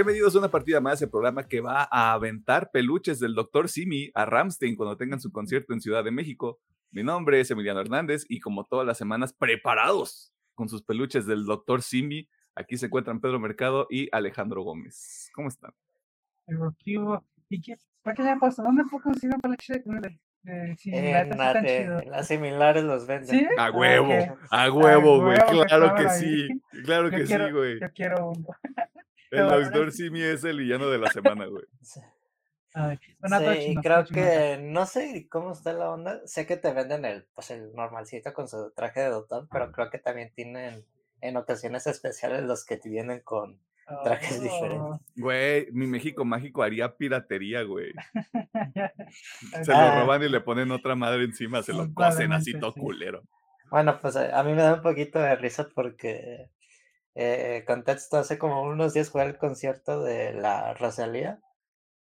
Bienvenidos 0.00 0.34
a 0.34 0.38
una 0.38 0.50
partida 0.50 0.80
más, 0.80 1.02
el 1.02 1.10
programa 1.10 1.46
que 1.46 1.60
va 1.60 1.86
a 1.92 2.14
aventar 2.14 2.70
peluches 2.70 3.20
del 3.20 3.34
Dr. 3.34 3.68
Simi 3.68 4.10
a 4.14 4.24
Ramstein 4.24 4.74
cuando 4.74 4.96
tengan 4.96 5.20
su 5.20 5.30
concierto 5.30 5.74
en 5.74 5.82
Ciudad 5.82 6.02
de 6.02 6.10
México. 6.10 6.58
Mi 6.90 7.02
nombre 7.02 7.38
es 7.38 7.50
Emiliano 7.50 7.80
Hernández 7.80 8.24
y 8.26 8.40
como 8.40 8.64
todas 8.64 8.86
las 8.86 8.96
semanas, 8.96 9.34
preparados 9.34 10.32
con 10.54 10.70
sus 10.70 10.82
peluches 10.82 11.26
del 11.26 11.44
Dr. 11.44 11.82
Simi, 11.82 12.26
aquí 12.54 12.78
se 12.78 12.86
encuentran 12.86 13.20
Pedro 13.20 13.38
Mercado 13.40 13.88
y 13.90 14.08
Alejandro 14.10 14.62
Gómez. 14.62 15.28
¿Cómo 15.34 15.48
están? 15.48 15.72
¿Y 17.50 17.60
qué? 17.60 17.76
¿Para 18.00 18.16
qué 18.16 18.22
le 18.22 18.30
ha 18.30 18.36
puesto? 18.38 18.62
¿Dónde 18.62 18.84
puedo 18.90 19.02
conseguir 19.02 19.34
un 19.34 19.42
peluche 19.42 19.74
de, 19.74 20.18
de 20.44 20.76
en, 20.86 21.36
la, 21.36 21.52
de, 21.52 22.06
las 22.06 22.26
similares 22.26 22.84
los 22.84 23.06
venden. 23.06 23.40
¿Sí? 23.40 23.46
A 23.58 23.70
huevo, 23.70 24.38
a 24.50 24.72
huevo, 24.72 25.20
güey. 25.24 25.36
Claro 25.66 25.94
que 25.94 26.08
sí. 26.08 26.48
Claro 26.86 27.10
que 27.10 27.26
sí, 27.26 27.36
güey. 27.52 27.78
Yo 27.78 27.92
quiero 27.92 28.30
un. 28.30 28.46
El 29.30 29.48
doctor 29.48 29.92
Simi 29.92 30.22
es 30.22 30.44
el 30.44 30.58
villano 30.58 30.88
de 30.90 30.98
la 30.98 31.10
semana, 31.10 31.46
güey. 31.46 31.64
Sí, 32.72 33.66
sí 33.66 33.74
creo 33.82 34.04
que 34.04 34.56
no 34.62 34.86
sé 34.86 35.26
cómo 35.28 35.54
está 35.54 35.72
la 35.72 35.90
onda. 35.90 36.20
Sé 36.24 36.46
que 36.46 36.56
te 36.56 36.72
venden 36.72 37.04
el, 37.04 37.26
pues 37.34 37.50
el 37.50 37.72
normalcito 37.72 38.32
con 38.32 38.46
su 38.46 38.70
traje 38.76 39.00
de 39.00 39.08
doctor, 39.08 39.48
pero 39.50 39.72
creo 39.72 39.90
que 39.90 39.98
también 39.98 40.32
tienen 40.36 40.86
en 41.20 41.36
ocasiones 41.36 41.88
especiales 41.88 42.44
los 42.44 42.64
que 42.64 42.76
te 42.76 42.88
vienen 42.88 43.22
con 43.24 43.60
trajes 44.04 44.40
diferentes. 44.40 44.80
Oh. 44.80 45.00
Güey, 45.16 45.66
mi 45.72 45.86
México 45.86 46.24
mágico 46.24 46.62
haría 46.62 46.96
piratería, 46.96 47.62
güey. 47.62 47.92
Se 49.62 49.72
lo 49.72 50.00
roban 50.00 50.22
y 50.22 50.28
le 50.28 50.40
ponen 50.40 50.70
otra 50.70 50.94
madre 50.94 51.24
encima, 51.24 51.62
se 51.64 51.72
lo 51.72 51.92
cosen 51.92 52.32
así 52.32 52.58
todo 52.58 52.72
culero. 52.72 53.24
Bueno, 53.70 53.98
pues 54.00 54.16
a 54.16 54.42
mí 54.44 54.52
me 54.52 54.62
da 54.62 54.74
un 54.74 54.82
poquito 54.82 55.18
de 55.18 55.34
risa 55.36 55.68
porque 55.74 56.50
eh, 57.22 57.64
contexto, 57.66 58.16
hace 58.16 58.38
como 58.38 58.62
unos 58.62 58.94
días 58.94 59.10
fue 59.10 59.22
el 59.24 59.36
concierto 59.36 60.02
de 60.02 60.32
la 60.32 60.72
Rosalía 60.72 61.38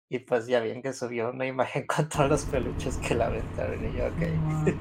y 0.09 0.19
pues 0.19 0.47
ya 0.47 0.61
bien 0.61 0.81
que 0.81 0.93
subió 0.93 1.31
una 1.31 1.45
imagen 1.53 1.85
con 1.87 2.07
todos 2.07 2.29
los 2.29 2.45
peluches 2.45 2.97
que 2.99 3.13
la 3.15 3.27
aventaron 3.27 3.83
y 3.85 3.97
yo, 3.97 4.05
ok. 4.07 4.75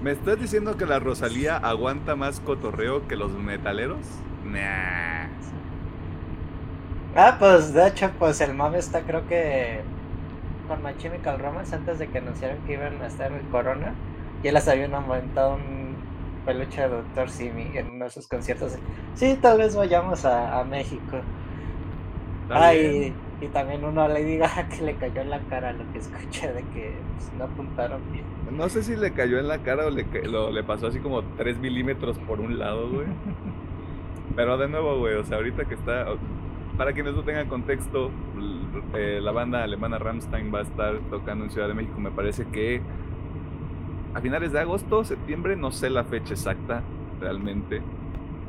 ¿Me 0.00 0.12
estás 0.12 0.38
diciendo 0.38 0.76
que 0.76 0.86
la 0.86 1.00
Rosalía 1.00 1.56
aguanta 1.56 2.14
más 2.14 2.38
cotorreo 2.40 3.08
que 3.08 3.16
los 3.16 3.32
metaleros? 3.32 4.06
Nah. 4.44 5.26
Ah, 7.14 7.36
pues 7.38 7.72
de 7.72 7.88
hecho, 7.88 8.12
pues 8.18 8.40
el 8.40 8.54
mame 8.54 8.78
está 8.78 9.02
creo 9.04 9.26
que 9.26 9.82
con 10.68 10.82
My 10.84 10.96
Chemical 10.98 11.38
Romance 11.40 11.74
antes 11.74 11.98
de 11.98 12.08
que 12.10 12.18
anunciaran 12.18 12.64
que 12.64 12.74
iban 12.74 13.02
a 13.02 13.08
estar 13.08 13.32
en 13.32 13.38
el 13.38 13.48
Corona, 13.48 13.94
ya 14.42 14.52
les 14.52 14.68
habían 14.68 14.94
aumentado 14.94 15.56
un 15.56 15.87
peluche 16.48 16.80
de 16.80 16.88
Doctor 16.88 17.28
Simi 17.28 17.70
en 17.74 17.90
uno 17.90 18.06
de 18.06 18.10
sus 18.10 18.26
conciertos. 18.26 18.78
Sí, 19.14 19.38
tal 19.40 19.58
vez 19.58 19.76
vayamos 19.76 20.24
a, 20.24 20.58
a 20.58 20.64
México. 20.64 21.18
Ah, 22.48 22.74
y, 22.74 23.12
y, 23.42 23.46
también 23.48 23.84
uno 23.84 24.08
le 24.08 24.24
diga 24.24 24.48
que 24.70 24.82
le 24.82 24.94
cayó 24.94 25.20
en 25.20 25.28
la 25.28 25.40
cara 25.40 25.74
lo 25.74 25.84
que 25.92 25.98
escuché 25.98 26.50
de 26.54 26.62
que 26.72 26.94
pues, 27.16 27.30
no 27.36 27.44
apuntaron 27.44 28.00
bien. 28.10 28.24
No 28.50 28.70
sé 28.70 28.82
si 28.82 28.96
le 28.96 29.12
cayó 29.12 29.38
en 29.38 29.46
la 29.46 29.58
cara 29.58 29.86
o 29.86 29.90
le, 29.90 30.06
lo, 30.24 30.50
le 30.50 30.64
pasó 30.64 30.86
así 30.86 31.00
como 31.00 31.22
3 31.22 31.58
milímetros 31.58 32.18
por 32.20 32.40
un 32.40 32.58
lado, 32.58 32.88
güey. 32.88 33.06
Pero 34.34 34.56
de 34.56 34.68
nuevo, 34.68 34.98
güey, 34.98 35.16
o 35.16 35.24
sea, 35.24 35.36
ahorita 35.36 35.66
que 35.66 35.74
está. 35.74 36.06
Para 36.78 36.94
quienes 36.94 37.12
no 37.12 37.24
tengan 37.24 37.48
contexto, 37.48 38.10
eh, 38.94 39.18
la 39.20 39.32
banda 39.32 39.64
alemana 39.64 39.98
Rammstein 39.98 40.54
va 40.54 40.60
a 40.60 40.62
estar 40.62 40.98
tocando 41.10 41.44
en 41.44 41.50
Ciudad 41.50 41.68
de 41.68 41.74
México, 41.74 41.98
me 42.00 42.12
parece 42.12 42.46
que 42.46 42.80
a 44.14 44.20
finales 44.20 44.52
de 44.52 44.60
agosto, 44.60 45.04
septiembre, 45.04 45.56
no 45.56 45.70
sé 45.70 45.90
la 45.90 46.04
fecha 46.04 46.34
exacta 46.34 46.82
realmente, 47.20 47.82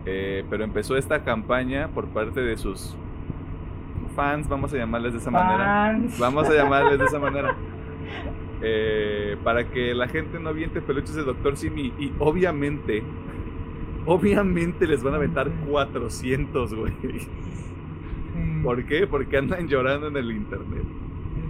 eh, 0.05 0.43
pero 0.49 0.63
empezó 0.63 0.97
esta 0.97 1.23
campaña 1.23 1.89
por 1.89 2.07
parte 2.07 2.41
de 2.41 2.57
sus 2.57 2.95
fans, 4.15 4.47
vamos 4.47 4.73
a 4.73 4.77
llamarles 4.77 5.13
de 5.13 5.19
esa 5.19 5.31
manera. 5.31 5.99
Vamos 6.19 6.49
a 6.49 6.53
llamarles 6.53 6.99
de 6.99 7.05
esa 7.05 7.19
manera. 7.19 7.55
Eh, 8.61 9.37
para 9.41 9.69
que 9.69 9.93
la 9.93 10.09
gente 10.09 10.37
no 10.37 10.49
aviente 10.49 10.81
peluches 10.81 11.15
de 11.15 11.23
Doctor 11.23 11.55
Simi 11.55 11.93
y 11.97 12.11
obviamente, 12.19 13.01
obviamente 14.05 14.85
les 14.85 15.01
van 15.01 15.13
a 15.13 15.15
aventar 15.15 15.49
400, 15.69 16.73
güey. 16.73 16.93
¿Por 18.61 18.83
qué? 18.83 19.07
Porque 19.07 19.37
andan 19.37 19.69
llorando 19.69 20.07
en 20.07 20.17
el 20.17 20.31
internet. 20.31 20.83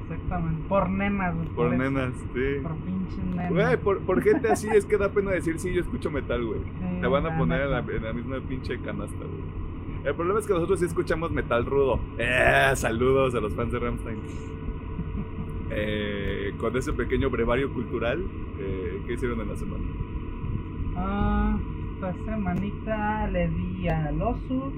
Exactamente. 0.10 0.68
Por 0.68 0.90
nenas. 0.90 1.36
Por, 1.56 1.72
nenas, 1.76 2.14
sí. 2.34 2.62
Por 2.62 2.76
pinches 2.78 3.26
nenas. 3.26 3.50
Güey, 3.52 3.78
por, 3.78 4.00
por, 4.00 4.22
gente 4.22 4.50
así 4.50 4.68
es 4.68 4.86
que 4.86 4.98
da 4.98 5.10
pena 5.10 5.32
decir, 5.32 5.60
sí, 5.60 5.74
yo 5.74 5.82
escucho 5.82 6.10
metal, 6.10 6.46
güey. 6.46 6.62
Te 7.00 7.08
van 7.08 7.26
a 7.26 7.38
poner 7.38 7.62
en 7.62 7.72
la, 7.72 7.80
en 7.80 8.04
la, 8.04 8.14
misma 8.14 8.40
pinche 8.42 8.80
canasta, 8.80 9.18
güey. 9.18 9.70
El 10.06 10.16
problema 10.16 10.40
es 10.40 10.48
que 10.48 10.54
nosotros 10.54 10.80
sí 10.80 10.86
escuchamos 10.86 11.32
metal 11.32 11.66
rudo. 11.66 12.00
Eh, 12.18 12.72
saludos 12.76 13.36
a 13.36 13.40
los 13.40 13.54
fans 13.54 13.72
de 13.72 13.80
Ramstein. 13.80 14.20
Eh, 15.72 16.54
con 16.58 16.76
ese 16.76 16.94
pequeño 16.94 17.30
brevario 17.30 17.72
cultural, 17.72 18.26
eh, 18.60 19.02
¿qué 19.06 19.14
hicieron 19.14 19.42
en 19.42 19.50
la 19.50 19.56
semana? 19.56 19.84
Ah, 20.96 21.58
esta 21.94 22.14
semanita 22.26 23.28
le 23.28 23.50
di 23.50 23.88
al 23.88 24.22
oso 24.22 24.72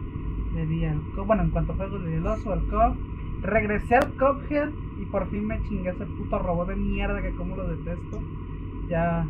le 0.53 0.66
di 0.66 0.86
al 0.86 1.00
bueno, 1.25 1.44
en 1.44 1.50
cuanto 1.50 1.74
a 1.74 1.75
juegos 1.75 2.02
le 2.02 2.09
di 2.09 2.16
al 2.18 2.28
oso, 2.28 2.52
al 2.52 2.68
cop, 2.68 2.96
regresé 3.42 3.96
al 3.96 4.12
Cuphead 4.13 4.69
y 5.01 5.06
por 5.06 5.29
fin 5.29 5.47
me 5.47 5.62
chingué 5.63 5.89
ese 5.89 6.06
puto 6.06 6.38
robot 6.39 6.69
de 6.69 6.75
mierda 6.75 7.22
que 7.22 7.31
como 7.31 7.56
lo 7.56 7.67
detesto. 7.67 8.22
Ya 8.88 9.25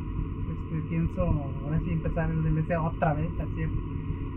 este, 0.51 0.89
pienso 0.89 1.23
ahora 1.23 1.79
sí 1.83 1.91
empezar 1.91 2.29
el 2.29 2.43
DLC 2.43 2.77
otra 2.77 3.13
vez, 3.13 3.29
así 3.39 3.61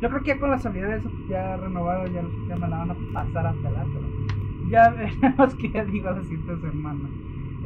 Yo 0.01 0.09
creo 0.09 0.23
que 0.23 0.29
ya 0.29 0.39
con 0.39 0.51
la 0.51 0.59
salida 0.59 0.89
de 0.89 0.99
eso 0.99 1.11
ya 1.29 1.57
renovado 1.57 2.07
ya, 2.07 2.23
me 2.23 2.69
la 2.69 2.79
van 2.79 2.91
a 2.91 2.97
pasar 3.13 3.47
a 3.47 3.53
pelar, 3.53 3.87
pero 3.93 4.69
ya 4.69 4.91
veremos 5.23 5.55
qué 5.57 5.85
digo 5.85 6.11
la 6.11 6.23
siguiente 6.23 6.57
semana. 6.61 7.09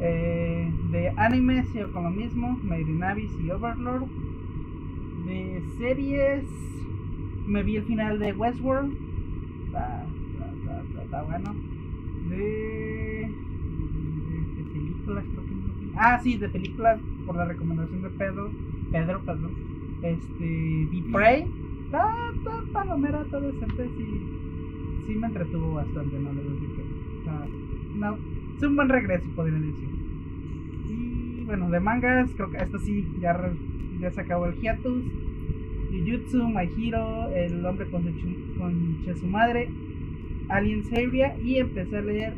Eh, 0.01 0.71
de 0.91 1.09
anime 1.17 1.63
sigo 1.65 1.91
con 1.91 2.05
lo 2.05 2.09
mismo, 2.09 2.57
Made 2.63 2.81
in 2.81 3.03
Abyss 3.03 3.31
y 3.39 3.51
Overlord. 3.51 4.07
De 5.25 5.61
series 5.77 6.45
me 7.45 7.63
vi 7.63 7.77
el 7.77 7.83
final 7.83 8.19
de 8.19 8.33
Westworld. 8.33 8.93
Está, 9.65 10.05
está, 10.33 10.81
está, 10.81 11.03
está 11.03 11.21
bueno. 11.23 11.53
De, 12.29 13.08
Ah, 15.95 16.19
sí, 16.23 16.37
de 16.37 16.49
películas 16.49 16.99
por 17.25 17.35
la 17.35 17.45
recomendación 17.45 18.01
de 18.01 18.09
Pedro. 18.11 18.51
Pedro, 18.91 19.21
perdón. 19.25 19.51
Este, 20.01 20.45
vi 20.91 21.01
Prey. 21.11 21.45
Está, 21.85 22.09
está 22.35 22.51
palomera, 22.71 23.21
está 23.21 23.39
decente. 23.39 23.89
Sí, 23.97 24.05
sí 25.07 25.15
me 25.15 25.27
entretuvo 25.27 25.73
bastante, 25.73 26.19
no 26.19 26.31
le 26.33 26.41
voy 26.41 26.57
que. 26.75 27.97
no, 27.97 28.17
es 28.55 28.63
un 28.63 28.75
buen 28.75 28.89
regreso, 28.89 29.25
podría 29.35 29.59
decir. 29.59 29.89
Y 30.89 31.43
bueno, 31.45 31.69
de 31.69 31.79
mangas, 31.79 32.29
creo 32.35 32.49
que 32.49 32.57
esto 32.57 32.79
sí, 32.79 33.05
ya, 33.19 33.51
ya 33.99 34.11
se 34.11 34.21
acabó 34.21 34.45
el 34.45 34.55
hiatus. 34.61 35.03
Jujutsu, 35.91 36.47
My 36.47 36.69
Hero, 36.77 37.29
El 37.33 37.65
hombre 37.65 37.89
con, 37.89 38.03
con 38.03 39.15
su 39.19 39.27
madre, 39.27 39.69
Alien 40.49 40.83
Sabria 40.85 41.35
y 41.43 41.57
empecé 41.57 41.97
a 41.97 42.01
leer 42.01 42.33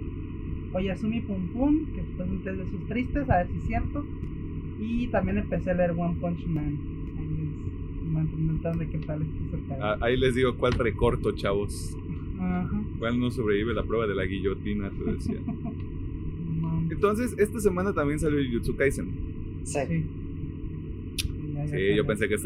Oyasumi 0.74 1.22
Pum 1.22 1.48
Pum, 1.50 1.86
que 1.94 2.04
fue 2.16 2.26
un 2.26 2.44
test 2.44 2.58
de 2.58 2.70
sus 2.70 2.88
tristes, 2.88 3.30
a 3.30 3.38
ver 3.38 3.48
si 3.48 3.58
es 3.58 3.64
cierto. 3.68 4.06
Y 4.80 5.08
también 5.08 5.38
empecé 5.38 5.72
a 5.72 5.74
leer 5.74 5.92
One 5.92 6.16
Punch 6.20 6.46
Man. 6.48 6.78
de 8.78 8.88
qué 8.90 8.98
tal 9.00 9.26
ah, 9.82 9.98
Ahí 10.02 10.18
les 10.18 10.36
digo 10.36 10.56
cuál 10.58 10.74
recorto, 10.74 11.32
chavos. 11.34 11.96
Ajá. 12.40 12.84
¿Cuál 13.00 13.20
no 13.20 13.30
sobrevive 13.32 13.74
la 13.74 13.84
prueba 13.84 14.08
de 14.08 14.16
la 14.16 14.26
guillotina? 14.26 14.90
Te 14.90 15.12
decía. 15.12 15.38
Entonces, 16.90 17.36
esta 17.38 17.60
semana 17.60 17.94
también 17.94 18.20
salió 18.20 18.40
Jujutsu 18.44 18.76
Kaisen. 18.76 19.10
Sí. 19.64 19.80
Sí, 21.68 21.96
yo 21.96 22.06
pensé 22.06 22.28
que 22.28 22.36
eh, 22.36 22.40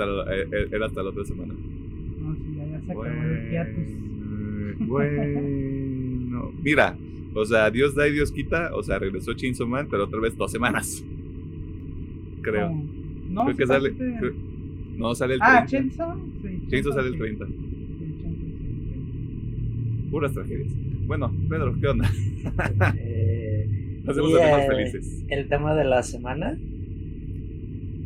eh, 0.51 0.68
era 0.72 0.86
hasta 0.88 1.01
la 1.01 1.10
otra 1.10 1.24
semana. 1.25 1.54
No, 1.54 2.36
sí, 2.36 2.56
ya, 2.56 2.66
ya 2.66 2.81
se 2.81 2.92
acabó 2.92 3.06
el 3.06 4.75
Bueno, 4.88 5.22
mira, 6.62 6.98
o 7.34 7.46
sea, 7.46 7.70
Dios 7.70 7.96
da 7.96 8.08
y 8.08 8.14
Dios 8.14 8.32
quita, 8.32 8.76
o 8.76 8.84
sea, 8.84 9.00
regresó 9.00 9.34
Chainsaw 9.34 9.68
Man, 9.68 9.88
pero 9.90 10.06
otra 10.06 10.20
vez 10.20 10.38
dos 10.38 10.52
semanas. 10.52 11.04
Creo. 12.42 12.72
No, 13.30 13.46
creo 13.46 13.58
que 13.58 13.68
sale. 13.68 13.94
no, 14.96 15.16
sale 15.16 15.36
el 15.36 15.40
30. 15.40 15.58
Ah, 15.58 15.66
Chainsaw. 15.66 16.18
Sí, 16.42 16.68
Chainsaw 16.70 16.94
sale 16.94 17.08
el 17.10 17.18
30. 17.18 17.46
Puras 20.12 20.34
tragedias. 20.34 20.74
Bueno, 21.08 21.34
Pedro, 21.50 21.76
¿qué 21.80 21.88
onda? 21.88 22.10
Eh, 22.98 24.02
Hacemos 24.08 24.34
temas 24.34 24.68
felices. 24.68 25.26
El 25.30 25.48
tema 25.48 25.74
de 25.76 25.84
la 25.84 26.04
semana 26.04 26.58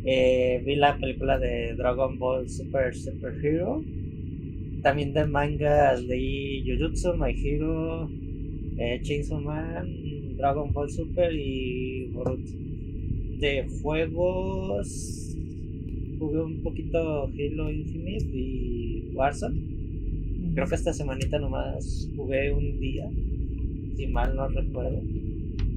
eh, 0.06 0.62
vi 0.66 0.76
la 0.76 0.98
película 0.98 1.38
de 1.38 1.76
Dragon 1.76 2.18
Ball 2.18 2.50
Super 2.50 2.96
Super 2.96 3.34
Hero. 3.44 3.84
También 4.82 5.14
de 5.14 5.26
mangas 5.26 6.02
leí 6.04 6.64
Jujutsu, 6.66 7.16
My 7.16 7.32
Hero, 7.32 8.10
eh, 8.80 9.00
Chainsaw 9.04 9.42
Man, 9.42 10.38
Dragon 10.38 10.72
Ball 10.72 10.90
Super 10.90 11.34
y 11.34 12.10
Boruto. 12.14 12.52
De 13.40 13.68
juegos 13.82 15.36
jugué 16.18 16.42
un 16.42 16.62
poquito 16.64 17.26
Halo 17.26 17.72
Infinite 17.72 18.26
y 18.34 19.12
Warzone. 19.14 19.60
Creo 20.54 20.68
que 20.68 20.76
esta 20.76 20.94
semanita 20.94 21.40
nomás 21.40 22.10
jugué 22.16 22.52
un 22.52 22.80
día, 22.80 23.10
si 23.96 24.08
mal 24.08 24.36
no 24.36 24.48
recuerdo. 24.48 25.02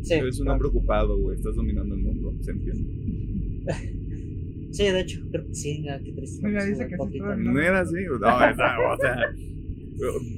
Sí, 0.03 0.15
Eres 0.15 0.41
un 0.41 0.49
hombre 0.49 0.69
ocupado, 0.69 1.17
güey, 1.19 1.37
estás 1.37 1.55
dominando 1.55 1.95
el 1.95 2.03
mundo, 2.03 2.33
se 2.41 2.51
entiende. 2.51 3.63
sí, 4.73 4.85
de 4.85 5.01
hecho, 5.01 5.21
creo 5.31 5.47
que 5.47 5.55
sí, 5.55 5.87
ah, 5.89 6.01
qué 6.03 6.13
triste. 6.13 6.47
Mira, 6.47 6.65
dice 6.65 6.89
que 6.89 6.97
no 6.97 7.61
era 7.61 7.81
así, 7.81 7.95
no, 8.05 8.17
o 8.17 8.19
sea, 8.19 9.35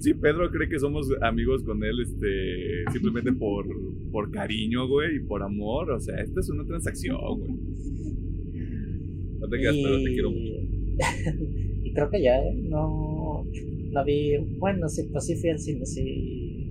si 0.00 0.14
Pedro 0.14 0.50
cree 0.50 0.68
que 0.68 0.78
somos 0.78 1.08
amigos 1.22 1.62
con 1.62 1.82
él, 1.84 2.00
este, 2.00 2.84
simplemente 2.92 3.32
por, 3.32 3.66
por 4.10 4.30
cariño, 4.30 4.86
güey, 4.88 5.16
y 5.16 5.20
por 5.20 5.42
amor, 5.42 5.90
o 5.90 6.00
sea, 6.00 6.16
esta 6.20 6.40
es 6.40 6.48
una 6.50 6.64
transacción, 6.64 7.18
güey. 7.38 7.52
No 9.40 9.48
te 9.48 9.58
quedas, 9.58 9.76
pero 9.82 10.02
te 10.02 10.12
quiero 10.12 10.30
mucho. 10.30 10.52
y 11.84 11.92
creo 11.92 12.10
que 12.10 12.22
ya, 12.22 12.38
¿eh? 12.38 12.54
no, 12.62 13.44
no 13.92 14.04
vi, 14.04 14.36
bueno, 14.58 14.88
sí, 14.88 15.08
pues 15.12 15.26
sí 15.26 15.36
fui 15.36 15.50
al 15.50 15.58
cine, 15.58 15.86
sí. 15.86 16.70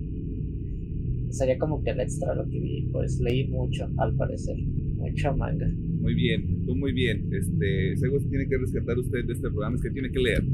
Sería 1.30 1.58
como 1.58 1.82
que 1.82 1.90
el 1.90 2.00
extra 2.00 2.34
lo 2.34 2.48
que 2.48 2.60
vi, 2.60 2.88
pues 2.92 3.20
leí 3.20 3.48
mucho, 3.48 3.88
al 3.98 4.14
parecer, 4.14 4.56
mucho 4.58 5.36
manga. 5.36 5.68
Muy 6.04 6.14
bien, 6.14 6.64
tú 6.66 6.76
muy 6.76 6.92
bien. 6.92 7.28
Este, 7.32 7.96
si 7.96 8.28
tiene 8.28 8.46
que 8.46 8.58
rescatar 8.58 8.98
usted 8.98 9.24
de 9.24 9.32
este 9.32 9.48
programa 9.48 9.76
es 9.76 9.82
que 9.82 9.90
tiene 9.90 10.10
que 10.10 10.18
leer. 10.18 10.44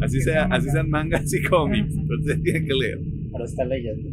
Así, 0.00 0.20
sea, 0.20 0.44
así 0.46 0.70
sean 0.70 0.88
mangas 0.90 1.32
y 1.32 1.42
cómics, 1.42 1.94
usted 1.94 2.40
tiene 2.42 2.64
que 2.64 2.74
leer. 2.74 3.00
Pero 3.32 3.44
está 3.44 3.64
leyendo. 3.64 4.08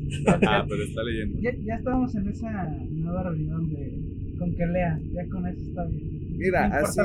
Ah, 0.48 0.66
pero 0.68 0.84
está 0.84 1.04
leyendo. 1.04 1.40
Ya, 1.42 1.56
ya 1.64 1.76
estamos 1.76 2.14
en 2.16 2.28
esa 2.28 2.78
nueva 2.92 3.24
realidad 3.24 3.56
donde 3.56 4.08
con 4.38 4.54
que 4.54 4.66
lea, 4.68 5.00
ya 5.14 5.28
con 5.28 5.48
eso 5.48 5.62
está 5.62 5.86
bien. 5.86 6.18
Mira, 6.38 6.66
así 6.68 7.00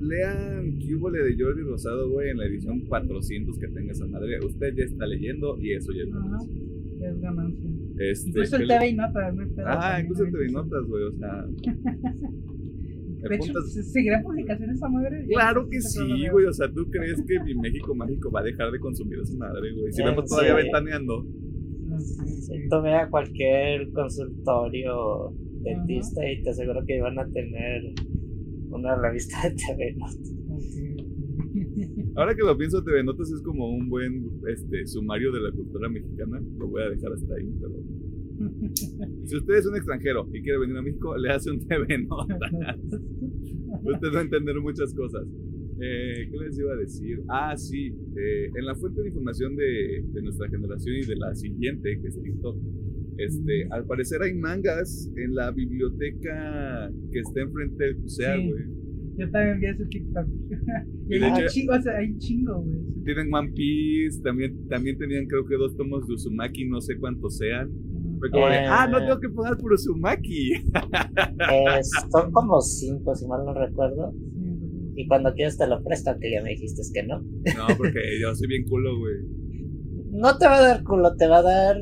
lean 0.00 0.78
Cúbole 0.78 1.18
de 1.18 1.36
Jordi 1.36 1.62
Rosado, 1.62 2.10
güey, 2.10 2.30
en 2.30 2.38
la 2.38 2.46
edición 2.46 2.80
400 2.82 3.58
que 3.58 3.68
tenga 3.68 3.90
esa 3.92 4.06
madre. 4.06 4.38
Usted 4.44 4.74
ya 4.76 4.84
está 4.84 5.06
leyendo 5.06 5.58
y 5.60 5.72
eso 5.72 5.92
ya 5.92 6.02
es 6.02 6.12
ganancia. 6.12 6.62
Es 7.00 7.20
ganancia. 7.20 7.70
Este, 7.98 8.28
incluso 8.28 8.56
el 8.56 8.68
TV 8.68 8.88
y 8.88 8.94
Notas, 8.94 9.34
Ah, 9.66 9.98
incluso 10.00 10.24
el 10.24 10.30
TV 10.32 10.46
y 10.48 10.52
Notas, 10.52 10.84
güey, 10.86 11.02
o 11.04 11.12
sea. 11.12 11.44
De 13.28 13.36
hecho, 13.36 13.52
¿seguirán 13.62 14.22
publicaciones 14.22 14.76
esa 14.76 14.88
madre? 14.88 15.24
Claro 15.28 15.68
que 15.68 15.80
sí, 15.80 16.28
güey. 16.30 16.46
O 16.46 16.52
sea, 16.52 16.70
¿tú 16.72 16.90
crees 16.90 17.22
que 17.26 17.38
mi 17.44 17.54
México 17.54 17.94
mágico 17.94 18.30
va 18.30 18.40
a 18.40 18.44
dejar 18.44 18.70
de 18.72 18.80
consumir 18.80 19.20
esa 19.20 19.36
madre, 19.36 19.72
güey? 19.72 19.92
Si 19.92 20.02
vemos 20.02 20.28
todavía 20.28 20.54
ventaneando. 20.54 21.24
Sí, 21.98 22.68
Tome 22.68 22.94
a 22.94 23.08
cualquier 23.08 23.92
consultorio 23.92 25.32
dentista 25.62 26.28
y 26.28 26.42
te 26.42 26.50
aseguro 26.50 26.84
que 26.86 27.00
van 27.00 27.18
a 27.18 27.28
tener 27.28 27.94
una 28.70 28.96
revista 28.96 29.48
de 29.48 29.54
TV 29.54 29.94
Notas. 29.96 30.34
Ahora 32.16 32.34
que 32.34 32.42
lo 32.42 32.56
pienso, 32.56 32.82
TV 32.82 33.04
Notas 33.04 33.30
es 33.30 33.42
como 33.42 33.68
un 33.68 33.88
buen 33.88 34.30
este, 34.48 34.86
sumario 34.86 35.32
de 35.32 35.40
la 35.40 35.52
cultura 35.52 35.88
mexicana. 35.88 36.40
Lo 36.58 36.68
voy 36.68 36.82
a 36.82 36.90
dejar 36.90 37.12
hasta 37.12 37.34
ahí, 37.34 37.52
pero 37.60 37.74
si 39.24 39.36
usted 39.36 39.54
es 39.54 39.66
un 39.66 39.76
extranjero 39.76 40.28
y 40.32 40.42
quiere 40.42 40.58
venir 40.58 40.76
a 40.76 40.82
México, 40.82 41.16
le 41.16 41.30
hace 41.30 41.50
un 41.50 41.66
TV 41.66 41.98
Nota. 41.98 42.34
usted 43.84 44.08
va 44.14 44.20
a 44.20 44.22
entender 44.22 44.60
muchas 44.60 44.94
cosas. 44.94 45.26
Eh, 45.80 46.28
¿Qué 46.30 46.38
les 46.38 46.58
iba 46.58 46.72
a 46.72 46.76
decir? 46.76 47.22
Ah, 47.28 47.56
sí. 47.56 47.88
Eh, 48.16 48.50
en 48.54 48.64
la 48.64 48.74
fuente 48.74 49.00
de 49.02 49.08
información 49.08 49.56
de, 49.56 50.04
de, 50.12 50.22
nuestra 50.22 50.48
generación 50.48 50.96
y 50.96 51.06
de 51.06 51.16
la 51.16 51.34
siguiente, 51.34 51.98
que 52.00 52.08
es 52.08 52.22
TikTok, 52.22 52.56
este, 53.18 53.66
al 53.70 53.84
parecer 53.86 54.22
hay 54.22 54.34
mangas 54.34 55.10
en 55.16 55.34
la 55.34 55.50
biblioteca 55.50 56.90
que 57.10 57.20
está 57.20 57.40
enfrente 57.40 57.84
del 57.84 57.98
museo, 57.98 58.42
güey. 58.42 58.64
Yo 59.18 59.30
también 59.30 59.60
vi 59.60 59.66
ese 59.66 59.84
TikTok. 59.86 60.26
y 61.08 61.14
hay, 61.16 61.46
chingo, 61.48 61.74
o 61.74 61.82
sea, 61.82 61.96
hay 61.98 62.16
chingo, 62.18 62.62
güey. 62.62 62.78
Tienen 63.04 63.34
One 63.34 63.52
Piece, 63.54 64.22
también, 64.22 64.68
también 64.68 64.96
tenían 64.98 65.26
creo 65.26 65.44
que 65.44 65.56
dos 65.56 65.76
tomos 65.76 66.06
de 66.06 66.14
Uzumaki, 66.14 66.64
no 66.66 66.80
sé 66.80 66.96
cuántos 66.96 67.38
sean 67.38 67.70
ah, 68.68 68.86
no 68.90 68.98
tengo 68.98 69.20
que 69.20 69.28
pagar 69.30 69.56
por 69.58 69.72
Uzumaki. 69.72 70.52
Eh, 70.52 71.80
son 72.10 72.32
como 72.32 72.60
cinco, 72.60 73.14
si 73.14 73.26
mal 73.26 73.44
no 73.44 73.52
recuerdo. 73.54 74.14
Y 74.94 75.06
cuando 75.08 75.32
quieres 75.34 75.56
te 75.58 75.66
lo 75.66 75.82
presto, 75.82 76.12
que 76.20 76.30
ya 76.30 76.42
me 76.42 76.50
dijiste 76.50 76.82
que 76.92 77.02
no. 77.02 77.20
No, 77.20 77.76
porque 77.76 78.00
yo 78.20 78.34
soy 78.34 78.48
bien 78.48 78.64
culo, 78.64 78.98
güey. 78.98 79.14
No 80.10 80.36
te 80.38 80.46
va 80.46 80.58
a 80.58 80.62
dar 80.62 80.84
culo, 80.84 81.16
te 81.16 81.26
va 81.26 81.38
a 81.38 81.42
dar 81.42 81.76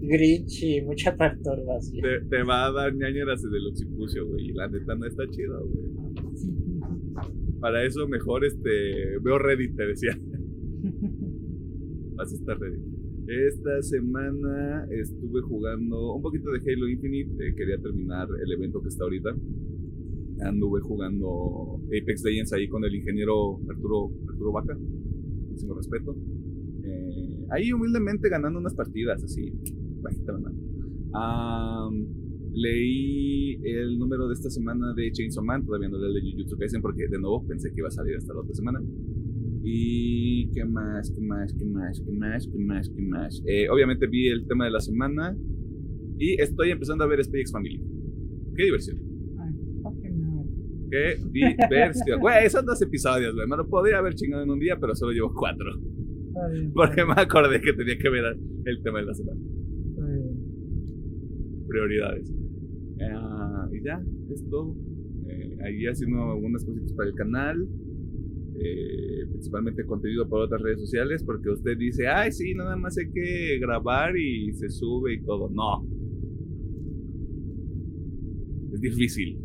Grinch 0.00 0.62
y 0.62 0.82
mucha 0.82 1.16
perturbación. 1.16 2.02
Te, 2.02 2.20
te 2.28 2.42
va 2.42 2.66
a 2.66 2.72
dar 2.72 2.94
ñañeras 2.94 3.42
del 3.42 3.66
occipucio, 3.68 4.26
güey. 4.26 4.50
Y 4.50 4.52
la 4.52 4.68
neta 4.68 4.94
no 4.94 5.06
está 5.06 5.28
chida, 5.28 5.58
güey. 5.58 5.92
Para 7.60 7.84
eso 7.84 8.08
mejor 8.08 8.44
este 8.44 9.18
veo 9.20 9.38
Reddit, 9.38 9.76
te 9.76 9.86
decía. 9.86 10.18
Vas 12.16 12.32
a 12.32 12.34
estar 12.34 12.58
Reddit. 12.58 13.01
Esta 13.32 13.80
semana 13.80 14.86
estuve 14.90 15.40
jugando 15.40 16.16
un 16.16 16.20
poquito 16.20 16.50
de 16.50 16.58
Halo 16.58 16.86
Infinite. 16.86 17.30
Eh, 17.42 17.54
quería 17.54 17.78
terminar 17.78 18.28
el 18.44 18.52
evento 18.52 18.82
que 18.82 18.88
está 18.88 19.04
ahorita. 19.04 19.34
Anduve 20.42 20.82
jugando 20.82 21.80
Apex 21.86 22.24
Legends 22.24 22.52
ahí 22.52 22.68
con 22.68 22.84
el 22.84 22.94
ingeniero 22.94 23.58
Arturo, 23.70 24.12
Arturo 24.28 24.52
Vaca. 24.52 24.76
Muchísimo 25.48 25.72
respeto. 25.72 26.14
Eh, 26.84 27.46
ahí 27.48 27.72
humildemente 27.72 28.28
ganando 28.28 28.58
unas 28.58 28.74
partidas 28.74 29.24
así. 29.24 29.50
Bajita 30.02 30.34
mano. 30.36 31.90
leí 32.52 33.54
el 33.64 33.98
número 33.98 34.28
de 34.28 34.34
esta 34.34 34.50
semana 34.50 34.92
de 34.92 35.10
Chainsaw 35.10 35.42
Man. 35.42 35.64
Todavía 35.64 35.88
no 35.88 35.96
leí 35.96 36.18
el 36.18 36.22
de 36.22 36.32
Jujutsu 36.32 36.58
Kaisen 36.58 36.82
porque 36.82 37.08
de 37.08 37.18
nuevo 37.18 37.46
pensé 37.46 37.70
que 37.70 37.80
iba 37.80 37.88
a 37.88 37.92
salir 37.92 38.14
hasta 38.14 38.34
la 38.34 38.40
otra 38.40 38.54
semana. 38.54 38.82
Y 39.64 40.50
qué 40.52 40.64
más, 40.64 41.10
qué 41.10 41.20
más, 41.20 41.54
qué 41.54 41.64
más, 41.64 42.00
qué 42.00 42.12
más, 42.12 42.48
qué 42.48 42.58
más, 42.58 42.88
qué 42.88 43.02
más. 43.02 43.42
Eh, 43.46 43.68
obviamente 43.68 44.06
vi 44.08 44.28
el 44.28 44.46
tema 44.46 44.64
de 44.64 44.72
la 44.72 44.80
semana 44.80 45.36
y 46.18 46.40
estoy 46.40 46.70
empezando 46.70 47.04
a 47.04 47.06
ver 47.06 47.22
SpaceX 47.22 47.52
Family. 47.52 47.80
Qué 48.56 48.64
diversión. 48.64 48.98
Ay, 49.38 49.54
Qué 50.90 51.16
diversión. 51.30 52.20
Güey, 52.20 52.46
esos 52.46 52.64
dos 52.64 52.82
episodios, 52.82 53.34
güey. 53.34 53.46
Me 53.46 53.56
lo 53.56 53.68
podría 53.68 53.98
haber 53.98 54.14
chingado 54.14 54.42
en 54.42 54.50
un 54.50 54.58
día, 54.58 54.76
pero 54.80 54.94
solo 54.94 55.12
llevo 55.12 55.32
cuatro. 55.34 55.70
Porque 56.74 57.04
me 57.04 57.14
acordé 57.16 57.60
que 57.60 57.72
tenía 57.72 57.98
que 57.98 58.08
ver 58.08 58.36
el 58.64 58.82
tema 58.82 59.00
de 59.00 59.06
la 59.06 59.14
semana. 59.14 59.40
Prioridades. 61.68 62.32
Ah, 63.00 63.68
y 63.72 63.84
ya, 63.84 64.02
es 64.32 64.44
todo. 64.50 64.76
Eh, 65.28 65.56
ahí 65.64 65.86
haciendo 65.86 66.32
algunas 66.32 66.64
cositas 66.64 66.92
para 66.92 67.08
el 67.08 67.14
canal. 67.14 67.68
Eh, 68.54 69.26
principalmente 69.30 69.84
contenido 69.84 70.28
por 70.28 70.42
otras 70.42 70.60
redes 70.60 70.80
sociales, 70.80 71.24
porque 71.24 71.50
usted 71.50 71.76
dice, 71.76 72.06
ay, 72.06 72.32
sí, 72.32 72.54
nada 72.54 72.76
más 72.76 72.96
hay 72.98 73.10
que 73.10 73.58
grabar 73.58 74.16
y 74.16 74.52
se 74.52 74.68
sube 74.68 75.14
y 75.14 75.22
todo. 75.22 75.48
No. 75.48 75.86
Es 78.72 78.80
difícil. 78.80 79.38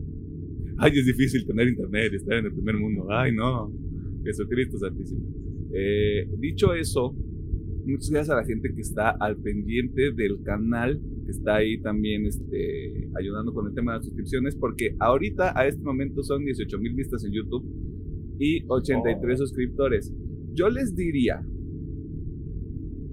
Ay, 0.77 0.91
es 0.93 1.05
difícil 1.05 1.45
tener 1.45 1.67
internet, 1.69 2.13
estar 2.13 2.37
en 2.37 2.45
el 2.45 2.53
primer 2.53 2.77
mundo. 2.77 3.07
Ay, 3.09 3.33
no. 3.33 3.71
Jesucristo 4.23 4.77
Santísimo. 4.77 5.21
Eh, 5.73 6.29
dicho 6.37 6.73
eso, 6.73 7.15
muchas 7.85 8.09
gracias 8.09 8.29
a 8.29 8.41
la 8.41 8.45
gente 8.45 8.73
que 8.73 8.81
está 8.81 9.11
al 9.11 9.37
pendiente 9.37 10.11
del 10.11 10.43
canal, 10.43 11.01
que 11.25 11.31
está 11.31 11.55
ahí 11.55 11.81
también 11.81 12.25
este, 12.25 13.09
ayudando 13.17 13.53
con 13.53 13.67
el 13.67 13.73
tema 13.73 13.93
de 13.93 13.97
las 13.99 14.05
suscripciones, 14.05 14.55
porque 14.55 14.95
ahorita, 14.99 15.57
a 15.57 15.67
este 15.67 15.81
momento, 15.81 16.23
son 16.23 16.45
18 16.45 16.77
mil 16.77 16.93
vistas 16.93 17.23
en 17.25 17.31
YouTube 17.31 17.87
y 18.39 18.63
83 18.67 19.39
suscriptores. 19.39 20.13
Yo 20.53 20.70
les 20.70 20.96
diría 20.96 21.41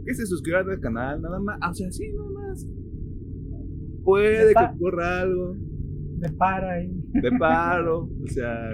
que 0.04 0.14
se 0.14 0.26
suscriban 0.26 0.68
al 0.70 0.80
canal, 0.80 1.20
nada 1.22 1.38
más. 1.40 1.58
O 1.70 1.74
sea, 1.74 1.90
sí, 1.90 2.10
nada 2.12 2.30
más. 2.30 2.68
Puede 4.04 4.52
que 4.54 4.64
ocurra 4.74 5.20
algo. 5.20 5.56
De 6.18 6.30
paro 6.30 6.68
ahí. 6.68 6.90
De 7.22 7.32
paro. 7.32 8.08
O 8.24 8.28
sea, 8.28 8.70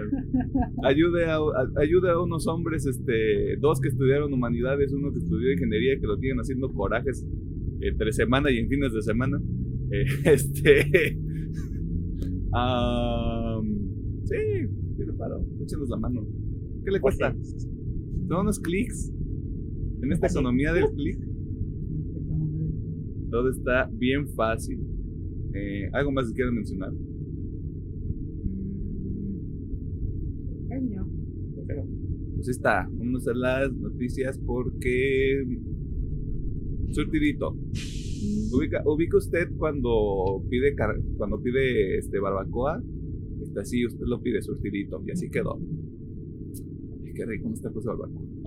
ayude 0.85 1.27
a, 1.27 1.39
ayude 1.77 2.11
a 2.11 2.21
unos 2.21 2.47
hombres, 2.47 2.87
este, 2.87 3.57
dos 3.59 3.81
que 3.81 3.89
estudiaron 3.89 4.33
humanidades, 4.33 4.93
uno 4.93 5.11
que 5.13 5.19
estudió 5.19 5.53
ingeniería, 5.53 5.99
que 5.99 6.07
lo 6.07 6.17
tienen 6.19 6.39
haciendo 6.39 6.73
corajes 6.73 7.27
entre 7.81 8.13
semana 8.13 8.51
y 8.51 8.59
en 8.59 8.69
fines 8.69 8.93
de 8.93 9.03
semana. 9.03 9.41
Eh, 9.93 10.05
este. 10.23 10.85
sí, 14.25 14.37
sí, 14.97 15.05
de 15.05 15.13
paro. 15.15 15.45
Échenos 15.61 15.89
la 15.89 15.97
mano. 15.97 16.25
¿Qué 16.85 16.91
le 16.91 17.01
cuesta? 17.01 17.35
Son 18.29 18.41
unos 18.41 18.59
clics. 18.61 19.13
En 20.03 20.13
esta 20.13 20.29
economía 20.29 20.73
del 20.73 20.87
clic, 20.93 21.19
todo 23.31 23.51
está 23.51 23.91
bien 23.93 24.29
fácil. 24.29 24.81
Eh, 25.53 25.91
¿Algo 25.93 26.11
más 26.11 26.29
que 26.29 26.35
quieran 26.35 26.55
mencionar? 26.55 26.91
Pues 32.35 32.49
está, 32.49 32.89
vamos 32.91 33.29
a 33.29 33.35
las 33.35 33.71
noticias 33.75 34.39
porque 34.39 35.45
surtidito. 36.93 37.55
Ubica, 38.53 38.83
ubica 38.87 39.19
usted 39.19 39.51
cuando 39.59 40.43
pide 40.49 40.75
cuando 41.19 41.43
pide 41.43 41.99
este 41.99 42.19
barbacoa, 42.19 42.83
está 43.43 43.61
así, 43.61 43.85
usted 43.85 44.07
lo 44.07 44.23
pide 44.23 44.41
surtidito 44.41 45.03
y 45.07 45.11
así 45.11 45.29
quedó 45.29 45.61
qué 47.21 47.27
rico 47.27 47.51
está 47.53 47.71
cosa 47.71 47.91
barbacoa. 47.91 48.40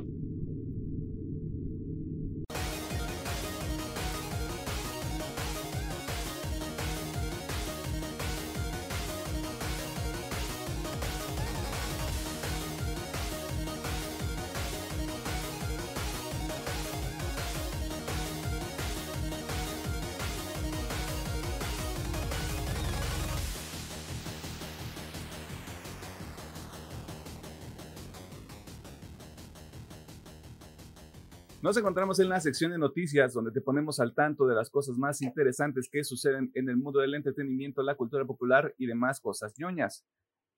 Nos 31.63 31.77
encontramos 31.77 32.20
en 32.20 32.27
la 32.27 32.41
sección 32.41 32.72
de 32.72 32.77
noticias 32.77 33.32
donde 33.32 33.53
te 33.53 33.62
ponemos 33.62 34.01
al 34.01 34.13
tanto 34.13 34.46
de 34.46 34.53
las 34.53 34.70
cosas 34.70 34.98
más 34.98 35.22
interesantes 35.22 35.88
que 35.89 36.03
suceden 36.03 36.51
en 36.55 36.67
el 36.67 36.75
mundo 36.75 37.00
del 37.00 37.15
entretenimiento, 37.15 37.82
la 37.84 37.96
cultura 37.96 38.25
popular 38.25 38.75
y 38.77 38.86
demás 38.86 39.22
cosas 39.22 39.53
ñoñas. 39.58 40.05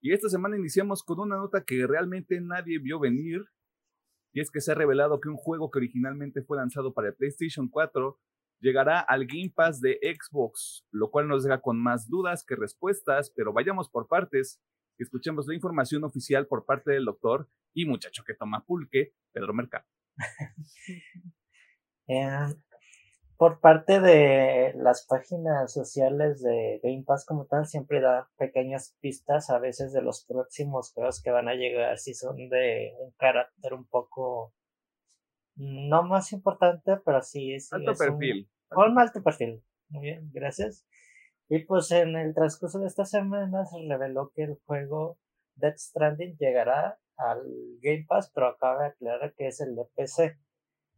Y 0.01 0.13
esta 0.13 0.29
semana 0.29 0.57
iniciamos 0.57 1.03
con 1.03 1.19
una 1.19 1.37
nota 1.37 1.63
que 1.63 1.85
realmente 1.85 2.41
nadie 2.41 2.79
vio 2.79 2.99
venir. 2.99 3.45
Y 4.33 4.41
es 4.41 4.49
que 4.49 4.61
se 4.61 4.71
ha 4.71 4.73
revelado 4.73 5.21
que 5.21 5.29
un 5.29 5.37
juego 5.37 5.69
que 5.69 5.77
originalmente 5.77 6.41
fue 6.41 6.57
lanzado 6.57 6.91
para 6.95 7.11
PlayStation 7.11 7.69
4 7.69 8.19
llegará 8.59 8.99
al 8.99 9.27
Game 9.27 9.53
Pass 9.55 9.81
de 9.81 9.99
Xbox, 10.01 10.87
lo 10.89 11.11
cual 11.11 11.27
nos 11.27 11.43
deja 11.43 11.61
con 11.61 11.79
más 11.79 12.09
dudas 12.09 12.43
que 12.43 12.55
respuestas, 12.55 13.29
pero 13.29 13.53
vayamos 13.53 13.91
por 13.91 14.07
partes 14.07 14.59
escuchemos 14.97 15.45
la 15.45 15.53
información 15.53 16.03
oficial 16.03 16.47
por 16.47 16.65
parte 16.65 16.93
del 16.93 17.05
doctor 17.05 17.47
y 17.75 17.85
muchacho 17.85 18.23
que 18.25 18.33
toma 18.33 18.65
pulque, 18.65 19.13
Pedro 19.33 19.53
Mercado. 19.53 19.85
Eh, 22.07 22.29
por 23.35 23.59
parte 23.61 23.99
de 23.99 24.73
las 24.75 25.07
páginas 25.07 25.73
sociales 25.73 26.39
de 26.43 26.79
Game 26.83 27.03
Pass 27.03 27.25
como 27.25 27.45
tal, 27.45 27.65
siempre 27.65 27.99
da 27.99 28.29
pequeñas 28.37 28.95
pistas 29.01 29.49
a 29.49 29.57
veces 29.57 29.91
de 29.91 30.03
los 30.03 30.23
próximos 30.23 30.93
juegos 30.93 31.19
que 31.23 31.31
van 31.31 31.49
a 31.49 31.55
llegar, 31.55 31.97
si 31.97 32.13
son 32.13 32.47
de 32.49 32.93
un 32.99 33.11
carácter 33.17 33.73
un 33.73 33.87
poco 33.87 34.53
no 35.55 36.03
más 36.03 36.31
importante, 36.31 36.97
pero 37.03 37.21
sí, 37.23 37.53
es 37.53 37.73
alto 37.73 37.93
perfil. 37.95 38.49
Un, 38.69 38.91
un 38.91 38.99
alto 38.99 39.23
perfil. 39.23 39.63
Muy 39.89 40.03
bien, 40.03 40.29
gracias. 40.31 40.85
Y 41.49 41.59
pues 41.65 41.91
en 41.91 42.15
el 42.15 42.33
transcurso 42.33 42.79
de 42.79 42.87
esta 42.87 43.05
semana 43.05 43.65
se 43.65 43.77
reveló 43.87 44.31
que 44.33 44.43
el 44.43 44.59
juego 44.65 45.17
Death 45.55 45.77
Stranding 45.77 46.37
llegará 46.37 46.99
al 47.17 47.43
Game 47.81 48.05
Pass, 48.07 48.31
pero 48.33 48.47
acaba 48.47 48.83
de 48.83 48.87
aclarar 48.89 49.33
que 49.35 49.47
es 49.47 49.61
el 49.61 49.75
de 49.75 49.85
PC. 49.95 50.37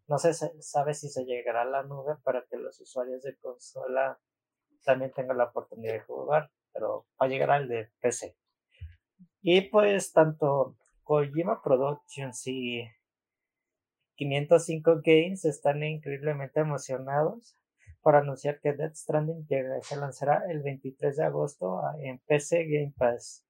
No 0.07 0.17
se 0.17 0.33
sabe 0.33 0.93
si 0.93 1.09
se 1.09 1.25
llegará 1.25 1.63
a 1.63 1.65
la 1.65 1.83
nube 1.83 2.15
para 2.23 2.45
que 2.49 2.57
los 2.57 2.79
usuarios 2.79 3.23
de 3.23 3.35
consola 3.37 4.19
también 4.83 5.11
tengan 5.11 5.37
la 5.37 5.45
oportunidad 5.45 5.93
de 5.93 5.99
jugar, 6.01 6.49
pero 6.73 7.05
va 7.21 7.25
a 7.25 7.29
llegar 7.29 7.51
al 7.51 7.67
de 7.67 7.89
PC. 7.99 8.37
Y 9.41 9.61
pues 9.69 10.13
tanto 10.13 10.77
Kojima 11.03 11.61
Productions 11.61 12.45
y 12.47 12.83
505 14.15 15.01
Games 15.03 15.45
están 15.45 15.83
increíblemente 15.83 16.59
emocionados 16.59 17.55
por 18.01 18.15
anunciar 18.15 18.59
que 18.59 18.73
Death 18.73 18.95
Stranding 18.95 19.47
se 19.81 19.95
lanzará 19.97 20.43
el 20.49 20.63
23 20.63 21.17
de 21.17 21.23
agosto 21.23 21.81
en 21.99 22.19
PC 22.19 22.65
Game 22.65 22.93
Pass. 22.97 23.46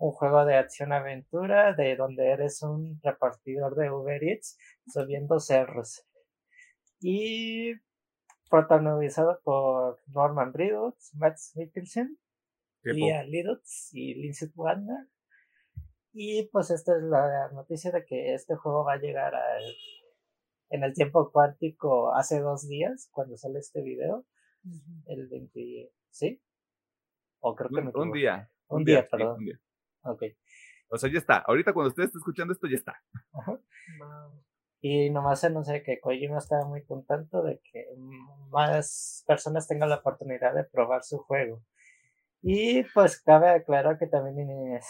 Un 0.00 0.12
juego 0.12 0.46
de 0.46 0.56
acción-aventura 0.56 1.74
de 1.74 1.94
donde 1.94 2.30
eres 2.30 2.62
un 2.62 2.98
repartidor 3.02 3.74
de 3.76 3.90
Uber 3.90 4.24
Eats 4.24 4.56
subiendo 4.86 5.38
cerros. 5.40 6.06
Y 7.00 7.74
protagonizado 8.48 9.40
por 9.44 10.00
Norman 10.06 10.54
Reedus, 10.54 11.14
Matt 11.14 11.36
Mikkelsen, 11.54 12.18
Leah 12.82 13.24
Lidutz 13.24 13.90
y 13.92 14.14
Lindsay 14.14 14.48
Wagner. 14.54 15.06
Y 16.14 16.44
pues 16.48 16.70
esta 16.70 16.96
es 16.96 17.02
la 17.02 17.50
noticia 17.52 17.92
de 17.92 18.02
que 18.06 18.32
este 18.32 18.56
juego 18.56 18.84
va 18.84 18.94
a 18.94 18.98
llegar 18.98 19.34
al, 19.34 19.62
en 20.70 20.82
el 20.82 20.94
tiempo 20.94 21.30
cuántico 21.30 22.14
hace 22.14 22.40
dos 22.40 22.66
días, 22.66 23.10
cuando 23.12 23.36
sale 23.36 23.58
este 23.58 23.82
video. 23.82 24.24
El 25.06 25.28
20, 25.28 25.92
¿sí? 26.08 26.40
O 27.40 27.54
creo 27.54 27.68
que 27.68 27.98
un, 27.98 28.12
día. 28.12 28.50
Un, 28.68 28.84
día, 28.84 29.06
perdón. 29.06 29.38
un 29.38 29.44
día. 29.44 29.60
Ok. 30.02 30.22
O 30.88 30.96
sea, 30.96 31.10
ya 31.12 31.18
está. 31.18 31.38
Ahorita 31.38 31.72
cuando 31.72 31.88
usted 31.88 32.04
esté 32.04 32.18
escuchando 32.18 32.52
esto, 32.52 32.66
ya 32.66 32.76
está. 32.76 33.00
Y 34.80 35.10
nomás 35.10 35.44
anuncié 35.44 35.82
que 35.82 36.00
Kojima 36.00 36.38
estaba 36.38 36.64
muy 36.66 36.84
contento 36.84 37.42
de 37.42 37.60
que 37.70 37.86
más 38.48 39.24
personas 39.26 39.68
tengan 39.68 39.90
la 39.90 39.96
oportunidad 39.96 40.54
de 40.54 40.64
probar 40.64 41.04
su 41.04 41.18
juego. 41.18 41.62
Y 42.42 42.84
pues 42.94 43.20
cabe 43.20 43.50
aclarar 43.50 43.98
que 43.98 44.06
también 44.06 44.48
es, 44.74 44.86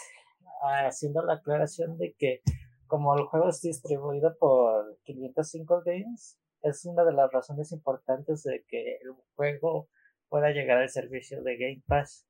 haciendo 0.85 1.23
la 1.23 1.33
aclaración 1.33 1.97
de 1.97 2.15
que 2.17 2.41
como 2.87 3.17
el 3.17 3.25
juego 3.25 3.49
es 3.49 3.61
distribuido 3.61 4.35
por 4.37 4.97
505 5.03 5.83
Games, 5.85 6.37
es 6.61 6.85
una 6.85 7.03
de 7.03 7.13
las 7.13 7.31
razones 7.31 7.71
importantes 7.71 8.43
de 8.43 8.63
que 8.67 8.97
el 9.01 9.11
juego 9.35 9.89
pueda 10.29 10.51
llegar 10.51 10.77
al 10.77 10.89
servicio 10.89 11.41
de 11.43 11.57
Game 11.57 11.83
Pass. 11.87 12.27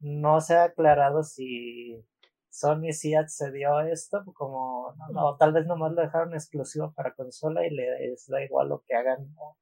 No 0.00 0.40
se 0.40 0.56
ha 0.56 0.64
aclarado 0.64 1.22
si 1.22 2.04
Sony 2.50 2.92
sí 2.92 3.14
accedió 3.14 3.76
a 3.76 3.90
esto, 3.90 4.24
como 4.34 4.94
no, 5.12 5.36
tal 5.36 5.52
vez 5.52 5.66
nomás 5.66 5.92
lo 5.92 6.02
dejaron 6.02 6.34
exclusivo 6.34 6.92
para 6.92 7.14
consola 7.14 7.66
y 7.66 7.70
les 7.70 8.26
da 8.26 8.42
igual 8.42 8.68
lo 8.68 8.82
que 8.86 8.94
hagan 8.94 9.34
o, 9.38 9.56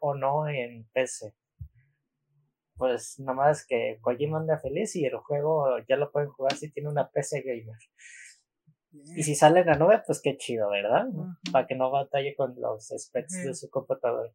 o 0.00 0.14
no 0.14 0.48
en 0.48 0.84
PC. 0.92 1.34
Pues 2.76 3.18
nomás 3.18 3.66
que 3.66 3.98
Kojima 4.02 4.38
anda 4.38 4.58
feliz 4.58 4.94
y 4.96 5.06
el 5.06 5.16
juego 5.16 5.78
ya 5.88 5.96
lo 5.96 6.12
pueden 6.12 6.28
jugar 6.28 6.54
si 6.54 6.70
tiene 6.70 6.90
una 6.90 7.08
PC 7.08 7.40
gamer. 7.40 7.78
Y 9.16 9.22
si 9.22 9.34
sale 9.34 9.60
en 9.60 9.66
la 9.66 9.74
nube, 9.74 10.02
pues 10.06 10.20
qué 10.22 10.36
chido, 10.36 10.70
¿verdad? 10.70 11.06
Para 11.52 11.66
que 11.66 11.74
no 11.74 11.90
batalle 11.90 12.34
con 12.34 12.58
los 12.60 12.88
specs 12.96 13.44
de 13.44 13.54
su 13.54 13.70
computador. 13.70 14.32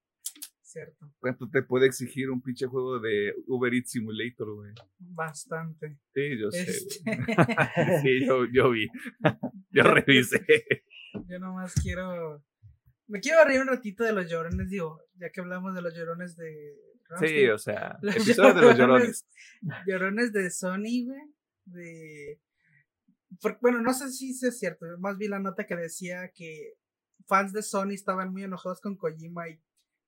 Cierto. 0.71 1.11
¿Cuánto 1.19 1.49
te 1.49 1.63
puede 1.63 1.85
exigir 1.85 2.29
un 2.29 2.41
pinche 2.41 2.65
juego 2.65 2.97
de 3.01 3.35
Uber 3.47 3.73
Eats 3.73 3.91
Simulator, 3.91 4.55
güey? 4.55 4.73
Bastante. 4.99 5.97
Sí, 6.13 6.39
yo 6.39 6.49
sé, 6.49 6.61
este 6.61 7.03
sí, 8.01 8.25
yo, 8.25 8.45
yo 8.45 8.71
vi. 8.71 8.87
yo 9.71 9.83
revisé. 9.83 10.45
Yo 11.27 11.39
nomás 11.39 11.73
quiero. 11.73 12.41
Me 13.07 13.19
quiero 13.19 13.43
reír 13.43 13.59
un 13.59 13.67
ratito 13.67 14.05
de 14.05 14.13
los 14.13 14.31
llorones, 14.31 14.69
digo, 14.69 15.01
ya 15.15 15.29
que 15.29 15.41
hablamos 15.41 15.75
de 15.75 15.81
los 15.81 15.93
llorones 15.93 16.37
de. 16.37 16.73
Sí, 17.19 17.49
o 17.49 17.57
sea, 17.57 17.99
episodio 18.03 18.53
de 18.53 18.61
los 18.61 18.77
llorones. 18.77 19.27
Llorones 19.85 20.31
de 20.31 20.49
Sony, 20.51 21.03
güey. 21.05 21.33
De 21.65 22.39
bueno, 23.59 23.81
no 23.81 23.93
sé 23.93 24.09
si 24.09 24.29
es 24.29 24.57
cierto, 24.57 24.85
más 24.99 25.17
vi 25.17 25.27
la 25.27 25.39
nota 25.39 25.65
que 25.65 25.75
decía 25.75 26.31
que 26.33 26.75
fans 27.27 27.51
de 27.51 27.61
Sony 27.61 27.91
estaban 27.91 28.31
muy 28.31 28.43
enojados 28.43 28.79
con 28.81 28.95
Kojima 28.95 29.49
y 29.49 29.59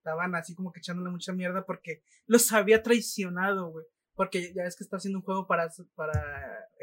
estaban 0.03 0.35
así 0.35 0.53
como 0.53 0.73
que 0.73 0.79
echándole 0.79 1.09
mucha 1.09 1.31
mierda 1.31 1.65
porque 1.65 2.03
los 2.27 2.51
había 2.51 2.83
traicionado, 2.83 3.71
güey. 3.71 3.85
Porque 4.15 4.53
ya 4.53 4.63
es 4.65 4.75
que 4.75 4.83
está 4.83 4.97
haciendo 4.97 5.19
un 5.19 5.25
juego 5.25 5.47
para, 5.47 5.71
para 5.95 6.13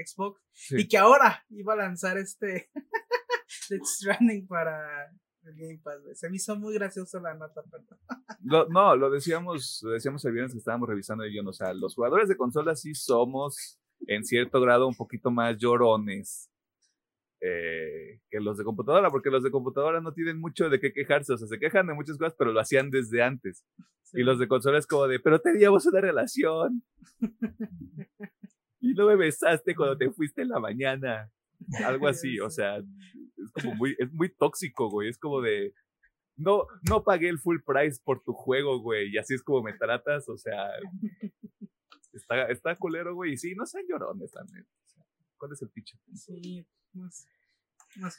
Xbox 0.04 0.40
y 0.70 0.88
que 0.88 0.98
ahora 0.98 1.44
iba 1.50 1.74
a 1.74 1.76
lanzar 1.76 2.18
este 2.18 2.70
Death 3.70 3.84
Stranding 3.84 4.48
para 4.48 5.12
el 5.44 5.54
Game 5.54 5.80
Pass, 5.84 6.02
güey. 6.02 6.16
Se 6.16 6.28
me 6.28 6.36
hizo 6.36 6.56
muy 6.56 6.74
gracioso 6.74 7.20
la 7.20 7.34
nota, 7.34 7.62
perdón. 7.70 8.68
no, 8.70 8.96
lo 8.96 9.10
decíamos, 9.10 9.80
lo 9.84 9.92
decíamos 9.92 10.24
el 10.24 10.32
viernes 10.32 10.52
que 10.54 10.58
estábamos 10.58 10.88
revisando 10.88 11.22
el 11.22 11.30
guion. 11.30 11.46
O 11.46 11.52
sea, 11.52 11.72
los 11.72 11.94
jugadores 11.94 12.28
de 12.28 12.36
consola 12.36 12.74
sí 12.74 12.94
somos 12.94 13.78
en 14.08 14.24
cierto 14.24 14.60
grado 14.60 14.88
un 14.88 14.96
poquito 14.96 15.30
más 15.30 15.56
llorones 15.56 16.50
eh, 17.40 18.20
que 18.30 18.40
los 18.40 18.58
de 18.58 18.64
computadora, 18.64 19.10
porque 19.10 19.30
los 19.30 19.42
de 19.42 19.50
computadora 19.50 20.00
no 20.00 20.12
tienen 20.12 20.38
mucho 20.38 20.68
de 20.68 20.78
qué 20.80 20.92
quejarse, 20.92 21.32
o 21.32 21.38
sea, 21.38 21.48
se 21.48 21.58
quejan 21.58 21.86
de 21.86 21.94
muchas 21.94 22.18
cosas, 22.18 22.34
pero 22.38 22.52
lo 22.52 22.60
hacían 22.60 22.90
desde 22.90 23.22
antes. 23.22 23.64
Y 24.12 24.22
los 24.22 24.38
de 24.38 24.48
consola 24.48 24.78
es 24.78 24.86
como 24.86 25.06
de, 25.06 25.20
pero 25.20 25.40
teníamos 25.40 25.86
una 25.86 26.00
relación. 26.00 26.82
y 28.80 28.94
no 28.94 29.06
me 29.06 29.16
besaste 29.16 29.74
cuando 29.74 29.96
te 29.96 30.10
fuiste 30.10 30.42
en 30.42 30.48
la 30.48 30.58
mañana. 30.58 31.30
Algo 31.84 32.08
así, 32.08 32.40
o 32.40 32.50
sea, 32.50 32.78
es 32.78 33.52
como 33.52 33.74
muy, 33.74 33.94
es 33.98 34.12
muy 34.12 34.28
tóxico, 34.30 34.90
güey. 34.90 35.08
Es 35.08 35.18
como 35.18 35.40
de, 35.40 35.72
no, 36.36 36.66
no 36.88 37.04
pagué 37.04 37.28
el 37.28 37.38
full 37.38 37.58
price 37.64 38.00
por 38.02 38.22
tu 38.22 38.32
juego, 38.32 38.80
güey, 38.80 39.10
y 39.12 39.18
así 39.18 39.34
es 39.34 39.42
como 39.42 39.62
me 39.62 39.74
tratas, 39.74 40.28
o 40.28 40.36
sea, 40.36 40.70
Está, 42.12 42.46
está 42.46 42.76
culero, 42.76 43.14
güey. 43.14 43.32
Y 43.32 43.36
sí, 43.36 43.54
no 43.54 43.66
sean 43.66 43.84
llorones 43.88 44.30
también. 44.32 44.66
¿Cuál 45.40 45.52
es 45.52 45.62
el 45.62 45.70
pinche? 45.70 45.98
Sí, 46.14 46.66
más, 46.92 47.26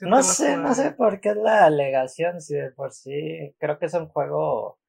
no 0.01 0.21
sé, 0.23 0.57
no 0.57 0.73
sé 0.73 0.91
por 0.91 1.21
qué 1.21 1.29
es 1.29 1.37
la 1.37 1.65
alegación, 1.65 2.41
si 2.41 2.55
de 2.55 2.71
por 2.71 2.91
sí 2.91 3.55
creo 3.59 3.77
que 3.79 3.85
es 3.85 3.93
un 3.93 4.07
juego 4.07 4.79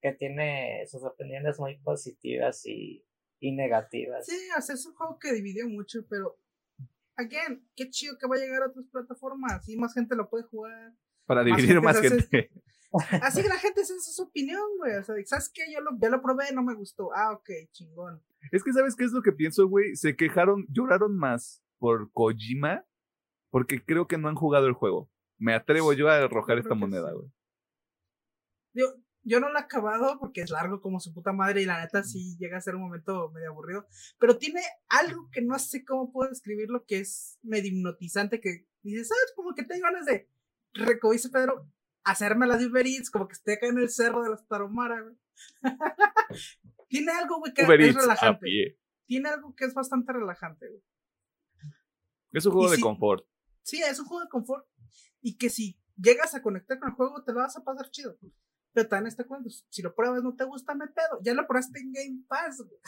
que 0.00 0.12
tiene 0.12 0.84
sus 0.88 1.04
opiniones 1.04 1.60
muy 1.60 1.78
positivas 1.78 2.66
y, 2.66 3.04
y 3.38 3.52
negativas. 3.52 4.26
Sí, 4.26 4.36
o 4.56 4.60
sea, 4.60 4.74
es 4.74 4.86
un 4.86 4.94
juego 4.94 5.18
que 5.18 5.32
dividió 5.32 5.68
mucho, 5.68 6.04
pero 6.08 6.38
again, 7.16 7.68
qué 7.76 7.90
chido 7.90 8.16
que 8.18 8.26
va 8.26 8.36
a 8.36 8.38
llegar 8.38 8.62
a 8.62 8.68
otras 8.68 8.86
plataformas 8.90 9.68
y 9.68 9.76
más 9.76 9.94
gente 9.94 10.16
lo 10.16 10.28
puede 10.28 10.44
jugar. 10.44 10.92
Para 11.26 11.44
dividir 11.44 11.80
más 11.80 12.00
gente. 12.00 12.50
Así 13.22 13.42
que 13.42 13.48
la 13.48 13.58
gente 13.58 13.82
esa 13.82 13.94
es 13.94 14.14
su 14.14 14.22
opinión, 14.22 14.64
güey. 14.78 14.96
O 14.96 15.04
sea, 15.04 15.14
¿sabes 15.24 15.50
qué? 15.54 15.62
Yo 15.72 15.80
lo, 15.80 15.92
ya 15.98 16.08
lo 16.08 16.20
probé, 16.20 16.52
no 16.52 16.62
me 16.62 16.74
gustó. 16.74 17.10
Ah, 17.14 17.32
ok, 17.32 17.48
chingón. 17.70 18.22
Es 18.50 18.64
que, 18.64 18.72
¿sabes 18.72 18.96
qué 18.96 19.04
es 19.04 19.12
lo 19.12 19.22
que 19.22 19.32
pienso, 19.32 19.68
güey? 19.68 19.94
Se 19.94 20.16
quejaron, 20.16 20.66
lloraron 20.68 21.16
más 21.16 21.62
por 21.82 22.12
Kojima 22.12 22.86
porque 23.50 23.84
creo 23.84 24.06
que 24.06 24.16
no 24.16 24.28
han 24.28 24.36
jugado 24.36 24.68
el 24.68 24.72
juego. 24.72 25.10
Me 25.36 25.52
atrevo 25.52 25.92
yo 25.92 26.08
a 26.08 26.18
arrojar 26.18 26.58
esta 26.58 26.76
moneda, 26.76 27.12
güey. 27.12 27.28
Yo, 28.72 28.86
yo 29.24 29.40
no 29.40 29.48
lo 29.48 29.58
he 29.58 29.62
acabado 29.62 30.16
porque 30.20 30.42
es 30.42 30.50
largo 30.50 30.80
como 30.80 31.00
su 31.00 31.12
puta 31.12 31.32
madre 31.32 31.60
y 31.60 31.64
la 31.64 31.80
neta 31.80 32.04
sí 32.04 32.36
llega 32.38 32.56
a 32.56 32.60
ser 32.60 32.76
un 32.76 32.82
momento 32.82 33.32
medio 33.32 33.50
aburrido. 33.50 33.84
Pero 34.20 34.38
tiene 34.38 34.60
algo 34.88 35.28
que 35.32 35.42
no 35.42 35.58
sé 35.58 35.84
cómo 35.84 36.12
puedo 36.12 36.30
describirlo 36.30 36.84
que 36.86 37.00
es 37.00 37.40
medio 37.42 37.72
hipnotizante 37.72 38.40
que 38.40 38.68
dices, 38.82 39.08
¿sabes? 39.08 39.32
Como 39.34 39.52
que 39.56 39.64
te 39.64 39.80
ganas 39.80 40.06
de, 40.06 40.30
recogice 40.74 41.30
Pedro, 41.30 41.68
hacerme 42.04 42.46
las 42.46 42.64
Uber 42.64 42.86
Eats, 42.86 43.10
como 43.10 43.26
que 43.26 43.34
esté 43.34 43.54
acá 43.54 43.66
en 43.66 43.78
el 43.78 43.90
cerro 43.90 44.22
de 44.22 44.30
las 44.30 44.46
Tarahumara, 44.46 45.02
güey. 45.02 45.16
Tiene 46.88 47.10
algo, 47.10 47.40
güey, 47.40 47.52
que 47.52 47.64
Uber 47.64 47.80
es 47.80 47.88
Eats 47.88 47.96
a 47.96 48.00
relajante. 48.02 48.44
pie. 48.44 48.78
Tiene 49.06 49.30
algo 49.30 49.52
que 49.56 49.64
es 49.64 49.74
bastante 49.74 50.12
relajante, 50.12 50.68
güey. 50.68 50.82
Es 52.32 52.46
un 52.46 52.52
juego 52.52 52.72
Y 52.72 52.76
de 52.76 52.82
confort. 52.82 53.24
Sí, 53.62 53.82
es 53.82 53.98
un 54.00 54.06
juego 54.06 54.22
de 54.24 54.28
confort. 54.28 54.66
Y 55.20 55.36
que 55.36 55.50
si 55.50 55.78
llegas 55.96 56.34
a 56.34 56.42
conectar 56.42 56.78
con 56.78 56.90
el 56.90 56.94
juego, 56.94 57.22
te 57.24 57.32
lo 57.32 57.38
vas 57.38 57.56
a 57.56 57.64
pasar 57.64 57.90
chido. 57.90 58.16
Pero 58.72 58.88
también 58.88 59.08
está 59.08 59.24
cuando, 59.24 59.50
si 59.50 59.82
lo 59.82 59.94
pruebas, 59.94 60.22
no 60.22 60.34
te 60.34 60.44
gusta, 60.44 60.72
hay 60.72 60.78
pedo. 60.78 61.20
Ya 61.22 61.34
lo 61.34 61.46
probaste 61.46 61.78
en 61.78 61.92
Game 61.92 62.24
Pass, 62.26 62.62
güey. 62.66 62.80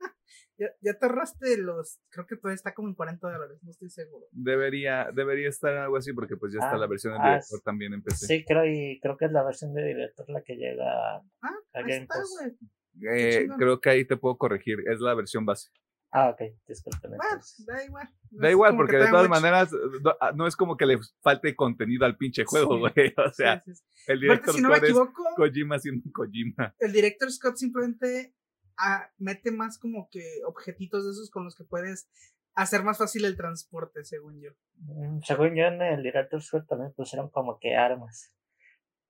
ya, 0.58 0.66
ya 0.80 0.98
te 0.98 1.06
ahorraste 1.06 1.58
los. 1.58 2.00
Creo 2.08 2.26
que 2.26 2.36
todavía 2.36 2.56
está 2.56 2.74
como 2.74 2.88
en 2.88 2.94
40 2.94 3.30
dólares, 3.30 3.58
no 3.62 3.70
estoy 3.70 3.88
seguro. 3.88 4.26
Debería, 4.32 5.10
debería 5.14 5.48
estar 5.48 5.76
algo 5.76 5.96
así 5.96 6.12
porque 6.12 6.36
pues 6.36 6.52
ya 6.52 6.58
está 6.58 6.72
Ah, 6.72 6.78
la 6.78 6.86
versión 6.88 7.12
del 7.12 7.22
ah, 7.22 7.28
director 7.28 7.58
sí. 7.58 7.64
también 7.64 7.94
en 7.94 8.02
PC. 8.02 8.26
Sí, 8.26 8.44
creo, 8.44 8.66
y 8.66 8.98
creo 9.00 9.16
que 9.16 9.26
es 9.26 9.32
la 9.32 9.44
versión 9.44 9.72
de 9.74 9.84
director 9.84 10.28
la 10.28 10.42
que 10.42 10.56
llega 10.56 11.16
a 11.16 11.22
Ah, 11.42 11.56
a 11.74 11.80
Game 11.82 11.98
está, 11.98 12.14
Pass. 12.14 12.52
Eh, 13.00 13.46
creo 13.56 13.80
que 13.80 13.90
ahí 13.90 14.04
te 14.04 14.16
puedo 14.16 14.36
corregir, 14.36 14.78
es 14.90 14.98
la 14.98 15.14
versión 15.14 15.46
base. 15.46 15.70
Ah, 16.10 16.30
ok, 16.30 16.40
disculpen. 16.66 17.10
Bueno, 17.10 17.40
da 17.66 17.84
igual. 17.84 18.08
No 18.30 18.40
Da 18.42 18.50
igual, 18.50 18.70
que 18.72 18.76
porque 18.78 18.96
de 18.96 19.08
todas 19.08 19.28
mucho- 19.28 19.40
maneras 19.40 19.72
no, 20.02 20.14
ah, 20.20 20.32
no 20.34 20.46
es 20.46 20.56
como 20.56 20.76
que 20.76 20.86
le 20.86 20.98
falte 21.22 21.54
contenido 21.54 22.06
al 22.06 22.16
pinche 22.16 22.44
juego, 22.44 22.74
Sí. 22.74 22.80
güey. 22.80 23.14
O 23.30 23.32
sea, 23.32 23.62
Sí, 23.64 23.74
sí, 23.74 23.76
sí. 23.76 23.84
el 24.06 24.18
Aparte, 24.18 24.20
director 24.24 24.54
si 24.54 24.62
no 24.62 24.68
me 24.68 24.74
Scott 24.76 24.84
es 24.84 24.90
equivoco, 24.90 25.24
Kojima 25.36 25.78
siendo 25.78 26.10
Kojima. 26.12 26.74
el 26.78 26.92
director 26.92 27.30
Scott 27.30 27.56
simplemente 27.56 28.34
ah, 28.78 29.10
mete 29.18 29.50
más 29.50 29.78
como 29.78 30.08
que 30.10 30.22
objetitos 30.46 31.04
de 31.04 31.10
esos 31.10 31.30
con 31.30 31.44
los 31.44 31.54
que 31.56 31.64
puedes 31.64 32.08
hacer 32.54 32.82
más 32.84 32.96
fácil 32.98 33.24
el 33.24 33.36
transporte, 33.36 34.04
según 34.04 34.40
yo. 34.40 34.50
Mm, 34.76 35.20
Según 35.22 35.54
yo, 35.56 35.64
en 35.66 35.82
el 35.82 36.02
Director 36.02 36.40
Scott 36.42 36.66
también 36.68 36.92
pusieron 36.94 37.28
como 37.30 37.58
que 37.60 37.74
armas. 37.76 38.32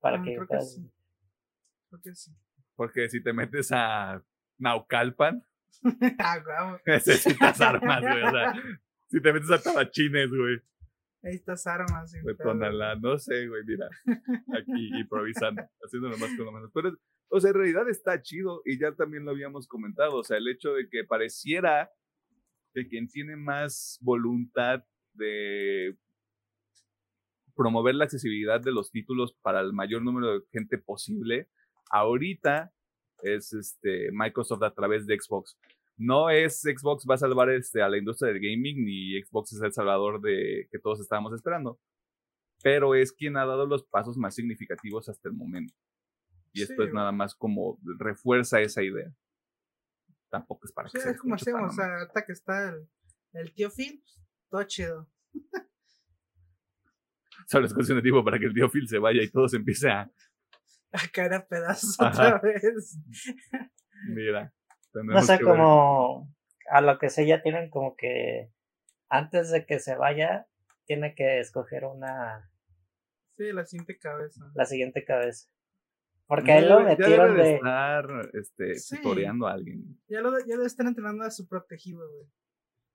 Para 0.00 0.18
Ah, 0.18 0.22
que, 0.24 0.30
creo 0.34 0.42
que 0.42 0.46
puedas- 0.48 0.74
sí. 0.74 0.90
Creo 1.90 2.00
que 2.02 2.14
sí. 2.14 2.32
Porque 2.76 3.08
si 3.08 3.22
te 3.22 3.32
metes 3.32 3.70
a 3.72 4.22
Naucalpan, 4.58 5.44
ah, 6.18 6.38
guau. 6.38 6.78
necesitas 6.86 7.60
armas, 7.60 8.02
güey. 8.02 8.22
O 8.22 8.30
sea, 8.30 8.54
si 9.06 9.20
te 9.20 9.32
metes 9.32 9.50
a 9.50 9.62
Tabachines, 9.62 10.30
güey. 10.30 10.60
Estas 11.22 11.66
armas. 11.66 12.12
pedo. 12.12 12.36
tónala, 12.36 12.94
no 12.96 13.18
sé, 13.18 13.48
güey, 13.48 13.62
mira. 13.66 13.88
Aquí 14.56 14.90
improvisando, 15.00 15.62
haciendo 15.82 16.10
más 16.10 16.34
con 16.36 16.46
lo 16.46 16.52
menos. 16.52 16.70
Pero, 16.72 16.96
o 17.28 17.40
sea, 17.40 17.50
en 17.50 17.56
realidad 17.56 17.88
está 17.88 18.22
chido 18.22 18.62
y 18.64 18.78
ya 18.78 18.92
también 18.92 19.24
lo 19.24 19.32
habíamos 19.32 19.66
comentado. 19.66 20.16
O 20.16 20.24
sea, 20.24 20.36
el 20.36 20.48
hecho 20.48 20.74
de 20.74 20.88
que 20.88 21.04
pareciera 21.04 21.90
que 22.72 22.86
quien 22.86 23.08
tiene 23.08 23.36
más 23.36 23.98
voluntad 24.00 24.84
de 25.14 25.96
promover 27.56 27.96
la 27.96 28.04
accesibilidad 28.04 28.60
de 28.60 28.70
los 28.70 28.92
títulos 28.92 29.34
para 29.42 29.60
el 29.60 29.72
mayor 29.72 30.02
número 30.02 30.32
de 30.32 30.46
gente 30.52 30.78
posible, 30.78 31.48
ahorita 31.90 32.72
es 33.22 33.52
este 33.52 34.10
Microsoft 34.12 34.62
a 34.62 34.74
través 34.74 35.06
de 35.06 35.18
Xbox. 35.18 35.58
No 35.96 36.30
es 36.30 36.60
Xbox 36.62 37.04
va 37.08 37.16
a 37.16 37.18
salvar 37.18 37.50
este, 37.50 37.82
a 37.82 37.88
la 37.88 37.98
industria 37.98 38.32
del 38.32 38.40
gaming, 38.40 38.84
ni 38.84 39.20
Xbox 39.20 39.52
es 39.52 39.62
el 39.62 39.72
salvador 39.72 40.20
de 40.20 40.68
que 40.70 40.78
todos 40.78 41.00
estábamos 41.00 41.32
esperando, 41.34 41.80
pero 42.62 42.94
es 42.94 43.12
quien 43.12 43.36
ha 43.36 43.44
dado 43.44 43.66
los 43.66 43.84
pasos 43.84 44.16
más 44.16 44.34
significativos 44.34 45.08
hasta 45.08 45.28
el 45.28 45.34
momento. 45.34 45.74
Y 46.52 46.62
esto 46.62 46.82
Sí, 46.82 46.88
es 46.88 46.94
nada 46.94 47.12
más 47.12 47.34
como 47.34 47.78
refuerza 47.98 48.60
esa 48.60 48.82
idea. 48.82 49.12
Tampoco 50.30 50.66
es 50.66 50.72
para 50.72 50.88
Sí, 50.88 50.98
que 50.98 51.02
se 51.02 51.10
es 51.10 51.18
como 51.18 51.34
hacemos, 51.34 51.72
o 51.72 51.74
sea, 51.74 51.98
ahorita 51.98 52.24
que 52.24 52.32
está 52.32 52.70
el, 52.70 52.88
el 53.32 53.52
tío 53.52 53.70
Phil, 53.70 54.02
todo 54.50 54.62
chido. 54.64 55.08
Solo 57.46 57.66
es 57.66 57.74
cuestión 57.74 57.98
de 57.98 58.02
tiempo 58.02 58.24
para 58.24 58.38
que 58.38 58.46
el 58.46 58.54
tío 58.54 58.68
Phil 58.68 58.86
se 58.88 58.98
vaya 58.98 59.22
y 59.22 59.30
todo 59.30 59.48
se 59.48 59.56
empiece 59.56 59.88
a. 59.88 60.10
A 60.92 60.98
caer 61.12 61.34
a 61.34 61.46
pedazos 61.46 61.96
Ajá. 62.00 62.36
otra 62.36 62.40
vez. 62.40 62.98
Mira. 64.08 64.52
No 64.94 65.22
sé, 65.22 65.38
que 65.38 65.44
ver. 65.44 65.52
como 65.54 66.34
a 66.70 66.80
lo 66.80 66.98
que 66.98 67.10
sé, 67.10 67.26
ya 67.26 67.42
tienen 67.42 67.70
como 67.70 67.94
que 67.96 68.50
antes 69.08 69.50
de 69.50 69.64
que 69.66 69.78
se 69.78 69.96
vaya, 69.96 70.46
tiene 70.86 71.14
que 71.14 71.40
escoger 71.40 71.84
una, 71.84 72.50
Sí, 73.36 73.52
la 73.52 73.64
siguiente 73.64 73.98
cabeza. 73.98 74.50
la 74.54 74.64
siguiente 74.64 75.04
cabeza. 75.04 75.48
Porque 76.26 76.48
Ya 76.48 76.54
ahí 76.56 76.64
lo 76.68 76.78
ya 76.80 76.84
metieron 76.84 77.28
debe 77.36 77.42
de 77.42 77.48
de. 77.50 77.54
estar 77.56 78.04
este, 78.34 78.74
Sí. 78.74 78.96
tutoreando 78.96 79.46
a 79.46 79.52
alguien. 79.52 79.98
Ya, 80.08 80.20
lo, 80.20 80.30
de- 80.30 80.42
ya 80.46 80.56
debe 80.56 80.66
estar 80.66 80.86
entrenando 80.86 81.24
a 81.24 81.30
su 81.30 81.46
protegido, 81.48 82.06
güey. 82.10 82.26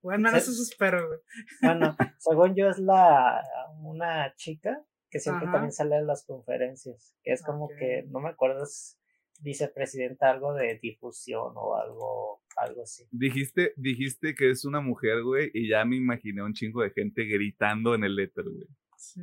O 0.01 0.11
al 0.11 0.19
menos 0.19 0.43
Sí. 0.43 0.51
eso 0.51 0.61
espero, 0.63 1.07
güey. 1.07 1.19
Bueno, 1.61 1.95
según 2.19 2.53
yo, 2.55 2.69
es 2.69 2.77
la 2.77 3.41
una 3.79 4.33
chica 4.35 4.83
que 5.13 5.19
siempre 5.19 5.45
Ajá. 5.45 5.53
también 5.53 5.71
sale 5.71 5.95
en 5.97 6.07
las 6.07 6.25
conferencias. 6.25 7.15
Que 7.21 7.33
es 7.33 7.43
como 7.43 7.69
que, 7.69 8.03
no 8.09 8.19
me 8.19 8.29
acuerdo, 8.29 8.63
es 8.63 8.99
vicepresidenta 9.41 10.31
algo 10.31 10.55
de 10.55 10.79
difusión 10.81 11.53
o 11.55 11.75
algo, 11.75 12.41
algo 12.57 12.81
así. 12.81 13.05
Dijiste, 13.11 13.73
dijiste 13.77 14.33
que 14.33 14.49
es 14.49 14.65
una 14.65 14.81
mujer, 14.81 15.21
güey, 15.21 15.51
y 15.53 15.69
ya 15.69 15.85
me 15.85 15.97
imaginé 15.97 16.41
un 16.41 16.53
chingo 16.53 16.81
de 16.81 16.89
gente 16.89 17.25
gritando 17.25 17.93
en 17.93 18.03
el 18.05 18.17
éter, 18.17 18.43
güey. 18.43 18.67
Sí. 18.97 19.21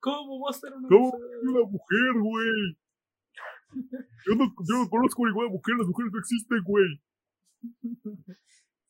¿Cómo 0.00 0.40
va 0.46 0.50
a 0.50 0.54
ser 0.54 0.72
una 0.72 0.88
¿Cómo? 0.88 1.10
mujer? 1.12 1.38
Una 1.42 1.60
mujer, 1.66 2.12
güey. 2.22 2.78
Yo 4.26 4.34
no, 4.34 4.46
yo 4.66 4.78
no 4.78 4.88
conozco 4.88 5.26
ninguna 5.26 5.50
mujer, 5.50 5.74
las 5.76 5.88
mujeres 5.88 6.10
no 6.10 6.18
existen, 6.20 6.62
güey. 6.64 7.02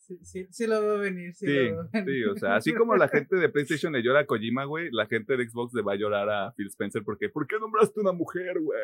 Sí, 0.09 0.19
sí, 0.25 0.47
sí 0.51 0.67
lo 0.67 0.81
veo 0.81 0.99
venir, 0.99 1.35
sí, 1.35 1.47
Sí, 1.47 1.53
lo 1.53 1.61
veo 1.77 1.89
venir. 1.93 2.15
sí, 2.15 2.25
o 2.25 2.37
sea, 2.37 2.57
así 2.57 2.73
como 2.73 2.97
la 2.97 3.09
gente 3.09 3.37
de 3.37 3.49
PlayStation 3.51 3.93
le 3.93 4.03
llora 4.03 4.21
a 4.21 4.27
Kojima, 4.27 4.65
güey, 4.65 4.89
la 4.91 5.07
gente 5.07 5.37
de 5.37 5.47
Xbox 5.49 5.75
le 5.75 5.83
va 5.83 5.93
a 5.93 5.97
llorar 5.97 6.29
a 6.31 6.53
Phil 6.57 6.67
Spencer 6.69 7.03
porque 7.05 7.29
¿por 7.29 7.47
qué 7.47 7.59
nombraste 7.61 8.01
una 8.01 8.13
mujer, 8.13 8.59
güey? 8.59 8.79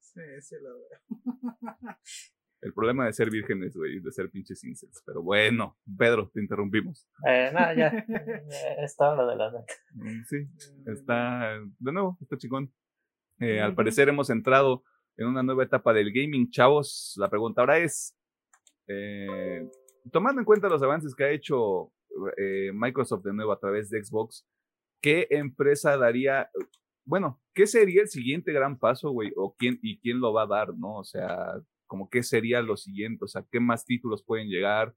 Sí, 0.00 0.20
sí 0.40 0.54
lo 0.62 0.70
veo. 0.78 1.96
El 2.60 2.72
problema 2.74 3.06
de 3.06 3.12
ser 3.12 3.30
vírgenes, 3.30 3.76
güey, 3.76 4.00
de 4.00 4.10
ser 4.10 4.30
pinches 4.30 4.64
incels. 4.64 5.00
Pero 5.06 5.22
bueno, 5.22 5.78
Pedro, 5.96 6.28
te 6.34 6.40
interrumpimos. 6.40 7.06
Eh, 7.26 7.50
no, 7.52 7.72
ya, 7.74 7.88
eh, 8.08 8.76
es 8.84 8.96
todo 8.96 9.14
lo 9.16 9.26
de 9.28 9.36
la 9.36 9.50
neta. 9.52 9.72
Mm, 9.94 10.22
Sí, 10.24 10.36
está, 10.86 11.60
de 11.78 11.92
nuevo, 11.92 12.18
está 12.20 12.36
chingón. 12.36 12.72
Eh, 13.40 13.60
Al 13.60 13.74
parecer 13.76 14.08
hemos 14.08 14.28
entrado 14.30 14.82
en 15.16 15.28
una 15.28 15.42
nueva 15.44 15.62
etapa 15.64 15.92
del 15.92 16.12
gaming, 16.12 16.50
chavos. 16.50 17.14
La 17.16 17.28
pregunta 17.30 17.60
ahora 17.60 17.78
es, 17.78 18.16
eh, 18.88 19.68
tomando 20.12 20.40
en 20.40 20.44
cuenta 20.44 20.68
los 20.68 20.82
avances 20.82 21.14
que 21.14 21.24
ha 21.24 21.30
hecho 21.30 21.92
eh, 22.36 22.70
Microsoft 22.74 23.24
de 23.24 23.32
nuevo 23.32 23.52
a 23.52 23.58
través 23.58 23.90
de 23.90 24.02
Xbox, 24.02 24.46
¿qué 25.00 25.26
empresa 25.30 25.96
daría, 25.96 26.50
bueno, 27.04 27.40
qué 27.54 27.66
sería 27.66 28.02
el 28.02 28.08
siguiente 28.08 28.52
gran 28.52 28.78
paso, 28.78 29.10
güey? 29.10 29.32
¿O 29.36 29.54
quién, 29.56 29.78
y 29.82 29.98
quién 30.00 30.20
lo 30.20 30.32
va 30.32 30.42
a 30.42 30.46
dar, 30.46 30.74
no? 30.76 30.96
O 30.96 31.04
sea, 31.04 31.60
como 31.86 32.08
qué 32.08 32.22
sería 32.22 32.62
lo 32.62 32.76
siguiente, 32.76 33.24
o 33.24 33.28
sea, 33.28 33.44
qué 33.50 33.60
más 33.60 33.84
títulos 33.84 34.24
pueden 34.24 34.48
llegar. 34.48 34.94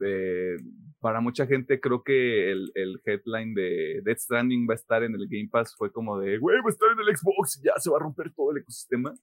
Eh, 0.00 0.56
para 0.98 1.20
mucha 1.20 1.46
gente 1.46 1.80
creo 1.80 2.02
que 2.02 2.50
el, 2.50 2.72
el 2.74 3.00
headline 3.04 3.54
de 3.54 4.00
Death 4.04 4.18
Stranding 4.18 4.66
va 4.68 4.74
a 4.74 4.76
estar 4.76 5.04
en 5.04 5.14
el 5.14 5.28
Game 5.28 5.48
Pass 5.50 5.74
fue 5.76 5.92
como 5.92 6.18
de, 6.18 6.38
güey, 6.38 6.58
va 6.60 6.66
a 6.66 6.70
estar 6.70 6.90
en 6.90 6.98
el 6.98 7.16
Xbox 7.16 7.58
y 7.58 7.66
ya 7.66 7.74
se 7.76 7.90
va 7.90 7.98
a 7.98 8.00
romper 8.00 8.32
todo 8.34 8.50
el 8.50 8.58
ecosistema. 8.58 9.14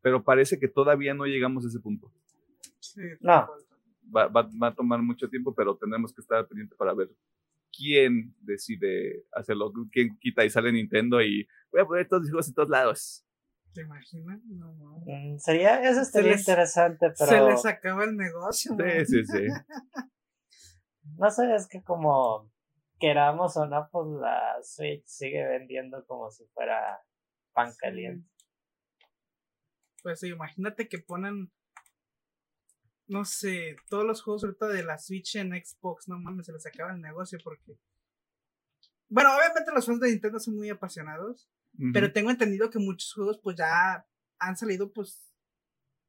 Pero 0.00 0.22
parece 0.22 0.58
que 0.58 0.68
todavía 0.68 1.14
no 1.14 1.26
llegamos 1.26 1.64
a 1.64 1.68
ese 1.68 1.80
punto. 1.80 2.12
Sí, 2.80 3.00
No. 3.20 3.48
Va, 4.14 4.26
va- 4.28 4.50
va 4.62 4.68
a 4.68 4.74
tomar 4.74 5.00
mucho 5.02 5.28
tiempo, 5.28 5.54
pero 5.54 5.76
tendremos 5.76 6.12
que 6.12 6.20
estar 6.20 6.46
pendiente 6.46 6.74
para 6.76 6.92
ver 6.94 7.08
quién 7.76 8.34
decide 8.40 9.24
hacerlo, 9.32 9.72
quién 9.90 10.18
quita 10.18 10.44
y 10.44 10.50
sale 10.50 10.72
Nintendo 10.72 11.22
y 11.22 11.46
voy 11.70 11.80
a 11.80 11.86
poner 11.86 12.08
todos 12.08 12.22
mis 12.22 12.30
juegos 12.30 12.48
en 12.48 12.54
todos 12.54 12.68
lados. 12.68 13.24
¿Te 13.72 13.80
imaginas? 13.82 14.40
No, 14.44 14.72
no. 14.74 14.98
Mm, 15.06 15.38
Sería, 15.38 15.80
eso 15.88 16.02
estaría 16.02 16.32
les- 16.32 16.40
interesante, 16.40 17.14
Se 17.14 17.24
pero 17.26 17.48
les 17.48 17.64
acaba 17.64 18.04
el 18.04 18.16
negocio. 18.16 18.74
¿no? 18.76 18.84
Sí, 18.84 19.06
sí, 19.06 19.24
sí. 19.24 19.46
no 21.16 21.30
sé, 21.30 21.54
es 21.54 21.66
que 21.68 21.82
como 21.82 22.50
queramos 22.98 23.56
o 23.56 23.66
no, 23.66 23.88
pues 23.90 24.06
la 24.20 24.58
Switch 24.62 25.04
sigue 25.06 25.46
vendiendo 25.46 26.04
como 26.06 26.30
si 26.30 26.44
fuera 26.48 27.00
pan 27.54 27.72
caliente. 27.80 28.28
Pues 30.02 30.20
sí, 30.20 30.28
imagínate 30.28 30.88
que 30.88 30.98
ponen, 30.98 31.50
no 33.12 33.24
sé, 33.24 33.76
todos 33.88 34.04
los 34.04 34.22
juegos 34.22 34.42
ahorita 34.42 34.68
de 34.68 34.82
la 34.82 34.98
Switch 34.98 35.36
en 35.36 35.50
Xbox, 35.50 36.08
no 36.08 36.18
mames, 36.18 36.46
se 36.46 36.52
les 36.52 36.66
acaba 36.66 36.92
el 36.92 37.00
negocio 37.00 37.38
porque... 37.44 37.78
Bueno, 39.08 39.36
obviamente 39.36 39.70
los 39.72 39.84
fans 39.84 40.00
de 40.00 40.08
Nintendo 40.08 40.40
son 40.40 40.56
muy 40.56 40.70
apasionados, 40.70 41.50
pero 41.92 42.12
tengo 42.12 42.30
entendido 42.30 42.70
que 42.70 42.78
muchos 42.78 43.12
juegos 43.12 43.38
pues 43.42 43.56
ya 43.56 44.06
han 44.38 44.56
salido 44.56 44.92
pues 44.92 45.32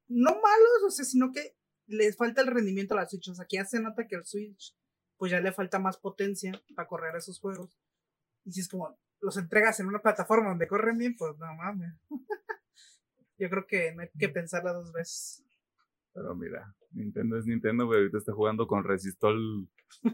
no 0.07 0.31
malos, 0.31 0.83
o 0.85 0.89
sea, 0.89 1.03
sino 1.03 1.31
que 1.31 1.57
les 1.85 2.15
falta 2.15 2.41
el 2.41 2.47
rendimiento 2.47 2.93
a 2.93 3.01
la 3.01 3.05
Switch, 3.05 3.27
o 3.29 3.35
sea, 3.35 3.45
que 3.45 3.57
ya 3.57 3.65
se 3.65 3.81
nota 3.81 4.07
que 4.07 4.15
el 4.15 4.25
Switch 4.25 4.73
pues 5.17 5.31
ya 5.31 5.41
le 5.41 5.51
falta 5.51 5.79
más 5.79 5.97
potencia 5.97 6.53
para 6.75 6.87
correr 6.87 7.15
esos 7.15 7.39
juegos. 7.39 7.77
Y 8.45 8.53
si 8.53 8.61
es 8.61 8.69
como 8.69 8.97
los 9.19 9.37
entregas 9.37 9.79
en 9.79 9.87
una 9.87 10.01
plataforma 10.01 10.49
donde 10.49 10.67
corren 10.67 10.97
bien, 10.97 11.15
pues 11.17 11.37
no 11.37 11.53
mames. 11.55 11.93
Yo 13.37 13.49
creo 13.49 13.67
que 13.67 13.93
no 13.93 14.01
hay 14.03 14.09
que 14.17 14.29
pensarla 14.29 14.73
dos 14.73 14.91
veces. 14.93 15.42
Pero 16.13 16.35
mira, 16.35 16.75
Nintendo 16.91 17.37
es 17.37 17.45
Nintendo, 17.45 17.85
güey. 17.85 17.99
Ahorita 17.99 18.17
está 18.19 18.33
jugando 18.33 18.67
con 18.67 18.83
Resistol, 18.83 19.67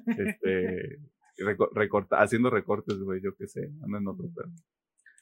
este, 0.07 0.99
reco- 1.37 1.69
recorta- 1.73 2.21
haciendo 2.21 2.49
recortes, 2.49 2.97
güey, 2.99 3.21
yo 3.21 3.35
qué 3.35 3.47
sé, 3.47 3.71
anda 3.83 3.97
en 3.97 4.07
otro 4.07 4.25
pedo. 4.33 4.51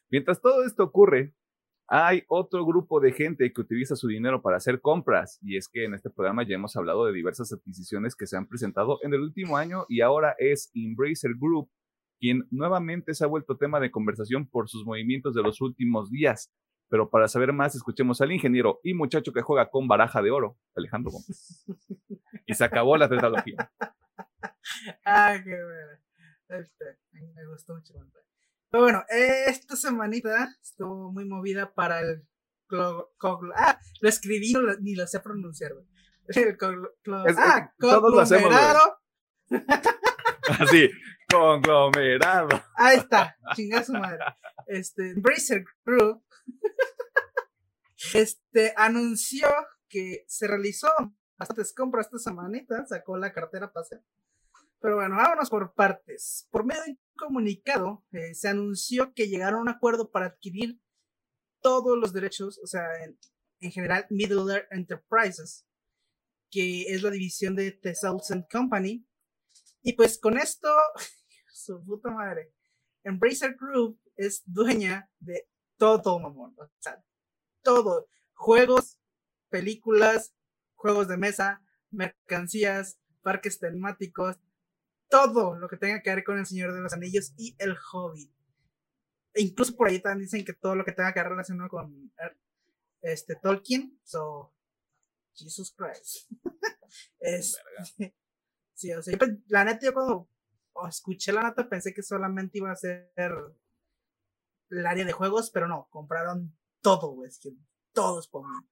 Mientras 0.10 0.40
todo 0.42 0.64
esto 0.64 0.84
ocurre, 0.84 1.34
hay 1.90 2.24
otro 2.28 2.66
grupo 2.66 3.00
de 3.00 3.12
gente 3.14 3.52
que 3.52 3.62
utiliza 3.62 3.96
su 3.96 4.08
dinero 4.08 4.42
para 4.42 4.58
hacer 4.58 4.82
compras. 4.82 5.40
Y 5.42 5.58
es 5.58 5.68
que 5.70 5.86
en 5.86 5.94
este 5.94 6.10
programa 6.10 6.44
ya 6.48 6.56
hemos 6.56 6.76
hablado 6.76 7.06
de 7.06 7.14
diversas 7.14 7.52
adquisiciones 7.54 8.16
que 8.16 8.28
se 8.28 8.38
han 8.38 8.48
presentado 8.48 9.00
en 9.04 9.14
el 9.14 9.22
último 9.22 9.58
año 9.58 9.86
y 9.88 10.02
ahora 10.02 10.36
es 10.38 10.70
Embracer 10.74 11.32
Group 11.40 11.70
quien 12.20 12.48
nuevamente 12.50 13.14
se 13.14 13.24
ha 13.24 13.28
vuelto 13.28 13.58
tema 13.58 13.80
de 13.80 13.92
conversación 13.92 14.48
por 14.50 14.68
sus 14.70 14.84
movimientos 14.86 15.36
de 15.36 15.44
los 15.44 15.62
últimos 15.62 16.10
días. 16.10 16.52
Pero 16.90 17.10
para 17.10 17.28
saber 17.28 17.54
más, 17.54 17.76
escuchemos 17.76 18.22
al 18.22 18.32
ingeniero 18.32 18.80
y 18.84 18.94
muchacho 18.94 19.34
que 19.34 19.42
juega 19.42 19.70
con 19.70 19.88
baraja 19.88 20.22
de 20.22 20.32
oro, 20.32 20.58
Alejandro 20.76 21.12
Gómez. 21.12 21.66
Y 22.50 22.54
se 22.54 22.64
acabó 22.64 22.98
la 22.98 23.10
tetralogía. 23.10 23.72
Ah, 25.06 25.36
qué 25.44 25.50
bueno. 25.50 26.62
Este, 26.62 26.86
me 27.12 27.48
gustó 27.48 27.74
mucho. 27.74 27.94
Pero 28.70 28.84
bueno, 28.84 29.04
esta 29.10 29.76
semanita 29.76 30.50
estuvo 30.62 31.12
muy 31.12 31.26
movida 31.26 31.74
para 31.74 32.02
el 32.02 32.28
Ah, 33.56 33.80
lo 34.02 34.10
escribí, 34.10 34.54
ni 34.82 34.96
lo 34.96 35.08
sé 35.08 35.20
pronunciar, 35.20 35.72
El 36.28 36.58
ah, 37.38 37.74
todos 37.80 38.14
lo 38.14 38.20
hacemos, 38.20 38.54
Así, 40.60 40.90
conglomerado. 41.30 42.50
Ahí 42.76 42.98
está, 42.98 43.38
chingada 43.56 43.84
su 43.84 43.94
madre. 43.94 44.20
Este, 44.68 45.14
Bracer 45.16 45.64
Group 45.86 46.24
este, 48.14 48.74
anunció 48.76 49.48
que 49.90 50.26
se 50.28 50.48
realizó 50.48 50.90
bastantes 51.38 51.74
compras 51.74 52.08
esta 52.08 52.18
semanita, 52.20 52.86
sacó 52.86 53.18
la 53.18 53.32
cartera 53.32 53.72
para 53.72 53.84
hacer 53.84 54.02
pero 54.80 54.96
bueno, 54.96 55.16
vámonos 55.16 55.50
por 55.50 55.74
partes. 55.74 56.48
Por 56.52 56.66
medio 56.66 56.84
de 56.84 56.92
un 56.92 57.00
comunicado, 57.16 58.06
eh, 58.12 58.34
se 58.34 58.48
anunció 58.48 59.14
que 59.14 59.28
llegaron 59.28 59.60
a 59.60 59.62
un 59.64 59.70
acuerdo 59.70 60.12
para 60.12 60.28
adquirir 60.28 60.80
todos 61.62 61.98
los 61.98 62.14
derechos, 62.14 62.60
o 62.64 62.68
sea, 62.68 62.86
en, 63.60 63.72
general, 63.72 64.06
Middle 64.10 64.54
Earth 64.54 64.68
Enterprises, 64.72 65.66
que 66.52 66.84
es 66.94 67.02
la 67.02 67.10
división 67.10 67.56
de 67.56 67.72
The 67.72 67.94
Thousand 68.00 68.46
Company. 68.52 69.07
Y 69.88 69.94
pues 69.94 70.20
con 70.20 70.38
esto, 70.38 70.68
su 71.54 71.82
puta 71.86 72.12
madre, 72.12 72.52
Embracer 73.06 73.56
Group 73.56 73.98
es 74.18 74.44
dueña 74.46 75.10
de 75.18 75.48
todo, 75.78 76.20
mamón. 76.20 76.54
O 76.58 76.70
sea, 76.80 77.02
todo. 77.62 78.10
Juegos, 78.34 79.00
películas, 79.48 80.36
juegos 80.76 81.08
de 81.08 81.16
mesa, 81.16 81.62
mercancías, 81.90 83.00
parques 83.22 83.60
temáticos, 83.60 84.36
todo 85.08 85.56
lo 85.56 85.70
que 85.70 85.78
tenga 85.78 86.02
que 86.02 86.10
ver 86.10 86.26
con 86.26 86.38
el 86.38 86.46
Señor 86.46 86.74
de 86.74 86.82
los 86.82 86.92
Anillos 86.92 87.32
y 87.38 87.56
el 87.58 87.78
Hobbit. 87.94 88.30
E 89.36 89.42
incluso 89.42 89.74
por 89.78 89.88
ahí 89.88 90.02
también 90.02 90.26
dicen 90.26 90.44
que 90.44 90.52
todo 90.52 90.76
lo 90.76 90.84
que 90.84 90.92
tenga 90.92 91.14
que 91.14 91.22
ver 91.22 91.30
relacionado 91.30 91.70
con 91.70 92.12
este 93.00 93.38
Tolkien, 93.38 93.98
so 94.04 94.54
Jesus 95.34 95.74
Christ. 95.74 96.30
sí, 98.78 98.94
o 98.94 99.02
sea, 99.02 99.18
la 99.48 99.66
neta 99.66 99.86
yo 99.86 99.94
cuando 99.94 100.30
escuché 100.88 101.34
la 101.34 101.42
nota 101.42 101.68
pensé 101.68 101.94
que 101.94 102.04
solamente 102.04 102.60
iba 102.60 102.72
a 102.72 102.76
ser 102.76 103.12
el 104.70 104.86
área 104.86 105.06
de 105.06 105.12
juegos, 105.12 105.50
pero 105.52 105.68
no, 105.68 105.88
compraron 105.90 106.56
todo, 106.82 107.12
güey, 107.14 107.30
es 107.30 107.40
que 107.40 107.52
todos 107.94 108.28
por 108.28 108.48
mí. 108.48 108.68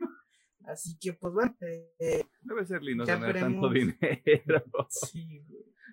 Así 0.66 0.96
que, 0.98 1.14
pues 1.14 1.34
bueno. 1.34 1.56
Eh, 1.98 2.24
Debe 2.42 2.66
ser 2.66 2.82
lindo 2.82 3.04
tener 3.04 3.38
tanto 3.38 3.68
dinero. 3.68 3.98
Sí, 4.88 5.44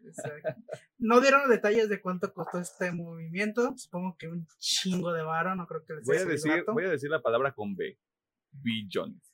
exacto. 0.06 0.62
No 0.98 1.20
dieron 1.20 1.50
detalles 1.50 1.90
de 1.90 2.02
cuánto 2.02 2.34
costó 2.34 2.60
este 2.60 2.92
movimiento. 2.92 3.74
Supongo 3.76 4.16
que 4.18 4.28
un 4.28 4.48
chingo 4.60 5.12
de 5.12 5.24
varo, 5.24 5.56
no 5.56 5.68
creo 5.68 5.84
que 5.84 5.94
les 5.94 6.06
voy 6.06 6.18
a 6.18 6.26
decir 6.26 6.64
Voy 6.68 6.86
a 6.86 6.90
decir 6.90 7.10
la 7.10 7.22
palabra 7.22 7.54
con 7.54 7.76
B. 7.76 8.00
Billones. 8.52 9.34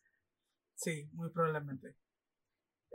Sí, 0.76 1.10
muy 1.14 1.30
probablemente. 1.30 1.96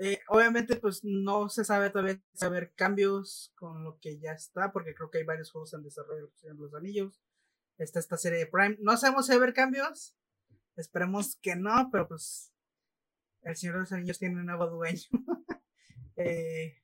Eh, 0.00 0.20
obviamente, 0.28 0.76
pues 0.76 1.02
no 1.02 1.48
se 1.48 1.64
sabe 1.64 1.90
todavía 1.90 2.22
saber 2.32 2.72
cambios 2.74 3.52
con 3.56 3.82
lo 3.82 3.98
que 3.98 4.18
ya 4.18 4.32
está, 4.32 4.72
porque 4.72 4.94
creo 4.94 5.10
que 5.10 5.18
hay 5.18 5.24
varios 5.24 5.50
juegos 5.50 5.74
en 5.74 5.82
desarrollo 5.82 6.30
en 6.44 6.56
los 6.56 6.72
anillos. 6.74 7.20
Está 7.78 7.98
esta 7.98 8.16
serie 8.16 8.38
de 8.38 8.46
Prime. 8.46 8.76
No 8.80 8.96
sabemos 8.96 9.26
si 9.26 9.32
va 9.32 9.36
a 9.36 9.42
haber 9.42 9.54
cambios. 9.54 10.16
Esperemos 10.76 11.36
que 11.42 11.56
no, 11.56 11.88
pero 11.90 12.06
pues 12.06 12.52
el 13.42 13.56
Señor 13.56 13.74
de 13.76 13.80
los 13.80 13.92
Anillos 13.92 14.18
tiene 14.18 14.36
un 14.36 14.46
nuevo 14.46 14.66
dueño. 14.68 15.00
Eh, 16.20 16.74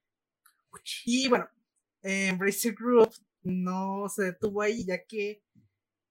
y 1.07 1.29
bueno, 1.29 1.49
Embracer 2.03 2.73
Group 2.77 3.13
no 3.43 4.09
se 4.09 4.27
detuvo 4.27 4.63
ahí 4.63 4.85
ya 4.85 5.05
que 5.05 5.43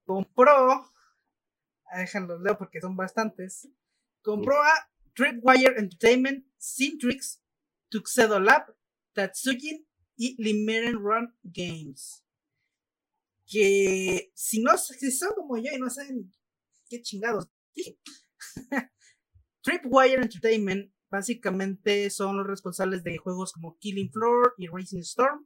compró, 0.06 0.92
déjenlos 1.96 2.42
leo 2.42 2.58
porque 2.58 2.82
son 2.82 2.98
bastantes, 2.98 3.70
compró 4.22 4.62
a 4.62 4.90
Tripwire 5.14 5.78
Entertainment, 5.78 6.46
Cintrix, 6.64 7.42
Tuxedo 7.90 8.40
Lab, 8.40 8.74
Tatsujin 9.14 9.86
y 10.16 10.42
Limerick 10.42 10.96
Run 10.96 11.36
Games. 11.44 12.24
Que 13.46 14.32
si 14.34 14.62
no 14.62 14.78
si 14.78 15.12
son 15.12 15.34
como 15.36 15.58
yo 15.58 15.72
y 15.74 15.78
no 15.78 15.90
saben 15.90 16.32
qué 16.90 17.02
chingados 17.02 17.50
Tripwire 19.62 20.22
Entertainment 20.22 20.94
básicamente 21.10 22.10
son 22.10 22.38
los 22.38 22.48
responsables 22.48 23.04
de 23.04 23.18
juegos 23.18 23.52
como 23.54 23.78
Killing 23.78 24.12
Floor 24.12 24.56
y 24.58 24.68
Racing 24.68 25.02
Storm. 25.02 25.46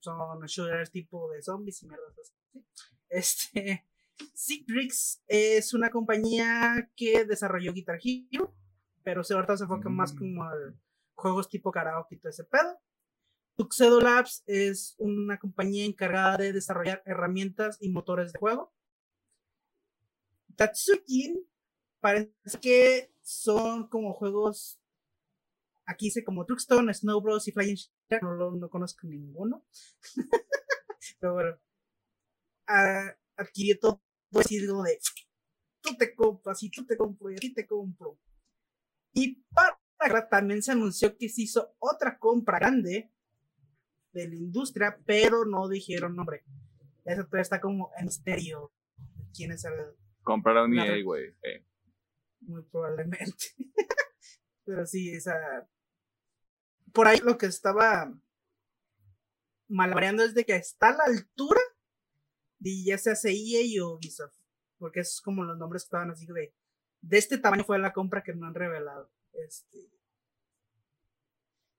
Son 0.00 0.40
shooters 0.46 0.90
tipo 0.90 1.30
de 1.30 1.42
zombies 1.42 1.82
y 1.82 1.86
mierdas 1.86 2.18
así. 2.18 2.64
Este. 3.08 3.86
Citrix 4.34 5.22
es 5.26 5.74
una 5.74 5.90
compañía 5.90 6.90
que 6.96 7.26
desarrolló 7.26 7.74
Guitar 7.74 7.98
Hero, 8.02 8.56
pero 9.06 9.22
se 9.22 9.34
ahorita 9.34 9.56
se 9.56 9.62
enfoca 9.62 9.88
más 9.88 10.12
mm. 10.12 10.18
como 10.18 10.42
a 10.42 10.52
juegos 11.14 11.48
tipo 11.48 11.70
karaoke 11.70 12.16
y 12.16 12.18
todo 12.18 12.30
ese 12.30 12.42
pedo. 12.42 12.76
Tuxedo 13.56 14.00
Labs 14.00 14.42
es 14.46 14.96
una 14.98 15.38
compañía 15.38 15.84
encargada 15.84 16.38
de 16.38 16.52
desarrollar 16.52 17.04
herramientas 17.06 17.78
y 17.80 17.88
motores 17.90 18.32
de 18.32 18.40
juego. 18.40 18.74
Tatsukin 20.56 21.48
parece 22.00 22.58
que 22.60 23.12
son 23.22 23.86
como 23.88 24.12
juegos. 24.12 24.80
Aquí 25.84 26.06
dice 26.06 26.24
como 26.24 26.44
Truckstone, 26.44 26.92
Snow 26.92 27.20
Bros. 27.20 27.46
y 27.46 27.52
Flying 27.52 27.76
Shark. 27.76 28.24
No, 28.24 28.50
no 28.50 28.68
conozco 28.68 29.06
ninguno. 29.06 29.64
Pero 31.20 31.32
bueno. 31.32 31.56
adquirí 33.36 33.78
todo 33.78 34.02
decir 34.32 34.66
de 34.66 34.98
tú 35.80 35.96
te 35.96 36.12
compras 36.12 36.60
y 36.64 36.70
tú 36.70 36.84
te 36.84 36.96
compro 36.96 37.30
y 37.30 37.34
aquí 37.34 37.54
te 37.54 37.64
compro. 37.68 38.18
Y 39.16 39.42
para 39.98 40.28
también 40.28 40.62
se 40.62 40.72
anunció 40.72 41.16
que 41.16 41.30
se 41.30 41.42
hizo 41.42 41.74
otra 41.78 42.18
compra 42.18 42.58
grande 42.58 43.10
de 44.12 44.28
la 44.28 44.34
industria, 44.34 45.00
pero 45.06 45.46
no 45.46 45.68
dijeron 45.68 46.14
nombre. 46.14 46.44
Eso 47.04 47.24
todavía 47.24 47.42
está 47.42 47.60
como 47.60 47.90
en 47.96 48.04
misterio. 48.04 48.72
¿Quién 49.34 49.52
es 49.52 49.64
el 49.64 49.72
Compraron 50.22 50.76
EA, 50.76 51.02
güey. 51.02 51.34
Muy 52.40 52.62
probablemente. 52.64 53.46
Pero 54.64 54.84
sí, 54.84 55.10
esa. 55.12 55.34
Por 56.92 57.06
ahí 57.06 57.20
lo 57.20 57.38
que 57.38 57.46
estaba 57.46 58.12
malabareando 59.68 60.24
es 60.24 60.34
de 60.34 60.44
que 60.44 60.56
está 60.56 60.88
a 60.88 60.96
la 60.96 61.04
altura 61.04 61.60
de 62.58 62.84
ya 62.84 62.98
sea 62.98 63.14
EA 63.24 63.84
o 63.84 63.94
Ubisoft. 63.94 64.36
Porque 64.78 65.00
esos 65.00 65.14
es 65.14 65.20
como 65.20 65.44
los 65.44 65.56
nombres 65.56 65.84
que 65.84 65.86
estaban 65.86 66.10
así 66.10 66.26
de. 66.26 66.52
De 67.06 67.18
este 67.18 67.38
tamaño 67.38 67.62
fue 67.62 67.78
la 67.78 67.92
compra 67.92 68.24
que 68.24 68.34
no 68.34 68.46
han 68.46 68.54
revelado. 68.54 69.12
Este. 69.32 69.92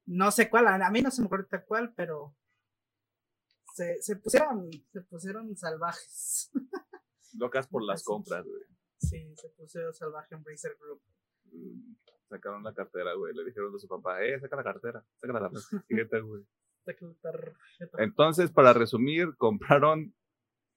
No 0.05 0.31
sé 0.31 0.49
cuál, 0.49 0.67
a 0.67 0.89
mí 0.89 1.01
no 1.01 1.11
se 1.11 1.21
me 1.21 1.25
acuerda 1.25 1.65
cuál, 1.65 1.93
pero. 1.93 2.33
Se, 3.73 4.01
se 4.01 4.15
pusieron. 4.15 4.69
Se 4.93 5.01
pusieron 5.01 5.55
salvajes. 5.57 6.49
Locas 7.33 7.67
por 7.67 7.83
las 7.83 8.03
compras, 8.03 8.45
güey. 8.45 8.63
Sí, 8.99 9.35
se 9.35 9.49
puso 9.49 9.93
salvaje 9.93 10.33
en 10.33 10.43
Bracer 10.43 10.77
Group. 10.79 11.01
Mm, 11.51 11.93
sacaron 12.29 12.63
la 12.63 12.73
cartera, 12.73 13.13
güey. 13.13 13.33
Le 13.35 13.43
dijeron 13.43 13.75
a 13.75 13.79
su 13.79 13.87
papá, 13.87 14.23
eh, 14.23 14.39
saca 14.39 14.55
la 14.55 14.63
cartera, 14.63 15.05
saca 15.19 15.33
la 15.33 15.49
tarjeta, 15.51 16.19
güey. 16.19 16.47
Entonces, 17.97 18.49
para 18.49 18.71
resumir, 18.71 19.35
compraron 19.37 20.15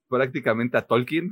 prácticamente 0.08 0.76
a 0.76 0.86
Tolkien. 0.86 1.30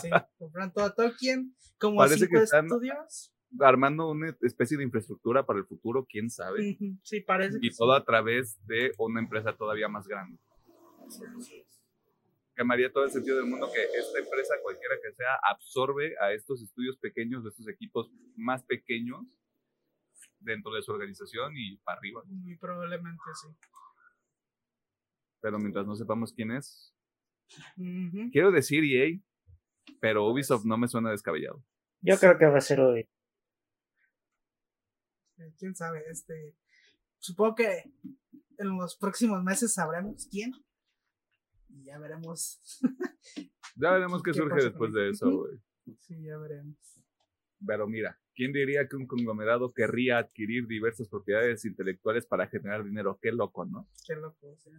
Sí, 0.00 0.10
compraron 0.38 0.72
todo 0.72 0.84
a 0.84 0.94
Tolkien. 0.94 1.54
Como 1.78 1.98
Parece 1.98 2.26
cinco 2.26 2.38
que 2.38 2.42
están 2.44 2.66
estudios. 2.66 3.32
Armando 3.58 4.10
una 4.10 4.36
especie 4.42 4.76
de 4.76 4.84
infraestructura 4.84 5.44
para 5.44 5.58
el 5.58 5.66
futuro, 5.66 6.06
quién 6.08 6.30
sabe. 6.30 6.78
Sí, 7.02 7.20
parece. 7.20 7.58
Y 7.60 7.74
todo 7.74 7.92
a 7.94 8.04
través 8.04 8.64
de 8.66 8.92
una 8.98 9.20
empresa 9.20 9.56
todavía 9.56 9.88
más 9.88 10.06
grande. 10.06 10.38
Sí, 11.08 11.64
que 12.68 12.88
todo 12.90 13.04
el 13.04 13.10
sentido 13.10 13.38
del 13.38 13.46
mundo 13.46 13.70
que 13.72 13.82
esta 13.82 14.18
empresa, 14.18 14.54
cualquiera 14.62 14.96
que 15.02 15.12
sea, 15.12 15.38
absorbe 15.50 16.14
a 16.20 16.32
estos 16.32 16.62
estudios 16.62 16.98
pequeños, 16.98 17.42
de 17.42 17.48
estos 17.48 17.66
equipos 17.68 18.10
más 18.36 18.62
pequeños 18.64 19.24
dentro 20.40 20.72
de 20.72 20.82
su 20.82 20.92
organización 20.92 21.54
y 21.56 21.76
para 21.78 21.98
arriba. 21.98 22.22
Muy 22.26 22.56
probablemente 22.56 23.22
sí. 23.40 23.48
Pero 25.40 25.58
mientras 25.58 25.86
no 25.86 25.96
sepamos 25.96 26.32
quién 26.34 26.50
es, 26.50 26.94
Quiero 28.32 28.50
decir 28.50 28.84
EA, 28.84 29.20
pero 30.00 30.28
Ubisoft 30.28 30.64
no 30.64 30.78
me 30.78 30.88
suena 30.88 31.10
descabellado. 31.10 31.64
Yo 32.00 32.18
creo 32.18 32.38
que 32.38 32.46
va 32.46 32.58
a 32.58 32.62
ser 32.62 32.80
hoy. 32.80 33.08
Eh, 35.38 35.52
quién 35.58 35.74
sabe, 35.74 36.02
este. 36.10 36.56
Supongo 37.18 37.56
que 37.56 37.84
en 38.58 38.76
los 38.76 38.96
próximos 38.96 39.42
meses 39.42 39.74
sabremos 39.74 40.26
quién. 40.30 40.52
Y 41.68 41.84
ya 41.84 41.98
veremos. 41.98 42.60
Ya 43.76 43.92
veremos 43.92 44.22
qué 44.24 44.32
¿Qué 44.32 44.38
surge 44.38 44.62
después 44.64 44.92
de 44.92 45.10
eso? 45.10 45.28
eso, 45.28 45.38
güey. 45.38 45.60
Sí, 45.98 46.22
ya 46.22 46.36
veremos. 46.38 46.76
Pero 47.66 47.86
mira, 47.86 48.18
¿quién 48.40 48.54
diría 48.54 48.88
que 48.88 48.96
un 48.96 49.06
conglomerado 49.06 49.70
querría 49.70 50.16
adquirir 50.16 50.66
diversas 50.66 51.10
propiedades 51.10 51.62
intelectuales 51.66 52.24
para 52.24 52.46
generar 52.46 52.82
dinero? 52.82 53.18
Qué 53.20 53.32
loco, 53.32 53.66
¿no? 53.66 53.86
Qué 54.06 54.16
loco. 54.16 54.56
¿sí? 54.56 54.70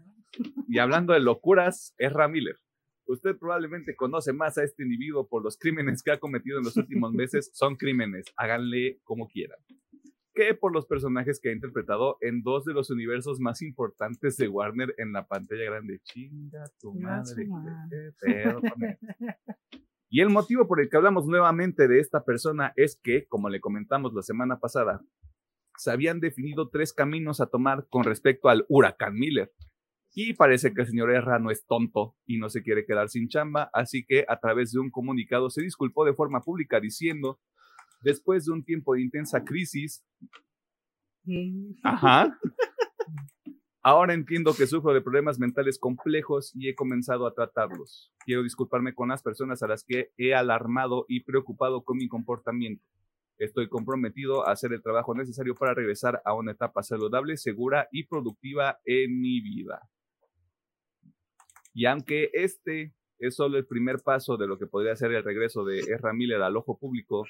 Y 0.67 0.80
hablando 0.80 1.13
de 1.13 1.19
locuras, 1.19 1.93
Ezra 2.00 2.28
Miller. 2.28 2.58
Usted 3.06 3.38
probablemente 3.38 3.95
conoce 3.95 4.34
más 4.34 4.58
a 4.58 4.63
este 4.63 4.82
individuo 4.82 5.28
por 5.28 5.43
los 5.43 5.60
crímenes 5.60 6.02
que 6.02 6.10
ha 6.10 6.19
cometido 6.19 6.58
en 6.58 6.63
los 6.63 6.76
últimos 6.76 7.13
meses. 7.13 7.52
Son 7.54 7.76
crímenes, 7.76 8.26
háganle 8.36 9.00
como 9.04 9.28
quieran. 9.28 9.60
Que 10.34 10.56
por 10.56 10.74
los 10.74 10.88
personajes 10.88 11.39
que 11.39 11.50
ha 11.50 11.54
interpretado 11.54 12.17
en 12.19 12.41
dos 12.41 12.65
de 12.65 12.74
los 12.74 12.89
universos 12.89 13.39
más 13.39 13.62
importantes 13.62 14.38
de 14.38 14.47
Warner 14.47 14.95
en 14.97 15.13
la 15.13 15.28
pantalla 15.28 15.65
grande. 15.65 16.00
Chinga 16.04 16.63
tu 16.80 16.95
madre. 16.95 17.47
Y 20.13 20.19
el 20.19 20.30
motivo 20.30 20.67
por 20.67 20.82
el 20.82 20.89
que 20.89 20.97
hablamos 20.97 21.26
nuevamente 21.26 21.88
de 21.88 22.00
esta 22.00 22.26
persona 22.26 22.74
es 22.76 23.00
que, 23.02 23.26
como 23.28 23.47
le 23.50 23.62
comentamos 23.62 24.13
la 24.13 24.21
semana 24.21 24.60
pasada, 24.60 25.02
se 25.78 25.89
habían 25.89 26.19
definido 26.19 26.69
tres 26.69 26.91
caminos 26.91 27.39
a 27.39 27.47
tomar 27.47 27.88
con 27.89 28.04
respecto 28.04 28.50
al 28.50 28.65
huracán 28.67 29.13
Miller. 29.13 29.54
Y 30.13 30.34
parece 30.34 30.74
que 30.74 30.82
el 30.82 30.88
señor 30.88 31.12
Erra 31.12 31.39
no 31.39 31.50
es 31.50 31.65
tonto 31.65 32.17
y 32.26 32.38
no 32.38 32.50
se 32.50 32.62
quiere 32.62 32.86
quedar 32.86 33.08
sin 33.08 33.30
chamba, 33.30 33.69
así 33.71 34.04
que 34.06 34.26
a 34.28 34.38
través 34.38 34.74
de 34.74 34.80
un 34.80 34.91
comunicado 34.91 35.50
se 35.50 35.62
disculpó 35.62 36.04
de 36.04 36.13
forma 36.13 36.41
pública 36.41 36.82
diciendo, 36.82 37.39
después 38.02 38.43
de 38.43 38.52
un 38.52 38.65
tiempo 38.65 38.93
de 38.93 39.02
intensa 39.04 39.45
crisis, 39.45 40.04
Mm. 41.24 41.74
ajá, 41.84 42.36
ahora 43.82 44.13
entiendo 44.13 44.54
que 44.54 44.67
sufro 44.67 44.94
de 44.94 45.02
problemas 45.02 45.39
mentales 45.39 45.80
complejos 45.80 46.52
y 46.56 46.70
he 46.70 46.76
comenzado 46.76 47.26
a 47.26 47.34
tratarlos. 47.34 48.12
Quiero 48.26 48.44
disculparme 48.44 48.94
con 48.94 49.10
las 49.10 49.24
personas 49.24 49.63
a 49.63 49.67
las 49.67 49.84
que 49.84 50.12
he 50.17 50.34
alarmado 50.34 51.06
y 51.08 51.24
preocupado 51.24 51.84
con 51.84 51.98
mi 51.98 52.08
comportamiento. 52.08 52.86
Estoy 53.38 53.70
comprometido 53.70 54.48
a 54.48 54.52
hacer 54.52 54.72
el 54.72 54.84
trabajo 54.84 55.15
necesario 55.15 55.56
para 55.56 55.74
regresar 55.74 56.22
a 56.26 56.34
una 56.36 56.52
etapa 56.52 56.84
saludable, 56.84 57.38
segura 57.38 57.88
y 57.91 58.06
productiva 58.06 58.80
en 58.86 59.20
mi 59.20 59.41
vida. 59.41 59.82
Y 61.74 61.86
aunque 61.86 62.30
este 62.34 62.94
es 63.17 63.36
solo 63.36 63.58
el 63.58 63.65
primer 63.65 64.00
paso 64.00 64.38
de 64.38 64.48
lo 64.48 64.60
que 64.60 64.67
podría 64.67 64.96
ser 64.96 65.12
el 65.13 65.24
regreso 65.24 65.63
de 65.63 65.80
Ezra 65.80 66.13
Miller 66.13 66.41
al 66.41 66.58
ojo 66.58 66.78
público, 66.78 67.26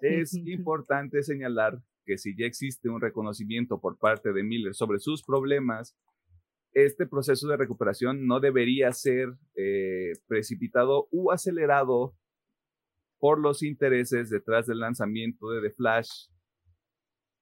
es 0.00 0.34
importante 0.34 1.22
señalar 1.22 1.82
que 2.04 2.18
si 2.18 2.36
ya 2.36 2.46
existe 2.46 2.88
un 2.88 3.00
reconocimiento 3.00 3.80
por 3.80 3.98
parte 3.98 4.32
de 4.32 4.42
Miller 4.42 4.74
sobre 4.74 4.98
sus 4.98 5.22
problemas, 5.22 5.96
este 6.72 7.06
proceso 7.06 7.48
de 7.48 7.56
recuperación 7.56 8.26
no 8.26 8.40
debería 8.40 8.92
ser 8.92 9.28
eh, 9.56 10.12
precipitado 10.26 11.08
u 11.10 11.30
acelerado 11.30 12.14
por 13.18 13.38
los 13.38 13.62
intereses 13.62 14.30
detrás 14.30 14.66
del 14.66 14.80
lanzamiento 14.80 15.50
de 15.50 15.68
The 15.68 15.74
Flash. 15.74 16.28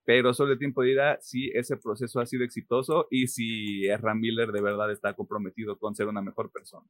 Pero 0.04 0.32
solo 0.32 0.52
el 0.52 0.58
tiempo 0.58 0.82
dirá 0.82 1.18
si 1.20 1.50
ese 1.50 1.76
proceso 1.76 2.20
ha 2.20 2.26
sido 2.26 2.42
exitoso 2.42 3.06
y 3.10 3.26
si 3.26 3.86
Ezra 3.86 4.14
Miller 4.14 4.50
de 4.50 4.62
verdad 4.62 4.90
está 4.90 5.14
comprometido 5.14 5.78
con 5.78 5.94
ser 5.94 6.08
una 6.08 6.22
mejor 6.22 6.50
persona. 6.50 6.86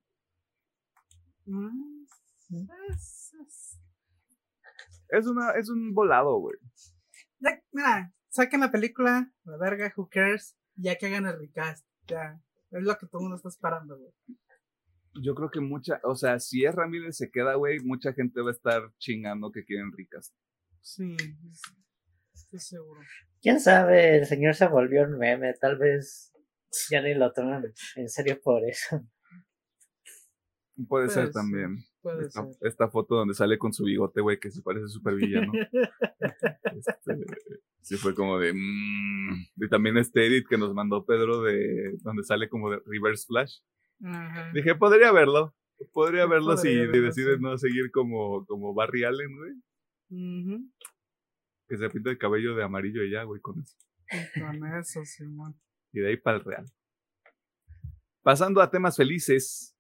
Mm. 1.44 2.06
Es, 5.10 5.26
una, 5.26 5.50
es 5.52 5.68
un 5.68 5.92
volado, 5.92 6.38
güey. 6.38 6.56
Ya, 7.40 7.62
mira, 7.72 8.12
saquen 8.28 8.60
la 8.60 8.70
película, 8.70 9.32
la 9.44 9.56
verga, 9.56 9.92
who 9.96 10.08
cares, 10.08 10.56
ya 10.74 10.96
que 10.96 11.06
hagan 11.06 11.26
el 11.26 11.38
recast. 11.38 11.86
Ya, 12.06 12.40
es 12.70 12.82
lo 12.82 12.96
que 12.96 13.06
todo 13.06 13.20
el 13.20 13.22
mundo 13.24 13.36
está 13.36 13.48
esperando, 13.48 13.98
güey. 13.98 14.12
Yo 15.22 15.34
creo 15.34 15.50
que 15.50 15.60
mucha, 15.60 16.00
o 16.04 16.14
sea, 16.14 16.38
si 16.38 16.64
Ezra 16.64 16.86
Miller 16.86 17.12
se 17.12 17.30
queda, 17.30 17.54
güey, 17.54 17.80
mucha 17.80 18.12
gente 18.12 18.40
va 18.40 18.50
a 18.50 18.52
estar 18.52 18.92
chingando 18.98 19.50
que 19.50 19.64
quieren 19.64 19.92
ricas. 19.92 20.32
Sí, 20.80 21.16
estoy 22.34 22.60
seguro. 22.60 23.00
Quién 23.40 23.60
sabe, 23.60 24.18
el 24.18 24.26
señor 24.26 24.54
se 24.54 24.68
volvió 24.68 25.02
un 25.02 25.18
meme, 25.18 25.54
tal 25.54 25.76
vez 25.78 26.32
ya 26.90 27.02
ni 27.02 27.14
lo 27.14 27.32
toman 27.32 27.64
en 27.96 28.08
serio 28.08 28.40
por 28.42 28.62
eso. 28.64 29.04
Puede 30.88 31.08
ser 31.08 31.24
ser. 31.24 31.32
también. 31.32 31.76
Puede 32.00 32.26
Esta, 32.26 32.44
ser. 32.46 32.68
esta 32.68 32.88
foto 32.88 33.16
donde 33.16 33.34
sale 33.34 33.58
con 33.58 33.72
su 33.72 33.84
bigote, 33.84 34.20
güey, 34.20 34.38
que 34.38 34.50
se 34.50 34.62
parece 34.62 34.88
súper 34.88 35.14
villano. 35.16 35.52
Este, 36.78 37.16
sí 37.80 37.96
fue 37.96 38.14
como 38.14 38.38
de... 38.38 38.52
mm. 38.52 39.46
Y 39.56 39.68
también 39.68 39.96
este 39.96 40.26
edit 40.26 40.46
que 40.48 40.58
nos 40.58 40.72
mandó 40.74 41.04
Pedro 41.04 41.42
de 41.42 41.96
donde 42.02 42.22
sale 42.22 42.48
como 42.48 42.70
de 42.70 42.80
Reverse 42.86 43.26
Flash. 43.26 43.58
Dije, 44.54 44.74
podría 44.76 45.10
verlo. 45.12 45.54
Podría 45.92 46.24
Sí, 46.24 46.30
verlo 46.30 46.56
si 46.56 46.76
verlo, 46.76 47.02
decide 47.02 47.36
sí. 47.36 47.42
no 47.42 47.58
seguir 47.58 47.90
como, 47.90 48.44
como 48.46 48.74
Barry 48.74 49.04
Allen, 49.04 49.36
güey. 49.36 50.58
Que 51.68 51.76
se 51.78 51.88
pinta 51.90 52.10
el 52.10 52.18
cabello 52.18 52.54
de 52.54 52.62
amarillo 52.62 53.02
y 53.02 53.10
ya, 53.10 53.24
güey, 53.24 53.40
con 53.40 53.60
eso. 53.60 53.76
Y 54.10 54.40
Con 54.40 54.64
eso, 54.78 55.04
Simón. 55.04 55.58
Y 55.92 56.00
de 56.00 56.08
ahí 56.10 56.16
para 56.16 56.38
el 56.38 56.44
real. 56.44 56.66
Pasando 58.22 58.60
a 58.60 58.70
temas 58.70 58.96
felices. 58.96 59.76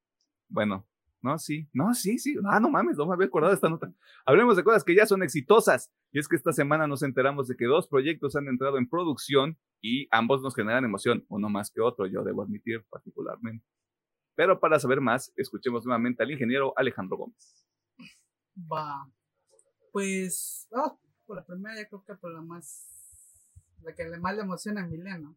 Bueno, 0.48 0.87
no, 1.20 1.38
sí, 1.38 1.68
no, 1.72 1.94
sí, 1.94 2.18
sí. 2.18 2.36
Ah, 2.46 2.60
no 2.60 2.70
mames, 2.70 2.96
no 2.96 3.06
me 3.06 3.14
había 3.14 3.26
acordado 3.26 3.52
esta 3.52 3.68
nota. 3.68 3.92
Hablemos 4.24 4.56
de 4.56 4.62
cosas 4.62 4.84
que 4.84 4.94
ya 4.94 5.04
son 5.06 5.22
exitosas. 5.22 5.92
Y 6.12 6.18
es 6.18 6.28
que 6.28 6.36
esta 6.36 6.52
semana 6.52 6.86
nos 6.86 7.02
enteramos 7.02 7.48
de 7.48 7.56
que 7.56 7.64
dos 7.64 7.88
proyectos 7.88 8.36
han 8.36 8.46
entrado 8.46 8.78
en 8.78 8.88
producción 8.88 9.58
y 9.80 10.06
ambos 10.10 10.42
nos 10.42 10.54
generan 10.54 10.84
emoción, 10.84 11.24
uno 11.28 11.48
más 11.48 11.70
que 11.70 11.80
otro, 11.80 12.06
yo 12.06 12.22
debo 12.22 12.42
admitir 12.42 12.84
particularmente. 12.88 13.66
Pero 14.34 14.60
para 14.60 14.78
saber 14.78 15.00
más, 15.00 15.32
escuchemos 15.36 15.84
nuevamente 15.84 16.22
al 16.22 16.30
ingeniero 16.30 16.72
Alejandro 16.76 17.16
Gómez. 17.16 17.66
Va. 18.56 19.10
Pues, 19.92 20.68
oh, 20.70 21.00
por 21.26 21.36
la 21.36 21.44
primera, 21.44 21.76
yo 21.80 21.88
creo 21.88 22.04
que 22.04 22.14
por 22.14 22.32
la 22.32 22.42
más. 22.42 22.86
La 23.82 23.94
que 23.94 24.08
más 24.18 24.36
le 24.36 24.42
emociona 24.42 24.82
a 24.82 24.86
Mileno. 24.86 25.36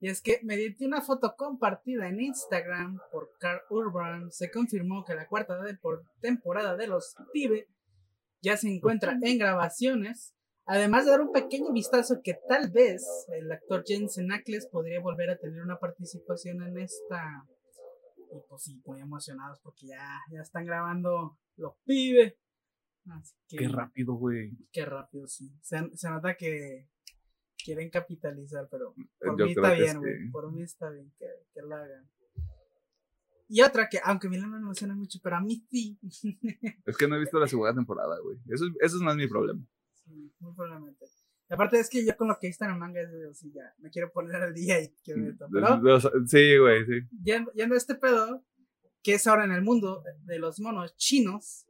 Y 0.00 0.08
es 0.08 0.22
que 0.22 0.40
mediante 0.42 0.86
una 0.86 1.02
foto 1.02 1.34
compartida 1.36 2.08
en 2.08 2.20
Instagram 2.20 2.98
por 3.12 3.30
Carl 3.38 3.60
Urban, 3.68 4.30
se 4.30 4.50
confirmó 4.50 5.04
que 5.04 5.14
la 5.14 5.28
cuarta 5.28 5.60
de- 5.62 5.76
por- 5.76 6.04
temporada 6.20 6.74
de 6.76 6.86
Los 6.86 7.14
Pibe 7.32 7.68
ya 8.42 8.56
se 8.56 8.68
encuentra 8.68 9.16
en 9.20 9.38
grabaciones. 9.38 10.34
Además 10.64 11.04
de 11.04 11.10
dar 11.10 11.20
un 11.20 11.32
pequeño 11.32 11.72
vistazo 11.72 12.20
que 12.22 12.38
tal 12.48 12.70
vez 12.70 13.04
el 13.28 13.50
actor 13.52 13.82
Jensen 13.86 14.32
Ackles 14.32 14.68
podría 14.68 15.00
volver 15.00 15.30
a 15.30 15.36
tener 15.38 15.60
una 15.62 15.78
participación 15.78 16.62
en 16.62 16.78
esta. 16.78 17.44
Y 18.32 18.40
pues 18.48 18.62
sí, 18.62 18.80
muy 18.86 19.00
emocionados 19.00 19.58
porque 19.62 19.88
ya, 19.88 20.20
ya 20.32 20.40
están 20.40 20.64
grabando 20.64 21.36
Los 21.56 21.74
Pibe. 21.84 22.38
Así 23.06 23.34
que, 23.48 23.56
Qué 23.56 23.68
rápido, 23.68 24.14
güey. 24.14 24.52
Qué 24.72 24.84
rápido, 24.86 25.26
sí. 25.26 25.50
Se, 25.60 25.78
se 25.94 26.08
nota 26.10 26.36
que 26.36 26.88
quieren 27.64 27.90
capitalizar, 27.90 28.68
pero 28.70 28.94
por 29.18 29.38
Yo 29.38 29.46
mí 29.46 29.52
está 29.52 29.72
bien, 29.74 29.92
sí. 29.92 29.96
güey. 29.98 30.30
Por 30.30 30.52
mí 30.52 30.62
está 30.62 30.90
bien 30.90 31.12
que, 31.18 31.26
que 31.54 31.62
lo 31.62 31.74
hagan. 31.74 32.08
Y 33.48 33.62
otra 33.62 33.88
que, 33.88 33.98
aunque 34.04 34.28
a 34.28 34.30
mí 34.30 34.38
no 34.38 34.46
me 34.48 34.58
emociona 34.58 34.94
mucho, 34.94 35.18
pero 35.22 35.36
a 35.36 35.40
mí 35.40 35.64
sí. 35.70 35.98
Es 36.86 36.96
que 36.96 37.08
no 37.08 37.16
he 37.16 37.20
visto 37.20 37.38
la 37.40 37.48
segunda 37.48 37.74
temporada, 37.74 38.16
güey. 38.22 38.38
Eso, 38.48 38.64
es- 38.66 38.72
eso 38.80 38.96
es 38.96 39.02
más 39.02 39.16
mi 39.16 39.26
problema. 39.26 39.60
Sí, 40.04 40.32
muy 40.38 40.54
probablemente. 40.54 41.04
Y 41.48 41.52
aparte 41.54 41.80
es 41.80 41.90
que 41.90 42.04
yo 42.06 42.16
con 42.16 42.28
lo 42.28 42.38
que 42.38 42.46
he 42.46 42.50
visto 42.50 42.64
en 42.64 42.70
el 42.70 42.76
manga 42.78 43.00
es 43.00 43.10
de, 43.10 43.28
así, 43.28 43.50
ya, 43.52 43.74
me 43.78 43.90
quiero 43.90 44.12
poner 44.12 44.36
al 44.36 44.54
día 44.54 44.80
y 44.80 44.94
quiero 45.02 45.22
ver 45.24 45.36
todo. 45.36 45.48
Pero 45.52 45.78
Los- 45.78 46.08
Sí, 46.26 46.56
güey, 46.58 46.86
sí. 46.86 47.08
yendo, 47.24 47.50
yendo 47.52 47.74
a 47.74 47.78
este 47.78 47.96
pedo, 47.96 48.44
que 49.02 49.14
es 49.14 49.26
ahora 49.26 49.44
en 49.46 49.52
el 49.52 49.62
mundo 49.62 50.04
de 50.22 50.38
los 50.38 50.60
monos 50.60 50.94
chinos, 50.96 51.66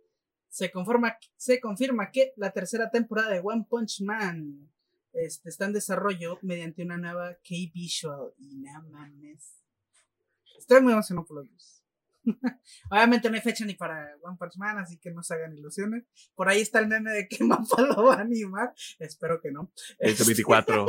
se, 0.50 0.70
conforma, 0.70 1.16
se 1.36 1.60
confirma 1.60 2.10
que 2.10 2.34
la 2.36 2.50
tercera 2.50 2.90
temporada 2.90 3.30
de 3.30 3.40
One 3.42 3.64
Punch 3.70 4.02
Man 4.02 4.68
este, 5.12 5.48
está 5.48 5.66
en 5.66 5.72
desarrollo 5.72 6.38
mediante 6.42 6.82
una 6.82 6.96
nueva 6.96 7.34
K-Visual. 7.34 8.32
Y 8.38 8.56
no 8.56 8.82
mames. 8.90 9.56
Estoy 10.58 10.80
muy 10.82 10.92
emocionado 10.92 11.26
por 11.26 11.38
los 11.38 11.50
dos. 11.50 11.76
Obviamente 12.90 13.30
no 13.30 13.36
hay 13.36 13.40
fecha 13.40 13.64
ni 13.64 13.74
para 13.74 14.14
One 14.22 14.36
Punch 14.38 14.56
Man, 14.58 14.78
así 14.78 14.98
que 14.98 15.10
no 15.10 15.22
se 15.22 15.34
hagan 15.34 15.56
ilusiones. 15.56 16.04
Por 16.34 16.48
ahí 16.48 16.60
está 16.60 16.78
el 16.80 16.88
meme 16.88 17.10
de 17.12 17.28
que 17.28 17.42
Mapa 17.44 17.80
lo 17.82 18.04
va 18.04 18.14
a 18.16 18.20
animar. 18.20 18.74
Espero 18.98 19.40
que 19.40 19.50
no. 19.50 19.72
2024. 20.00 20.86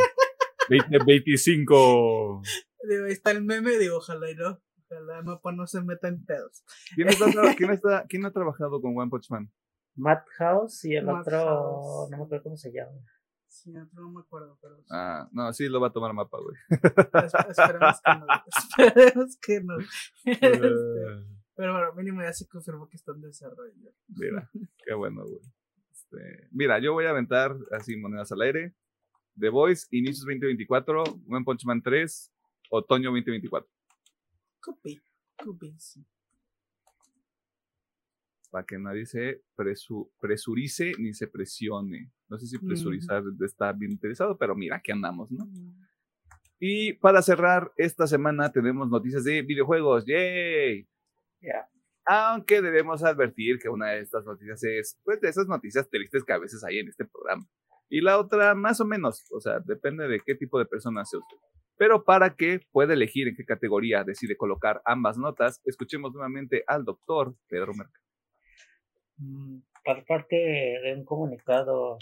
2025. 0.70 2.42
Digo, 2.90 3.06
ahí 3.06 3.12
está 3.12 3.32
el 3.32 3.44
meme, 3.44 3.78
digo, 3.78 3.98
ojalá 3.98 4.30
y 4.30 4.36
no. 4.36 4.62
Ojalá 4.90 5.22
Mapa 5.22 5.52
no 5.54 5.68
se 5.68 5.82
meta 5.82 6.08
en 6.10 6.24
pedos. 6.26 6.64
¿Quién, 6.96 7.08
está 7.08 7.26
tra- 7.28 7.56
quién, 7.56 7.72
está- 7.72 8.06
quién 8.08 8.26
ha 8.26 8.32
trabajado 8.32 8.82
con 8.82 8.98
One 8.98 9.10
Punch 9.10 9.30
Man? 9.30 9.52
Matt 9.96 10.26
House 10.38 10.86
y 10.86 10.96
el 10.96 11.06
Matt 11.06 11.28
otro, 11.28 11.38
House. 11.40 12.12
no 12.12 12.18
me 12.18 12.24
acuerdo 12.24 12.44
cómo 12.44 12.58
se 12.58 12.72
llama. 12.72 12.92
Sí, 13.54 13.70
otro 13.78 14.04
no 14.04 14.12
me 14.12 14.22
acuerdo, 14.22 14.58
pero. 14.62 14.78
Ah, 14.90 15.28
no, 15.34 15.52
sí, 15.52 15.68
lo 15.68 15.82
va 15.82 15.88
a 15.88 15.92
tomar 15.92 16.14
mapa, 16.14 16.38
güey. 16.42 16.56
Es- 17.26 17.34
esperemos 17.50 18.00
que 18.02 18.16
no. 18.16 18.26
Esperemos 18.48 19.38
que 19.42 19.62
no. 19.62 19.78
Este, 20.26 21.36
Pero 21.56 21.74
bueno, 21.74 21.94
mínimo 21.96 22.22
ya 22.22 22.32
se 22.32 22.48
confirmó 22.48 22.88
que 22.88 22.96
está 22.96 23.12
en 23.12 23.22
desarrollo. 23.22 23.92
Mira, 24.08 24.50
qué 24.86 24.94
bueno, 24.94 25.24
güey. 25.26 25.42
Este, 25.92 26.48
mira, 26.52 26.80
yo 26.80 26.94
voy 26.94 27.06
a 27.06 27.10
aventar 27.10 27.54
así 27.72 27.98
monedas 27.98 28.32
al 28.32 28.42
aire. 28.42 28.74
The 29.38 29.50
Voice, 29.50 29.86
inicios 29.92 30.22
2024, 30.26 31.04
One 31.28 31.44
Punch 31.44 31.66
Man 31.66 31.82
3, 31.82 32.32
otoño 32.70 33.10
2024. 33.10 33.70
Copy, 34.62 35.02
copy, 35.44 35.76
sí. 35.78 36.06
Para 38.50 38.66
que 38.66 38.78
nadie 38.80 39.06
se 39.06 39.44
presu- 39.58 40.10
presurice 40.20 40.94
ni 41.00 41.14
se 41.14 41.28
presione. 41.28 42.12
No 42.32 42.40
sé 42.40 42.48
si 42.48 42.58
presurizar 42.58 43.22
está 43.42 43.74
bien 43.74 43.92
interesado, 43.92 44.38
pero 44.38 44.56
mira, 44.56 44.78
aquí 44.78 44.94
andamos, 44.94 45.30
¿no? 45.30 45.46
Mm. 45.46 45.86
Y 46.62 46.94
para 46.94 47.22
cerrar, 47.22 47.74
esta 47.76 48.08
semana 48.08 48.54
tenemos 48.54 48.90
noticias 48.90 49.26
de 49.26 49.42
videojuegos. 49.42 50.06
¡Yay! 50.06 50.88
Ya. 51.42 51.68
Aunque 52.06 52.62
debemos 52.62 53.04
advertir 53.04 53.60
que 53.60 53.68
una 53.68 53.90
de 53.90 54.00
estas 54.00 54.24
noticias 54.26 54.64
es, 54.64 54.98
pues, 55.04 55.20
de 55.20 55.28
esas 55.28 55.48
noticias 55.48 55.90
tristes 55.90 56.24
que 56.24 56.32
a 56.32 56.38
veces 56.38 56.64
hay 56.64 56.80
en 56.80 56.88
este 56.88 57.04
programa. 57.04 57.46
Y 57.90 58.00
la 58.00 58.18
otra, 58.18 58.56
más 58.56 58.80
o 58.80 58.86
menos, 58.86 59.26
o 59.34 59.42
sea, 59.42 59.60
depende 59.60 60.08
de 60.08 60.22
qué 60.26 60.36
tipo 60.36 60.58
de 60.58 60.66
persona 60.66 61.04
sea 61.04 61.20
usted. 61.20 61.36
Pero 61.76 62.06
para 62.06 62.34
que 62.38 62.62
pueda 62.72 62.94
elegir 62.94 63.28
en 63.28 63.36
qué 63.36 63.44
categoría 63.44 64.06
decide 64.06 64.38
colocar 64.38 64.82
ambas 64.86 65.18
notas, 65.18 65.60
escuchemos 65.66 66.14
nuevamente 66.14 66.64
al 66.66 66.86
doctor 66.86 67.36
Pedro 67.50 67.74
Mercado. 67.74 68.06
Mm, 69.18 69.62
Por 69.84 70.06
parte 70.06 70.36
de 70.38 70.94
un 70.96 71.04
comunicado, 71.04 71.98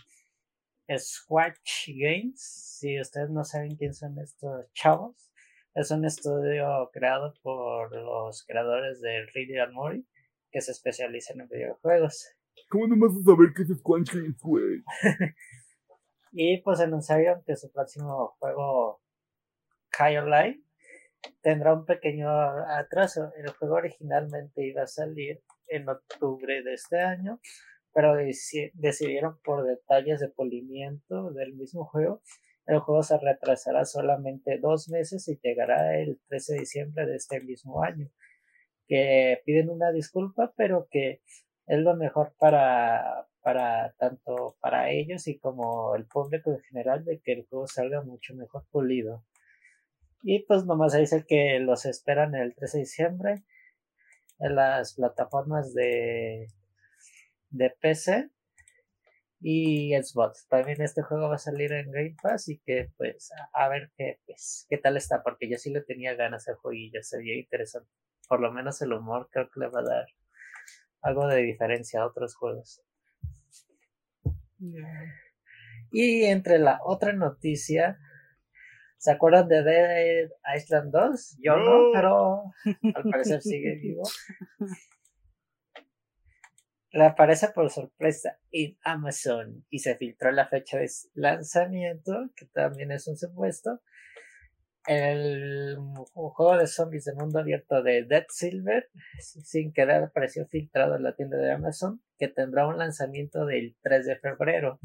Squatch 0.97 1.87
Games, 1.87 2.41
si 2.41 2.99
ustedes 2.99 3.29
no 3.29 3.43
saben 3.43 3.75
quién 3.75 3.93
son 3.93 4.17
estos 4.19 4.71
chavos, 4.73 5.31
es 5.75 5.91
un 5.91 6.05
estudio 6.05 6.89
creado 6.91 7.33
por 7.41 7.95
los 7.95 8.43
creadores 8.45 9.01
de 9.01 9.61
and 9.61 9.73
Morty 9.73 10.05
que 10.51 10.61
se 10.61 10.71
especializan 10.71 11.41
en 11.41 11.47
videojuegos. 11.47 12.27
¿Cómo 12.69 12.87
no 12.87 13.07
vas 13.07 13.15
a 13.15 13.23
saber 13.23 13.53
qué 13.55 13.63
es 13.63 13.77
Squanch 13.77 14.13
Games, 14.13 14.39
güey? 14.41 14.83
Y 16.31 16.61
pues 16.61 16.79
anunciaron 16.79 17.43
que 17.43 17.55
su 17.55 17.71
próximo 17.71 18.35
juego, 18.39 19.01
High 19.97 20.25
Life, 20.25 20.61
tendrá 21.41 21.73
un 21.73 21.85
pequeño 21.85 22.29
atraso. 22.29 23.31
El 23.35 23.49
juego 23.53 23.75
originalmente 23.75 24.65
iba 24.65 24.83
a 24.83 24.87
salir 24.87 25.41
en 25.67 25.89
octubre 25.89 26.61
de 26.61 26.73
este 26.73 26.99
año, 26.99 27.39
pero 27.93 28.15
deci- 28.15 28.71
decidieron 28.73 29.39
por 29.43 29.65
detalles 29.65 30.19
de 30.19 30.29
polimiento 30.29 31.31
del 31.31 31.53
mismo 31.53 31.85
juego, 31.85 32.21
el 32.65 32.79
juego 32.79 33.01
se 33.03 33.17
retrasará 33.17 33.83
solamente 33.85 34.59
dos 34.59 34.89
meses 34.89 35.27
y 35.27 35.39
llegará 35.41 35.97
el 35.97 36.19
13 36.27 36.53
de 36.53 36.59
diciembre 36.59 37.05
de 37.07 37.15
este 37.15 37.41
mismo 37.41 37.81
año. 37.83 38.09
Que 38.87 39.41
piden 39.45 39.69
una 39.69 39.91
disculpa, 39.91 40.53
pero 40.55 40.87
que 40.91 41.21
es 41.67 41.79
lo 41.79 41.95
mejor 41.95 42.33
para, 42.39 43.27
para 43.41 43.93
tanto 43.97 44.57
para 44.59 44.91
ellos 44.91 45.27
y 45.27 45.39
como 45.39 45.95
el 45.95 46.05
público 46.05 46.51
en 46.51 46.61
general 46.61 47.05
de 47.05 47.19
que 47.21 47.33
el 47.33 47.47
juego 47.47 47.67
salga 47.67 48.01
mucho 48.03 48.35
mejor 48.35 48.65
pulido. 48.71 49.25
Y 50.21 50.43
pues 50.45 50.65
nomás 50.65 50.93
dice 50.93 51.25
que 51.27 51.59
los 51.59 51.85
esperan 51.85 52.35
el 52.35 52.53
13 52.53 52.77
de 52.77 52.81
diciembre 52.83 53.43
en 54.39 54.55
las 54.55 54.93
plataformas 54.95 55.73
de, 55.73 56.47
de 57.49 57.69
PC 57.81 58.29
y 59.41 59.93
Xbox. 59.95 60.47
También 60.47 60.81
este 60.81 61.01
juego 61.01 61.29
va 61.29 61.35
a 61.35 61.39
salir 61.39 61.71
en 61.71 61.91
Game 61.91 62.15
Pass 62.21 62.49
y 62.49 62.59
que 62.59 62.91
pues 62.97 63.31
a, 63.53 63.69
ver 63.69 63.91
qué, 63.97 64.19
pues, 64.25 64.65
qué 64.69 64.77
tal 64.77 64.97
está, 64.97 65.23
porque 65.23 65.49
yo 65.49 65.57
sí 65.57 65.71
le 65.71 65.81
tenía 65.81 66.15
ganas 66.15 66.47
al 66.47 66.55
jueguillo, 66.55 67.01
se 67.01 67.17
veía 67.17 67.37
interesante. 67.37 67.89
Por 68.27 68.41
lo 68.41 68.51
menos 68.51 68.81
el 68.81 68.93
humor 68.93 69.29
creo 69.31 69.49
que 69.49 69.59
le 69.61 69.67
va 69.67 69.79
a 69.79 69.83
dar 69.83 70.05
algo 71.01 71.27
de 71.27 71.41
diferencia 71.41 72.01
a 72.01 72.07
otros 72.07 72.35
juegos. 72.35 72.83
Y 75.91 76.25
entre 76.25 76.59
la 76.59 76.79
otra 76.83 77.13
noticia, 77.13 77.97
¿se 78.97 79.11
acuerdan 79.11 79.47
de 79.47 79.63
Dead 79.63 80.29
Island 80.55 80.91
2? 80.91 81.37
Yo 81.41 81.55
no, 81.55 81.63
No. 81.63 81.91
pero 81.93 82.43
al 82.95 83.03
parecer 83.09 83.41
sigue 83.41 83.75
vivo. 83.75 84.03
Le 86.91 87.05
aparece 87.05 87.49
por 87.49 87.69
sorpresa 87.69 88.39
en 88.51 88.77
Amazon 88.83 89.65
y 89.69 89.79
se 89.79 89.95
filtró 89.95 90.31
la 90.31 90.47
fecha 90.47 90.77
de 90.79 90.89
lanzamiento, 91.13 92.29
que 92.35 92.47
también 92.47 92.91
es 92.91 93.07
un 93.07 93.15
supuesto. 93.15 93.81
El 94.87 95.77
juego 96.13 96.57
de 96.57 96.65
zombies 96.65 97.05
de 97.05 97.13
mundo 97.13 97.39
abierto 97.39 97.83
de 97.83 98.05
Dead 98.05 98.25
Silver, 98.29 98.89
sin 99.19 99.71
querer 99.71 100.03
apareció 100.03 100.47
filtrado 100.47 100.95
en 100.95 101.03
la 101.03 101.15
tienda 101.15 101.37
de 101.37 101.51
Amazon, 101.51 102.01
que 102.17 102.27
tendrá 102.27 102.67
un 102.67 102.79
lanzamiento 102.79 103.45
del 103.45 103.75
3 103.83 104.05
de 104.07 104.15
febrero 104.17 104.79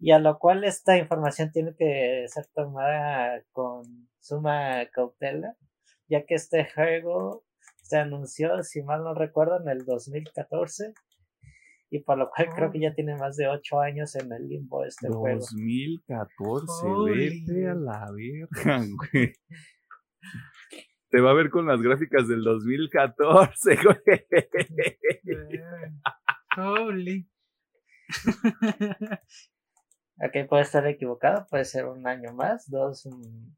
y 0.00 0.10
a 0.10 0.18
lo 0.18 0.38
cual 0.38 0.64
esta 0.64 0.98
información 0.98 1.52
tiene 1.52 1.74
que 1.76 2.26
ser 2.28 2.46
tomada 2.54 3.42
con 3.52 3.84
suma 4.18 4.86
cautela, 4.92 5.56
ya 6.08 6.26
que 6.26 6.34
este 6.34 6.68
juego 6.74 7.44
se 7.82 7.98
anunció, 7.98 8.62
si 8.62 8.82
mal 8.82 9.04
no 9.04 9.14
recuerdo, 9.14 9.60
en 9.60 9.68
el 9.68 9.84
2014 9.84 10.94
y 11.94 12.00
por 12.00 12.18
lo 12.18 12.28
cual 12.28 12.48
creo 12.56 12.72
que 12.72 12.80
ya 12.80 12.92
tiene 12.92 13.14
más 13.16 13.36
de 13.36 13.46
8 13.46 13.80
años 13.80 14.16
en 14.16 14.32
el 14.32 14.48
limbo 14.48 14.84
este 14.84 15.06
juego. 15.08 15.38
2014, 15.38 16.86
Holy. 16.86 17.44
vete 17.46 17.68
a 17.68 17.74
la 17.74 18.10
verga, 18.10 18.82
güey. 19.12 19.32
Te 21.10 21.20
va 21.20 21.30
a 21.30 21.34
ver 21.34 21.50
con 21.50 21.66
las 21.68 21.80
gráficas 21.80 22.26
del 22.26 22.42
2014, 22.42 23.76
güey. 23.84 23.98
Holy. 26.56 27.28
Aquí 30.20 30.44
puede 30.44 30.62
estar 30.62 30.86
equivocado, 30.86 31.46
puede 31.48 31.64
ser 31.64 31.86
un 31.86 32.06
año 32.06 32.32
más, 32.34 32.68
dos 32.70 33.06
mm, 33.06 33.52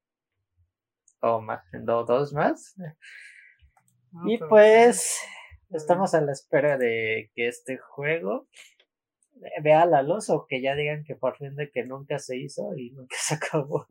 o 1.21 1.41
más, 1.41 1.63
do- 1.73 2.05
dos 2.05 2.33
más. 2.35 2.75
No, 4.13 4.31
Y 4.31 4.37
pero- 4.39 4.49
pues 4.51 5.19
estamos 5.71 6.15
a 6.15 6.21
la 6.21 6.33
espera 6.33 6.79
de 6.79 7.31
que 7.35 7.49
este 7.49 7.79
juego 7.79 8.49
vea 9.63 9.85
la 9.87 10.03
luz 10.03 10.31
o 10.31 10.47
que 10.49 10.63
ya 10.63 10.75
digan 10.75 11.05
que 11.05 11.15
por 11.17 11.37
fin 11.37 11.55
de 11.57 11.71
que 11.71 11.85
nunca 11.85 12.19
se 12.19 12.37
hizo 12.39 12.75
y 12.77 12.91
nunca 12.93 13.17
se 13.21 13.35
acabó. 13.35 13.87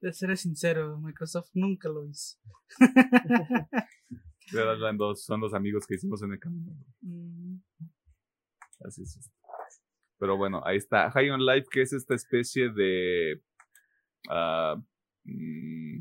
De 0.00 0.12
ser 0.12 0.36
sincero, 0.36 0.98
Microsoft 0.98 1.50
nunca 1.54 1.88
lo 1.88 2.04
hizo. 2.06 2.38
De 4.52 4.58
verdad, 4.58 4.76
eran 4.78 4.96
dos- 4.96 5.24
son 5.24 5.40
los 5.40 5.52
amigos 5.54 5.86
que 5.86 5.96
hicimos 5.96 6.22
en 6.22 6.32
el 6.32 6.38
camino. 6.38 6.72
Mm, 7.02 7.56
Así 8.84 9.02
es. 9.02 9.30
Pero 10.18 10.36
bueno, 10.36 10.62
ahí 10.64 10.76
está. 10.78 11.10
High 11.10 11.30
on 11.30 11.44
Life, 11.44 11.66
que 11.70 11.82
es 11.82 11.92
esta 11.92 12.14
especie 12.14 12.70
de. 12.70 13.42
ah, 14.30 14.76
mm, 15.24 16.00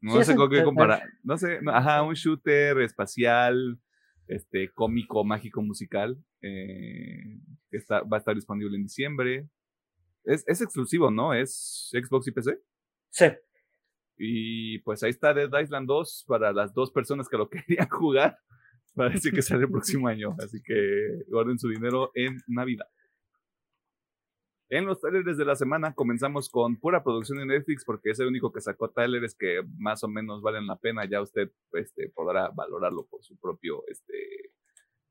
no 0.00 0.18
Sí, 0.18 0.24
sé 0.24 0.36
con 0.36 0.50
qué 0.50 0.62
comparar. 0.64 1.02
No 1.22 1.36
sé, 1.38 1.60
no, 1.62 1.72
ajá, 1.72 2.02
un 2.02 2.14
shooter 2.14 2.80
espacial, 2.80 3.78
este, 4.26 4.70
cómico, 4.72 5.24
mágico, 5.24 5.62
musical. 5.62 6.16
eh, 6.42 7.38
que 7.70 7.76
está, 7.78 8.02
va 8.02 8.16
a 8.16 8.20
estar 8.20 8.34
disponible 8.34 8.76
en 8.76 8.84
diciembre. 8.84 9.48
Es, 10.24 10.44
es 10.46 10.60
exclusivo, 10.60 11.10
¿no? 11.10 11.34
Es 11.34 11.90
Xbox 11.92 12.28
y 12.28 12.32
PC. 12.32 12.58
Sí, 13.10 13.26
Y 14.16 14.78
pues 14.80 15.02
ahí 15.02 15.10
está 15.10 15.34
Dead 15.34 15.50
Island 15.62 15.86
2 15.88 16.24
para 16.28 16.52
las 16.52 16.72
dos 16.72 16.90
personas 16.92 17.28
que 17.28 17.36
lo 17.36 17.48
querían 17.50 17.88
jugar. 17.88 18.38
Parece 18.94 19.32
que 19.32 19.42
sale 19.42 19.64
el 19.64 19.70
próximo 19.70 20.06
año. 20.08 20.36
Así 20.38 20.62
que 20.62 21.24
guarden 21.28 21.58
su 21.58 21.68
dinero 21.68 22.10
en 22.14 22.38
Navidad. 22.46 22.86
En 24.70 24.86
los 24.86 25.00
trailers 25.00 25.36
de 25.36 25.44
la 25.44 25.56
semana 25.56 25.94
comenzamos 25.94 26.48
con 26.48 26.76
pura 26.78 27.04
producción 27.04 27.38
de 27.38 27.46
Netflix 27.46 27.84
porque 27.84 28.10
es 28.10 28.20
el 28.20 28.28
único 28.28 28.52
que 28.52 28.60
sacó 28.60 28.90
trailers 28.90 29.34
que 29.34 29.62
más 29.78 30.02
o 30.04 30.08
menos 30.08 30.42
valen 30.42 30.66
la 30.66 30.76
pena. 30.76 31.04
Ya 31.04 31.20
usted 31.20 31.50
este, 31.72 32.08
podrá 32.08 32.50
valorarlo 32.50 33.06
por 33.06 33.22
su 33.22 33.36
propio, 33.38 33.84
este, 33.88 34.52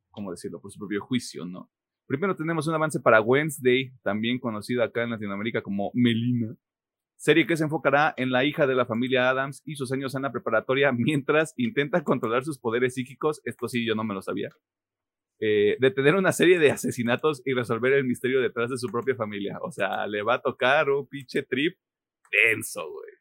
¿cómo 0.10 0.32
decirlo? 0.32 0.60
Por 0.60 0.72
su 0.72 0.80
propio 0.80 1.02
juicio, 1.02 1.46
¿no? 1.46 1.70
Primero 2.08 2.36
tenemos 2.36 2.68
un 2.68 2.76
avance 2.76 3.00
para 3.00 3.22
Wednesday, 3.22 3.94
también 4.02 4.40
conocida 4.40 4.86
acá 4.86 5.04
en 5.04 5.12
Latinoamérica 5.12 5.62
como 5.62 5.92
Melina 5.94 6.58
serie 7.24 7.48
que 7.48 7.56
se 7.56 7.64
enfocará 7.64 8.14
en 8.18 8.32
la 8.32 8.44
hija 8.44 8.68
de 8.68 8.76
la 8.76 8.86
familia 8.86 9.30
Adams 9.30 9.62
y 9.64 9.78
sus 9.78 9.94
años 9.94 10.14
en 10.14 10.24
la 10.24 10.34
preparatoria 10.34 10.92
mientras 10.92 11.54
intenta 11.56 12.04
controlar 12.04 12.44
sus 12.44 12.60
poderes 12.60 12.96
psíquicos, 12.96 13.42
esto 13.46 13.70
sí 13.70 13.86
yo 13.86 13.96
no 13.96 14.04
me 14.04 14.14
lo 14.14 14.22
sabía, 14.22 14.50
eh, 15.46 15.76
detener 15.78 16.16
una 16.16 16.32
serie 16.32 16.58
de 16.58 16.72
asesinatos 16.72 17.42
y 17.44 17.52
resolver 17.52 17.92
el 17.92 18.06
misterio 18.06 18.40
detrás 18.40 18.70
de 18.70 18.78
su 18.78 18.88
propia 18.88 19.14
familia. 19.14 19.60
O 19.62 19.74
sea, 19.74 20.08
le 20.08 20.22
va 20.22 20.36
a 20.36 20.42
tocar 20.42 20.90
un 20.90 21.06
pinche 21.06 21.44
trip 21.44 21.78
denso, 22.32 22.90
güey. 22.90 23.12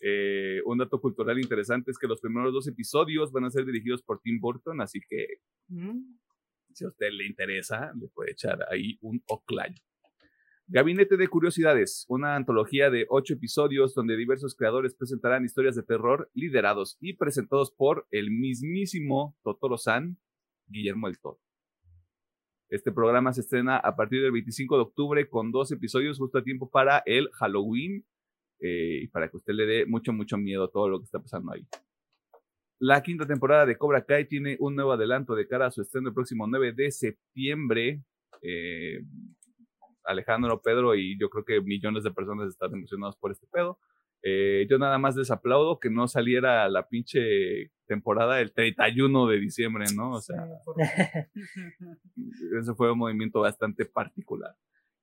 Eh, 0.00 0.62
un 0.64 0.78
dato 0.78 0.98
cultural 0.98 1.38
interesante 1.38 1.90
es 1.90 1.98
que 1.98 2.06
los 2.06 2.18
primeros 2.18 2.54
dos 2.54 2.66
episodios 2.66 3.30
van 3.30 3.44
a 3.44 3.50
ser 3.50 3.66
dirigidos 3.66 4.02
por 4.02 4.22
Tim 4.22 4.40
Burton, 4.40 4.80
así 4.80 5.00
que 5.06 5.26
mm, 5.68 6.00
si 6.72 6.86
a 6.86 6.88
usted 6.88 7.10
le 7.12 7.26
interesa, 7.26 7.92
le 7.94 8.08
puede 8.08 8.30
echar 8.30 8.66
ahí 8.70 8.96
un 9.02 9.22
oclayo. 9.26 9.82
Gabinete 10.66 11.18
de 11.18 11.28
Curiosidades, 11.28 12.06
una 12.08 12.36
antología 12.36 12.88
de 12.88 13.04
ocho 13.10 13.34
episodios 13.34 13.94
donde 13.94 14.16
diversos 14.16 14.54
creadores 14.54 14.94
presentarán 14.94 15.44
historias 15.44 15.76
de 15.76 15.82
terror 15.82 16.30
liderados 16.32 16.96
y 17.00 17.18
presentados 17.18 17.70
por 17.70 18.06
el 18.10 18.30
mismísimo 18.30 19.36
Totoro-san, 19.42 20.16
Guillermo 20.66 21.06
el 21.08 21.18
Toro. 21.18 21.38
Este 22.70 22.92
programa 22.92 23.32
se 23.32 23.40
estrena 23.40 23.78
a 23.78 23.96
partir 23.96 24.22
del 24.22 24.30
25 24.30 24.76
de 24.76 24.82
octubre 24.82 25.28
con 25.28 25.50
dos 25.50 25.72
episodios 25.72 26.18
justo 26.18 26.38
a 26.38 26.44
tiempo 26.44 26.70
para 26.70 27.02
el 27.04 27.28
Halloween 27.32 28.04
eh, 28.60 29.00
y 29.02 29.08
para 29.08 29.28
que 29.28 29.38
usted 29.38 29.54
le 29.54 29.66
dé 29.66 29.86
mucho, 29.86 30.12
mucho 30.12 30.38
miedo 30.38 30.64
a 30.64 30.70
todo 30.70 30.88
lo 30.88 31.00
que 31.00 31.04
está 31.04 31.18
pasando 31.18 31.52
ahí. 31.52 31.66
La 32.78 33.02
quinta 33.02 33.26
temporada 33.26 33.66
de 33.66 33.76
Cobra 33.76 34.04
Kai 34.04 34.28
tiene 34.28 34.56
un 34.60 34.76
nuevo 34.76 34.92
adelanto 34.92 35.34
de 35.34 35.48
cara 35.48 35.66
a 35.66 35.70
su 35.72 35.82
estreno 35.82 36.08
el 36.08 36.14
próximo 36.14 36.46
9 36.46 36.72
de 36.72 36.92
septiembre. 36.92 38.04
Eh, 38.40 39.02
Alejandro, 40.04 40.62
Pedro 40.62 40.94
y 40.94 41.18
yo 41.18 41.28
creo 41.28 41.44
que 41.44 41.60
millones 41.60 42.04
de 42.04 42.12
personas 42.12 42.50
están 42.50 42.72
emocionados 42.72 43.16
por 43.16 43.32
este 43.32 43.48
pedo. 43.48 43.80
Eh, 44.22 44.68
yo 44.70 44.78
nada 44.78 44.96
más 44.96 45.16
les 45.16 45.32
aplaudo 45.32 45.80
que 45.80 45.90
no 45.90 46.06
saliera 46.06 46.68
la 46.68 46.86
pinche 46.88 47.72
temporada 47.90 48.40
el 48.40 48.52
31 48.52 49.26
de 49.26 49.40
diciembre, 49.40 49.84
¿no? 49.96 50.12
O 50.12 50.20
sea, 50.20 50.46
ese 52.60 52.74
fue 52.76 52.92
un 52.92 52.98
movimiento 52.98 53.40
bastante 53.40 53.84
particular. 53.84 54.54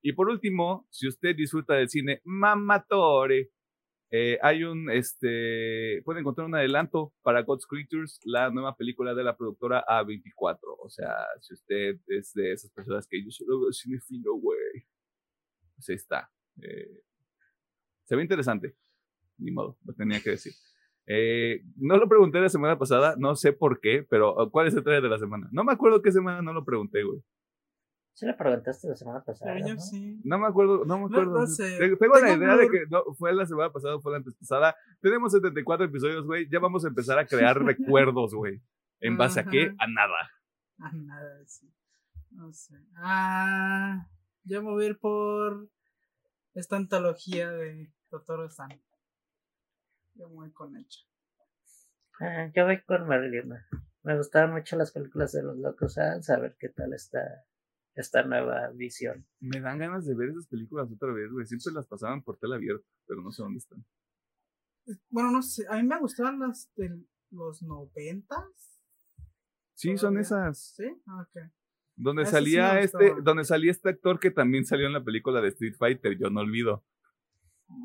Y 0.01 0.13
por 0.13 0.29
último, 0.29 0.87
si 0.89 1.05
usted 1.05 1.35
disfruta 1.35 1.73
del 1.73 1.89
cine 1.89 2.21
Mamatore, 2.23 3.51
eh, 4.09 4.39
hay 4.41 4.63
un, 4.63 4.89
este, 4.89 6.01
puede 6.05 6.21
encontrar 6.21 6.47
un 6.47 6.55
adelanto 6.55 7.13
para 7.23 7.41
God's 7.41 7.67
Creatures, 7.67 8.21
la 8.23 8.49
nueva 8.51 8.77
película 8.77 9.13
de 9.13 9.25
la 9.25 9.35
productora 9.35 9.83
A24. 9.85 10.59
O 10.79 10.89
sea, 10.89 11.13
si 11.41 11.55
usted 11.55 11.99
es 12.07 12.31
de 12.33 12.53
esas 12.53 12.71
personas 12.71 13.05
que 13.05 13.21
yo 13.21 13.31
solo 13.31 13.59
veo 13.59 13.73
cine 13.73 13.99
fino, 13.99 14.31
güey, 14.35 14.87
pues 15.75 15.89
ahí 15.89 15.95
está. 15.95 16.31
Eh, 16.61 17.03
se 18.05 18.15
ve 18.15 18.21
interesante. 18.21 18.77
Ni 19.39 19.51
modo, 19.51 19.77
lo 19.83 19.93
tenía 19.93 20.21
que 20.21 20.29
decir. 20.31 20.53
Eh, 21.07 21.63
no 21.77 21.97
lo 21.97 22.09
pregunté 22.09 22.41
la 22.41 22.49
semana 22.49 22.77
pasada, 22.77 23.15
no 23.17 23.35
sé 23.35 23.53
por 23.53 23.79
qué, 23.79 24.05
pero 24.09 24.35
¿cuál 24.51 24.67
es 24.67 24.75
el 24.75 24.83
trailer 24.83 25.03
de 25.03 25.09
la 25.09 25.17
semana? 25.17 25.47
No 25.51 25.63
me 25.63 25.71
acuerdo 25.71 26.01
qué 26.01 26.11
semana 26.11 26.41
no 26.41 26.53
lo 26.53 26.65
pregunté, 26.65 27.03
güey. 27.03 27.23
Sí 28.13 28.25
le 28.25 28.33
preguntaste 28.33 28.89
la 28.89 28.95
semana 28.95 29.23
pasada. 29.23 29.59
¿no? 29.59 29.79
Sí. 29.79 30.19
no 30.23 30.39
me 30.39 30.47
acuerdo, 30.47 30.83
no 30.85 30.97
me 30.97 31.05
acuerdo. 31.05 31.45
Tengo 31.99 32.19
la 32.19 32.33
idea 32.33 32.57
de 32.57 32.67
que 32.67 32.85
no, 32.89 33.03
fue 33.13 33.31
la 33.31 33.45
semana 33.45 33.71
pasada 33.71 33.95
o 33.95 34.01
fue 34.01 34.11
la 34.11 34.17
antes 34.17 34.33
pasada. 34.33 34.75
Tenemos 35.01 35.31
74 35.31 35.85
episodios, 35.85 36.25
güey. 36.25 36.49
Ya 36.49 36.59
vamos 36.59 36.83
a 36.83 36.87
empezar 36.87 37.19
a 37.19 37.27
crear 37.27 37.57
recuerdos, 37.63 38.33
güey. 38.33 38.59
¿En 39.01 39.17
base 39.17 39.39
a 39.39 39.45
qué? 39.45 39.71
A 39.77 39.87
nada. 39.87 40.31
A 40.79 40.91
nada, 40.93 41.45
sí. 41.45 41.71
No 42.31 42.51
sé. 42.51 42.75
Ah, 42.95 44.07
yo 44.43 44.63
me 44.63 44.71
voy 44.71 44.85
a 44.85 44.87
ir 44.87 44.99
por 44.99 45.69
esta 46.55 46.75
antología 46.75 47.51
de 47.51 47.93
Totoro 48.09 48.49
San. 48.49 48.81
Yo 50.17 50.29
voy 50.29 50.51
con 50.51 50.75
hecho. 50.77 51.01
Ah, 52.19 52.51
yo 52.55 52.65
voy 52.65 52.81
con 52.83 53.07
Marilena. 53.07 53.67
Me 54.03 54.17
gustaban 54.17 54.53
mucho 54.53 54.75
las 54.75 54.91
películas 54.91 55.31
de 55.33 55.43
los 55.43 55.57
locos 55.57 55.97
a 55.97 56.39
ver 56.39 56.55
qué 56.59 56.69
tal 56.69 56.93
está 56.93 57.45
esta 57.93 58.23
nueva 58.23 58.69
visión. 58.71 59.25
Me 59.39 59.59
dan 59.59 59.79
ganas 59.79 60.05
de 60.05 60.15
ver 60.15 60.29
esas 60.29 60.47
películas 60.47 60.89
otra 60.91 61.11
vez, 61.11 61.31
güey. 61.31 61.45
Siempre 61.45 61.73
las 61.73 61.87
pasaban 61.87 62.23
por 62.23 62.37
tela 62.37 62.55
abierta, 62.55 62.85
pero 63.05 63.21
no 63.21 63.31
sé 63.31 63.41
dónde 63.41 63.57
están. 63.57 63.85
Bueno, 65.09 65.31
no 65.31 65.41
sé. 65.41 65.65
A 65.69 65.77
mí 65.77 65.83
me 65.83 65.99
gustaban 65.99 66.39
las 66.39 66.71
de 66.75 66.89
los 67.31 67.61
noventas. 67.63 68.81
Sí, 69.73 69.97
son 69.97 70.17
esas. 70.17 70.75
Sí, 70.75 70.85
ah, 71.07 71.21
ok. 71.21 71.51
Donde 71.95 72.25
salía 72.27 72.79
este, 72.79 73.15
donde 73.23 73.43
salía 73.43 73.71
este 73.71 73.89
actor 73.89 74.19
que 74.19 74.29
también 74.29 74.65
salió 74.65 74.85
en 74.85 74.93
la 74.93 75.03
película 75.03 75.41
de 75.41 75.49
Street 75.49 75.75
Fighter, 75.77 76.17
yo 76.17 76.29
no 76.29 76.41
olvido. 76.41 76.85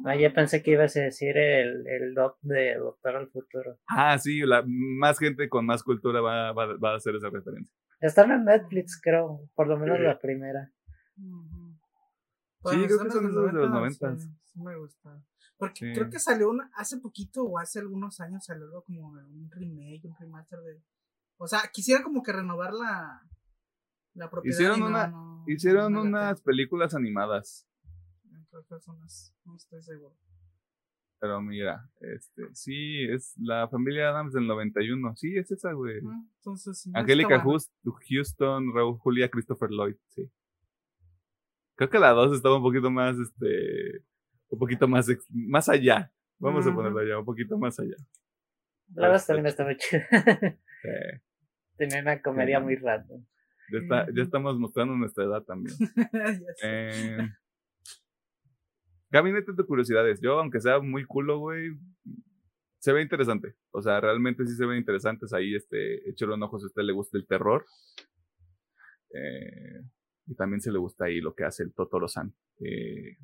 Ah, 0.05 0.17
ya 0.17 0.33
pensé 0.33 0.63
que 0.63 0.73
ibas 0.73 0.97
a 0.97 1.01
decir 1.01 1.37
el, 1.37 1.87
el 1.87 2.15
doc 2.15 2.39
de 2.43 2.77
Doctor 2.77 3.17
al 3.17 3.29
Futuro. 3.29 3.79
Ah, 3.89 4.17
sí, 4.19 4.41
la, 4.41 4.63
más 4.67 5.19
gente 5.19 5.49
con 5.49 5.67
más 5.67 5.83
cultura 5.83 6.21
va, 6.21 6.53
va, 6.53 6.77
va 6.77 6.93
a 6.93 6.97
hacer 6.97 7.17
esa 7.17 7.31
referencia. 7.31 7.73
Están 8.01 8.33
en 8.33 8.45
Netflix, 8.45 9.01
creo, 9.01 9.49
por 9.55 9.69
lo 9.69 9.79
menos 9.79 10.01
la 10.01 10.19
primera. 10.19 10.73
sí, 11.17 12.85
creo 12.85 12.99
que 13.05 13.11
son 13.11 13.33
los 13.33 13.47
de 13.47 13.53
los 13.53 13.71
90. 13.71 14.19
Sí, 14.19 14.61
me 14.61 14.77
gusta. 14.77 15.25
Porque 15.57 15.93
creo 15.93 16.11
que 16.11 16.19
salió 16.19 16.51
una, 16.51 16.69
hace 16.75 16.99
poquito 16.99 17.45
o 17.45 17.59
hace 17.61 17.79
algunos 17.79 18.19
años 18.19 18.45
salió 18.45 18.65
algo 18.65 18.83
como 18.83 19.09
un 19.09 19.49
remake, 19.53 20.05
un 20.05 20.17
remaster 20.19 20.59
de. 20.59 20.83
O 21.37 21.47
sea, 21.47 21.61
quisiera 21.73 22.03
como 22.03 22.23
que 22.25 22.33
renovar 22.33 22.73
la, 22.73 23.23
la 24.15 24.29
propiedad. 24.29 24.57
Hicieron, 24.57 24.83
una, 24.83 25.15
hicieron 25.47 25.97
unas 25.97 26.41
películas 26.43 26.97
animadas. 26.97 27.69
Unas, 28.87 29.35
no 29.45 29.57
estoy 29.57 29.83
seguro. 29.83 30.15
Pero 31.23 31.41
mira, 31.41 31.89
este, 32.01 32.53
sí, 32.53 33.05
es 33.05 33.35
la 33.39 33.69
familia 33.69 34.09
Adams 34.09 34.33
del 34.33 34.47
91. 34.47 35.15
Sí, 35.17 35.37
es 35.37 35.51
esa, 35.53 35.73
güey. 35.73 36.01
Entonces, 36.39 36.81
sí, 36.81 36.91
Angélica 36.95 37.41
Houston, 37.41 38.75
Raúl 38.75 38.99
Julia, 38.99 39.31
Christopher 39.31 39.71
Lloyd, 39.71 39.95
sí. 40.09 40.29
Creo 41.77 41.89
que 41.89 41.99
la 41.99 42.11
2 42.11 42.37
estaba 42.37 42.57
un 42.57 42.63
poquito 42.63 42.91
más, 42.91 43.17
este, 43.19 44.05
un 44.49 44.59
poquito 44.59 44.89
más, 44.89 45.07
más 45.31 45.69
allá. 45.69 46.13
Vamos 46.39 46.67
a 46.67 46.75
ponerlo 46.75 46.99
allá, 46.99 47.21
un 47.21 47.25
poquito 47.25 47.57
más 47.57 47.79
allá. 47.79 47.97
La 48.95 49.09
2 49.09 49.27
también 49.27 49.47
estaba 49.47 49.77
chida. 49.77 50.07
Tenía 51.77 52.01
una 52.01 52.21
comedia 52.21 52.59
muy 52.59 52.75
random. 52.77 53.25
Ya, 53.71 54.07
ya 54.13 54.23
estamos 54.23 54.59
mostrando 54.59 54.95
nuestra 54.97 55.25
edad 55.25 55.43
también. 55.43 55.77
eh, 56.63 57.31
Gabinete 59.13 59.53
de 59.53 59.65
curiosidades. 59.65 60.21
Yo, 60.23 60.41
aunque 60.41 60.59
sea 60.59 60.81
muy 60.81 61.05
culo, 61.05 61.39
güey, 61.39 61.77
se 62.79 62.95
ve 62.95 63.03
interesante. 63.03 63.55
O 63.71 63.83
sea, 63.83 64.01
realmente 64.01 64.47
sí 64.47 64.57
se 64.57 64.65
ven 64.65 64.79
interesantes 64.79 65.35
ahí. 65.35 65.55
Este, 65.55 66.09
échale 66.09 66.33
un 66.33 66.43
ojo 66.43 66.59
si 66.59 66.65
a 66.65 66.69
usted 66.69 66.83
le 66.83 66.95
gusta 66.95 67.19
el 67.19 67.27
terror. 67.27 67.67
Eh, 69.11 69.83
y 70.27 70.35
también 70.35 70.63
se 70.63 70.73
le 70.73 70.79
gusta 70.79 71.05
ahí 71.05 71.21
lo 71.21 71.35
que 71.35 71.45
hace 71.45 71.63
el 71.63 71.75
Totoro-san. 71.75 72.35
Eh, 72.61 73.19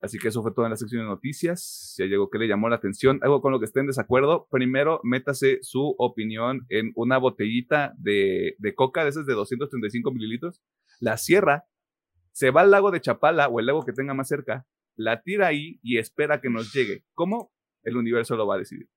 así 0.00 0.18
que 0.18 0.28
eso 0.28 0.40
fue 0.40 0.54
todo 0.54 0.66
en 0.66 0.70
la 0.70 0.76
sección 0.76 1.02
de 1.02 1.08
noticias. 1.08 1.94
Si 1.96 2.04
hay 2.04 2.12
algo 2.12 2.30
que 2.30 2.38
le 2.38 2.46
llamó 2.46 2.68
la 2.68 2.76
atención, 2.76 3.18
algo 3.22 3.42
con 3.42 3.50
lo 3.50 3.58
que 3.58 3.64
esté 3.64 3.80
en 3.80 3.88
desacuerdo, 3.88 4.46
primero 4.52 5.00
métase 5.02 5.58
su 5.62 5.96
opinión 5.98 6.64
en 6.68 6.92
una 6.94 7.18
botellita 7.18 7.92
de, 7.98 8.54
de 8.58 8.74
coca 8.76 9.02
de 9.02 9.10
esas 9.10 9.26
de 9.26 9.34
235 9.34 10.12
mililitros. 10.12 10.62
La 11.00 11.16
cierra, 11.16 11.64
se 12.30 12.52
va 12.52 12.60
al 12.60 12.70
lago 12.70 12.92
de 12.92 13.00
Chapala 13.00 13.48
o 13.48 13.58
el 13.58 13.66
lago 13.66 13.84
que 13.84 13.92
tenga 13.92 14.14
más 14.14 14.28
cerca 14.28 14.64
la 14.96 15.22
tira 15.22 15.48
ahí 15.48 15.78
y 15.82 15.98
espera 15.98 16.40
que 16.40 16.50
nos 16.50 16.72
llegue. 16.72 17.04
¿Cómo? 17.14 17.52
El 17.82 17.96
universo 17.96 18.36
lo 18.36 18.46
va 18.46 18.56
a 18.56 18.58
decidir. 18.58 18.88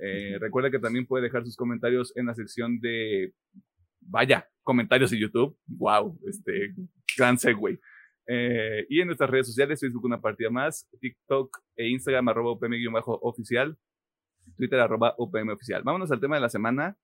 Eh, 0.00 0.38
recuerda 0.40 0.70
que 0.70 0.78
también 0.78 1.06
puede 1.06 1.24
dejar 1.24 1.44
sus 1.44 1.56
comentarios 1.56 2.16
en 2.16 2.26
la 2.26 2.34
sección 2.34 2.80
de, 2.80 3.32
vaya, 4.00 4.48
comentarios 4.62 5.12
en 5.12 5.20
YouTube. 5.20 5.56
Wow, 5.66 6.18
este, 6.26 6.74
gran 7.16 7.38
segue. 7.38 7.78
Eh, 8.26 8.86
y 8.88 9.00
en 9.00 9.06
nuestras 9.06 9.30
redes 9.30 9.46
sociales, 9.46 9.80
Facebook 9.80 10.04
una 10.04 10.20
partida 10.20 10.50
más, 10.50 10.88
TikTok 11.00 11.58
e 11.76 11.88
Instagram 11.88 12.28
arroba 12.28 12.52
UPM-oficial, 12.52 13.76
Twitter 14.56 14.80
arroba 14.80 15.14
UPM 15.18 15.50
oficial. 15.50 15.82
Vámonos 15.82 16.10
al 16.10 16.20
tema 16.20 16.36
de 16.36 16.42
la 16.42 16.48
semana, 16.48 16.96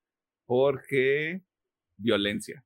porque 0.47 1.43
violencia. 1.97 2.65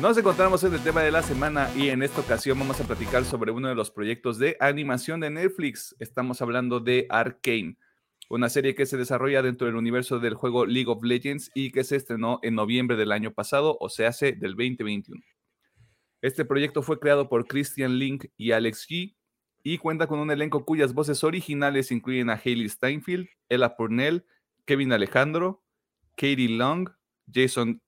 Nos 0.00 0.16
encontramos 0.16 0.62
en 0.62 0.72
el 0.72 0.80
tema 0.80 1.02
de 1.02 1.10
la 1.10 1.24
semana 1.24 1.68
y 1.74 1.88
en 1.88 2.04
esta 2.04 2.20
ocasión 2.20 2.56
vamos 2.56 2.80
a 2.80 2.84
platicar 2.84 3.24
sobre 3.24 3.50
uno 3.50 3.66
de 3.66 3.74
los 3.74 3.90
proyectos 3.90 4.38
de 4.38 4.56
animación 4.60 5.18
de 5.18 5.28
Netflix. 5.28 5.96
Estamos 5.98 6.40
hablando 6.40 6.78
de 6.78 7.06
Arcane, 7.10 7.76
una 8.28 8.48
serie 8.48 8.76
que 8.76 8.86
se 8.86 8.96
desarrolla 8.96 9.42
dentro 9.42 9.66
del 9.66 9.74
universo 9.74 10.20
del 10.20 10.34
juego 10.34 10.66
League 10.66 10.88
of 10.88 11.02
Legends 11.02 11.50
y 11.52 11.72
que 11.72 11.82
se 11.82 11.96
estrenó 11.96 12.38
en 12.42 12.54
noviembre 12.54 12.96
del 12.96 13.10
año 13.10 13.32
pasado, 13.32 13.76
o 13.80 13.88
sea, 13.88 14.10
hace 14.10 14.34
del 14.34 14.52
2021. 14.52 15.20
Este 16.22 16.44
proyecto 16.44 16.82
fue 16.82 17.00
creado 17.00 17.28
por 17.28 17.48
Christian 17.48 17.98
Link 17.98 18.26
y 18.36 18.52
Alex 18.52 18.86
G 18.88 19.16
y 19.64 19.78
cuenta 19.78 20.06
con 20.06 20.20
un 20.20 20.30
elenco 20.30 20.64
cuyas 20.64 20.94
voces 20.94 21.24
originales 21.24 21.90
incluyen 21.90 22.30
a 22.30 22.40
Hayley 22.42 22.68
Steinfeld, 22.68 23.26
Ella 23.48 23.74
Purnell, 23.74 24.24
Kevin 24.64 24.92
Alejandro, 24.92 25.64
Katie 26.14 26.50
Long, 26.50 26.88
Jason 27.32 27.82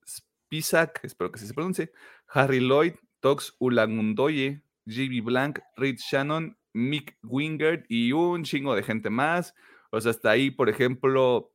Pisak, 0.50 1.00
espero 1.04 1.30
que 1.30 1.38
se 1.38 1.54
pronuncie, 1.54 1.92
Harry 2.26 2.58
Lloyd, 2.58 2.94
Tox 3.20 3.54
Ulangundoye, 3.60 4.62
JB 4.84 5.22
Blank, 5.22 5.60
Reed 5.76 5.96
Shannon, 5.98 6.58
Mick 6.72 7.16
Wingard 7.22 7.84
y 7.88 8.12
un 8.12 8.42
chingo 8.42 8.74
de 8.74 8.82
gente 8.82 9.10
más. 9.10 9.54
O 9.92 10.00
sea, 10.00 10.10
hasta 10.10 10.30
ahí, 10.30 10.50
por 10.50 10.68
ejemplo, 10.68 11.52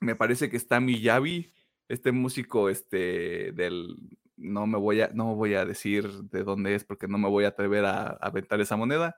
me 0.00 0.16
parece 0.16 0.50
que 0.50 0.56
está 0.56 0.80
Miyavi, 0.80 1.52
este 1.88 2.12
músico 2.12 2.68
este, 2.68 3.52
del... 3.52 3.96
No 4.36 4.66
me, 4.66 4.76
voy 4.76 5.02
a, 5.02 5.10
no 5.14 5.36
voy 5.36 5.54
a 5.54 5.64
decir 5.64 6.08
de 6.08 6.42
dónde 6.42 6.74
es 6.74 6.82
porque 6.82 7.06
no 7.06 7.18
me 7.18 7.28
voy 7.28 7.44
a 7.44 7.48
atrever 7.48 7.84
a, 7.84 8.08
a 8.08 8.16
aventar 8.22 8.60
esa 8.60 8.76
moneda, 8.76 9.16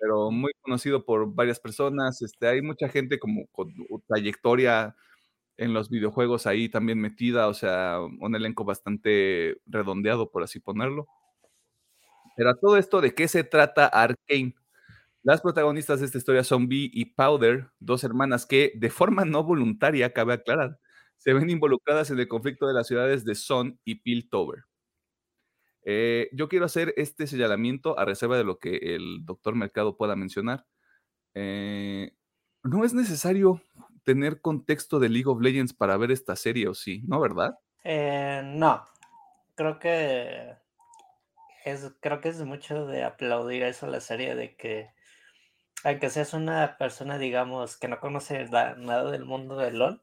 pero 0.00 0.32
muy 0.32 0.52
conocido 0.62 1.04
por 1.04 1.32
varias 1.32 1.60
personas. 1.60 2.22
Este, 2.22 2.48
hay 2.48 2.60
mucha 2.60 2.88
gente 2.88 3.20
como 3.20 3.46
con 3.52 3.72
trayectoria 4.08 4.96
en 5.56 5.74
los 5.74 5.90
videojuegos 5.90 6.46
ahí 6.46 6.68
también 6.68 7.00
metida, 7.00 7.48
o 7.48 7.54
sea, 7.54 8.00
un 8.00 8.34
elenco 8.34 8.64
bastante 8.64 9.60
redondeado, 9.66 10.30
por 10.30 10.42
así 10.42 10.60
ponerlo. 10.60 11.06
Pero 12.36 12.50
a 12.50 12.56
todo 12.56 12.76
esto, 12.76 13.00
¿de 13.00 13.14
qué 13.14 13.28
se 13.28 13.44
trata 13.44 13.86
Arkane? 13.86 14.54
Las 15.22 15.40
protagonistas 15.40 16.00
de 16.00 16.06
esta 16.06 16.18
historia 16.18 16.44
son 16.44 16.68
Vi 16.68 16.90
y 16.92 17.06
Powder, 17.06 17.68
dos 17.80 18.04
hermanas 18.04 18.46
que, 18.46 18.72
de 18.76 18.90
forma 18.90 19.24
no 19.24 19.42
voluntaria, 19.44 20.12
cabe 20.12 20.34
aclarar, 20.34 20.78
se 21.16 21.32
ven 21.32 21.48
involucradas 21.50 22.10
en 22.10 22.18
el 22.20 22.28
conflicto 22.28 22.66
de 22.66 22.74
las 22.74 22.86
ciudades 22.88 23.24
de 23.24 23.34
Son 23.34 23.80
y 23.84 23.96
Piltover. 23.96 24.64
Eh, 25.82 26.28
yo 26.32 26.48
quiero 26.48 26.64
hacer 26.64 26.94
este 26.96 27.26
señalamiento 27.26 27.98
a 27.98 28.04
reserva 28.04 28.36
de 28.36 28.44
lo 28.44 28.58
que 28.58 28.76
el 28.76 29.24
doctor 29.24 29.54
Mercado 29.54 29.96
pueda 29.96 30.16
mencionar. 30.16 30.66
Eh, 31.34 32.12
no 32.62 32.84
es 32.84 32.94
necesario 32.94 33.62
tener 34.04 34.40
contexto 34.40 34.98
de 34.98 35.08
League 35.08 35.28
of 35.28 35.40
Legends 35.40 35.72
para 35.72 35.96
ver 35.96 36.10
esta 36.10 36.36
serie, 36.36 36.68
¿o 36.68 36.74
sí? 36.74 37.02
¿No, 37.06 37.20
verdad? 37.20 37.58
Eh, 37.82 38.42
no, 38.44 38.84
creo 39.54 39.78
que 39.78 40.54
es, 41.64 41.92
creo 42.00 42.20
que 42.20 42.28
es 42.28 42.42
mucho 42.44 42.86
de 42.86 43.04
aplaudir 43.04 43.62
eso 43.62 43.86
la 43.86 44.00
serie 44.00 44.34
de 44.34 44.54
que 44.56 44.90
aunque 45.84 46.08
seas 46.08 46.32
una 46.32 46.78
persona, 46.78 47.18
digamos, 47.18 47.76
que 47.76 47.88
no 47.88 48.00
conoce 48.00 48.46
nada 48.48 49.10
del 49.10 49.26
mundo 49.26 49.56
del 49.56 49.78
LOL, 49.78 50.02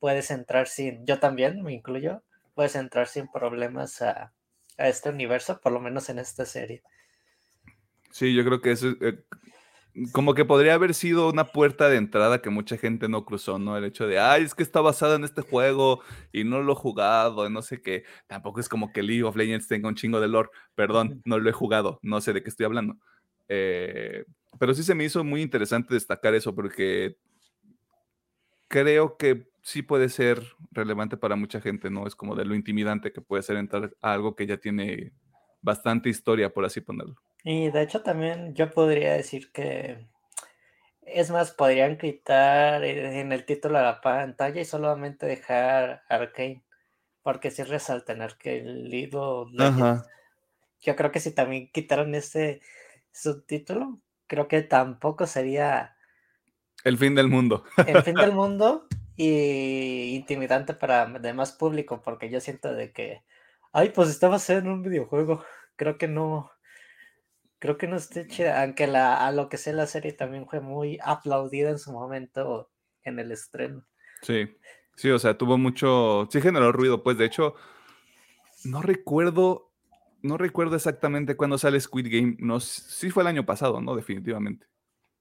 puedes 0.00 0.30
entrar 0.30 0.68
sin, 0.68 1.04
yo 1.04 1.18
también 1.18 1.62
me 1.62 1.74
incluyo, 1.74 2.22
puedes 2.54 2.74
entrar 2.76 3.06
sin 3.08 3.28
problemas 3.28 4.00
a, 4.00 4.32
este 4.78 5.10
universo, 5.10 5.60
por 5.60 5.72
lo 5.72 5.80
menos 5.80 6.08
en 6.08 6.20
esta 6.20 6.46
serie. 6.46 6.82
Sí, 8.10 8.32
yo 8.32 8.44
creo 8.44 8.60
que 8.60 8.70
eso, 8.70 8.88
eh, 9.00 9.24
como 10.12 10.34
que 10.34 10.44
podría 10.44 10.74
haber 10.74 10.94
sido 10.94 11.28
una 11.30 11.44
puerta 11.52 11.88
de 11.88 11.96
entrada 11.96 12.42
que 12.42 12.50
mucha 12.50 12.76
gente 12.76 13.08
no 13.08 13.24
cruzó, 13.24 13.58
¿no? 13.58 13.76
El 13.76 13.84
hecho 13.84 14.06
de, 14.06 14.18
ay, 14.18 14.44
es 14.44 14.54
que 14.54 14.62
está 14.62 14.80
basada 14.80 15.16
en 15.16 15.24
este 15.24 15.42
juego 15.42 16.00
y 16.32 16.44
no 16.44 16.62
lo 16.62 16.72
he 16.72 16.76
jugado, 16.76 17.48
no 17.48 17.62
sé 17.62 17.80
qué. 17.80 18.04
Tampoco 18.26 18.60
es 18.60 18.68
como 18.68 18.92
que 18.92 19.02
League 19.02 19.24
of 19.24 19.36
Legends 19.36 19.68
tenga 19.68 19.88
un 19.88 19.94
chingo 19.94 20.20
de 20.20 20.28
lore. 20.28 20.50
Perdón, 20.74 21.22
no 21.24 21.38
lo 21.38 21.48
he 21.48 21.52
jugado, 21.52 21.98
no 22.02 22.20
sé 22.20 22.32
de 22.32 22.42
qué 22.42 22.50
estoy 22.50 22.66
hablando. 22.66 22.96
Eh, 23.48 24.24
pero 24.58 24.74
sí 24.74 24.82
se 24.82 24.94
me 24.94 25.04
hizo 25.04 25.24
muy 25.24 25.42
interesante 25.42 25.94
destacar 25.94 26.34
eso 26.34 26.54
porque 26.54 27.16
creo 28.68 29.16
que 29.16 29.48
sí 29.62 29.82
puede 29.82 30.08
ser 30.08 30.42
relevante 30.70 31.16
para 31.16 31.36
mucha 31.36 31.60
gente, 31.60 31.90
¿no? 31.90 32.06
Es 32.06 32.14
como 32.14 32.34
de 32.34 32.44
lo 32.44 32.54
intimidante 32.54 33.12
que 33.12 33.20
puede 33.20 33.42
ser 33.42 33.56
entrar 33.56 33.94
a 34.00 34.12
algo 34.12 34.34
que 34.34 34.46
ya 34.46 34.58
tiene 34.58 35.12
bastante 35.60 36.08
historia, 36.08 36.52
por 36.52 36.64
así 36.64 36.80
ponerlo. 36.80 37.16
Y 37.50 37.70
de 37.70 37.80
hecho 37.80 38.02
también 38.02 38.54
yo 38.54 38.70
podría 38.70 39.14
decir 39.14 39.50
que, 39.52 40.06
es 41.00 41.30
más, 41.30 41.50
podrían 41.50 41.96
quitar 41.96 42.84
en 42.84 43.32
el 43.32 43.46
título 43.46 43.78
de 43.78 43.84
la 43.84 44.02
pantalla 44.02 44.60
y 44.60 44.66
solamente 44.66 45.24
dejar 45.24 46.02
Arcane, 46.10 46.62
porque 47.22 47.50
si 47.50 47.62
resaltan 47.62 48.20
que 48.38 48.58
el 48.58 48.90
Legends. 48.90 50.06
Yo 50.82 50.94
creo 50.94 51.10
que 51.10 51.20
si 51.20 51.30
también 51.30 51.70
quitaron 51.72 52.14
ese 52.14 52.60
subtítulo, 53.12 53.98
creo 54.26 54.46
que 54.46 54.60
tampoco 54.60 55.26
sería... 55.26 55.96
El 56.84 56.98
fin 56.98 57.14
del 57.14 57.28
mundo. 57.28 57.64
El 57.86 58.02
fin 58.02 58.14
del 58.14 58.32
mundo 58.34 58.86
y 59.16 60.16
intimidante 60.16 60.74
para 60.74 61.06
demás 61.06 61.52
público, 61.52 62.02
porque 62.02 62.28
yo 62.28 62.42
siento 62.42 62.74
de 62.74 62.92
que, 62.92 63.22
ay, 63.72 63.88
pues 63.88 64.10
estaba 64.10 64.36
en 64.48 64.68
un 64.68 64.82
videojuego. 64.82 65.42
Creo 65.76 65.96
que 65.96 66.08
no, 66.08 66.50
creo 67.58 67.76
que 67.76 67.88
no 67.88 67.96
esté 67.96 68.26
chida, 68.26 68.62
aunque 68.62 68.86
la, 68.86 69.26
a 69.26 69.32
lo 69.32 69.48
que 69.48 69.56
sé 69.56 69.72
la 69.72 69.86
serie 69.86 70.12
también 70.12 70.46
fue 70.46 70.60
muy 70.60 70.98
aplaudida 71.02 71.70
en 71.70 71.78
su 71.78 71.92
momento 71.92 72.70
en 73.02 73.18
el 73.18 73.32
estreno. 73.32 73.84
Sí, 74.22 74.48
sí, 74.96 75.10
o 75.10 75.18
sea, 75.18 75.36
tuvo 75.36 75.58
mucho, 75.58 76.28
sí 76.30 76.40
generó 76.40 76.72
ruido, 76.72 77.02
pues 77.02 77.18
de 77.18 77.24
hecho, 77.24 77.54
no 78.64 78.82
recuerdo, 78.82 79.72
no 80.22 80.38
recuerdo 80.38 80.76
exactamente 80.76 81.36
cuándo 81.36 81.58
sale 81.58 81.80
Squid 81.80 82.08
Game, 82.10 82.36
no, 82.38 82.60
sí 82.60 83.10
fue 83.10 83.22
el 83.22 83.28
año 83.28 83.46
pasado, 83.46 83.80
¿no? 83.80 83.94
Definitivamente. 83.96 84.66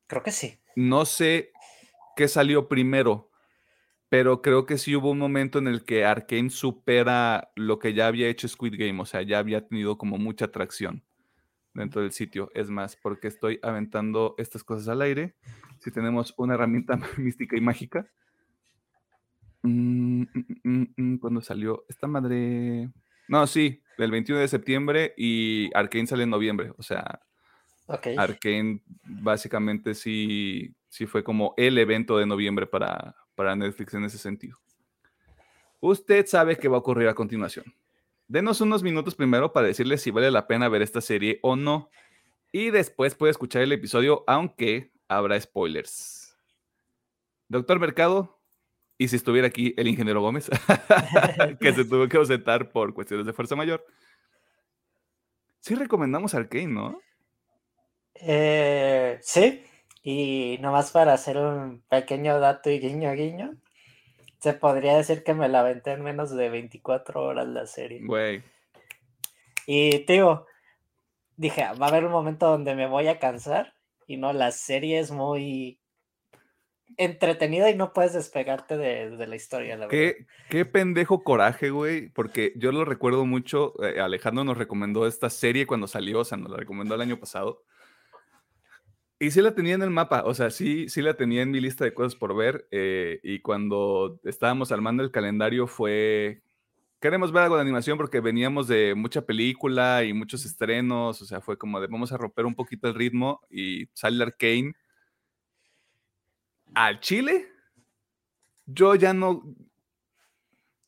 Creo 0.07 0.23
que 0.23 0.31
sí. 0.31 0.59
No 0.75 1.05
sé 1.05 1.51
qué 2.15 2.27
salió 2.27 2.67
primero, 2.67 3.31
pero 4.09 4.41
creo 4.41 4.65
que 4.65 4.77
sí 4.77 4.95
hubo 4.95 5.11
un 5.11 5.19
momento 5.19 5.59
en 5.59 5.67
el 5.67 5.83
que 5.83 6.05
Arkane 6.05 6.49
supera 6.49 7.51
lo 7.55 7.77
que 7.77 7.93
ya 7.93 8.07
había 8.07 8.29
hecho 8.29 8.47
Squid 8.47 8.75
Game, 8.77 9.01
o 9.01 9.05
sea, 9.05 9.21
ya 9.21 9.39
había 9.39 9.67
tenido 9.67 9.97
como 9.97 10.17
mucha 10.17 10.45
atracción 10.45 11.06
dentro 11.77 12.01
del 12.01 12.11
sitio. 12.11 12.51
Es 12.53 12.69
más, 12.69 12.95
porque 12.95 13.27
estoy 13.27 13.59
aventando 13.61 14.35
estas 14.37 14.63
cosas 14.63 14.87
al 14.89 15.01
aire. 15.01 15.35
Si 15.79 15.91
tenemos 15.91 16.33
una 16.37 16.55
herramienta 16.55 16.99
mística 17.17 17.57
y 17.57 17.61
mágica. 17.61 18.07
Mm, 19.61 20.23
mm, 20.63 20.85
mm, 20.95 21.17
¿Cuándo 21.17 21.41
salió? 21.41 21.85
Esta 21.87 22.07
madre. 22.07 22.89
No, 23.27 23.45
sí, 23.47 23.81
del 23.97 24.11
21 24.11 24.41
de 24.41 24.47
septiembre 24.47 25.13
y 25.17 25.69
Arkane 25.73 26.07
sale 26.07 26.23
en 26.23 26.29
noviembre. 26.29 26.71
O 26.77 26.83
sea, 26.83 27.19
okay. 27.85 28.15
Arkane 28.17 28.81
básicamente 29.03 29.93
sí, 29.93 30.75
sí 30.89 31.05
fue 31.05 31.23
como 31.23 31.53
el 31.57 31.77
evento 31.77 32.17
de 32.17 32.25
noviembre 32.25 32.65
para, 32.67 33.15
para 33.35 33.55
Netflix 33.55 33.93
en 33.93 34.05
ese 34.05 34.17
sentido. 34.17 34.57
Usted 35.79 36.25
sabe 36.25 36.57
qué 36.57 36.67
va 36.67 36.77
a 36.77 36.79
ocurrir 36.79 37.07
a 37.07 37.13
continuación. 37.13 37.65
Denos 38.27 38.59
unos 38.59 38.83
minutos 38.83 39.15
primero 39.15 39.53
para 39.53 39.67
decirles 39.67 40.01
si 40.01 40.11
vale 40.11 40.31
la 40.31 40.47
pena 40.47 40.67
ver 40.67 40.81
esta 40.81 40.99
serie 40.99 41.39
o 41.43 41.55
no. 41.55 41.89
Y 42.51 42.71
después 42.71 43.15
puede 43.15 43.31
escuchar 43.31 43.61
el 43.61 43.71
episodio, 43.71 44.23
aunque 44.27 44.91
habrá 45.07 45.39
spoilers. 45.39 46.37
Doctor 47.47 47.79
Mercado, 47.79 48.41
y 48.97 49.07
si 49.07 49.15
estuviera 49.15 49.47
aquí 49.47 49.73
el 49.77 49.87
ingeniero 49.87 50.21
Gómez, 50.21 50.49
que 51.61 51.73
se 51.73 51.85
tuvo 51.85 52.07
que 52.09 52.17
ausentar 52.17 52.69
por 52.69 52.93
cuestiones 52.93 53.25
de 53.25 53.33
fuerza 53.33 53.55
mayor. 53.55 53.85
Sí 55.59 55.75
recomendamos 55.75 56.33
Arkane, 56.33 56.67
¿no? 56.67 57.01
Eh, 58.15 59.19
sí, 59.21 59.63
y 60.03 60.57
nomás 60.61 60.91
para 60.91 61.13
hacer 61.13 61.37
un 61.37 61.83
pequeño 61.89 62.39
dato 62.39 62.69
y 62.69 62.79
guiño 62.79 63.13
guiño, 63.13 63.55
se 64.39 64.53
podría 64.53 64.95
decir 64.95 65.23
que 65.23 65.33
me 65.33 65.49
la 65.49 65.61
aventé 65.61 65.91
en 65.91 66.03
menos 66.03 66.35
de 66.35 66.49
24 66.49 67.21
horas 67.21 67.47
la 67.47 67.65
serie. 67.65 68.01
Güey. 68.03 68.43
Y, 69.65 70.05
tío, 70.05 70.45
dije, 71.35 71.63
va 71.81 71.87
a 71.87 71.89
haber 71.89 72.05
un 72.05 72.11
momento 72.11 72.47
donde 72.47 72.75
me 72.75 72.87
voy 72.87 73.07
a 73.07 73.19
cansar. 73.19 73.73
Y 74.05 74.17
no, 74.17 74.31
la 74.33 74.51
serie 74.51 74.99
es 74.99 75.11
muy 75.11 75.79
entretenida 76.95 77.69
y 77.69 77.75
no 77.75 77.91
puedes 77.93 78.13
despegarte 78.13 78.77
de, 78.77 79.27
la 79.27 79.35
historia, 79.35 79.75
la 79.75 79.87
¿Qué, 79.87 80.05
verdad. 80.05 80.27
Qué 80.49 80.65
pendejo 80.65 81.23
coraje, 81.23 81.69
güey, 81.69 82.09
porque 82.09 82.53
yo 82.55 82.71
lo 82.71 82.85
recuerdo 82.85 83.25
mucho. 83.25 83.73
Eh, 83.83 83.99
Alejandro 83.99 84.43
nos 84.43 84.57
recomendó 84.57 85.05
esta 85.05 85.29
serie 85.29 85.67
cuando 85.67 85.87
salió, 85.87 86.19
o 86.19 86.25
sea, 86.25 86.37
nos 86.37 86.51
la 86.51 86.57
recomendó 86.57 86.95
el 86.95 87.01
año 87.01 87.19
pasado. 87.19 87.63
Y 89.19 89.31
sí 89.31 89.41
la 89.41 89.55
tenía 89.55 89.73
en 89.73 89.81
el 89.81 89.89
mapa, 89.89 90.21
o 90.25 90.33
sea, 90.35 90.51
sí, 90.51 90.89
sí 90.89 91.01
la 91.01 91.15
tenía 91.15 91.41
en 91.41 91.49
mi 91.49 91.59
lista 91.59 91.83
de 91.83 91.93
cosas 91.93 92.15
por 92.15 92.35
ver. 92.35 92.67
Eh, 92.69 93.19
y 93.23 93.39
cuando 93.39 94.19
estábamos 94.23 94.71
armando 94.71 95.03
el 95.03 95.11
calendario 95.11 95.65
fue, 95.65 96.43
queremos 96.99 97.31
ver 97.31 97.43
algo 97.43 97.55
de 97.55 97.63
animación 97.63 97.97
porque 97.97 98.19
veníamos 98.19 98.67
de 98.67 98.93
mucha 98.95 99.23
película 99.23 100.03
y 100.03 100.13
muchos 100.13 100.45
estrenos, 100.45 101.19
o 101.19 101.25
sea, 101.25 101.41
fue 101.41 101.57
como 101.57 101.79
de 101.79 101.87
vamos 101.87 102.11
a 102.11 102.17
romper 102.17 102.45
un 102.45 102.53
poquito 102.53 102.87
el 102.87 102.93
ritmo 102.93 103.41
y 103.49 103.87
sale 103.93 104.23
Arcane. 104.23 104.75
Al 106.75 106.99
Chile, 106.99 107.47
yo 108.67 108.93
ya 108.93 109.13
no, 109.13 109.41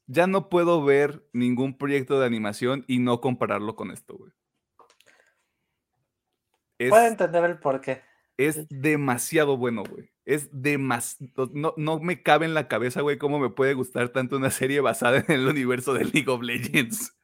ya 0.06 0.28
no 0.28 0.50
puedo 0.50 0.84
ver 0.86 1.28
ningún 1.34 1.76
proyecto 1.80 2.20
de 2.20 2.28
animación 2.28 2.86
y 2.86 3.00
no 3.00 3.22
compararlo 3.22 3.76
con 3.76 3.90
esto, 3.90 4.18
güey. 4.18 4.32
Puedo 6.78 7.08
entender 7.08 7.44
el 7.44 7.58
porqué 7.58 8.09
es 8.40 8.68
demasiado 8.70 9.58
bueno, 9.58 9.84
güey. 9.84 10.12
Es 10.24 10.50
demasiado. 10.54 11.50
No, 11.54 11.74
no 11.76 12.00
me 12.00 12.24
cabe 12.24 12.46
en 12.46 12.54
la 12.54 12.70
cabeza, 12.70 13.02
güey, 13.02 13.18
cómo 13.18 13.38
me 13.38 13.50
puede 13.50 13.74
gustar 13.74 14.10
tanto 14.10 14.38
una 14.38 14.50
serie 14.50 14.80
basada 14.80 15.18
en 15.18 15.30
el 15.30 15.46
universo 15.46 15.94
de 15.94 16.06
League 16.06 16.30
of 16.30 16.42
Legends. 16.42 17.18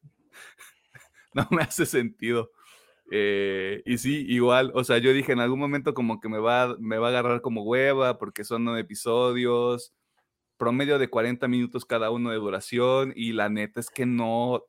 no 1.34 1.48
me 1.52 1.62
hace 1.62 1.86
sentido. 1.86 2.52
Eh, 3.12 3.82
y 3.86 3.98
sí, 3.98 4.26
igual, 4.28 4.74
o 4.76 4.84
sea, 4.84 4.98
yo 4.98 5.14
dije 5.14 5.32
en 5.32 5.40
algún 5.40 5.60
momento 5.60 5.94
como 5.94 6.20
que 6.20 6.28
me 6.28 6.40
va, 6.40 6.76
me 6.80 6.98
va 6.98 7.08
a 7.08 7.10
agarrar 7.12 7.40
como 7.40 7.64
hueva 7.64 8.18
porque 8.18 8.44
son 8.44 8.78
episodios, 8.78 9.94
promedio 10.58 11.00
de 11.00 11.10
40 11.10 11.48
minutos 11.48 11.86
cada 11.86 12.10
uno 12.10 12.32
de 12.32 12.38
duración 12.38 13.14
y 13.16 13.32
la 13.32 13.48
neta 13.48 13.80
es 13.80 13.90
que 13.90 14.06
no... 14.06 14.66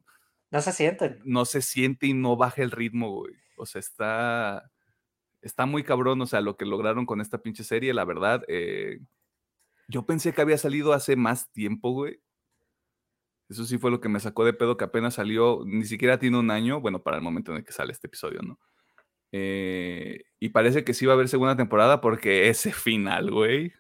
No 0.52 0.60
se 0.60 0.70
sienten. 0.70 1.20
No 1.24 1.44
se 1.44 1.60
siente 1.60 2.06
y 2.06 2.14
no 2.14 2.36
baja 2.36 2.62
el 2.62 2.70
ritmo, 2.70 3.10
güey. 3.10 3.34
O 3.56 3.66
sea, 3.66 3.80
está 3.80 4.70
está 5.46 5.66
muy 5.66 5.82
cabrón, 5.84 6.20
o 6.20 6.26
sea, 6.26 6.40
lo 6.40 6.56
que 6.56 6.66
lograron 6.66 7.06
con 7.06 7.20
esta 7.20 7.38
pinche 7.38 7.64
serie, 7.64 7.94
la 7.94 8.04
verdad. 8.04 8.42
Eh, 8.48 8.98
Yo 9.88 10.04
pensé 10.04 10.32
que 10.32 10.42
había 10.42 10.58
salido 10.58 10.92
hace 10.92 11.16
más 11.16 11.50
tiempo, 11.52 11.92
güey. 11.92 12.20
Eso 13.48 13.64
sí 13.64 13.78
fue 13.78 13.92
lo 13.92 14.00
que 14.00 14.08
me 14.08 14.18
sacó 14.18 14.44
de 14.44 14.52
pedo, 14.52 14.76
que 14.76 14.84
apenas 14.84 15.14
salió, 15.14 15.62
ni 15.64 15.84
siquiera 15.84 16.18
tiene 16.18 16.38
un 16.38 16.50
año, 16.50 16.80
bueno, 16.80 17.02
para 17.02 17.16
el 17.16 17.22
momento 17.22 17.52
en 17.52 17.58
el 17.58 17.64
que 17.64 17.72
sale 17.72 17.92
este 17.92 18.08
episodio, 18.08 18.42
¿no? 18.42 18.58
Eh, 19.30 20.24
y 20.40 20.48
parece 20.48 20.84
que 20.84 20.94
sí 20.94 21.06
va 21.06 21.12
a 21.12 21.14
haber 21.14 21.28
segunda 21.28 21.56
temporada 21.56 22.00
porque 22.00 22.48
ese 22.48 22.72
final, 22.72 23.30
güey. 23.30 23.72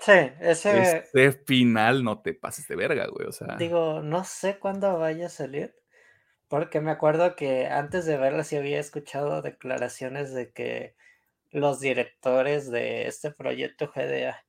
Sí, 0.00 0.12
ese... 0.40 1.04
Ese 1.12 1.32
final 1.46 2.02
no 2.02 2.20
te 2.20 2.34
pases 2.34 2.66
de 2.66 2.74
verga, 2.74 3.06
güey, 3.06 3.28
o 3.28 3.32
sea... 3.32 3.56
Digo, 3.56 4.02
no 4.02 4.24
sé 4.24 4.58
cuándo 4.58 4.98
vaya 4.98 5.26
a 5.26 5.30
salir, 5.30 5.74
porque 6.50 6.80
me 6.80 6.90
acuerdo 6.90 7.36
que 7.36 7.68
antes 7.68 8.06
de 8.06 8.18
verla 8.18 8.42
sí 8.42 8.56
había 8.56 8.80
escuchado 8.80 9.40
declaraciones 9.40 10.34
de 10.34 10.52
que 10.52 10.96
los 11.52 11.78
directores 11.78 12.72
de 12.72 13.06
este 13.06 13.30
proyecto 13.30 13.92
GDA, 13.94 14.44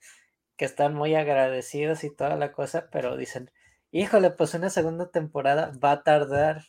que 0.57 0.65
están 0.65 0.95
muy 0.95 1.13
agradecidos 1.13 2.03
y 2.03 2.09
toda 2.09 2.37
la 2.37 2.53
cosa, 2.53 2.89
pero 2.91 3.17
dicen, 3.17 3.51
híjole, 3.91 4.31
pues 4.31 4.55
una 4.55 4.71
segunda 4.71 5.11
temporada 5.11 5.73
va 5.83 5.91
a 5.91 6.03
tardar 6.03 6.63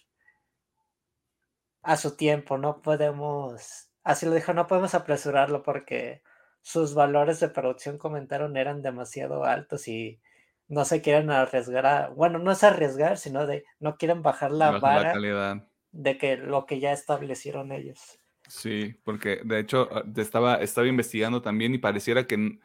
a 1.82 1.96
su 1.96 2.14
tiempo, 2.14 2.58
no 2.58 2.82
podemos, 2.82 3.88
así 4.04 4.26
lo 4.26 4.34
dijo, 4.34 4.52
no 4.52 4.66
podemos 4.66 4.94
apresurarlo 4.94 5.62
porque 5.62 6.22
sus 6.60 6.94
valores 6.94 7.40
de 7.40 7.48
producción 7.48 7.96
comentaron 7.96 8.58
eran 8.58 8.82
demasiado 8.82 9.44
altos 9.44 9.88
y 9.88 10.20
no 10.72 10.86
se 10.86 11.02
quieren 11.02 11.30
arriesgar 11.30 11.84
a, 11.84 12.08
bueno, 12.08 12.38
no 12.38 12.50
es 12.50 12.64
arriesgar, 12.64 13.18
sino 13.18 13.46
de 13.46 13.66
no 13.78 13.98
quieren 13.98 14.22
bajar 14.22 14.50
la 14.50 14.70
vara 14.78 15.68
de 15.90 16.16
que 16.16 16.38
lo 16.38 16.64
que 16.64 16.80
ya 16.80 16.92
establecieron 16.92 17.72
ellos. 17.72 18.18
Sí, 18.48 18.94
porque 19.04 19.42
de 19.44 19.58
hecho 19.58 19.90
ah, 19.92 20.02
estaba, 20.16 20.54
estaba 20.62 20.86
investigando 20.86 21.42
también 21.42 21.74
y 21.74 21.78
pareciera 21.78 22.26
que 22.26 22.58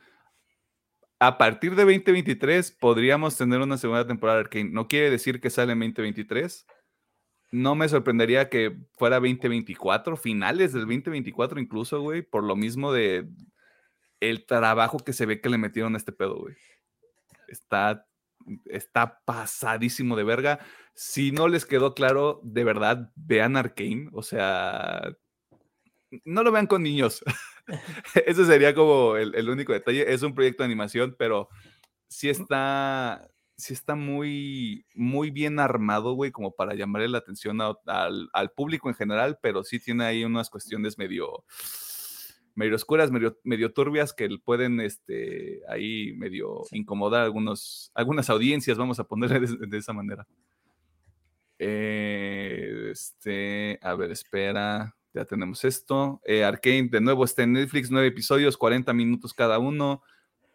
a 1.19 1.37
partir 1.37 1.75
de 1.75 1.83
2023 1.83 2.71
podríamos 2.71 3.35
tener 3.35 3.59
una 3.59 3.77
segunda 3.77 4.07
temporada 4.07 4.37
de 4.37 4.43
Arkane. 4.45 4.69
No 4.69 4.87
quiere 4.87 5.09
decir 5.09 5.41
que 5.41 5.49
sale 5.49 5.73
en 5.73 5.79
2023, 5.79 6.65
no 7.51 7.75
me 7.75 7.89
sorprendería 7.89 8.47
que 8.47 8.73
fuera 8.93 9.17
2024, 9.17 10.15
finales 10.15 10.71
del 10.71 10.83
2024 10.83 11.59
incluso, 11.59 11.99
güey, 11.99 12.21
por 12.21 12.45
lo 12.45 12.55
mismo 12.55 12.93
de 12.93 13.27
el 14.21 14.45
trabajo 14.45 14.97
que 14.99 15.11
se 15.11 15.25
ve 15.25 15.41
que 15.41 15.49
le 15.49 15.57
metieron 15.57 15.93
a 15.95 15.97
este 15.97 16.13
pedo, 16.13 16.37
güey. 16.37 16.55
Está, 17.47 18.05
está 18.65 19.19
pasadísimo 19.25 20.15
de 20.15 20.23
verga. 20.23 20.59
Si 20.93 21.31
no 21.31 21.47
les 21.47 21.65
quedó 21.65 21.93
claro, 21.93 22.41
de 22.43 22.63
verdad, 22.63 23.11
vean 23.15 23.57
Arkane, 23.57 24.09
o 24.13 24.23
sea, 24.23 25.01
no 26.25 26.43
lo 26.43 26.51
vean 26.51 26.67
con 26.67 26.83
niños. 26.83 27.23
Ese 28.25 28.45
sería 28.45 28.73
como 28.73 29.15
el, 29.17 29.35
el 29.35 29.49
único 29.49 29.73
detalle. 29.73 30.11
Es 30.11 30.23
un 30.23 30.33
proyecto 30.33 30.63
de 30.63 30.67
animación, 30.67 31.15
pero 31.17 31.49
sí 32.07 32.29
está, 32.29 33.29
sí 33.57 33.73
está 33.73 33.95
muy, 33.95 34.85
muy 34.93 35.31
bien 35.31 35.59
armado, 35.59 36.13
güey, 36.13 36.31
como 36.31 36.55
para 36.55 36.75
llamarle 36.75 37.09
la 37.09 37.17
atención 37.17 37.59
al, 37.61 38.51
público 38.55 38.89
en 38.89 38.95
general, 38.95 39.39
pero 39.41 39.63
sí 39.63 39.79
tiene 39.79 40.05
ahí 40.05 40.23
unas 40.23 40.49
cuestiones 40.49 40.97
medio, 40.97 41.43
medio 42.57 42.75
oscuras, 42.75 43.11
medio, 43.11 43.37
medio 43.43 43.71
turbias 43.71 44.13
que 44.13 44.27
pueden 44.43 44.81
este, 44.81 45.61
ahí 45.69 46.13
medio 46.17 46.63
incomodar 46.71 47.21
algunos, 47.21 47.91
algunas 47.93 48.31
audiencias, 48.31 48.79
vamos 48.79 48.99
a 48.99 49.03
ponerle 49.03 49.39
de, 49.39 49.77
esa 49.77 49.93
manera. 49.93 50.27
Eh, 51.59 52.89
este, 52.91 53.77
a 53.81 53.93
ver, 53.93 54.09
espera, 54.09 54.95
ya 55.13 55.25
tenemos 55.25 55.63
esto. 55.65 56.19
Eh, 56.25 56.43
Arkane, 56.43 56.89
de 56.89 56.99
nuevo, 56.99 57.23
está 57.23 57.43
en 57.43 57.53
Netflix, 57.53 57.91
nueve 57.91 58.07
episodios, 58.07 58.57
40 58.57 58.91
minutos 58.91 59.35
cada 59.35 59.59
uno. 59.59 60.01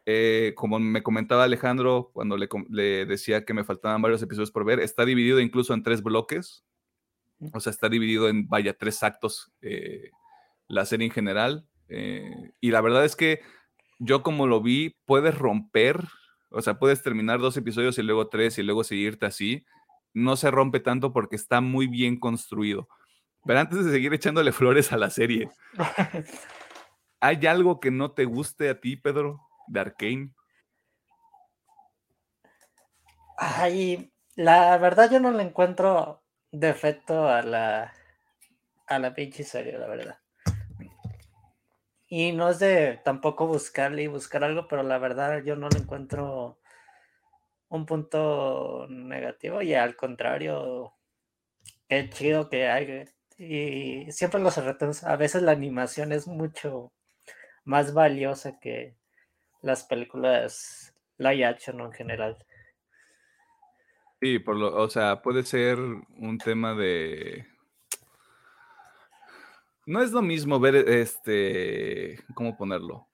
Eh, 0.04 0.54
como 0.56 0.80
me 0.80 1.04
comentaba 1.04 1.44
Alejandro 1.44 2.10
cuando 2.12 2.36
le, 2.36 3.06
decía 3.06 3.44
que 3.44 3.54
me 3.54 3.62
faltaban 3.62 4.02
varios 4.02 4.20
episodios 4.20 4.50
por 4.50 4.64
ver, 4.64 4.80
está 4.80 5.04
dividido 5.04 5.38
incluso 5.38 5.72
en 5.72 5.84
tres 5.84 6.02
bloques. 6.02 6.64
O 7.54 7.60
sea, 7.60 7.70
está 7.70 7.88
dividido 7.88 8.28
en, 8.28 8.48
vaya, 8.48 8.76
tres 8.76 9.04
actos 9.04 9.52
eh, 9.60 10.10
la 10.66 10.84
serie 10.84 11.06
en 11.06 11.12
general. 11.12 11.68
Eh, 11.88 12.52
y 12.60 12.70
la 12.70 12.80
verdad 12.80 13.04
es 13.04 13.16
que 13.16 13.40
yo 13.98 14.22
como 14.22 14.46
lo 14.46 14.60
vi, 14.60 14.96
puedes 15.04 15.36
romper, 15.36 16.00
o 16.50 16.62
sea, 16.62 16.78
puedes 16.78 17.02
terminar 17.02 17.38
dos 17.38 17.56
episodios 17.56 17.98
y 17.98 18.02
luego 18.02 18.28
tres 18.28 18.58
y 18.58 18.62
luego 18.62 18.84
seguirte 18.84 19.26
así. 19.26 19.64
No 20.14 20.36
se 20.36 20.50
rompe 20.50 20.80
tanto 20.80 21.12
porque 21.12 21.36
está 21.36 21.60
muy 21.60 21.86
bien 21.86 22.18
construido. 22.18 22.88
Pero 23.44 23.60
antes 23.60 23.84
de 23.84 23.90
seguir 23.90 24.12
echándole 24.12 24.52
flores 24.52 24.92
a 24.92 24.96
la 24.96 25.10
serie, 25.10 25.50
¿hay 27.20 27.46
algo 27.46 27.80
que 27.80 27.90
no 27.90 28.12
te 28.12 28.24
guste 28.24 28.68
a 28.68 28.80
ti, 28.80 28.96
Pedro? 28.96 29.40
de 29.66 29.80
Arkane? 29.80 30.30
Ay, 33.38 34.12
la 34.36 34.76
verdad 34.78 35.10
yo 35.10 35.20
no 35.20 35.32
le 35.32 35.42
encuentro 35.42 36.22
defecto 36.50 37.28
a 37.28 37.42
la 37.42 37.92
a 38.86 38.98
la 38.98 39.14
pinche 39.14 39.42
serie, 39.42 39.78
la 39.78 39.86
verdad. 39.88 40.18
Y 42.14 42.32
no 42.32 42.50
es 42.50 42.58
de 42.58 43.00
tampoco 43.02 43.46
buscarle 43.46 44.02
y 44.02 44.06
buscar 44.06 44.44
algo, 44.44 44.68
pero 44.68 44.82
la 44.82 44.98
verdad 44.98 45.42
yo 45.42 45.56
no 45.56 45.70
le 45.70 45.78
encuentro 45.78 46.58
un 47.70 47.86
punto 47.86 48.86
negativo 48.90 49.62
y 49.62 49.72
al 49.72 49.96
contrario, 49.96 50.92
qué 51.88 52.10
chido 52.10 52.50
que 52.50 52.68
hay. 52.68 53.08
Y 53.38 54.12
siempre 54.12 54.42
los 54.42 54.62
retos, 54.62 55.04
a 55.04 55.16
veces 55.16 55.40
la 55.40 55.52
animación 55.52 56.12
es 56.12 56.26
mucho 56.26 56.92
más 57.64 57.94
valiosa 57.94 58.60
que, 58.60 58.94
las 59.62 59.84
películas 59.84 60.94
live 61.16 61.46
action 61.46 61.80
en 61.80 61.92
general. 61.92 62.36
Sí, 64.20 64.38
por 64.38 64.56
lo, 64.56 64.76
o 64.76 64.90
sea, 64.90 65.22
puede 65.22 65.44
ser 65.44 65.78
un 65.78 66.36
tema 66.36 66.74
de. 66.74 67.46
No 69.86 70.00
es 70.00 70.12
lo 70.12 70.22
mismo 70.22 70.60
ver 70.60 70.76
este. 70.76 72.20
¿Cómo 72.34 72.56
ponerlo? 72.56 73.08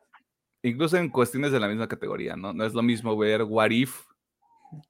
Incluso 0.63 0.97
en 0.97 1.09
cuestiones 1.09 1.53
de 1.53 1.61
la 1.61 1.69
misma 1.69 1.89
categoría, 1.89 2.37
¿no? 2.37 2.53
No 2.53 2.65
es 2.65 2.75
lo 2.75 2.83
mismo 2.83 3.17
ver 3.17 3.43
What 3.43 3.71
If, 3.71 4.03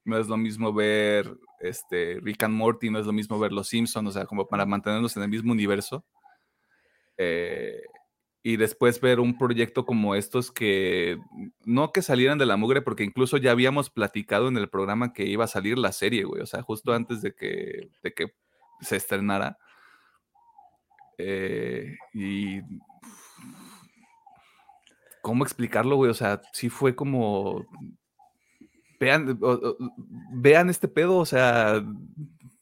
no 0.04 0.18
es 0.18 0.26
lo 0.28 0.36
mismo 0.36 0.72
ver 0.72 1.36
este, 1.60 2.18
Rick 2.22 2.42
and 2.44 2.54
Morty, 2.54 2.90
no 2.90 2.98
es 2.98 3.06
lo 3.06 3.12
mismo 3.12 3.38
ver 3.38 3.52
Los 3.52 3.68
Simpsons, 3.68 4.08
o 4.08 4.12
sea, 4.12 4.26
como 4.26 4.46
para 4.48 4.66
mantenernos 4.66 5.16
en 5.16 5.22
el 5.24 5.28
mismo 5.28 5.52
universo. 5.52 6.04
Eh, 7.16 7.82
y 8.42 8.56
después 8.56 9.00
ver 9.00 9.20
un 9.20 9.36
proyecto 9.36 9.84
como 9.84 10.14
estos 10.14 10.50
que 10.52 11.18
no 11.64 11.92
que 11.92 12.02
salieran 12.02 12.38
de 12.38 12.46
la 12.46 12.56
mugre, 12.56 12.82
porque 12.82 13.04
incluso 13.04 13.36
ya 13.36 13.50
habíamos 13.50 13.90
platicado 13.90 14.48
en 14.48 14.56
el 14.56 14.68
programa 14.68 15.12
que 15.12 15.26
iba 15.26 15.44
a 15.44 15.48
salir 15.48 15.76
la 15.76 15.92
serie, 15.92 16.24
güey, 16.24 16.40
o 16.42 16.46
sea, 16.46 16.62
justo 16.62 16.92
antes 16.92 17.20
de 17.20 17.34
que, 17.34 17.90
de 18.02 18.12
que 18.14 18.32
se 18.80 18.96
estrenara. 18.96 19.58
Eh, 21.18 21.96
y 22.14 22.62
¿cómo 25.20 25.44
explicarlo, 25.44 25.96
güey? 25.96 26.10
O 26.10 26.14
sea, 26.14 26.40
sí 26.52 26.68
fue 26.68 26.94
como 26.94 27.66
vean, 29.00 29.38
vean 30.32 30.70
este 30.70 30.88
pedo, 30.88 31.16
o 31.16 31.26
sea, 31.26 31.82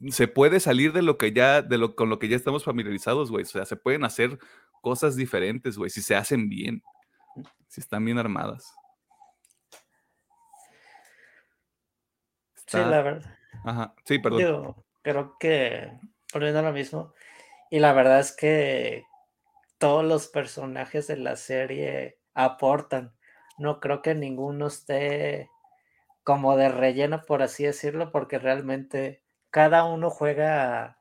se 0.09 0.29
puede 0.29 0.61
salir 0.61 0.93
de 0.93 1.03
lo 1.03 1.19
que 1.19 1.33
ya, 1.33 1.63
de 1.63 1.79
lo 1.79 1.95
con 1.95 2.09
lo 2.09 2.19
que 2.19 2.29
ya 2.29 2.37
estamos 2.37 2.65
familiarizados, 2.65 3.31
güey. 3.31 3.45
O 3.45 3.47
sea, 3.47 3.65
se 3.65 3.77
pueden 3.77 4.05
hacer 4.05 4.39
cosas 4.81 5.17
diferentes, 5.17 5.77
güey, 5.77 5.91
si 5.91 6.03
se 6.03 6.15
hacen 6.15 6.49
bien, 6.49 6.83
si 7.69 7.81
están 7.81 8.05
bien 8.05 8.19
armadas. 8.19 8.75
Sí, 12.67 12.79
la 12.79 13.03
verdad. 13.03 13.39
Ajá, 13.65 13.95
sí, 14.05 14.19
perdón. 14.19 14.41
Yo 14.41 14.85
creo 15.03 15.37
que, 15.39 15.93
volviendo 16.33 16.63
lo 16.63 16.73
mismo, 16.73 17.15
y 17.71 17.81
la 17.81 17.93
verdad 17.93 18.21
es 18.21 18.33
que 18.33 19.05
todos 19.79 20.05
los 20.05 20.29
personajes 20.29 21.07
de 21.07 21.17
la 21.17 21.37
serie 21.37 22.19
aportan. 22.35 23.15
No 23.59 23.81
creo 23.81 24.03
que 24.03 24.15
ninguno 24.15 24.67
esté 24.67 25.51
como 26.23 26.57
de 26.57 26.69
relleno, 26.69 27.23
por 27.27 27.43
así 27.43 27.65
decirlo, 27.65 28.11
porque 28.11 28.39
realmente 28.39 29.23
cada 29.51 29.85
uno 29.85 30.11
juega 30.11 30.99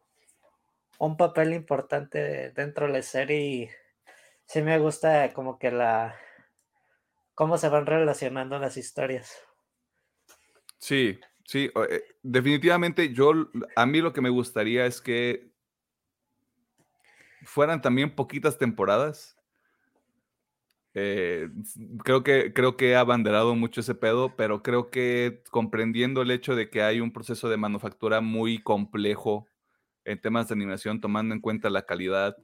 un 0.97 1.17
papel 1.17 1.53
importante 1.53 2.51
dentro 2.51 2.87
de 2.87 2.93
la 2.93 3.01
serie 3.01 3.39
y 3.39 3.69
sí 4.45 4.61
me 4.61 4.79
gusta 4.79 5.33
como 5.33 5.59
que 5.59 5.71
la 5.71 6.15
cómo 7.33 7.57
se 7.57 7.69
van 7.69 7.85
relacionando 7.85 8.59
las 8.59 8.77
historias. 8.77 9.37
Sí, 10.77 11.19
sí, 11.43 11.69
eh, 11.89 12.03
definitivamente 12.21 13.13
yo 13.13 13.33
a 13.75 13.85
mí 13.85 13.99
lo 13.99 14.13
que 14.13 14.21
me 14.21 14.29
gustaría 14.29 14.85
es 14.85 15.01
que 15.01 15.54
fueran 17.45 17.81
también 17.81 18.15
poquitas 18.15 18.57
temporadas. 18.57 19.37
Eh, 20.93 21.49
creo 22.03 22.23
que 22.23 22.53
creo 22.53 22.77
que 22.77 22.91
he 22.91 22.95
abanderado 22.95 23.53
mucho 23.55 23.81
ese 23.81 23.95
pedo, 23.95 24.35
pero 24.37 24.63
creo 24.63 24.89
que 24.89 25.43
comprendiendo 25.51 26.21
el 26.21 26.31
hecho 26.31 26.55
de 26.55 26.69
que 26.69 26.81
hay 26.83 27.01
un 27.01 27.11
proceso 27.11 27.49
de 27.49 27.57
manufactura 27.57 28.21
muy 28.21 28.63
complejo 28.63 29.47
en 30.05 30.21
temas 30.21 30.47
de 30.47 30.53
animación, 30.53 31.01
tomando 31.01 31.33
en 31.35 31.41
cuenta 31.41 31.69
la 31.69 31.85
calidad. 31.85 32.37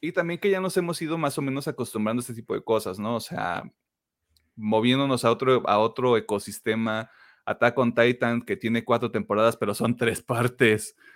Y 0.00 0.12
también 0.12 0.40
que 0.40 0.50
ya 0.50 0.60
nos 0.60 0.76
hemos 0.76 1.00
ido 1.00 1.16
más 1.18 1.38
o 1.38 1.42
menos 1.42 1.68
acostumbrando 1.68 2.20
a 2.20 2.22
este 2.22 2.34
tipo 2.34 2.54
de 2.54 2.64
cosas, 2.64 2.98
¿no? 2.98 3.16
O 3.16 3.20
sea, 3.20 3.62
moviéndonos 4.56 5.24
a 5.24 5.30
otro, 5.30 5.62
a 5.68 5.78
otro 5.78 6.16
ecosistema, 6.16 7.10
Attack 7.44 7.78
on 7.78 7.94
Titan, 7.94 8.42
que 8.42 8.56
tiene 8.56 8.84
cuatro 8.84 9.10
temporadas, 9.10 9.56
pero 9.56 9.74
son 9.74 9.96
tres 9.96 10.22
partes. 10.22 10.96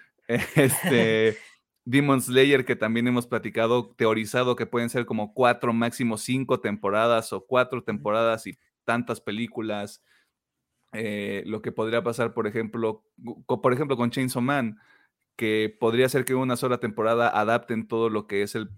Este, 0.55 1.37
Demon 1.85 2.21
Slayer, 2.21 2.65
que 2.65 2.77
también 2.77 3.09
hemos 3.09 3.27
platicado, 3.27 3.95
teorizado 3.97 4.57
que 4.57 4.67
pueden 4.67 4.91
ser 4.91 5.07
como 5.07 5.33
cuatro, 5.33 5.73
máximo 5.73 6.19
cinco 6.19 6.61
temporadas 6.61 7.33
o 7.33 7.47
cuatro 7.47 7.83
temporadas 7.83 8.47
y 8.47 8.59
tantas 8.85 9.21
películas. 9.21 10.03
Eh, 10.93 11.43
lo 11.47 11.63
que 11.63 11.73
podría 11.73 12.03
pasar, 12.03 12.35
por 12.35 12.47
ejemplo, 12.47 13.05
por 13.47 13.73
ejemplo, 13.73 13.97
con 13.97 14.11
Chainsaw 14.11 14.43
Man, 14.43 14.79
que 15.37 15.75
podría 15.81 16.09
ser 16.09 16.27
que 16.27 16.33
en 16.33 16.39
una 16.39 16.57
sola 16.57 16.81
temporada 16.81 17.29
adapten 17.29 17.89
todo 17.89 18.11
lo 18.11 18.27
que 18.27 18.43
es 18.43 18.55
el, 18.55 18.69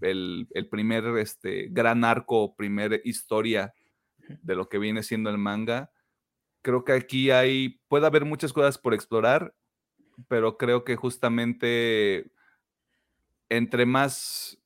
primer 0.70 1.04
este, 1.18 1.68
gran 1.70 2.04
arco, 2.04 2.54
primer 2.54 3.00
historia 3.04 3.74
de 4.42 4.54
lo 4.54 4.68
que 4.68 4.78
viene 4.78 5.02
siendo 5.02 5.28
el 5.30 5.38
manga. 5.38 5.90
Creo 6.62 6.84
que 6.84 6.92
aquí 6.92 7.32
hay, 7.32 7.80
puede 7.88 8.06
haber 8.06 8.24
muchas 8.24 8.52
cosas 8.52 8.78
por 8.78 8.94
explorar, 8.94 9.54
pero 10.28 10.56
creo 10.56 10.84
que 10.84 10.94
justamente 10.94 12.30
entre 13.56 13.86
más 13.86 14.58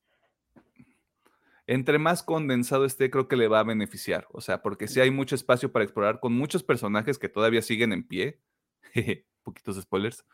entre 1.66 1.98
más 1.98 2.22
condensado 2.22 2.84
esté, 2.84 3.10
creo 3.10 3.26
que 3.26 3.36
le 3.36 3.48
va 3.48 3.60
a 3.60 3.64
beneficiar. 3.64 4.26
O 4.30 4.40
sea, 4.40 4.62
porque 4.62 4.86
si 4.86 5.00
hay 5.00 5.10
mucho 5.10 5.34
espacio 5.34 5.72
para 5.72 5.84
explorar 5.84 6.20
con 6.20 6.32
muchos 6.32 6.62
personajes 6.62 7.18
que 7.18 7.28
todavía 7.28 7.60
siguen 7.60 7.92
en 7.92 8.06
pie. 8.06 8.40
Poquitos 9.42 9.80
spoilers. 9.82 10.24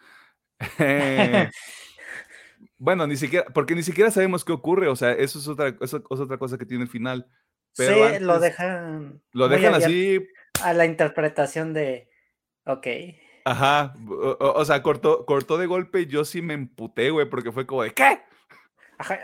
bueno, 2.79 3.07
ni 3.07 3.17
siquiera, 3.17 3.47
porque 3.47 3.75
ni 3.75 3.83
siquiera 3.83 4.11
sabemos 4.11 4.45
qué 4.45 4.53
ocurre. 4.53 4.89
O 4.89 4.97
sea, 4.97 5.13
eso 5.13 5.39
es 5.39 5.49
otra, 5.49 5.75
eso 5.81 6.05
es 6.11 6.21
otra 6.21 6.37
cosa 6.37 6.59
que 6.59 6.67
tiene 6.67 6.85
el 6.85 6.91
final. 6.91 7.27
Pero 7.77 8.11
sí, 8.11 8.23
lo 8.23 8.39
dejan. 8.39 9.23
Lo 9.33 9.49
dejan 9.49 9.75
así. 9.75 10.27
A 10.63 10.75
la 10.75 10.85
interpretación 10.85 11.73
de. 11.73 12.11
Ok. 12.67 12.87
Ajá. 13.45 13.95
O, 14.39 14.65
sea, 14.67 14.83
cortó, 14.83 15.25
cortó 15.25 15.57
de 15.57 15.67
golpe 15.67 16.03
y 16.03 16.07
yo 16.07 16.25
sí 16.25 16.43
me 16.43 16.55
emputé, 16.55 17.11
güey, 17.11 17.29
porque 17.29 17.51
fue 17.51 17.67
como 17.67 17.83
de 17.83 17.93
¿qué? 17.93 18.21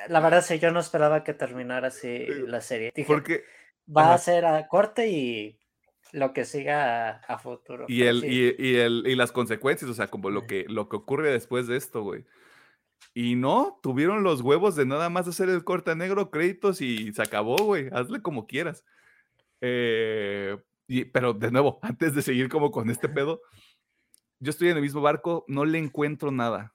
La 0.08 0.20
verdad 0.20 0.44
sí, 0.44 0.58
yo 0.58 0.70
no 0.70 0.80
esperaba 0.80 1.24
que 1.24 1.34
terminara 1.34 1.88
así 1.88 2.26
la 2.46 2.60
serie. 2.60 2.92
porque 3.06 3.44
va 3.88 4.14
a 4.14 4.18
ser 4.18 4.44
a 4.44 4.66
corte 4.68 5.08
y 5.08 5.58
lo 6.12 6.32
que 6.32 6.44
siga 6.44 7.10
a, 7.10 7.38
futuro. 7.38 7.84
Y, 7.88 8.02
el, 8.02 8.24
y, 8.24 8.76
el, 8.76 9.04
y 9.06 9.14
las 9.14 9.32
consecuencias, 9.32 9.90
o 9.90 9.94
sea, 9.94 10.08
como 10.08 10.30
lo 10.30 10.46
que, 10.46 10.64
lo 10.68 10.88
que 10.88 10.96
ocurre 10.96 11.30
después 11.30 11.66
de 11.66 11.76
esto, 11.76 12.02
güey. 12.02 12.24
Y 13.14 13.36
no, 13.36 13.78
tuvieron 13.82 14.22
los 14.22 14.40
huevos 14.40 14.76
de 14.76 14.86
nada 14.86 15.08
más 15.10 15.28
hacer 15.28 15.48
el 15.48 15.64
corte 15.64 15.94
negro, 15.94 16.30
créditos 16.30 16.80
y 16.80 17.12
se 17.12 17.22
acabó, 17.22 17.56
güey. 17.58 17.88
Hazle 17.92 18.22
como 18.22 18.46
quieras. 18.46 18.84
Eh, 19.60 20.56
y, 20.86 21.04
pero 21.06 21.34
de 21.34 21.50
nuevo, 21.50 21.78
antes 21.82 22.14
de 22.14 22.22
seguir 22.22 22.48
como 22.48 22.70
con 22.70 22.90
este 22.90 23.08
pedo, 23.08 23.40
yo 24.40 24.50
estoy 24.50 24.68
en 24.68 24.76
el 24.76 24.82
mismo 24.82 25.00
barco, 25.00 25.44
no 25.48 25.64
le 25.64 25.78
encuentro 25.78 26.30
nada. 26.30 26.74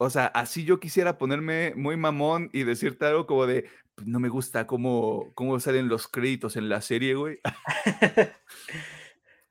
O 0.00 0.10
sea, 0.10 0.26
así 0.26 0.64
yo 0.64 0.78
quisiera 0.78 1.18
ponerme 1.18 1.74
muy 1.74 1.96
mamón 1.96 2.50
y 2.52 2.62
decirte 2.62 3.04
algo 3.04 3.26
como 3.26 3.46
de, 3.46 3.68
pues, 3.96 4.06
no 4.06 4.20
me 4.20 4.28
gusta 4.28 4.64
cómo, 4.68 5.32
cómo 5.34 5.58
salen 5.58 5.88
los 5.88 6.06
créditos 6.06 6.56
en 6.56 6.68
la 6.68 6.80
serie, 6.80 7.14
güey. 7.14 7.40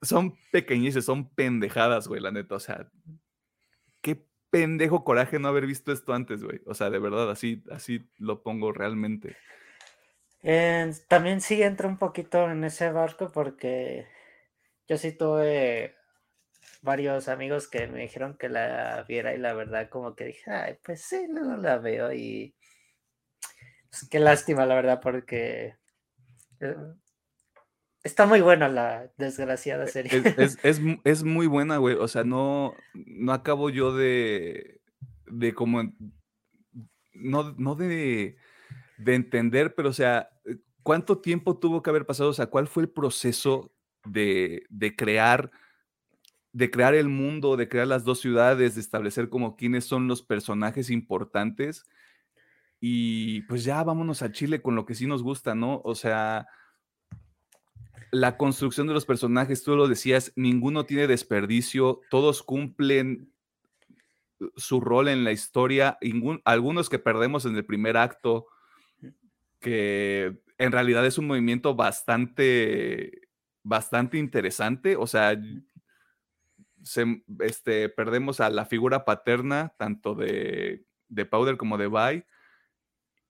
son 0.02 0.38
pequeñices, 0.52 1.04
son 1.04 1.30
pendejadas, 1.30 2.08
güey, 2.08 2.22
la 2.22 2.32
neta. 2.32 2.56
O 2.56 2.60
sea, 2.62 2.89
qué 4.02 4.26
pendejo 4.50 5.04
coraje 5.04 5.38
no 5.38 5.50
haber 5.50 5.66
visto 5.66 5.91
esto 5.91 6.14
antes, 6.14 6.41
güey. 6.41 6.62
O 6.66 6.74
sea, 6.74 6.89
de 6.89 7.00
verdad, 7.00 7.30
así, 7.30 7.62
así 7.70 8.10
lo 8.18 8.41
pongo 8.41 8.72
realmente. 8.72 9.36
también 11.10 11.41
sí 11.41 11.62
entra 11.62 11.89
un 11.89 11.98
poquito 11.98 12.50
en 12.50 12.64
ese 12.64 12.89
barco 12.93 13.30
porque 13.34 14.08
yo 14.88 14.98
sí 14.98 15.12
tuve 15.12 15.97
varios 16.82 17.28
amigos 17.28 17.68
que 17.68 17.88
me 17.88 18.02
dijeron 18.02 18.38
que 18.38 18.50
la 18.50 19.06
viera 19.08 19.34
y 19.34 19.38
la 19.38 19.54
verdad 19.54 19.90
como 19.90 20.16
que 20.16 20.26
dije, 20.26 20.52
ay, 20.52 20.78
pues 20.84 21.02
sí, 21.02 21.28
luego 21.30 21.58
la 21.58 21.78
veo 21.78 22.14
y 22.14 22.56
pues, 23.90 24.08
qué 24.10 24.20
lástima 24.20 24.66
la 24.66 24.76
verdad 24.76 25.00
porque 25.02 25.76
eh, 26.60 26.76
está 28.04 28.26
muy 28.26 28.42
buena 28.42 28.70
la 28.70 29.12
desgraciada 29.18 29.86
e, 29.86 29.88
serie. 29.88 30.24
Es, 31.04 31.24
muy 31.24 31.48
buena, 31.48 31.78
güey, 31.78 31.96
o 31.96 32.08
sea, 32.08 32.24
no, 32.24 32.74
no 32.94 33.34
acabo 33.34 33.70
yo 33.70 33.96
de, 33.96 34.82
de 35.26 35.54
como, 35.54 35.84
no, 37.14 37.54
no 37.58 37.76
de, 37.76 38.38
de 38.98 39.16
entender, 39.16 39.76
pero 39.76 39.90
o 39.90 39.94
sea, 39.94 40.30
¿cuánto 40.84 41.20
tiempo 41.20 41.58
tuvo 41.58 41.82
que 41.82 41.90
haber 41.90 42.06
pasado? 42.06 42.30
O 42.30 42.34
sea, 42.34 42.48
¿cuál 42.48 42.68
fue 42.68 42.84
el 42.84 42.90
proceso 42.90 43.74
de, 44.06 44.64
de 44.70 44.96
crear 44.96 45.52
de 46.58 46.72
crear 46.72 46.95
el 46.95 47.08
mundo, 47.08 47.55
de 47.55 47.70
crear 47.70 47.86
las 47.86 48.03
dos 48.03 48.20
ciudades, 48.20 48.74
de 48.74 48.82
establecer 48.82 49.30
como 49.30 49.55
quiénes 49.55 49.86
son 49.86 50.08
los 50.08 50.24
personajes 50.24 50.89
importantes. 50.89 51.86
Y 52.80 53.41
pues 53.41 53.64
ya 53.64 53.84
vámonos 53.84 54.24
a 54.24 54.32
Chile 54.32 54.60
con 54.60 54.74
lo 54.74 54.84
que 54.84 54.95
sí 54.95 55.05
nos 55.05 55.22
gusta, 55.22 55.53
¿no? 55.53 55.82
O 55.84 55.93
sea, 55.93 56.47
la 58.10 58.38
construcción 58.38 58.88
de 58.88 58.95
los 58.95 59.05
personajes, 59.05 59.62
tú 59.62 59.76
lo 59.76 59.88
decías, 59.88 60.34
ninguno 60.36 60.88
tiene 60.88 61.05
desperdicio, 61.05 62.01
todos 62.10 62.41
cumplen 62.41 63.32
su 64.55 64.82
rol 64.82 65.10
en 65.10 65.24
la 65.24 65.32
historia, 65.32 65.99
algunos 66.43 66.89
que 66.89 66.97
perdemos 66.97 67.45
en 67.45 67.55
el 67.55 67.66
primer 67.66 67.97
acto, 67.97 68.47
que 69.60 70.41
en 70.58 70.72
realidad 70.72 71.05
es 71.05 71.20
un 71.20 71.28
movimiento 71.28 71.76
bastante, 71.76 73.30
bastante 73.62 74.18
interesante, 74.18 74.95
o 74.95 75.05
sea, 75.05 75.39
este, 77.40 77.90
perdemos 77.90 78.40
a 78.40 78.50
la 78.50 78.66
figura 78.66 79.06
paterna, 79.06 79.74
tanto 79.78 80.16
de, 80.16 80.86
Powder 81.30 81.58
como 81.58 81.78
de 81.78 81.88
Vi, 81.88 82.24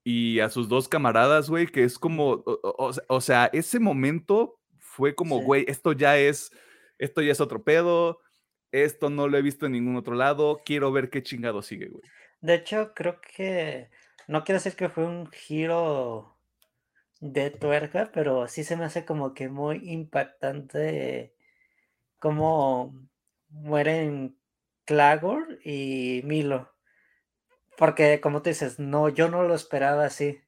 y 0.04 0.39
a 0.39 0.50
sus 0.50 0.70
dos 0.70 0.88
camaradas, 0.88 1.50
güey, 1.50 1.68
que 1.68 1.84
es 1.84 2.00
como, 2.00 2.43
o, 2.45 3.22
sea, 3.22 3.50
ese 3.54 3.80
momento 3.80 4.60
fue 4.80 5.16
como, 5.16 5.41
güey, 5.41 5.66
esto 5.68 5.91
ya 5.91 6.18
es, 6.18 6.52
esto 6.98 7.22
ya 7.22 7.32
es 7.32 7.41
otro 7.41 7.64
pedo, 7.64 8.20
esto 8.72 9.10
no 9.10 9.28
lo 9.28 9.38
he 9.38 9.41
visto 9.41 9.66
en 9.66 9.74
ningún 9.74 9.95
otro 9.95 10.16
lado, 10.16 10.62
quiero 10.66 10.91
ver 10.91 11.10
qué 11.10 11.24
chingado 11.24 11.62
sigue, 11.62 11.89
güey. 11.89 12.04
De 12.41 12.56
hecho, 12.56 12.93
creo 12.93 13.20
que, 13.22 13.89
no 14.28 14.43
quiero 14.43 14.58
decir 14.60 14.76
que 14.76 14.89
fue 14.89 15.06
un 15.06 15.28
giro 15.32 16.38
de 17.20 17.50
tuerca, 17.50 18.12
pero 18.14 18.48
sí 18.48 18.64
se 18.64 18.78
me 18.78 18.86
hace 18.86 19.06
como 19.06 19.34
que 19.34 19.50
muy 19.50 19.82
impactante 19.91 21.34
como 22.20 23.08
mueren 23.50 24.38
Clagor 24.86 25.60
y 25.64 26.22
Milo. 26.24 26.74
Porque, 27.78 28.22
como 28.22 28.41
tú 28.41 28.50
dices, 28.50 28.80
no, 28.80 29.10
yo 29.10 29.30
no 29.30 29.43
lo 29.43 29.54
esperaba 29.54 30.06
así. 30.06 30.41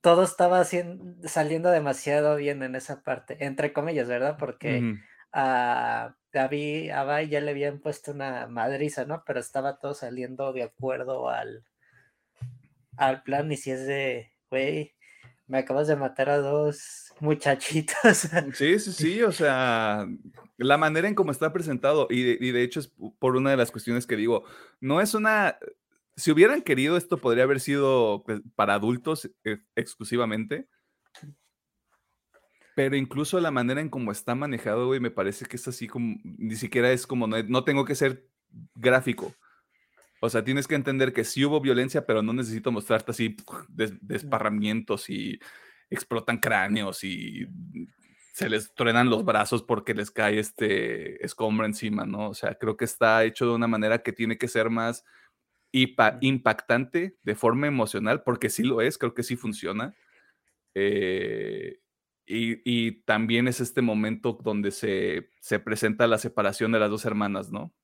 Todo 0.00 0.24
estaba 0.24 0.64
saliendo 0.64 1.70
demasiado 1.70 2.36
bien 2.36 2.62
en 2.62 2.74
esa 2.74 3.02
parte, 3.02 3.44
entre 3.44 3.72
comillas, 3.72 4.08
¿verdad? 4.08 4.36
Porque 4.38 4.96
a 5.32 6.16
David, 6.32 6.90
a 6.90 7.22
ya 7.22 7.40
le 7.40 7.50
habían 7.50 7.80
puesto 7.80 8.12
una 8.12 8.46
madriza, 8.48 9.04
¿no? 9.04 9.22
Pero 9.24 9.38
estaba 9.38 9.78
todo 9.78 9.94
saliendo 9.94 10.52
de 10.52 10.64
acuerdo 10.64 11.28
al, 11.28 11.64
al 12.96 13.22
plan. 13.22 13.52
Y 13.52 13.56
si 13.56 13.70
es 13.70 13.86
de, 13.86 14.32
güey, 14.50 14.94
me 15.46 15.58
acabas 15.58 15.86
de 15.88 15.96
matar 15.96 16.30
a 16.30 16.38
dos 16.38 17.11
muchachitos. 17.22 18.28
Sí, 18.54 18.78
sí, 18.78 18.92
sí, 18.92 19.22
o 19.22 19.32
sea, 19.32 20.06
la 20.58 20.76
manera 20.76 21.08
en 21.08 21.14
cómo 21.14 21.30
está 21.30 21.52
presentado, 21.52 22.06
y 22.10 22.22
de, 22.22 22.62
hecho 22.62 22.80
es 22.80 22.92
por 23.18 23.36
una 23.36 23.50
de 23.50 23.56
las 23.56 23.70
cuestiones 23.70 24.06
que 24.06 24.16
digo, 24.16 24.44
no 24.80 25.00
es 25.00 25.14
una, 25.14 25.56
si 26.16 26.30
hubieran 26.30 26.62
querido 26.62 26.96
esto 26.96 27.18
podría 27.18 27.44
haber 27.44 27.60
sido 27.60 28.22
pues, 28.26 28.40
para 28.54 28.74
adultos 28.74 29.30
eh, 29.44 29.58
exclusivamente, 29.76 30.68
pero 32.74 32.96
incluso 32.96 33.38
la 33.40 33.50
manera 33.50 33.80
en 33.80 33.88
cómo 33.88 34.12
está 34.12 34.34
manejado, 34.34 34.86
güey, 34.86 35.00
me 35.00 35.10
parece 35.10 35.46
que 35.46 35.56
es 35.56 35.68
así 35.68 35.86
como, 35.86 36.16
ni 36.24 36.56
siquiera 36.56 36.90
es 36.90 37.06
como, 37.06 37.26
no, 37.26 37.42
no 37.42 37.64
tengo 37.64 37.84
que 37.84 37.94
ser 37.94 38.26
gráfico. 38.74 39.34
O 40.20 40.30
sea, 40.30 40.44
tienes 40.44 40.68
que 40.68 40.76
entender 40.76 41.12
que 41.12 41.24
sí 41.24 41.44
hubo 41.44 41.60
violencia, 41.60 42.06
pero 42.06 42.22
no 42.22 42.32
necesito 42.32 42.70
mostrarte 42.70 43.10
así 43.10 43.36
desparramientos 44.00 45.10
y 45.10 45.40
explotan 45.92 46.38
cráneos 46.38 47.04
y 47.04 47.46
se 48.32 48.48
les 48.48 48.74
truenan 48.74 49.10
los 49.10 49.24
brazos 49.24 49.62
porque 49.62 49.94
les 49.94 50.10
cae 50.10 50.38
este 50.38 51.24
escombro 51.24 51.66
encima, 51.66 52.06
¿no? 52.06 52.30
O 52.30 52.34
sea, 52.34 52.54
creo 52.54 52.76
que 52.76 52.84
está 52.84 53.24
hecho 53.24 53.46
de 53.46 53.54
una 53.54 53.66
manera 53.66 54.02
que 54.02 54.12
tiene 54.12 54.38
que 54.38 54.48
ser 54.48 54.70
más 54.70 55.04
impactante 55.72 57.16
de 57.22 57.34
forma 57.34 57.66
emocional, 57.66 58.22
porque 58.22 58.50
sí 58.50 58.62
lo 58.62 58.80
es, 58.80 58.98
creo 58.98 59.14
que 59.14 59.22
sí 59.22 59.36
funciona. 59.36 59.94
Eh, 60.74 61.78
y, 62.26 63.02
también 63.02 63.48
es 63.48 63.60
este 63.60 63.82
momento 63.82 64.38
donde 64.42 64.70
se, 64.70 65.30
se 65.40 65.58
presenta 65.58 66.06
la 66.06 66.18
separación 66.18 66.72
de 66.72 66.78
las 66.78 66.88
dos 66.88 67.04
hermanas, 67.04 67.50
¿no? 67.50 67.74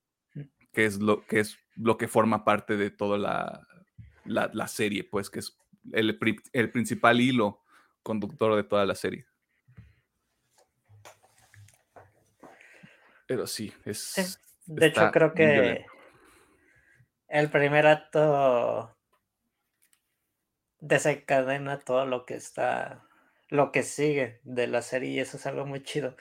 que 0.73 0.85
es 0.85 0.99
lo 0.99 1.25
que, 1.25 1.39
es 1.39 1.57
lo 1.75 1.97
que 1.97 2.07
forma 2.07 2.45
parte 2.45 2.77
de 2.77 2.91
toda 2.91 3.17
la, 3.17 3.67
la, 4.25 4.67
serie, 4.67 5.03
pues 5.03 5.29
que 5.29 5.39
es 5.39 5.57
el, 5.91 6.17
el, 6.53 6.71
principal 6.71 7.21
hilo 7.21 7.61
conductor 8.03 8.55
de 8.55 8.63
toda 8.63 8.85
la 8.85 8.95
serie. 8.95 9.25
Pero 13.27 13.45
sí, 13.45 13.71
es. 13.85 14.39
De 14.65 14.87
hecho, 14.87 15.11
creo 15.11 15.33
que 15.33 15.85
el 17.27 17.49
primer 17.49 17.85
acto 17.85 18.95
desencadena 20.79 21.79
todo 21.79 22.05
lo 22.05 22.25
que 22.25 22.35
está, 22.35 23.03
lo 23.49 23.71
que 23.71 23.83
sigue 23.83 24.39
de 24.43 24.67
la 24.67 24.81
serie 24.81 25.11
y 25.11 25.19
eso 25.19 25.37
es 25.37 25.45
algo 25.45 25.65
muy 25.65 25.83
chido. 25.83 26.15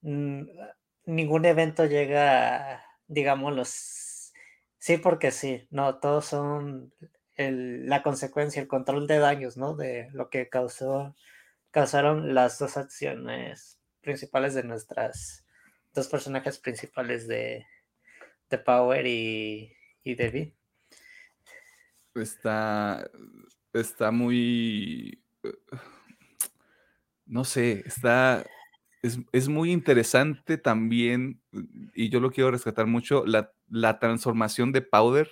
Ningún 0.00 1.44
evento 1.44 1.86
llega, 1.86 2.84
digamos, 3.06 3.54
los... 3.54 4.32
Sí, 4.78 4.98
porque 4.98 5.30
sí, 5.30 5.66
no, 5.70 5.98
todos 5.98 6.26
son 6.26 6.92
la 7.36 8.02
consecuencia, 8.02 8.62
el 8.62 8.68
control 8.68 9.06
de 9.06 9.18
daños, 9.18 9.56
¿no? 9.56 9.74
De 9.74 10.08
lo 10.12 10.30
que 10.30 10.48
causó, 10.48 11.14
causaron 11.70 12.34
las 12.34 12.58
dos 12.58 12.76
acciones 12.76 13.80
principales 14.00 14.54
de 14.54 14.62
nuestras 14.62 15.44
dos 15.94 16.08
personajes 16.08 16.58
principales 16.58 17.26
de, 17.26 17.66
de 18.50 18.58
Power 18.58 19.06
y, 19.06 19.72
y 20.02 20.14
Debbie. 20.14 20.54
Está, 22.14 23.10
está 23.72 24.10
muy, 24.12 25.20
no 27.26 27.44
sé, 27.44 27.82
está, 27.86 28.44
es, 29.02 29.48
muy 29.48 29.72
interesante 29.72 30.58
también, 30.58 31.40
y 31.92 32.08
yo 32.08 32.20
lo 32.20 32.30
quiero 32.30 32.52
rescatar 32.52 32.86
mucho, 32.86 33.26
la, 33.26 33.52
la 33.68 33.98
transformación 33.98 34.70
de 34.70 34.82
Powder 34.82 35.28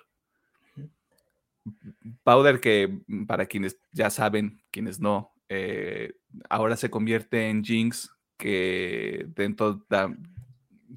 Powder, 2.24 2.60
que 2.60 3.02
mm, 3.06 3.26
para 3.26 3.46
quienes 3.46 3.78
ya 3.92 4.10
saben, 4.10 4.62
quienes 4.70 5.00
no, 5.00 5.32
eh, 5.48 6.14
ahora 6.48 6.76
se 6.76 6.90
convierte 6.90 7.48
en 7.48 7.64
Jinx, 7.64 8.10
que 8.36 9.26
dentro 9.28 9.86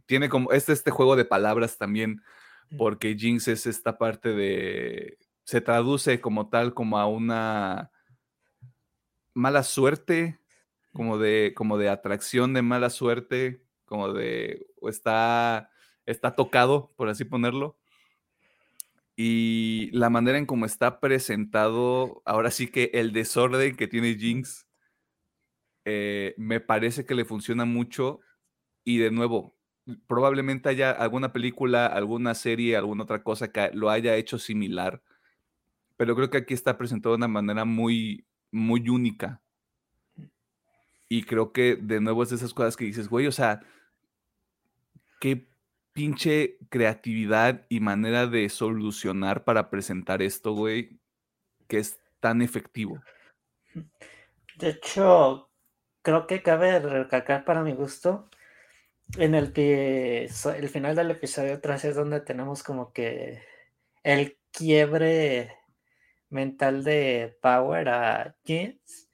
tiene 0.05 0.29
como 0.29 0.51
este, 0.51 0.73
este 0.73 0.91
juego 0.91 1.15
de 1.15 1.25
palabras 1.25 1.77
también, 1.77 2.21
porque 2.77 3.15
Jinx 3.15 3.47
es 3.47 3.67
esta 3.67 3.97
parte 3.97 4.29
de, 4.29 5.19
se 5.43 5.61
traduce 5.61 6.19
como 6.21 6.49
tal 6.49 6.73
como 6.73 6.97
a 6.97 7.07
una 7.07 7.91
mala 9.33 9.63
suerte, 9.63 10.39
como 10.93 11.17
de, 11.17 11.53
como 11.55 11.77
de 11.77 11.89
atracción 11.89 12.53
de 12.53 12.61
mala 12.61 12.89
suerte, 12.89 13.63
como 13.85 14.13
de, 14.13 14.67
está, 14.89 15.69
está 16.05 16.35
tocado, 16.35 16.93
por 16.95 17.09
así 17.09 17.25
ponerlo 17.25 17.77
y 19.15 19.89
la 19.93 20.09
manera 20.09 20.37
en 20.37 20.45
cómo 20.45 20.65
está 20.65 20.99
presentado, 20.99 22.21
ahora 22.25 22.51
sí 22.51 22.67
que 22.67 22.91
el 22.93 23.13
desorden 23.13 23.75
que 23.77 23.87
tiene 23.87 24.15
Jinx, 24.15 24.67
eh, 25.85 26.33
me 26.37 26.59
parece 26.59 27.05
que 27.05 27.15
le 27.15 27.23
funciona 27.23 27.63
mucho. 27.65 28.19
Y 28.83 28.97
de 28.97 29.11
nuevo, 29.11 29.55
probablemente 30.07 30.69
haya 30.69 30.91
alguna 30.91 31.31
película, 31.31 31.85
alguna 31.85 32.35
serie, 32.35 32.75
alguna 32.75 33.03
otra 33.03 33.23
cosa 33.23 33.51
que 33.51 33.71
lo 33.73 33.89
haya 33.89 34.15
hecho 34.15 34.37
similar. 34.37 35.01
Pero 35.97 36.15
creo 36.15 36.29
que 36.29 36.39
aquí 36.39 36.53
está 36.53 36.77
presentado 36.77 37.13
de 37.13 37.17
una 37.17 37.27
manera 37.29 37.63
muy, 37.63 38.25
muy 38.51 38.89
única. 38.89 39.41
Y 41.07 41.23
creo 41.23 41.53
que 41.53 41.77
de 41.77 42.01
nuevo 42.01 42.23
es 42.23 42.29
de 42.31 42.35
esas 42.35 42.53
cosas 42.53 42.75
que 42.75 42.85
dices, 42.85 43.07
güey, 43.07 43.27
o 43.27 43.31
sea, 43.31 43.61
qué 45.21 45.47
pinche 45.95 46.57
creatividad 46.67 47.65
y 47.69 47.79
manera 47.79 48.27
de 48.27 48.49
solucionar 48.49 49.45
para 49.45 49.69
presentar 49.69 50.21
esto, 50.21 50.53
güey, 50.53 50.99
que 51.69 51.79
es 51.79 52.01
tan 52.19 52.41
efectivo. 52.41 53.01
De 54.57 54.69
hecho, 54.69 55.49
creo 56.01 56.27
que 56.27 56.43
cabe 56.43 56.79
recalcar 56.79 57.45
para 57.45 57.63
mi 57.63 57.71
gusto 57.71 58.29
en 59.17 59.35
el 59.35 59.53
que 59.53 60.25
el 60.57 60.69
final 60.69 60.97
del 60.97 61.11
episodio 61.11 61.61
3 61.61 61.85
es 61.85 61.95
donde 61.95 62.19
tenemos 62.19 62.61
como 62.61 62.91
que 62.91 63.41
el 64.03 64.37
quiebre 64.51 65.57
mental 66.29 66.83
de 66.83 67.37
Power 67.41 67.87
a 67.87 68.35
Jeans, 68.43 69.09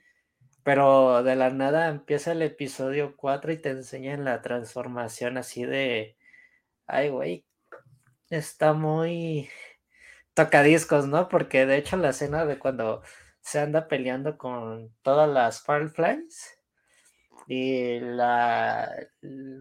pero 0.63 1.21
de 1.21 1.36
la 1.36 1.51
nada 1.51 1.89
empieza 1.89 2.32
el 2.32 2.41
episodio 2.41 3.15
4 3.15 3.51
y 3.51 3.57
te 3.57 3.69
enseñan 3.69 4.25
la 4.25 4.41
transformación 4.41 5.38
así 5.38 5.63
de 5.63 6.17
ay, 6.92 7.10
güey, 7.10 7.46
está 8.30 8.74
muy 8.74 9.50
tocadiscos, 10.34 11.08
¿no? 11.08 11.30
Porque 11.30 11.66
de 11.66 11.78
hecho 11.78 11.98
la 11.98 12.10
escena 12.10 12.46
de 12.46 12.60
cuando 12.60 13.02
se 13.42 13.60
anda 13.60 13.88
peleando 13.88 14.38
con 14.38 14.94
todas 15.02 15.30
las 15.30 15.64
Fireflies 15.64 16.60
y 17.48 17.98
el 17.98 18.20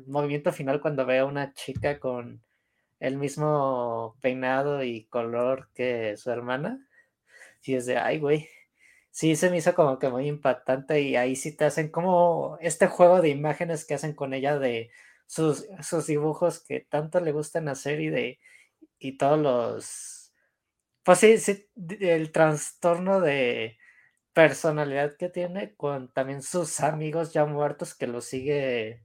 movimiento 0.07 0.53
final 0.53 0.81
cuando 0.81 1.07
ve 1.07 1.21
a 1.21 1.25
una 1.25 1.55
chica 1.55 2.01
con 2.01 2.43
el 2.99 3.17
mismo 3.17 4.17
peinado 4.21 4.83
y 4.83 5.07
color 5.07 5.71
que 5.75 6.17
su 6.17 6.31
hermana, 6.31 6.87
sí 7.61 7.75
es 7.77 7.87
de, 7.87 7.97
ay, 7.99 8.19
güey, 8.19 8.49
sí 9.11 9.37
se 9.37 9.51
me 9.51 9.59
hizo 9.59 9.75
como 9.75 9.99
que 9.99 10.09
muy 10.09 10.27
impactante 10.29 11.01
y 11.01 11.17
ahí 11.17 11.37
sí 11.37 11.57
te 11.57 11.65
hacen 11.65 11.91
como 11.91 12.59
este 12.61 12.89
juego 12.89 13.23
de 13.23 13.31
imágenes 13.31 13.87
que 13.87 13.95
hacen 13.95 14.15
con 14.15 14.35
ella 14.35 14.59
de 14.59 14.91
sus, 15.31 16.07
dibujos 16.09 16.59
que 16.59 16.81
tanto 16.81 17.21
le 17.21 17.31
gustan 17.31 17.69
hacer 17.69 18.01
y 18.01 18.09
de 18.09 18.41
y 18.99 19.17
todos 19.17 19.39
los 19.39 20.33
pues 21.05 21.19
sí, 21.21 21.39
sí 21.39 21.69
el 22.01 22.33
trastorno 22.33 23.21
de 23.21 23.79
personalidad 24.33 25.17
que 25.17 25.29
tiene 25.29 25.75
con 25.77 26.13
también 26.13 26.43
sus 26.43 26.81
amigos 26.81 27.33
ya 27.33 27.47
muertos 27.47 27.95
que 27.95 28.09
lo 28.09 28.21
sigue 28.21 29.05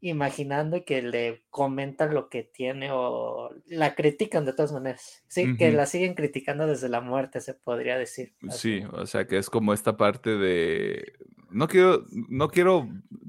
imaginando 0.00 0.76
y 0.76 0.84
que 0.84 1.00
le 1.00 1.44
comentan 1.48 2.12
lo 2.12 2.28
que 2.28 2.42
tiene 2.42 2.90
o 2.92 3.54
la 3.66 3.94
critican 3.94 4.44
de 4.44 4.52
todas 4.52 4.72
maneras. 4.72 5.22
Sí, 5.28 5.56
que 5.56 5.70
la 5.70 5.86
siguen 5.86 6.14
criticando 6.14 6.66
desde 6.66 6.88
la 6.88 7.00
muerte, 7.00 7.40
se 7.40 7.54
podría 7.54 7.96
decir. 7.96 8.34
Sí, 8.50 8.82
o 8.92 9.06
sea 9.06 9.26
que 9.26 9.38
es 9.38 9.48
como 9.48 9.72
esta 9.72 9.96
parte 9.96 10.36
de... 10.36 11.12
No 11.52 11.68
quiero, 11.68 12.06
no 12.10 12.48
quiero 12.48 12.88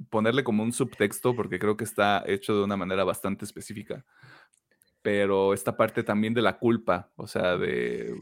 ponerle 0.09 0.43
como 0.43 0.63
un 0.63 0.73
subtexto 0.73 1.35
porque 1.35 1.59
creo 1.59 1.77
que 1.77 1.83
está 1.83 2.23
hecho 2.25 2.55
de 2.55 2.63
una 2.63 2.77
manera 2.77 3.03
bastante 3.03 3.45
específica, 3.45 4.05
pero 5.01 5.53
esta 5.53 5.75
parte 5.77 6.03
también 6.03 6.33
de 6.33 6.41
la 6.41 6.57
culpa, 6.57 7.11
o 7.15 7.27
sea, 7.27 7.57
de 7.57 8.15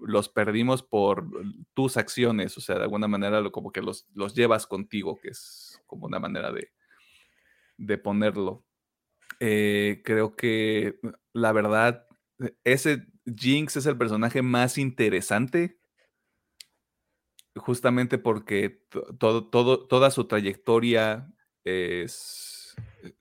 los 0.00 0.28
perdimos 0.28 0.82
por 0.82 1.28
tus 1.74 1.96
acciones, 1.96 2.56
o 2.56 2.60
sea, 2.60 2.76
de 2.76 2.82
alguna 2.82 3.08
manera 3.08 3.42
como 3.50 3.72
que 3.72 3.82
los, 3.82 4.06
los 4.14 4.34
llevas 4.34 4.66
contigo, 4.66 5.18
que 5.20 5.28
es 5.28 5.80
como 5.86 6.06
una 6.06 6.18
manera 6.18 6.52
de, 6.52 6.70
de 7.76 7.98
ponerlo. 7.98 8.64
Eh, 9.40 10.02
creo 10.04 10.34
que 10.34 10.98
la 11.32 11.52
verdad, 11.52 12.06
ese 12.64 13.06
Jinx 13.24 13.76
es 13.76 13.86
el 13.86 13.96
personaje 13.96 14.42
más 14.42 14.78
interesante. 14.78 15.77
Justamente 17.58 18.18
porque 18.18 18.82
todo, 19.18 19.46
todo, 19.46 19.86
toda 19.86 20.10
su 20.10 20.26
trayectoria 20.26 21.32
es, 21.64 22.74
eh, 23.02 23.14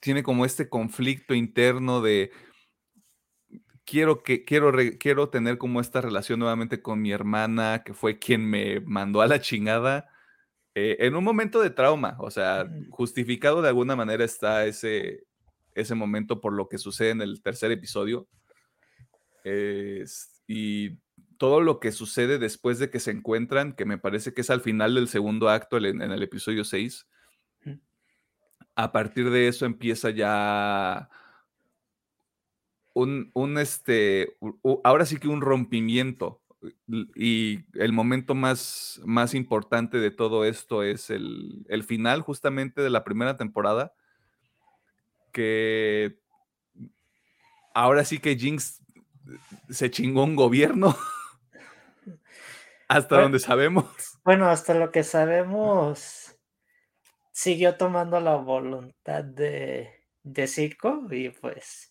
tiene 0.00 0.22
como 0.22 0.44
este 0.44 0.68
conflicto 0.68 1.34
interno 1.34 2.00
de 2.00 2.30
quiero 3.84 4.22
que 4.22 4.44
quiero 4.44 4.72
quiero 4.98 5.30
tener 5.30 5.58
como 5.58 5.80
esta 5.80 6.00
relación 6.00 6.38
nuevamente 6.38 6.80
con 6.80 7.02
mi 7.02 7.10
hermana 7.10 7.82
que 7.84 7.92
fue 7.92 8.18
quien 8.18 8.48
me 8.48 8.80
mandó 8.80 9.20
a 9.20 9.26
la 9.26 9.40
chingada 9.40 10.08
eh, 10.74 10.96
en 11.00 11.16
un 11.16 11.24
momento 11.24 11.60
de 11.60 11.70
trauma, 11.70 12.16
o 12.20 12.30
sea, 12.30 12.68
justificado 12.90 13.60
de 13.60 13.68
alguna 13.68 13.96
manera 13.96 14.24
está 14.24 14.66
ese, 14.66 15.24
ese 15.74 15.94
momento 15.96 16.40
por 16.40 16.52
lo 16.52 16.68
que 16.68 16.78
sucede 16.78 17.10
en 17.10 17.22
el 17.22 17.42
tercer 17.42 17.72
episodio. 17.72 18.28
y 20.46 20.98
todo 21.40 21.62
lo 21.62 21.80
que 21.80 21.90
sucede 21.90 22.38
después 22.38 22.78
de 22.78 22.90
que 22.90 23.00
se 23.00 23.10
encuentran, 23.10 23.72
que 23.72 23.86
me 23.86 23.96
parece 23.96 24.34
que 24.34 24.42
es 24.42 24.50
al 24.50 24.60
final 24.60 24.94
del 24.94 25.08
segundo 25.08 25.48
acto, 25.48 25.78
en, 25.78 26.02
el 26.02 26.22
episodio 26.22 26.64
6, 26.64 27.08
a 28.74 28.92
partir 28.92 29.30
de 29.30 29.48
eso 29.48 29.64
empieza 29.64 30.10
ya 30.10 31.08
un, 32.92 33.30
un 33.32 33.56
este, 33.56 34.36
ahora 34.84 35.06
sí 35.06 35.16
que 35.16 35.28
un 35.28 35.40
rompimiento 35.40 36.42
y 37.14 37.60
el 37.72 37.94
momento 37.94 38.34
más, 38.34 39.00
más 39.06 39.32
importante 39.32 39.96
de 39.96 40.10
todo 40.10 40.44
esto 40.44 40.82
es 40.82 41.08
el, 41.08 41.64
final 41.86 42.20
justamente 42.20 42.82
de 42.82 42.90
la 42.90 43.02
primera 43.02 43.38
temporada, 43.38 43.94
que 45.32 46.18
ahora 47.72 48.04
sí 48.04 48.18
que 48.18 48.36
Jinx 48.36 48.82
se 49.70 49.90
chingó 49.90 50.24
un 50.24 50.36
gobierno. 50.36 50.94
hasta 52.90 53.20
donde 53.20 53.38
sabemos. 53.38 53.84
Bueno, 54.24 54.50
hasta 54.50 54.74
lo 54.74 54.90
que 54.92 55.02
sabemos, 55.02 56.36
siguió 57.32 57.76
tomando 57.76 58.20
la 58.20 58.36
voluntad 58.36 59.24
de, 59.24 60.04
de 60.22 60.46
Circo 60.46 61.06
y 61.10 61.30
pues 61.30 61.90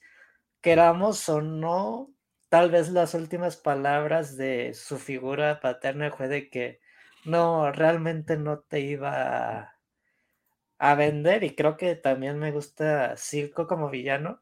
queramos 0.61 1.27
o 1.27 1.41
no, 1.41 2.13
tal 2.49 2.69
vez 2.69 2.89
las 2.89 3.15
últimas 3.15 3.57
palabras 3.57 4.37
de 4.37 4.73
su 4.75 4.99
figura 4.99 5.59
paterna 5.59 6.11
fue 6.11 6.27
de 6.27 6.49
que 6.49 6.81
no, 7.25 7.71
realmente 7.71 8.37
no 8.37 8.59
te 8.59 8.81
iba 8.81 9.75
a 10.77 10.95
vender 10.95 11.43
y 11.43 11.55
creo 11.55 11.77
que 11.77 11.95
también 11.95 12.37
me 12.37 12.51
gusta 12.51 13.17
Circo 13.17 13.67
como 13.67 13.89
villano. 13.89 14.41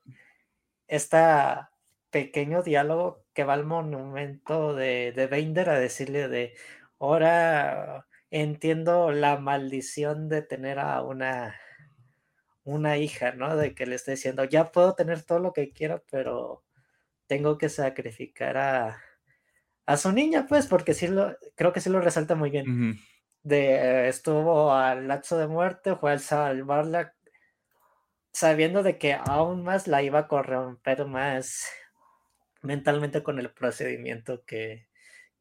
Esta 0.88 1.72
pequeño 2.12 2.64
diálogo 2.64 3.26
que 3.34 3.44
va 3.44 3.54
al 3.54 3.66
monumento 3.66 4.74
de, 4.76 5.12
de 5.14 5.28
Bender 5.28 5.70
a 5.70 5.80
decirle 5.80 6.28
de 6.28 6.56
ahora 7.00 8.08
entiendo 8.32 9.12
la 9.12 9.38
maldición 9.38 10.30
de 10.30 10.42
tener 10.42 10.80
a 10.80 11.02
una 11.02 11.56
una 12.64 12.98
hija, 12.98 13.32
¿no? 13.32 13.56
De 13.56 13.74
que 13.74 13.86
le 13.86 13.96
esté 13.96 14.12
diciendo, 14.12 14.44
ya 14.44 14.72
puedo 14.72 14.94
tener 14.94 15.24
todo 15.24 15.40
lo 15.40 15.54
que 15.54 15.72
quiero, 15.72 16.04
pero 16.12 16.66
tengo 17.28 17.58
que 17.58 17.70
sacrificar 17.70 18.58
a, 18.58 19.02
a 19.86 19.98
su 19.98 20.12
niña, 20.12 20.48
pues, 20.48 20.68
porque 20.68 20.94
sí 20.94 21.08
lo, 21.08 21.38
creo 21.56 21.74
que 21.74 21.82
sí 21.82 21.90
lo 21.90 22.02
resalta 22.02 22.36
muy 22.36 22.50
bien. 22.50 22.70
De 23.44 24.10
estuvo 24.10 24.74
al 24.74 25.08
lazo 25.08 25.38
de 25.38 25.48
muerte, 25.48 25.96
fue 25.96 26.12
al 26.12 26.20
salvarla, 26.20 27.16
sabiendo 28.34 28.84
de 28.84 28.98
que 28.98 29.14
aún 29.14 29.64
más 29.64 29.88
la 29.88 30.04
iba 30.04 30.20
a 30.20 30.28
corromper 30.28 31.06
más 31.06 31.68
mentalmente 32.62 33.24
con 33.24 33.40
el 33.40 33.52
procedimiento 33.52 34.44
que, 34.46 34.88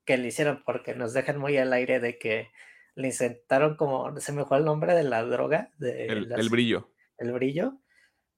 que 0.05 0.17
le 0.17 0.29
hicieron, 0.29 0.63
porque 0.65 0.95
nos 0.95 1.13
dejan 1.13 1.39
muy 1.39 1.57
al 1.57 1.73
aire 1.73 2.01
de 2.01 2.19
que 2.19 2.51
le 2.95 3.09
intentaron 3.09 3.77
como, 3.77 4.19
se 4.21 4.33
me 4.33 4.45
fue 4.45 4.59
el 4.59 4.65
nombre 4.65 4.95
de 4.95 5.05
la 5.05 5.23
droga. 5.25 5.71
De 5.79 6.07
el, 6.07 6.49
brillo. 6.49 6.91
El 7.19 7.33
brillo, 7.33 7.79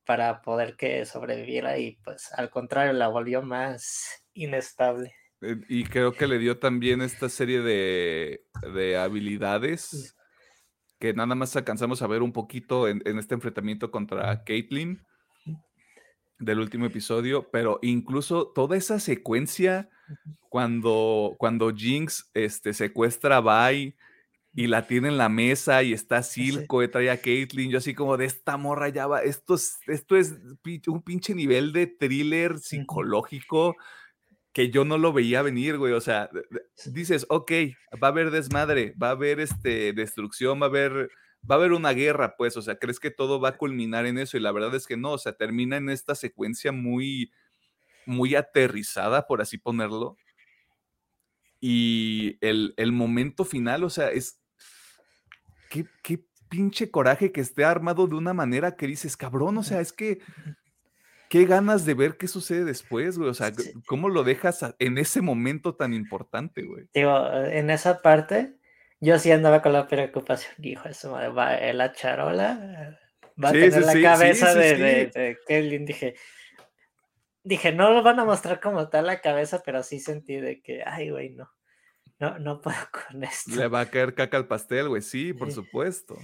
para 0.05 0.43
poder 0.43 0.77
que 0.77 1.05
sobreviviera 1.05 1.79
y 1.79 1.97
pues 2.03 2.33
al 2.33 2.51
contrario 2.51 2.93
la 2.93 3.09
volvió 3.09 3.43
más 3.43 4.25
inestable. 4.35 5.15
Eh, 5.41 5.57
y 5.69 5.85
creo 5.85 6.13
que 6.13 6.27
le 6.27 6.39
dio 6.39 6.59
también 6.59 7.01
esta 7.03 7.29
serie 7.29 7.61
de, 7.61 8.45
de 8.75 8.97
habilidades 8.97 10.17
que 10.99 11.15
nada 11.15 11.37
más 11.37 11.55
alcanzamos 11.55 12.03
a 12.03 12.09
ver 12.09 12.23
un 12.23 12.33
poquito 12.33 12.89
en, 12.89 13.03
en 13.05 13.19
este 13.21 13.35
enfrentamiento 13.35 13.93
contra 13.93 14.43
Caitlyn 14.43 15.07
del 16.39 16.61
último 16.61 16.87
episodio, 16.87 17.49
pero 17.51 17.79
incluso 17.83 18.49
toda 18.49 18.77
esa 18.77 19.01
secuencia 19.01 19.89
cuando, 20.49 21.37
cuando 21.39 21.75
Jinx 21.75 22.31
este, 22.35 22.73
secuestra 22.73 23.39
a 23.39 23.71
Vi 23.71 23.95
y 24.55 24.67
la 24.67 24.87
tiene 24.87 25.09
en 25.09 25.19
la 25.19 25.29
mesa 25.29 25.83
y 25.83 25.93
está 25.93 26.23
Silco, 26.23 26.83
y 26.83 26.89
trae 26.89 27.11
a 27.11 27.21
Caitlyn, 27.21 27.71
yo 27.71 27.79
así 27.79 27.95
como 27.95 28.17
de 28.17 28.25
esta 28.25 28.57
morra 28.57 28.89
ya 28.89 29.07
va, 29.07 29.23
esto 29.23 29.55
es, 29.55 29.79
esto 29.87 30.17
es 30.17 30.35
un 30.87 31.03
pinche 31.03 31.35
nivel 31.35 31.73
de 31.73 31.87
thriller 31.87 32.59
psicológico 32.59 33.77
que 34.53 34.71
yo 34.71 34.85
no 34.85 34.99
lo 34.99 35.13
veía 35.13 35.43
venir, 35.43 35.79
güey, 35.79 35.93
o 35.93 36.01
sea, 36.01 36.31
dices, 36.87 37.27
ok, 37.29 37.53
va 38.03 38.09
a 38.09 38.11
haber 38.11 38.31
desmadre, 38.31 38.95
va 39.01 39.09
a 39.09 39.13
haber 39.13 39.39
este, 39.39 39.93
destrucción, 39.93 40.61
va 40.61 40.67
a 40.67 40.69
haber 40.71 41.11
va 41.49 41.55
a 41.55 41.59
haber 41.59 41.73
una 41.73 41.93
guerra, 41.93 42.37
pues, 42.37 42.57
o 42.57 42.63
sea, 42.63 42.79
crees 42.79 43.01
que 43.01 43.11
todo 43.11 43.41
va 43.41 43.51
a 43.51 43.57
culminar 43.57 44.07
en 44.07 44.19
eso 44.19 44.37
y 44.37 44.41
la 44.41 44.53
verdad 44.53 44.75
es 44.75 44.87
que 44.87 44.97
no, 44.97 45.13
o 45.13 45.19
sea, 45.19 45.33
termina 45.33 45.77
en 45.77 45.89
esta 45.91 46.15
secuencia 46.15 46.73
muy, 46.73 47.33
muy 48.07 48.35
aterrizada, 48.35 49.27
por 49.27 49.41
así 49.41 49.59
ponerlo. 49.59 50.17
Y 51.61 52.39
el, 52.41 52.93
momento 52.93 53.45
final, 53.45 53.85
o 53.85 53.91
sea, 53.91 54.11
es, 54.11 54.41
qué, 55.71 55.87
qué 56.03 56.25
pinche 56.49 56.91
coraje 56.91 57.33
que 57.33 57.41
esté 57.41 57.65
armado 57.65 58.07
de 58.07 58.15
una 58.15 58.33
manera 58.33 58.77
que 58.77 58.87
dices, 58.87 59.17
cabrón, 59.17 59.59
o 59.59 59.63
sea, 59.63 59.81
es 59.81 59.93
que 59.93 60.21
qué 61.29 61.45
ganas 61.45 61.85
de 61.85 61.95
ver 61.95 62.17
qué 62.17 62.27
sucede 62.29 62.65
después, 62.65 63.19
güey. 63.19 63.31
O 63.31 63.35
sea, 63.35 63.53
¿cómo 63.87 64.09
lo 64.09 64.25
dejas 64.25 64.75
en 64.79 64.99
ese 64.99 65.21
momento 65.21 65.75
tan 65.75 65.95
importante, 65.95 66.63
güey? 66.63 66.89
Digo, 66.95 67.33
en 67.33 67.71
esa 67.71 68.01
parte, 68.03 68.58
yo 69.01 69.19
sí 69.19 69.31
andaba 69.31 69.63
con 69.63 69.73
la 69.73 69.87
preocupación, 69.87 70.55
hijo, 70.63 70.89
eso 70.89 71.13
va, 71.13 71.57
eh, 71.57 71.73
la 71.73 71.93
charola 71.93 72.99
va 73.43 73.51
a 73.51 73.53
tener 73.53 73.83
la 73.83 74.01
cabeza 74.01 74.55
de, 74.55 74.77
de, 75.15 75.39
Kelly. 75.47 75.79
Dije, 75.79 76.15
dije, 77.45 77.73
no 77.73 77.93
lo 77.93 78.03
van 78.03 78.19
a 78.19 78.25
mostrar 78.25 78.61
como 78.61 78.89
tal 78.89 79.07
la 79.07 79.21
cabeza, 79.21 79.63
pero 79.65 79.83
sí 79.83 80.01
sentí 80.01 80.37
de 80.37 80.61
que, 80.61 80.83
ay, 80.85 81.11
güey, 81.11 81.31
no, 81.31 81.51
no, 82.19 82.39
no 82.39 82.61
puedo 82.61 82.77
con 83.11 83.23
esto. 83.23 83.55
Le 83.55 83.69
va 83.69 83.81
a 83.81 83.91
caer 83.91 84.15
caca 84.15 84.37
al 84.37 84.49
pastel, 84.49 84.89
güey, 84.89 85.03
sí, 85.03 85.33
por 85.33 85.53
supuesto. 85.53 86.17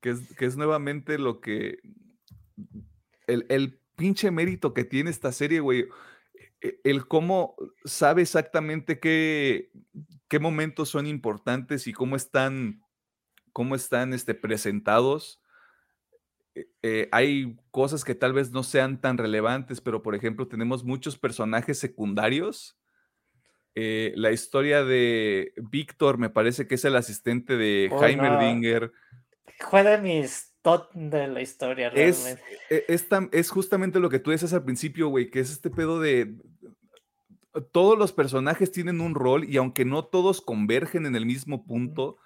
Que 0.00 0.10
es, 0.10 0.36
que 0.36 0.44
es 0.44 0.56
nuevamente 0.56 1.18
lo 1.18 1.40
que, 1.40 1.78
el, 3.26 3.46
el 3.48 3.80
pinche 3.96 4.30
mérito 4.30 4.74
que 4.74 4.84
tiene 4.84 5.10
esta 5.10 5.32
serie, 5.32 5.60
güey 5.60 5.88
e, 6.60 6.80
el 6.84 7.06
cómo 7.06 7.56
sabe 7.84 8.22
exactamente 8.22 8.98
qué, 8.98 9.70
qué 10.28 10.38
momentos 10.38 10.88
son 10.88 11.06
importantes 11.06 11.86
y 11.86 11.92
cómo 11.92 12.16
están, 12.16 12.82
cómo 13.52 13.74
están 13.74 14.12
este, 14.12 14.34
presentados. 14.34 15.40
Eh, 16.54 16.66
eh, 16.82 17.08
hay 17.12 17.56
cosas 17.70 18.04
que 18.04 18.14
tal 18.14 18.32
vez 18.32 18.50
no 18.50 18.62
sean 18.62 19.00
tan 19.00 19.18
relevantes, 19.18 19.80
pero 19.80 20.02
por 20.02 20.14
ejemplo 20.14 20.48
tenemos 20.48 20.84
muchos 20.84 21.18
personajes 21.18 21.78
secundarios. 21.78 22.78
Eh, 23.74 24.12
la 24.16 24.32
historia 24.32 24.84
de 24.84 25.52
Víctor 25.56 26.16
me 26.16 26.30
parece 26.30 26.66
que 26.66 26.76
es 26.76 26.84
el 26.86 26.96
asistente 26.96 27.56
de 27.56 27.90
oh, 27.92 28.02
Heimerdinger. 28.02 28.90
Fue 29.58 29.82
de 29.82 29.98
mis 29.98 30.54
top 30.62 30.90
de 30.94 31.28
la 31.28 31.42
historia, 31.42 31.90
realmente. 31.90 32.42
E, 32.70 32.84
es, 32.88 33.06
es 33.32 33.50
justamente 33.50 34.00
lo 34.00 34.08
que 34.08 34.18
tú 34.18 34.30
dices 34.30 34.52
al 34.52 34.64
principio, 34.64 35.08
güey, 35.08 35.30
que 35.30 35.40
es 35.40 35.50
este 35.50 35.70
pedo 35.70 36.00
de 36.00 36.34
todos 37.72 37.98
los 37.98 38.12
personajes 38.12 38.72
tienen 38.72 39.00
un 39.00 39.14
rol 39.14 39.44
y 39.48 39.56
aunque 39.56 39.84
no 39.84 40.04
todos 40.04 40.40
convergen 40.40 41.06
en 41.06 41.16
el 41.16 41.26
mismo 41.26 41.66
punto, 41.66 42.18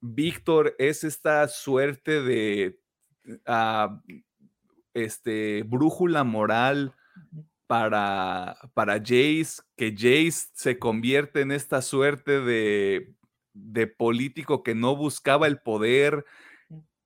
Víctor 0.00 0.74
es 0.78 1.04
esta 1.04 1.48
suerte 1.48 2.22
de 2.22 2.78
ah, 3.46 4.00
este, 4.92 5.62
brújula 5.64 6.24
moral 6.24 6.94
para, 7.66 8.56
para 8.74 8.98
Jace, 8.98 9.62
que 9.76 9.92
Jace 9.92 10.50
se 10.52 10.78
convierte 10.78 11.40
en 11.40 11.52
esta 11.52 11.80
suerte 11.80 12.40
de, 12.40 13.14
de 13.54 13.86
político 13.86 14.62
que 14.62 14.74
no 14.74 14.94
buscaba 14.96 15.46
el 15.46 15.58
poder 15.58 16.24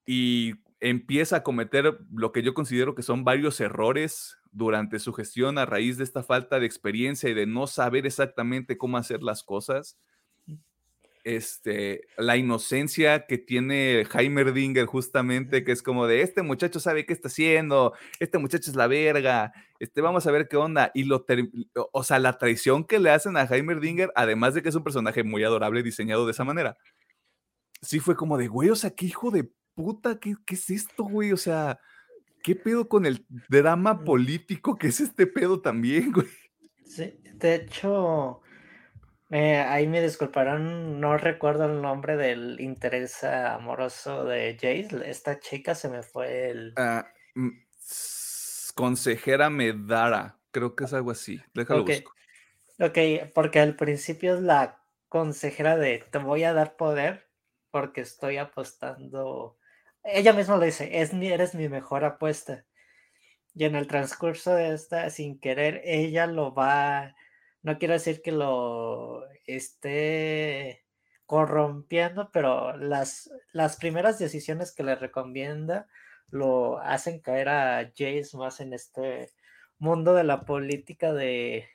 y 0.04 0.54
empieza 0.80 1.36
a 1.36 1.42
cometer 1.42 1.98
lo 2.12 2.32
que 2.32 2.42
yo 2.42 2.54
considero 2.54 2.94
que 2.94 3.02
son 3.02 3.24
varios 3.24 3.60
errores 3.60 4.37
durante 4.52 4.98
su 4.98 5.12
gestión 5.12 5.58
a 5.58 5.66
raíz 5.66 5.98
de 5.98 6.04
esta 6.04 6.22
falta 6.22 6.58
de 6.60 6.66
experiencia 6.66 7.28
y 7.28 7.34
de 7.34 7.46
no 7.46 7.66
saber 7.66 8.06
exactamente 8.06 8.76
cómo 8.76 8.96
hacer 8.96 9.22
las 9.22 9.42
cosas. 9.42 9.98
Este, 11.24 12.02
la 12.16 12.36
inocencia 12.36 13.26
que 13.26 13.36
tiene 13.36 14.06
Heimerdinger 14.12 14.86
justamente, 14.86 15.62
que 15.62 15.72
es 15.72 15.82
como 15.82 16.06
de, 16.06 16.22
este 16.22 16.42
muchacho 16.42 16.80
sabe 16.80 17.04
qué 17.04 17.12
está 17.12 17.28
haciendo, 17.28 17.92
este 18.18 18.38
muchacho 18.38 18.70
es 18.70 18.76
la 18.76 18.86
verga, 18.86 19.52
este, 19.78 20.00
vamos 20.00 20.26
a 20.26 20.30
ver 20.30 20.48
qué 20.48 20.56
onda. 20.56 20.90
Y 20.94 21.04
lo, 21.04 21.26
o 21.92 22.02
sea, 22.02 22.18
la 22.18 22.38
traición 22.38 22.84
que 22.84 22.98
le 22.98 23.10
hacen 23.10 23.36
a 23.36 23.42
Heimerdinger, 23.42 24.10
además 24.14 24.54
de 24.54 24.62
que 24.62 24.70
es 24.70 24.74
un 24.74 24.84
personaje 24.84 25.22
muy 25.22 25.44
adorable 25.44 25.82
diseñado 25.82 26.24
de 26.24 26.32
esa 26.32 26.44
manera, 26.44 26.78
sí 27.82 28.00
fue 28.00 28.16
como 28.16 28.38
de, 28.38 28.48
güey, 28.48 28.70
o 28.70 28.76
sea, 28.76 28.90
qué 28.90 29.06
hijo 29.06 29.30
de 29.30 29.50
puta, 29.74 30.18
¿qué, 30.18 30.34
qué 30.46 30.54
es 30.54 30.70
esto, 30.70 31.04
güey? 31.04 31.32
O 31.32 31.36
sea, 31.36 31.78
¿qué 32.42 32.54
pedo 32.54 32.88
con 32.88 33.06
el 33.06 33.24
drama 33.48 34.04
político 34.04 34.76
que 34.76 34.88
es 34.88 35.00
este 35.00 35.26
pedo 35.26 35.60
también, 35.60 36.12
güey? 36.12 36.26
Sí, 36.84 37.20
de 37.34 37.54
hecho, 37.54 38.40
eh, 39.30 39.58
ahí 39.58 39.86
me 39.86 40.00
disculparán, 40.00 41.00
no 41.00 41.18
recuerdo 41.18 41.66
el 41.66 41.82
nombre 41.82 42.16
del 42.16 42.60
interés 42.60 43.22
amoroso 43.24 44.24
de 44.24 44.54
Jace. 44.54 45.08
Esta 45.08 45.38
chica 45.38 45.74
se 45.74 45.88
me 45.88 46.02
fue 46.02 46.50
el. 46.50 46.74
Mm, 47.34 47.50
consejera 48.74 49.50
Medara, 49.50 50.38
creo 50.50 50.74
que 50.74 50.84
es 50.84 50.92
algo 50.94 51.10
así. 51.10 51.40
Déjalo 51.52 51.82
okay. 51.82 52.04
Ok, 52.80 53.32
porque 53.34 53.60
al 53.60 53.74
principio 53.74 54.34
es 54.34 54.40
la 54.40 54.80
consejera 55.08 55.76
de 55.76 56.04
te 56.10 56.18
voy 56.18 56.44
a 56.44 56.52
dar 56.52 56.76
poder 56.76 57.28
porque 57.70 58.00
estoy 58.00 58.36
apostando 58.36 59.57
ella 60.12 60.32
misma 60.32 60.56
lo 60.56 60.64
dice, 60.64 61.00
es 61.00 61.12
mi, 61.14 61.28
eres 61.28 61.54
mi 61.54 61.68
mejor 61.68 62.04
apuesta. 62.04 62.64
Y 63.54 63.64
en 63.64 63.76
el 63.76 63.86
transcurso 63.86 64.54
de 64.54 64.74
esta, 64.74 65.10
sin 65.10 65.40
querer, 65.40 65.82
ella 65.84 66.26
lo 66.26 66.54
va, 66.54 67.16
no 67.62 67.78
quiero 67.78 67.94
decir 67.94 68.22
que 68.22 68.32
lo 68.32 69.24
esté 69.46 70.84
corrompiendo, 71.26 72.30
pero 72.32 72.76
las, 72.76 73.30
las 73.52 73.76
primeras 73.76 74.18
decisiones 74.18 74.72
que 74.72 74.84
le 74.84 74.94
recomienda 74.94 75.88
lo 76.30 76.78
hacen 76.78 77.20
caer 77.20 77.48
a 77.48 77.92
Jace 77.96 78.36
más 78.36 78.60
en 78.60 78.72
este 78.72 79.30
mundo 79.78 80.14
de 80.14 80.24
la 80.24 80.44
política 80.44 81.12
de 81.12 81.68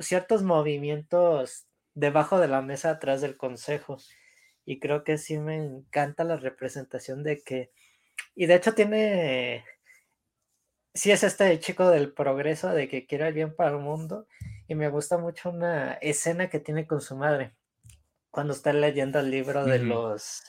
ciertos 0.00 0.42
movimientos 0.42 1.66
debajo 1.94 2.38
de 2.38 2.48
la 2.48 2.62
mesa 2.62 2.90
atrás 2.90 3.20
del 3.20 3.36
consejo 3.36 3.98
y 4.68 4.80
creo 4.80 5.02
que 5.02 5.16
sí 5.16 5.38
me 5.38 5.56
encanta 5.56 6.24
la 6.24 6.36
representación 6.36 7.22
de 7.22 7.42
que, 7.42 7.72
y 8.34 8.44
de 8.44 8.54
hecho 8.54 8.74
tiene, 8.74 9.64
sí 10.92 11.10
es 11.10 11.24
este 11.24 11.58
chico 11.58 11.88
del 11.88 12.12
progreso, 12.12 12.68
de 12.68 12.86
que 12.86 13.06
quiere 13.06 13.28
el 13.28 13.32
bien 13.32 13.56
para 13.56 13.70
el 13.70 13.78
mundo, 13.78 14.26
y 14.66 14.74
me 14.74 14.90
gusta 14.90 15.16
mucho 15.16 15.48
una 15.48 15.94
escena 16.02 16.50
que 16.50 16.60
tiene 16.60 16.86
con 16.86 17.00
su 17.00 17.16
madre, 17.16 17.54
cuando 18.30 18.52
está 18.52 18.74
leyendo 18.74 19.18
el 19.20 19.30
libro 19.30 19.64
de 19.64 19.78
los 19.78 20.42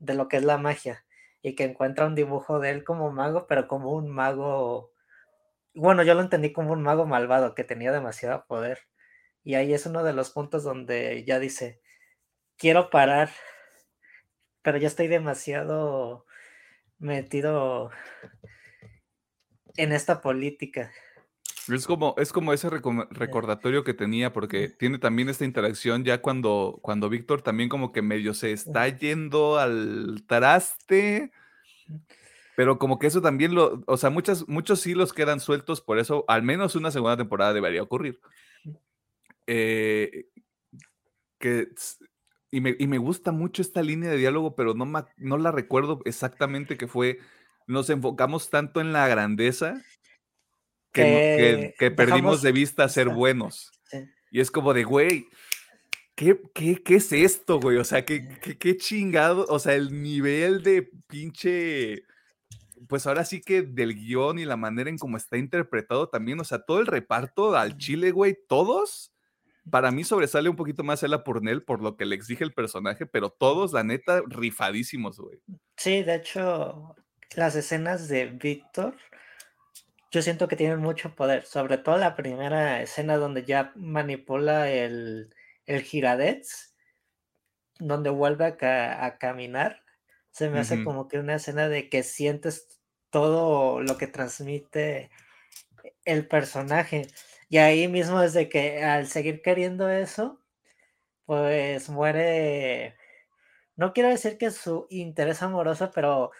de 0.00 0.14
lo 0.14 0.26
que 0.26 0.38
es 0.38 0.44
la 0.44 0.58
magia 0.58 1.06
y 1.40 1.54
que 1.54 1.62
encuentra 1.62 2.06
un 2.06 2.16
dibujo 2.16 2.58
de 2.58 2.70
él 2.70 2.82
como 2.82 3.12
mago, 3.12 3.46
pero 3.46 3.68
como 3.68 3.92
un 3.92 4.10
mago, 4.10 4.92
bueno, 5.72 6.02
yo 6.02 6.14
lo 6.14 6.22
entendí 6.22 6.52
como 6.52 6.72
un 6.72 6.82
mago 6.82 7.06
malvado 7.06 7.54
que 7.54 7.62
tenía 7.62 7.92
demasiado 7.92 8.44
poder. 8.46 8.80
Y 9.44 9.54
ahí 9.54 9.72
es 9.72 9.86
uno 9.86 10.02
de 10.02 10.14
los 10.14 10.30
puntos 10.30 10.64
donde 10.64 11.22
ya 11.24 11.38
dice, 11.38 11.80
quiero 12.56 12.90
parar, 12.90 13.30
pero 14.62 14.78
ya 14.78 14.88
estoy 14.88 15.08
demasiado 15.08 16.26
metido 16.98 17.90
en 19.76 19.92
esta 19.92 20.20
política. 20.20 20.90
Es 21.68 21.86
como, 21.86 22.14
es 22.18 22.32
como 22.32 22.52
ese 22.52 22.68
recordatorio 22.70 23.84
que 23.84 23.94
tenía, 23.94 24.32
porque 24.32 24.68
tiene 24.68 24.98
también 24.98 25.28
esta 25.28 25.44
interacción 25.44 26.04
ya 26.04 26.20
cuando, 26.20 26.80
cuando 26.82 27.08
Víctor 27.08 27.42
también 27.42 27.68
como 27.68 27.92
que 27.92 28.02
medio 28.02 28.34
se 28.34 28.50
está 28.50 28.88
yendo 28.88 29.58
al 29.58 30.24
traste, 30.26 31.30
pero 32.56 32.78
como 32.78 32.98
que 32.98 33.06
eso 33.06 33.22
también 33.22 33.54
lo, 33.54 33.82
o 33.86 33.96
sea, 33.96 34.10
muchas, 34.10 34.48
muchos 34.48 34.84
hilos 34.86 35.12
quedan 35.12 35.38
sueltos, 35.38 35.80
por 35.80 35.98
eso 35.98 36.24
al 36.26 36.42
menos 36.42 36.74
una 36.74 36.90
segunda 36.90 37.16
temporada 37.16 37.52
debería 37.52 37.82
ocurrir. 37.82 38.20
Eh, 39.46 40.26
que, 41.38 41.68
y, 42.52 42.60
me, 42.60 42.76
y 42.78 42.86
me 42.86 42.98
gusta 42.98 43.32
mucho 43.32 43.62
esta 43.62 43.82
línea 43.82 44.10
de 44.10 44.18
diálogo, 44.18 44.54
pero 44.54 44.74
no, 44.74 44.86
no 45.16 45.38
la 45.38 45.50
recuerdo 45.50 46.00
exactamente 46.04 46.76
que 46.76 46.86
fue, 46.86 47.18
nos 47.66 47.88
enfocamos 47.90 48.50
tanto 48.50 48.80
en 48.82 48.92
la 48.92 49.08
grandeza 49.08 49.82
que, 50.92 51.74
perdimos 51.96 52.42
de 52.42 52.52
vista 52.52 52.86
ser 52.90 53.08
buenos. 53.08 53.72
Y 54.30 54.40
es 54.40 54.50
como 54.50 54.74
de, 54.74 54.84
güey, 54.84 55.28
¿qué, 56.14 56.38
qué, 56.54 56.94
es 56.94 57.12
esto, 57.12 57.58
güey? 57.58 57.78
O 57.78 57.84
sea, 57.84 58.04
¿qué, 58.04 58.28
qué, 58.58 58.76
chingado, 58.76 59.46
o 59.48 59.58
sea, 59.58 59.74
el 59.74 60.02
nivel 60.02 60.62
de 60.62 60.90
pinche, 61.06 62.04
pues 62.86 63.06
ahora 63.06 63.24
sí 63.24 63.40
que 63.40 63.62
del 63.62 63.94
guion 63.94 64.38
y 64.38 64.44
la 64.44 64.58
manera 64.58 64.90
en 64.90 64.98
cómo 64.98 65.16
está 65.16 65.38
interpretado 65.38 66.10
también, 66.10 66.38
o 66.38 66.44
sea, 66.44 66.58
todo 66.60 66.80
el 66.80 66.86
reparto 66.86 67.56
al 67.56 67.78
chile, 67.78 68.10
güey, 68.10 68.36
todos, 68.46 69.11
para 69.70 69.90
mí 69.90 70.04
sobresale 70.04 70.48
un 70.48 70.56
poquito 70.56 70.82
más 70.82 71.02
Ella 71.02 71.24
Purnell 71.24 71.62
por 71.62 71.82
lo 71.82 71.96
que 71.96 72.06
le 72.06 72.14
exige 72.14 72.44
el 72.44 72.52
personaje, 72.52 73.06
pero 73.06 73.30
todos, 73.30 73.72
la 73.72 73.84
neta, 73.84 74.22
rifadísimos, 74.26 75.18
güey. 75.18 75.40
Sí, 75.76 76.02
de 76.02 76.16
hecho, 76.16 76.94
las 77.36 77.54
escenas 77.54 78.08
de 78.08 78.26
Víctor 78.26 78.96
yo 80.12 80.20
siento 80.20 80.46
que 80.46 80.56
tienen 80.56 80.78
mucho 80.78 81.14
poder, 81.14 81.46
sobre 81.46 81.78
todo 81.78 81.96
la 81.96 82.14
primera 82.14 82.82
escena 82.82 83.16
donde 83.16 83.46
ya 83.46 83.72
manipula 83.76 84.70
el, 84.70 85.34
el 85.64 85.82
giradets, 85.82 86.76
donde 87.78 88.10
vuelve 88.10 88.44
a, 88.60 89.16
caminar, 89.18 89.82
se 90.30 90.50
me 90.50 90.60
hace 90.60 90.84
como 90.84 91.08
que 91.08 91.18
una 91.18 91.36
escena 91.36 91.70
de 91.70 91.88
que 91.88 92.02
sientes 92.02 92.82
todo 93.08 93.80
lo 93.80 93.96
que 93.96 94.06
transmite 94.06 95.10
el 96.04 96.28
personaje. 96.28 97.08
Y 97.52 97.58
ahí 97.58 97.86
mismo 97.86 98.22
es 98.22 98.32
de 98.32 98.48
que 98.48 98.82
al 98.82 99.06
seguir 99.08 99.42
queriendo 99.42 99.90
eso, 99.90 100.40
pues 101.26 101.90
muere, 101.90 102.96
no 103.76 103.92
quiero 103.92 104.10
decir 104.10 104.38
que 104.38 104.50
su 104.50 104.86
interés 104.90 105.42
amoroso, 105.42 105.90
pero 105.94 106.32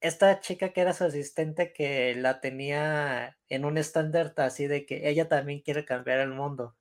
esta 0.00 0.40
chica 0.40 0.70
que 0.72 0.82
era 0.82 0.94
su 0.94 1.04
asistente 1.04 1.72
que 1.72 2.14
la 2.16 2.40
tenía 2.40 3.38
en 3.48 3.64
un 3.64 3.78
estándar 3.78 4.34
así 4.38 4.68
de 4.68 4.86
que 4.86 5.08
ella 5.10 5.28
también 5.28 5.60
quiere 5.62 5.84
cambiar 5.84 6.20
el 6.20 6.30
mundo. 6.30 6.76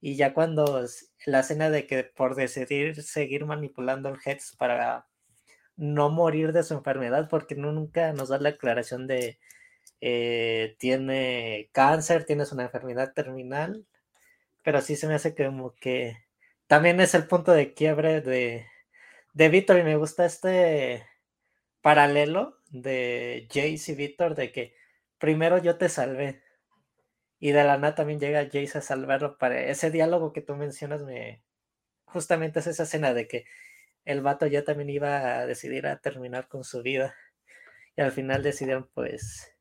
Y 0.00 0.16
ya 0.16 0.34
cuando 0.34 0.86
la 1.26 1.40
escena 1.40 1.70
de 1.70 1.86
que 1.86 2.04
por 2.04 2.34
decidir 2.36 3.02
seguir 3.02 3.46
manipulando 3.46 4.10
el 4.10 4.18
Heads 4.24 4.56
para 4.58 5.08
no 5.76 6.10
morir 6.10 6.52
de 6.52 6.64
su 6.64 6.74
enfermedad, 6.74 7.28
porque 7.30 7.54
nunca 7.56 8.12
nos 8.12 8.30
da 8.30 8.38
la 8.38 8.50
aclaración 8.50 9.06
de 9.06 9.38
eh, 10.00 10.76
tiene 10.78 11.70
cáncer, 11.72 12.24
tienes 12.24 12.52
una 12.52 12.64
enfermedad 12.64 13.12
terminal, 13.12 13.86
pero 14.62 14.80
sí 14.80 14.96
se 14.96 15.08
me 15.08 15.14
hace 15.14 15.34
como 15.34 15.74
que 15.76 16.16
también 16.66 17.00
es 17.00 17.14
el 17.14 17.26
punto 17.26 17.52
de 17.52 17.74
quiebre 17.74 18.20
de, 18.20 18.66
de 19.34 19.48
Víctor 19.48 19.78
y 19.78 19.82
me 19.84 19.96
gusta 19.96 20.24
este 20.26 21.06
paralelo 21.82 22.58
de 22.70 23.46
Jace 23.50 23.92
y 23.92 23.94
Víctor 23.94 24.34
de 24.34 24.52
que 24.52 24.74
primero 25.18 25.58
yo 25.58 25.78
te 25.78 25.88
salvé 25.88 26.42
y 27.40 27.52
de 27.52 27.64
la 27.64 27.78
nada 27.78 27.94
también 27.94 28.20
llega 28.20 28.44
Jace 28.44 28.78
a 28.78 28.82
salvarlo 28.82 29.38
para 29.38 29.60
ese 29.62 29.90
diálogo 29.90 30.32
que 30.32 30.42
tú 30.42 30.54
mencionas 30.56 31.02
me 31.02 31.42
justamente 32.04 32.60
es 32.60 32.66
esa 32.66 32.84
escena 32.84 33.14
de 33.14 33.28
que 33.28 33.46
el 34.04 34.22
vato 34.22 34.46
ya 34.46 34.64
también 34.64 34.90
iba 34.90 35.38
a 35.38 35.46
decidir 35.46 35.86
a 35.86 36.00
terminar 36.00 36.48
con 36.48 36.64
su 36.64 36.82
vida 36.82 37.14
y 37.96 38.02
al 38.02 38.12
final 38.12 38.42
decidieron 38.42 38.88
pues 38.94 39.52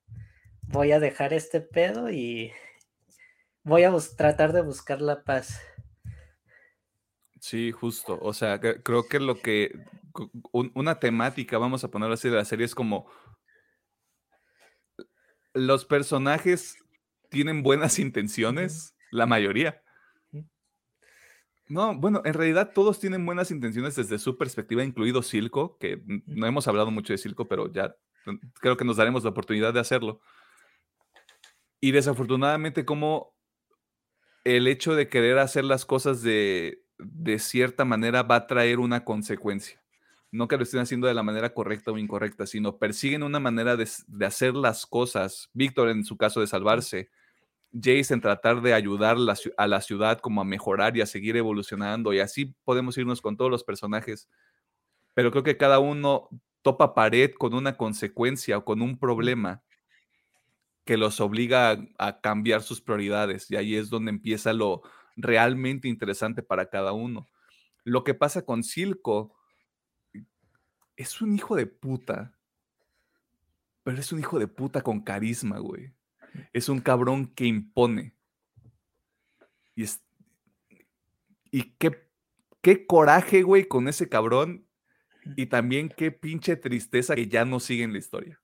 voy 0.70 0.92
a 0.92 1.00
dejar 1.00 1.34
este 1.34 1.62
pedo 1.62 2.10
y 2.10 2.52
voy 3.64 3.84
a 3.84 3.94
tratar 4.16 4.54
de 4.54 4.62
buscar 4.62 5.02
la 5.02 5.24
paz. 5.24 5.62
Sí, 7.40 7.72
justo. 7.72 8.20
O 8.22 8.34
sea, 8.34 8.60
creo 8.60 9.08
que 9.08 9.20
lo 9.20 9.42
que 9.42 9.72
una 10.52 11.00
temática, 11.00 11.58
vamos 11.58 11.84
a 11.84 11.92
ponerlo 11.92 12.14
así, 12.14 12.30
de 12.30 12.36
la 12.36 12.46
serie 12.46 12.66
es 12.66 12.76
como 12.76 13.10
los 15.54 15.86
personajes 15.86 16.78
tienen 17.30 17.64
buenas 17.64 18.00
intenciones, 18.00 18.96
la 19.12 19.26
mayoría. 19.26 19.82
No, 21.68 21.96
bueno, 21.96 22.22
en 22.26 22.34
realidad 22.34 22.72
todos 22.74 23.00
tienen 23.00 23.26
buenas 23.26 23.52
intenciones 23.52 23.96
desde 23.96 24.18
su 24.18 24.38
perspectiva, 24.38 24.84
incluido 24.84 25.22
Silco, 25.22 25.78
que 25.78 26.02
no 26.26 26.48
hemos 26.48 26.68
hablado 26.68 26.90
mucho 26.90 27.14
de 27.14 27.18
Silco, 27.18 27.48
pero 27.48 27.72
ya 27.72 27.96
creo 28.60 28.76
que 28.76 28.86
nos 28.86 28.98
daremos 28.98 29.24
la 29.24 29.30
oportunidad 29.30 29.74
de 29.74 29.80
hacerlo. 29.80 30.20
Y 31.82 31.92
desafortunadamente 31.92 32.86
como 32.86 33.34
el 34.44 34.68
hecho 34.68 34.96
de 34.96 35.10
querer 35.10 35.38
hacer 35.38 35.64
las 35.64 35.86
cosas 35.86 36.22
de, 36.22 36.84
de 36.98 37.40
cierta 37.40 37.86
manera 37.86 38.24
va 38.24 38.36
a 38.36 38.48
traer 38.48 38.80
una 38.80 39.04
consecuencia 39.04 39.80
no 40.32 40.48
que 40.48 40.58
lo 40.58 40.64
estén 40.64 40.82
haciendo 40.82 41.08
de 41.08 41.14
la 41.14 41.24
manera 41.24 41.54
correcta 41.54 41.92
o 41.92 41.98
incorrecta, 41.98 42.46
sino 42.46 42.78
persiguen 42.78 43.24
una 43.24 43.40
manera 43.40 43.76
de, 43.76 43.88
hacer 44.26 44.54
las 44.54 44.86
cosas. 44.86 45.50
Víctor 45.54 45.90
en 45.90 46.04
su 46.04 46.18
caso 46.18 46.40
de 46.40 46.48
salvarse, 46.48 47.10
Jace 47.74 48.14
en 48.14 48.22
tratar 48.22 48.62
de 48.62 48.74
ayudar 48.74 49.18
a 49.58 49.68
la 49.68 49.82
ciudad 49.82 50.20
como 50.20 50.42
a 50.42 50.46
mejorar 50.46 50.98
y 50.98 51.02
a 51.02 51.06
seguir 51.06 51.38
evolucionando 51.38 52.14
y 52.14 52.20
así 52.20 52.56
podemos 52.64 52.98
irnos 52.98 53.22
con 53.22 53.38
todos 53.38 53.52
los 53.52 53.64
personajes. 53.64 54.28
Pero 55.14 55.32
creo 55.32 55.44
que 55.44 55.58
cada 55.58 55.80
uno 55.80 56.30
topa 56.62 56.96
pared 56.96 57.32
con 57.38 57.54
una 57.54 57.78
consecuencia 57.78 58.58
o 58.58 58.66
con 58.66 58.82
un 58.82 58.98
problema 58.98 59.64
que 60.90 60.98
los 60.98 61.20
obliga 61.20 61.78
a, 62.00 62.20
cambiar 62.20 62.64
sus 62.64 62.82
prioridades 62.82 63.52
y 63.52 63.56
ahí 63.56 63.76
es 63.76 63.92
donde 63.92 64.10
empieza 64.10 64.54
lo 64.54 64.82
realmente 65.16 65.88
interesante 65.88 66.42
para 66.42 66.68
cada 66.68 66.94
uno. 66.94 67.28
Lo 67.84 68.04
que 68.04 68.16
pasa 68.16 68.44
con 68.44 68.64
Silco 68.64 69.38
es 70.96 71.22
un 71.22 71.36
hijo 71.36 71.56
de 71.56 71.68
puta. 71.68 72.36
Pero 73.84 74.00
es 74.00 74.12
un 74.12 74.18
hijo 74.18 74.40
de 74.40 74.48
puta 74.48 74.82
con 74.82 75.02
carisma, 75.02 75.60
güey. 75.60 75.94
Es 76.54 76.70
un 76.70 76.80
cabrón 76.80 77.28
que 77.36 77.46
impone. 77.46 78.16
Y 79.76 79.84
es. 79.84 80.02
Y 81.52 81.76
qué, 81.78 82.10
qué 82.64 82.88
coraje, 82.88 83.44
güey, 83.44 83.68
con 83.68 83.88
ese 83.88 84.10
cabrón. 84.10 84.66
Y 85.36 85.46
también 85.46 85.94
qué 85.96 86.12
pinche 86.12 86.56
tristeza 86.56 87.14
que 87.14 87.28
ya 87.28 87.46
no 87.46 87.60
sigue 87.60 87.84
en 87.84 87.94
la 87.94 88.00
historia. 88.00 88.42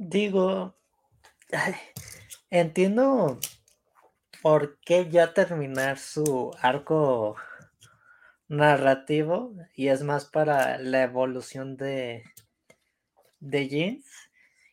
Digo. 0.00 0.74
entiendo 2.50 3.38
por 4.42 4.80
qué 4.80 5.10
ya 5.10 5.34
terminar 5.34 5.98
su 5.98 6.52
arco 6.62 7.36
narrativo 8.48 9.52
y 9.74 9.88
es 9.88 10.02
más 10.02 10.24
para 10.24 10.78
la 10.78 11.02
evolución 11.02 11.76
de, 11.76 12.24
de 13.40 13.68
Jeans. 13.68 14.06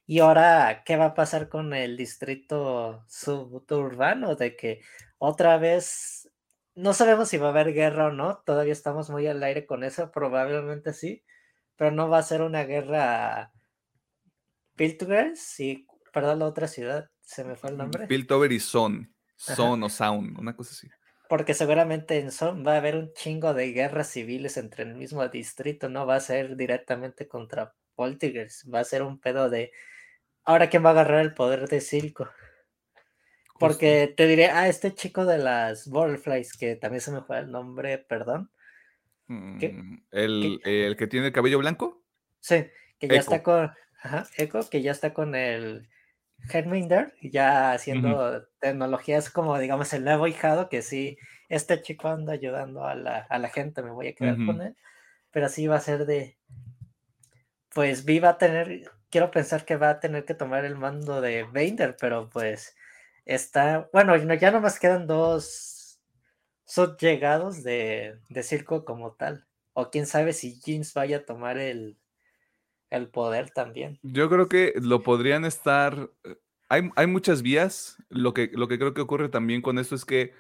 Y 0.06 0.20
ahora, 0.20 0.84
¿qué 0.86 0.96
va 0.96 1.08
a 1.08 1.14
pasar 1.14 1.50
con 1.50 1.74
el 1.74 1.98
distrito 1.98 3.04
suburbano? 3.10 4.36
De 4.36 4.56
que 4.56 4.80
otra 5.18 5.58
vez, 5.58 6.32
no 6.74 6.94
sabemos 6.94 7.28
si 7.28 7.38
va 7.38 7.48
a 7.48 7.50
haber 7.50 7.74
guerra 7.74 8.08
o 8.08 8.12
no, 8.12 8.38
todavía 8.46 8.72
estamos 8.72 9.10
muy 9.10 9.28
al 9.28 9.44
aire 9.44 9.66
con 9.66 9.84
eso, 9.84 10.10
probablemente 10.10 10.94
sí, 10.94 11.26
pero 11.76 11.92
no 11.92 12.08
va 12.08 12.20
a 12.20 12.24
ser 12.24 12.42
una 12.42 12.64
guerra 12.64 13.52
Piltover 14.78 15.34
y, 15.58 15.86
perdón, 16.14 16.40
la 16.40 16.46
otra 16.46 16.68
ciudad, 16.68 17.10
se 17.22 17.44
me 17.44 17.56
fue 17.56 17.72
el 17.72 17.78
nombre. 17.78 18.08
Piltover 18.08 18.52
y 18.52 18.60
Son, 18.60 19.14
Son 19.36 19.84
o 19.84 19.90
Sound, 19.90 20.40
una 20.40 20.56
cosa 20.56 20.72
así. 20.72 20.88
Porque 21.28 21.54
seguramente 21.54 22.20
en 22.20 22.32
Son 22.32 22.66
va 22.66 22.76
a 22.76 22.78
haber 22.78 22.96
un 22.96 23.12
chingo 23.14 23.54
de 23.54 23.74
guerras 23.74 24.10
civiles 24.12 24.56
entre 24.56 24.84
el 24.84 24.96
mismo 24.96 25.28
distrito, 25.28 25.90
no 25.90 26.06
va 26.06 26.16
a 26.16 26.22
ser 26.22 26.56
directamente 26.56 27.28
contra 27.28 27.76
Poltergeist, 27.96 28.74
va 28.74 28.80
a 28.80 28.86
ser 28.86 29.04
un 29.04 29.20
pedo 29.20 29.50
de 29.50 29.74
ahora 30.46 30.70
quién 30.70 30.86
va 30.86 30.90
a 30.90 30.92
agarrar 30.94 31.22
el 31.22 31.34
poder 31.34 31.68
de 31.68 31.82
Silco. 31.82 32.30
Porque 33.60 34.14
te 34.16 34.28
diré, 34.28 34.46
ah, 34.46 34.68
este 34.68 34.94
chico 34.94 35.26
de 35.26 35.40
las 35.40 35.90
Butterflies, 35.90 36.54
que 36.54 36.76
también 36.76 37.02
se 37.02 37.12
me 37.12 37.22
fue 37.22 37.40
el 37.40 37.52
nombre, 37.52 37.98
perdón. 37.98 38.52
Mm, 39.26 39.98
¿El, 40.12 40.62
¿El, 40.64 40.96
que 40.96 41.08
tiene 41.08 41.28
el 41.28 41.34
cabello 41.34 41.58
blanco? 41.58 42.04
Sí, 42.40 42.68
que 43.00 43.08
ya 43.08 43.18
está 43.18 43.44
con. 43.44 43.72
Ajá, 44.02 44.28
Echo, 44.38 44.60
que 44.70 44.82
ya 44.82 44.92
está 44.92 45.14
con 45.14 45.36
el 45.36 45.90
Headminder, 46.52 47.14
ya 47.22 47.72
haciendo 47.74 48.48
tecnologías 48.60 49.30
como, 49.30 49.58
digamos, 49.58 49.92
el 49.94 50.04
nuevo 50.04 50.28
hijado, 50.28 50.70
que 50.70 50.82
sí, 50.82 51.18
este 51.50 51.82
chico 51.82 52.08
anda 52.08 52.34
ayudando 52.34 52.86
a 52.86 52.96
la, 52.96 53.20
a 53.20 53.40
la 53.40 53.50
gente, 53.50 53.82
me 53.82 53.92
voy 53.92 54.10
a 54.10 54.16
quedar 54.16 54.38
con 54.46 54.62
él. 54.62 54.76
Pero 55.32 55.50
sí 55.50 55.68
va 55.68 55.78
a 55.78 55.82
ser 55.82 56.06
de. 56.06 56.38
Pues 57.74 58.06
Vi 58.06 58.20
va 58.20 58.30
a 58.30 58.38
tener. 58.38 58.92
Quiero 59.10 59.32
pensar 59.32 59.66
que 59.66 59.78
va 59.78 59.90
a 59.90 60.00
tener 60.00 60.26
que 60.26 60.34
tomar 60.34 60.66
el 60.66 60.76
mando 60.76 61.22
de 61.22 61.44
Vader, 61.44 61.96
pero 62.00 62.30
pues 62.30 62.76
está. 63.26 63.90
Bueno, 63.92 64.16
ya 64.36 64.52
nomás 64.52 64.80
quedan 64.80 65.08
dos 65.08 66.00
subllegados 66.66 67.64
de, 67.64 68.20
de 68.30 68.44
circo 68.44 68.86
como 68.86 69.14
tal. 69.14 69.46
O 69.74 69.90
quién 69.90 70.06
sabe 70.06 70.34
si 70.34 70.60
Jeans 70.60 70.94
vaya 70.94 71.18
a 71.18 71.26
tomar 71.26 71.58
el, 71.58 71.98
el 72.90 73.10
poder 73.10 73.52
también. 73.52 74.00
Yo 74.02 74.30
creo 74.30 74.48
que 74.48 74.74
lo 74.82 75.04
podrían 75.04 75.46
estar. 75.46 76.10
Eh, 76.24 76.36
hay, 76.70 76.90
hay, 76.96 77.08
muchas 77.08 77.42
vías. 77.42 77.98
Lo 78.10 78.34
que, 78.34 78.52
lo 78.54 78.68
que 78.68 78.78
creo 78.78 78.94
que 78.94 79.02
ocurre 79.02 79.30
también 79.30 79.62
con 79.62 79.80
esto 79.80 79.96
es 79.96 80.06
que, 80.06 80.34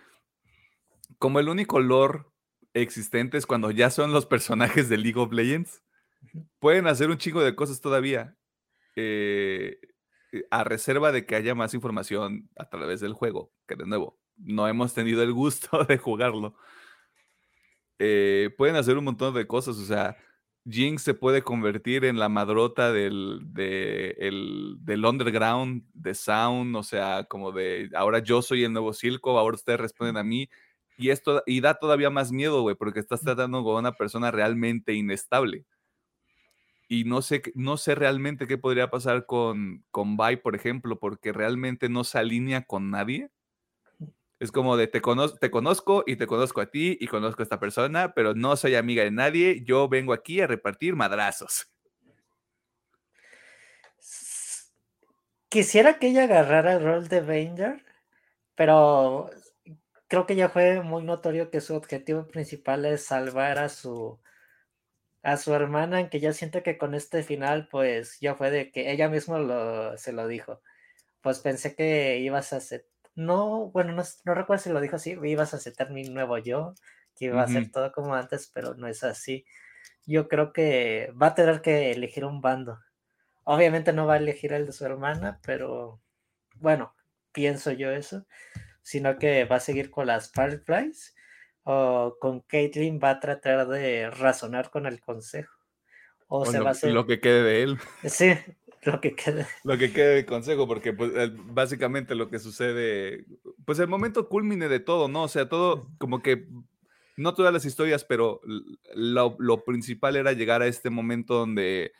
como 1.19 1.39
el 1.39 1.49
único 1.49 1.79
lore 1.79 2.25
existente 2.73 3.37
es 3.37 3.45
cuando 3.45 3.71
ya 3.71 3.89
son 3.89 4.13
los 4.13 4.25
personajes 4.25 4.89
de 4.89 4.97
League 4.97 5.19
of 5.19 5.31
Legends, 5.31 5.83
pueden 6.59 6.87
hacer 6.87 7.09
un 7.09 7.17
chingo 7.17 7.43
de 7.43 7.55
cosas 7.55 7.81
todavía. 7.81 8.35
Eh, 8.95 9.79
eh, 10.31 10.43
a 10.51 10.63
reserva 10.63 11.11
de 11.11 11.25
que 11.25 11.35
haya 11.35 11.55
más 11.55 11.73
información 11.73 12.49
a 12.57 12.69
través 12.69 12.99
del 12.99 13.13
juego, 13.13 13.51
que 13.67 13.75
de 13.75 13.85
nuevo, 13.85 14.19
no 14.37 14.67
hemos 14.67 14.93
tenido 14.93 15.23
el 15.23 15.33
gusto 15.33 15.83
de 15.85 15.97
jugarlo. 15.97 16.55
pueden 17.97 18.75
hacer 18.75 18.97
un 18.97 19.05
montón 19.05 19.33
de 19.33 19.47
cosas, 19.47 19.77
o 19.77 19.85
sea, 19.85 20.17
Jinx 20.69 21.01
se 21.01 21.13
puede 21.13 21.43
convertir 21.43 22.03
en 22.03 22.19
la 22.19 22.29
madrota 22.29 22.91
del, 22.91 23.39
del 23.53 25.05
underground, 25.05 25.83
de 25.93 26.13
Sound, 26.13 26.75
o 26.75 26.83
sea, 26.83 27.25
como 27.29 27.51
de 27.51 27.89
ahora 27.95 28.19
yo 28.19 28.41
soy 28.41 28.63
el 28.63 28.73
nuevo 28.73 28.93
Silco, 28.93 29.37
ahora 29.37 29.55
ustedes 29.55 29.79
responden 29.79 30.17
a 30.17 30.23
mí. 30.23 30.49
Y 30.97 31.09
esto 31.11 31.43
y 31.45 31.61
da 31.61 31.75
todavía 31.75 32.09
más 32.09 32.31
miedo, 32.31 32.61
güey, 32.61 32.75
porque 32.75 32.99
estás 32.99 33.21
tratando 33.21 33.63
con 33.63 33.75
una 33.75 33.93
persona 33.93 34.31
realmente 34.31 34.93
inestable. 34.93 35.65
Y 36.89 37.03
no 37.03 37.21
sé, 37.21 37.41
no 37.53 37.77
sé 37.77 37.95
realmente 37.95 38.47
qué 38.47 38.57
podría 38.57 38.89
pasar 38.89 39.25
con, 39.25 39.85
con 39.91 40.17
Vi, 40.17 40.37
por 40.37 40.55
ejemplo, 40.55 40.99
porque 40.99 41.33
realmente 41.33 41.89
no 41.89 42.03
se 42.03 42.17
alinea 42.17 42.63
con 42.63 42.89
nadie. 42.89 43.29
Es 44.39 44.51
como 44.51 44.77
de 44.77 44.87
te, 44.87 45.01
te 45.39 45.51
conozco 45.51 46.03
y 46.05 46.15
te 46.15 46.27
conozco 46.27 46.61
a 46.61 46.67
ti 46.67 46.97
y 46.99 47.07
conozco 47.07 47.41
a 47.41 47.43
esta 47.43 47.59
persona, 47.59 48.13
pero 48.13 48.35
no 48.35 48.55
soy 48.55 48.75
amiga 48.75 49.03
de 49.03 49.11
nadie. 49.11 49.63
Yo 49.63 49.89
vengo 49.89 50.13
aquí 50.13 50.41
a 50.41 50.47
repartir 50.47 50.95
madrazos. 50.95 51.71
Quisiera 55.49 55.97
que 55.97 56.07
ella 56.07 56.23
agarrara 56.23 56.73
el 56.73 56.83
rol 56.83 57.07
de 57.07 57.17
Avenger, 57.17 57.83
pero 58.55 59.29
creo 60.07 60.25
que 60.25 60.35
ya 60.35 60.49
fue 60.49 60.81
muy 60.83 61.03
notorio 61.03 61.49
que 61.49 61.61
su 61.61 61.75
objetivo 61.75 62.27
principal 62.27 62.85
es 62.85 63.05
salvar 63.05 63.57
a 63.59 63.69
su 63.69 64.19
a 65.23 65.37
su 65.37 65.53
hermana, 65.53 66.09
que 66.09 66.19
ya 66.21 66.31
siento 66.33 66.63
que 66.63 66.77
con 66.77 66.95
este 66.95 67.23
final, 67.23 67.67
pues 67.69 68.19
ya 68.21 68.35
fue 68.35 68.49
de 68.51 68.71
que 68.71 68.91
ella 68.91 69.09
misma 69.09 69.97
se 69.97 70.13
lo 70.13 70.27
dijo. 70.27 70.61
Pues 71.21 71.39
pensé 71.39 71.75
que 71.75 72.19
ibas 72.19 72.53
a 72.53 72.57
aceptar 72.57 72.96
no, 73.17 73.71
bueno, 73.71 73.93
no, 73.93 74.33
recuerdo 74.35 74.63
si 74.63 74.69
lo 74.69 74.79
dijo 74.79 74.95
así, 74.95 75.17
ibas 75.23 75.53
a 75.53 75.57
aceptar 75.57 75.89
mi 75.89 76.03
nuevo 76.03 76.37
yo, 76.37 76.75
que 77.15 77.25
iba 77.25 77.41
a 77.41 77.47
ser 77.47 77.71
todo 77.71 77.91
como 77.91 78.13
antes, 78.13 78.51
pero 78.53 78.75
no 78.75 78.87
es 78.87 79.03
así. 79.03 79.43
Yo 80.05 80.27
creo 80.27 80.53
que 80.53 81.11
va 81.19 81.27
a 81.27 81.35
tener 81.35 81.61
que 81.61 81.91
elegir 81.91 82.25
un 82.25 82.41
bando. 82.41 82.79
Obviamente 83.43 83.91
no 83.91 84.05
va 84.05 84.13
a 84.13 84.17
elegir 84.17 84.53
el 84.53 84.67
de 84.67 84.71
su 84.71 84.85
hermana, 84.85 85.39
pero 85.43 85.99
bueno, 86.57 86.93
pienso 87.31 87.71
yo 87.71 87.89
eso, 87.89 88.27
sino 88.83 89.17
que 89.17 89.45
va 89.45 89.55
a 89.55 89.61
seguir 89.61 89.89
con 89.89 90.05
las 90.05 90.31
Fireflies 90.31 91.15
o 91.63 92.17
con 92.19 92.41
Caitlyn 92.41 92.99
va 93.03 93.09
a 93.09 93.19
tratar 93.19 93.67
de 93.67 94.11
razonar 94.11 94.69
con 94.69 94.85
el 94.85 95.01
consejo. 95.01 95.57
O, 96.27 96.45
se 96.45 96.59
va 96.59 96.69
a 96.69 96.71
hacer... 96.73 96.93
lo 96.93 97.07
que 97.07 97.19
quede 97.19 97.41
de 97.41 97.63
él. 97.63 97.77
Sí, 98.03 98.35
lo 98.91 99.01
que 99.01 99.13
quede. 99.15 99.47
Lo 99.63 99.77
que 99.77 99.91
quede 99.91 100.15
de 100.15 100.25
consejo, 100.25 100.67
porque 100.67 100.93
pues, 100.93 101.11
básicamente 101.53 102.15
lo 102.15 102.29
que 102.29 102.39
sucede, 102.39 103.25
pues 103.65 103.79
el 103.79 103.87
momento 103.87 104.29
culmine 104.29 104.69
de 104.69 104.79
todo, 104.79 105.07
¿no? 105.07 105.23
O 105.23 105.27
sea, 105.27 105.49
todo 105.49 105.89
como 105.97 106.21
que, 106.21 106.47
no 107.17 107.33
todas 107.33 107.51
las 107.51 107.65
historias, 107.65 108.05
pero 108.05 108.41
lo, 108.93 109.35
lo 109.39 109.63
principal 109.63 110.15
era 110.15 110.33
llegar 110.33 110.61
a 110.61 110.67
este 110.67 110.89
momento 110.89 111.33
donde 111.33 111.91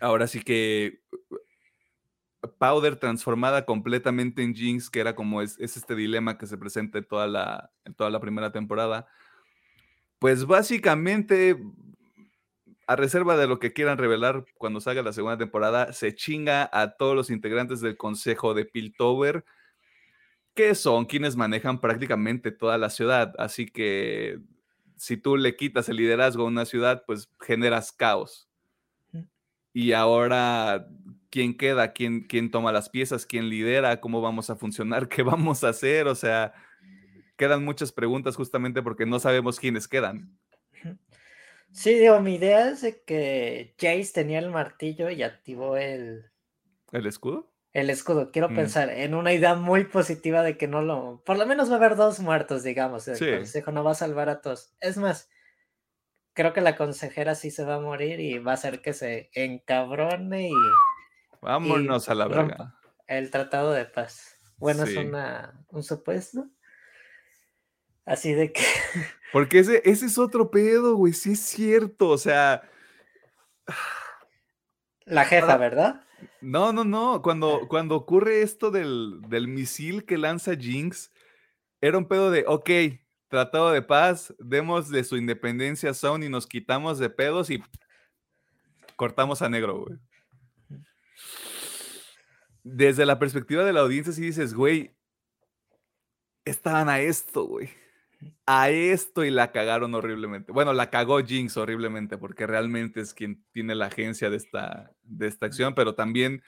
ahora 0.00 0.26
sí 0.26 0.42
que 0.42 1.00
Powder 2.58 2.96
transformada 2.96 3.64
completamente 3.64 4.42
en 4.42 4.54
Jinx, 4.54 4.90
que 4.90 5.00
era 5.00 5.14
como 5.14 5.42
es, 5.42 5.58
es, 5.60 5.76
este 5.76 5.94
dilema 5.94 6.38
que 6.38 6.46
se 6.46 6.58
presenta 6.58 6.98
en 6.98 7.04
toda 7.04 7.26
la, 7.26 7.70
en 7.84 7.94
toda 7.94 8.10
la 8.10 8.20
primera 8.20 8.50
temporada. 8.50 9.06
Pues 10.18 10.46
básicamente 10.46 11.56
a 12.90 12.96
reserva 12.96 13.36
de 13.36 13.46
lo 13.46 13.60
que 13.60 13.72
quieran 13.72 13.98
revelar 13.98 14.44
cuando 14.58 14.80
salga 14.80 15.00
la 15.04 15.12
segunda 15.12 15.38
temporada, 15.38 15.92
se 15.92 16.12
chinga 16.12 16.68
a 16.72 16.96
todos 16.96 17.14
los 17.14 17.30
integrantes 17.30 17.80
del 17.80 17.96
consejo 17.96 18.52
de 18.52 18.64
Piltover, 18.64 19.44
que 20.54 20.74
son 20.74 21.04
quienes 21.04 21.36
manejan 21.36 21.80
prácticamente 21.80 22.50
toda 22.50 22.78
la 22.78 22.90
ciudad. 22.90 23.32
Así 23.38 23.66
que 23.66 24.40
si 24.96 25.16
tú 25.16 25.36
le 25.36 25.54
quitas 25.54 25.88
el 25.88 25.98
liderazgo 25.98 26.42
a 26.42 26.46
una 26.48 26.64
ciudad, 26.64 27.04
pues 27.06 27.30
generas 27.38 27.92
caos. 27.92 28.48
Y 29.72 29.92
ahora, 29.92 30.88
¿quién 31.30 31.56
queda? 31.56 31.92
¿Quién, 31.92 32.22
quién 32.22 32.50
toma 32.50 32.72
las 32.72 32.88
piezas? 32.88 33.24
¿Quién 33.24 33.48
lidera? 33.48 34.00
¿Cómo 34.00 34.20
vamos 34.20 34.50
a 34.50 34.56
funcionar? 34.56 35.08
¿Qué 35.08 35.22
vamos 35.22 35.62
a 35.62 35.68
hacer? 35.68 36.08
O 36.08 36.16
sea, 36.16 36.54
quedan 37.36 37.64
muchas 37.64 37.92
preguntas 37.92 38.34
justamente 38.34 38.82
porque 38.82 39.06
no 39.06 39.20
sabemos 39.20 39.60
quiénes 39.60 39.86
quedan. 39.86 40.36
Sí, 41.72 41.94
digo, 41.94 42.20
mi 42.20 42.34
idea 42.34 42.70
es 42.70 42.82
de 42.82 43.02
que 43.02 43.74
Jace 43.78 44.12
tenía 44.12 44.38
el 44.38 44.50
martillo 44.50 45.10
y 45.10 45.22
activó 45.22 45.76
el... 45.76 46.30
¿El 46.92 47.06
escudo? 47.06 47.52
El 47.72 47.90
escudo. 47.90 48.32
Quiero 48.32 48.48
mm. 48.48 48.56
pensar 48.56 48.90
en 48.90 49.14
una 49.14 49.32
idea 49.32 49.54
muy 49.54 49.84
positiva 49.84 50.42
de 50.42 50.56
que 50.56 50.66
no 50.66 50.82
lo... 50.82 51.22
Por 51.24 51.38
lo 51.38 51.46
menos 51.46 51.70
va 51.70 51.74
a 51.74 51.76
haber 51.76 51.96
dos 51.96 52.18
muertos, 52.20 52.64
digamos. 52.64 53.06
El 53.06 53.36
consejo 53.36 53.70
no 53.70 53.84
va 53.84 53.92
a 53.92 53.94
salvar 53.94 54.28
a 54.28 54.40
todos. 54.40 54.74
Es 54.80 54.96
más, 54.96 55.30
creo 56.32 56.52
que 56.52 56.60
la 56.60 56.76
consejera 56.76 57.34
sí 57.34 57.50
se 57.50 57.64
va 57.64 57.76
a 57.76 57.80
morir 57.80 58.18
y 58.18 58.38
va 58.38 58.52
a 58.52 58.54
hacer 58.54 58.82
que 58.82 58.92
se 58.92 59.30
encabrone 59.34 60.48
y... 60.48 60.54
Vámonos 61.40 62.08
a 62.08 62.14
la 62.14 62.26
verga. 62.26 62.74
El 63.06 63.30
tratado 63.30 63.72
de 63.72 63.86
paz. 63.86 64.36
Bueno, 64.58 64.84
es 64.84 64.96
una, 64.96 65.64
un 65.68 65.82
supuesto. 65.82 66.48
Así 68.04 68.34
de 68.34 68.52
que. 68.52 68.62
Porque 69.32 69.60
ese, 69.60 69.82
ese 69.84 70.06
es 70.06 70.18
otro 70.18 70.50
pedo, 70.50 70.96
güey. 70.96 71.12
Sí 71.12 71.32
es 71.32 71.40
cierto. 71.40 72.08
O 72.08 72.18
sea. 72.18 72.62
La 75.04 75.24
jefa, 75.24 75.56
¿verdad? 75.56 76.04
No, 76.40 76.72
no, 76.72 76.84
no. 76.84 77.22
Cuando, 77.22 77.66
cuando 77.68 77.96
ocurre 77.96 78.42
esto 78.42 78.70
del, 78.70 79.20
del 79.28 79.48
misil 79.48 80.04
que 80.04 80.18
lanza 80.18 80.56
Jinx, 80.56 81.12
era 81.80 81.98
un 81.98 82.06
pedo 82.06 82.30
de, 82.30 82.44
ok, 82.46 82.70
tratado 83.28 83.70
de 83.70 83.82
paz, 83.82 84.34
demos 84.38 84.90
de 84.90 85.02
su 85.04 85.16
independencia 85.16 85.90
a 85.90 85.94
Sony, 85.94 86.28
nos 86.28 86.46
quitamos 86.46 86.98
de 86.98 87.10
pedos 87.10 87.50
y 87.50 87.62
cortamos 88.96 89.40
a 89.40 89.48
negro, 89.48 89.84
güey. 89.84 89.98
Desde 92.62 93.06
la 93.06 93.18
perspectiva 93.18 93.64
de 93.64 93.72
la 93.72 93.80
audiencia, 93.80 94.12
sí 94.12 94.22
dices, 94.22 94.52
güey, 94.52 94.94
estaban 96.44 96.88
a 96.88 97.00
esto, 97.00 97.46
güey 97.46 97.79
a 98.46 98.70
esto 98.70 99.24
y 99.24 99.30
la 99.30 99.52
cagaron 99.52 99.94
horriblemente. 99.94 100.52
Bueno, 100.52 100.72
la 100.72 100.90
cagó 100.90 101.24
Jinx 101.24 101.56
horriblemente 101.56 102.18
porque 102.18 102.46
realmente 102.46 103.00
es 103.00 103.14
quien 103.14 103.44
tiene 103.52 103.74
la 103.74 103.86
agencia 103.86 104.30
de 104.30 104.36
esta, 104.36 104.92
de 105.02 105.26
esta 105.26 105.46
acción, 105.46 105.74
pero 105.74 105.94
también 105.94 106.42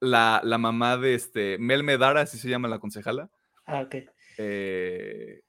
la, 0.00 0.40
mamá 0.58 0.96
de 0.96 1.14
este, 1.14 1.58
Mel 1.58 1.82
Medara, 1.82 2.22
así 2.22 2.38
se 2.38 2.48
llama 2.48 2.68
la 2.68 2.78
concejala. 2.78 3.30
Ah, 3.66 3.82
ok. 3.82 3.96
Eh, 4.38 5.42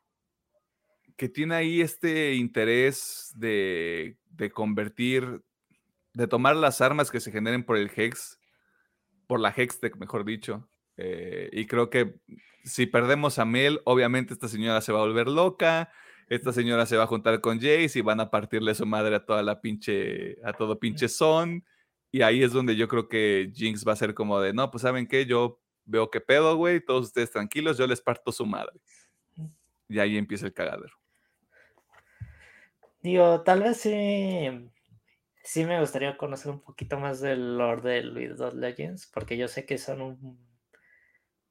que 1.15 1.29
tiene 1.29 1.55
ahí 1.55 1.81
este 1.81 2.35
interés 2.35 3.31
de, 3.35 4.17
de 4.29 4.51
convertir, 4.51 5.41
de 6.13 6.27
tomar 6.27 6.55
las 6.55 6.81
armas 6.81 7.11
que 7.11 7.19
se 7.19 7.31
generen 7.31 7.63
por 7.63 7.77
el 7.77 7.91
Hex, 7.95 8.39
por 9.27 9.39
la 9.39 9.51
Hextech, 9.51 9.97
mejor 9.97 10.23
dicho, 10.25 10.69
eh, 10.95 11.49
y 11.51 11.65
creo 11.65 11.89
que 11.89 12.15
si 12.67 12.85
perdemos 12.85 13.39
a 13.39 13.45
Mel, 13.45 13.81
obviamente 13.85 14.33
esta 14.33 14.47
señora 14.47 14.81
se 14.81 14.91
va 14.91 14.99
a 14.99 15.05
volver 15.05 15.27
loca. 15.27 15.91
Esta 16.29 16.51
señora 16.51 16.85
se 16.85 16.97
va 16.97 17.03
a 17.03 17.07
juntar 17.07 17.39
con 17.39 17.57
Jace 17.57 17.91
y 17.95 18.01
van 18.01 18.19
a 18.19 18.29
partirle 18.29 18.75
su 18.75 18.85
madre 18.85 19.15
a 19.15 19.25
toda 19.25 19.41
la 19.43 19.61
pinche, 19.61 20.37
a 20.43 20.51
todo 20.51 20.77
pinche 20.77 21.07
son. 21.07 21.63
Y 22.11 22.21
ahí 22.21 22.43
es 22.43 22.51
donde 22.51 22.75
yo 22.75 22.87
creo 22.87 23.07
que 23.07 23.51
Jinx 23.53 23.87
va 23.87 23.93
a 23.93 23.97
ser 23.97 24.13
como 24.13 24.39
de, 24.41 24.53
no, 24.53 24.69
pues 24.69 24.81
saben 24.81 25.07
qué, 25.07 25.25
yo 25.25 25.61
veo 25.85 26.11
que 26.11 26.19
pedo, 26.19 26.57
güey, 26.57 26.83
todos 26.83 27.05
ustedes 27.05 27.31
tranquilos, 27.31 27.77
yo 27.77 27.87
les 27.87 28.01
parto 28.01 28.31
su 28.31 28.45
madre. 28.45 28.79
Y 29.87 29.99
ahí 29.99 30.17
empieza 30.17 30.45
el 30.45 30.53
cagadero. 30.53 30.95
Digo, 33.01 33.41
tal 33.43 33.61
vez 33.61 33.77
sí, 33.77 34.69
sí 35.43 35.63
me 35.63 35.79
gustaría 35.79 36.17
conocer 36.17 36.51
un 36.51 36.59
poquito 36.59 36.99
más 36.99 37.21
del 37.21 37.57
Lord 37.57 37.83
de 37.83 38.03
Luis 38.03 38.37
Legends, 38.53 39.07
porque 39.07 39.37
yo 39.37 39.47
sé 39.47 39.65
que 39.65 39.77
son 39.77 40.01
un 40.01 40.46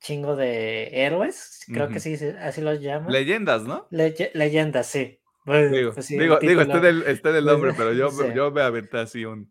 chingo 0.07 0.37
de 0.37 0.89
héroes, 0.93 1.65
creo 1.67 1.89
que 1.89 1.99
sí, 1.99 2.15
así 2.41 2.61
los 2.61 2.81
llaman. 2.81 3.11
Leyendas, 3.11 3.65
¿no? 3.65 3.89
leyendas, 3.91 4.87
sí. 4.87 5.19
digo, 5.45 5.93
pues 5.93 6.07
digo, 6.07 6.39
digo 6.39 6.61
está, 6.61 7.41
nombre, 7.41 7.73
pero 7.77 7.93
yo, 7.93 8.09
yo 8.35 8.53
me 8.53 8.63
aventé 8.63 8.99
así 8.99 9.25
un... 9.25 9.49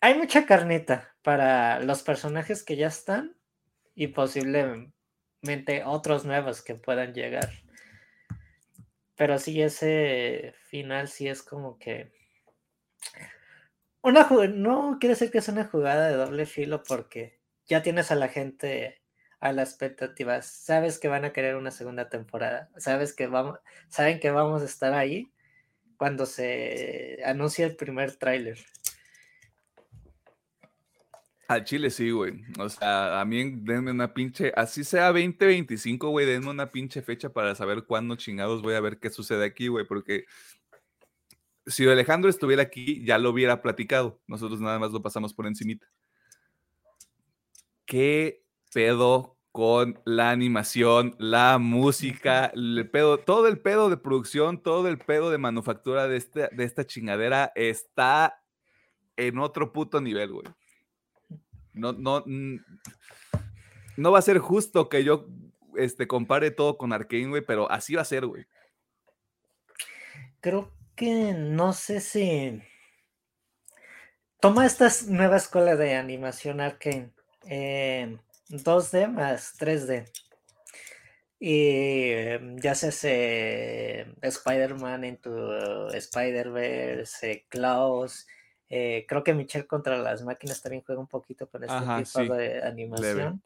Hay 0.00 0.18
mucha 0.18 0.44
carnita 0.44 1.14
para 1.22 1.78
los 1.80 2.02
personajes 2.02 2.64
que 2.64 2.74
ya 2.74 2.88
están 2.88 3.36
y 3.94 4.08
posiblemente 4.08 4.92
otros 5.84 6.24
nuevos 6.24 6.62
que 6.62 6.74
puedan 6.74 7.14
llegar. 7.14 7.48
Pero 9.14 9.38
sí, 9.38 9.60
ese 9.62 10.54
final 10.68 11.06
sí 11.06 11.28
es 11.28 11.42
como 11.42 11.78
que. 11.78 12.10
Una 14.02 14.26
no 14.48 14.96
quiere 14.98 15.12
decir 15.14 15.30
que 15.30 15.38
es 15.38 15.48
una 15.48 15.66
jugada 15.66 16.08
de 16.08 16.16
doble 16.16 16.46
filo 16.46 16.82
porque 16.82 17.39
ya 17.70 17.82
tienes 17.82 18.10
a 18.10 18.16
la 18.16 18.28
gente 18.28 19.00
a 19.38 19.52
la 19.52 19.62
expectativa. 19.62 20.42
Sabes 20.42 20.98
que 20.98 21.08
van 21.08 21.24
a 21.24 21.32
querer 21.32 21.54
una 21.54 21.70
segunda 21.70 22.10
temporada. 22.10 22.68
Sabes 22.76 23.14
que 23.14 23.28
vamos, 23.28 23.60
saben 23.88 24.18
que 24.18 24.30
vamos 24.30 24.60
a 24.60 24.66
estar 24.66 24.92
ahí 24.92 25.32
cuando 25.96 26.26
se 26.26 27.18
anuncia 27.24 27.64
el 27.64 27.76
primer 27.76 28.16
tráiler. 28.16 28.58
Al 31.46 31.64
Chile 31.64 31.90
sí, 31.90 32.10
güey. 32.10 32.42
O 32.58 32.68
sea, 32.68 33.20
a 33.20 33.24
mí 33.24 33.60
denme 33.62 33.92
una 33.92 34.12
pinche, 34.12 34.52
así 34.56 34.84
sea 34.84 35.06
2025, 35.06 36.08
güey, 36.10 36.26
denme 36.26 36.50
una 36.50 36.70
pinche 36.70 37.02
fecha 37.02 37.32
para 37.32 37.54
saber 37.54 37.84
cuándo 37.84 38.16
chingados 38.16 38.62
voy 38.62 38.74
a 38.74 38.80
ver 38.80 38.98
qué 38.98 39.10
sucede 39.10 39.44
aquí, 39.44 39.68
güey, 39.68 39.86
porque 39.86 40.26
si 41.66 41.88
Alejandro 41.88 42.30
estuviera 42.30 42.62
aquí, 42.62 43.04
ya 43.04 43.18
lo 43.18 43.30
hubiera 43.30 43.62
platicado. 43.62 44.20
Nosotros 44.26 44.60
nada 44.60 44.78
más 44.78 44.92
lo 44.92 45.02
pasamos 45.02 45.34
por 45.34 45.46
encimita. 45.46 45.86
¿Qué 47.90 48.44
pedo 48.72 49.36
con 49.50 50.00
la 50.04 50.30
animación, 50.30 51.16
la 51.18 51.58
música, 51.58 52.52
el 52.54 52.88
pedo, 52.88 53.18
todo 53.18 53.48
el 53.48 53.58
pedo 53.58 53.90
de 53.90 53.96
producción, 53.96 54.62
todo 54.62 54.86
el 54.86 54.96
pedo 54.96 55.28
de 55.32 55.38
manufactura 55.38 56.06
de, 56.06 56.16
este, 56.18 56.48
de 56.52 56.62
esta 56.62 56.86
chingadera 56.86 57.50
está 57.56 58.44
en 59.16 59.40
otro 59.40 59.72
puto 59.72 60.00
nivel, 60.00 60.30
güey. 60.30 60.46
No, 61.72 61.92
no, 61.92 62.22
no 63.96 64.12
va 64.12 64.20
a 64.20 64.22
ser 64.22 64.38
justo 64.38 64.88
que 64.88 65.02
yo 65.02 65.26
este, 65.74 66.06
compare 66.06 66.52
todo 66.52 66.78
con 66.78 66.92
Arkane, 66.92 67.26
güey, 67.26 67.42
pero 67.44 67.68
así 67.72 67.96
va 67.96 68.02
a 68.02 68.04
ser, 68.04 68.24
güey. 68.24 68.46
Creo 70.40 70.72
que 70.94 71.34
no 71.34 71.72
sé 71.72 71.98
si 71.98 72.62
toma 74.38 74.64
esta 74.64 74.88
nueva 75.08 75.38
escuela 75.38 75.74
de 75.74 75.96
animación 75.96 76.60
Arkane, 76.60 77.10
2D 77.42 79.08
más 79.08 79.58
3D. 79.58 80.10
Y 81.38 82.10
em, 82.10 82.58
ya 82.58 82.74
se 82.74 82.88
hace 82.88 84.06
Spider-Man 84.20 85.04
into 85.04 85.88
Spider-Verse, 85.88 87.46
Klaus, 87.48 88.26
eh, 88.72 89.04
creo 89.08 89.24
que 89.24 89.34
Michelle 89.34 89.66
contra 89.66 89.98
las 89.98 90.22
máquinas 90.22 90.62
también 90.62 90.84
juega 90.86 91.00
un 91.00 91.08
poquito 91.08 91.48
con 91.48 91.64
este 91.64 91.76
tipo 92.04 92.34
de 92.34 92.62
animación. 92.62 93.42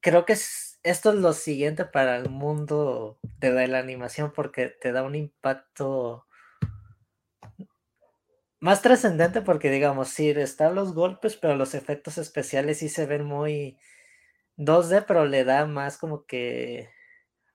Creo 0.00 0.24
que 0.24 0.32
esto 0.32 1.10
es 1.10 1.16
lo 1.16 1.34
siguiente 1.34 1.84
para 1.84 2.16
el 2.16 2.30
mundo 2.30 3.18
de 3.38 3.68
la 3.68 3.78
animación 3.78 4.32
porque 4.32 4.68
te 4.68 4.92
da 4.92 5.02
un 5.02 5.16
impacto 5.16 6.24
más 8.60 8.82
trascendente 8.82 9.42
porque 9.42 9.70
digamos, 9.70 10.10
sí, 10.10 10.30
están 10.30 10.74
los 10.74 10.94
golpes, 10.94 11.36
pero 11.36 11.56
los 11.56 11.74
efectos 11.74 12.18
especiales 12.18 12.78
sí 12.78 12.88
se 12.88 13.06
ven 13.06 13.24
muy 13.24 13.78
2D, 14.58 15.04
pero 15.06 15.24
le 15.24 15.44
da 15.44 15.66
más 15.66 15.96
como 15.98 16.26
que 16.26 16.90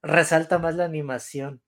resalta 0.02 0.58
más 0.60 0.76
la 0.76 0.86
animación. 0.86 1.62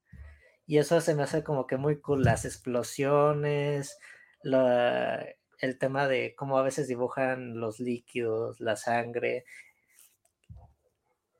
Y 0.66 0.78
eso 0.78 1.00
se 1.00 1.14
me 1.14 1.22
hace 1.22 1.44
como 1.44 1.66
que 1.66 1.76
muy 1.76 2.00
cool, 2.00 2.24
las 2.24 2.44
explosiones, 2.44 3.98
el 4.42 5.78
tema 5.78 6.08
de 6.08 6.34
cómo 6.36 6.58
a 6.58 6.62
veces 6.62 6.88
dibujan 6.88 7.58
los 7.58 7.80
líquidos, 7.80 8.60
la 8.60 8.76
sangre. 8.76 9.44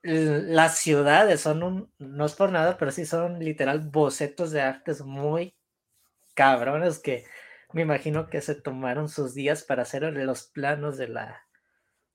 Las 0.02 0.78
ciudades 0.78 1.40
son 1.40 1.62
un, 1.62 1.92
no 1.98 2.24
es 2.24 2.34
por 2.34 2.50
nada, 2.52 2.78
pero 2.78 2.92
sí 2.92 3.04
son 3.04 3.40
literal 3.40 3.80
bocetos 3.80 4.52
de 4.52 4.62
artes 4.62 5.02
muy 5.02 5.54
cabrones 6.34 7.00
que 7.00 7.26
me 7.72 7.82
imagino 7.82 8.28
que 8.28 8.40
se 8.40 8.54
tomaron 8.54 9.08
sus 9.08 9.34
días 9.34 9.62
para 9.62 9.82
hacer 9.82 10.02
los 10.02 10.44
planos 10.44 10.96
de 10.96 11.08
la, 11.08 11.42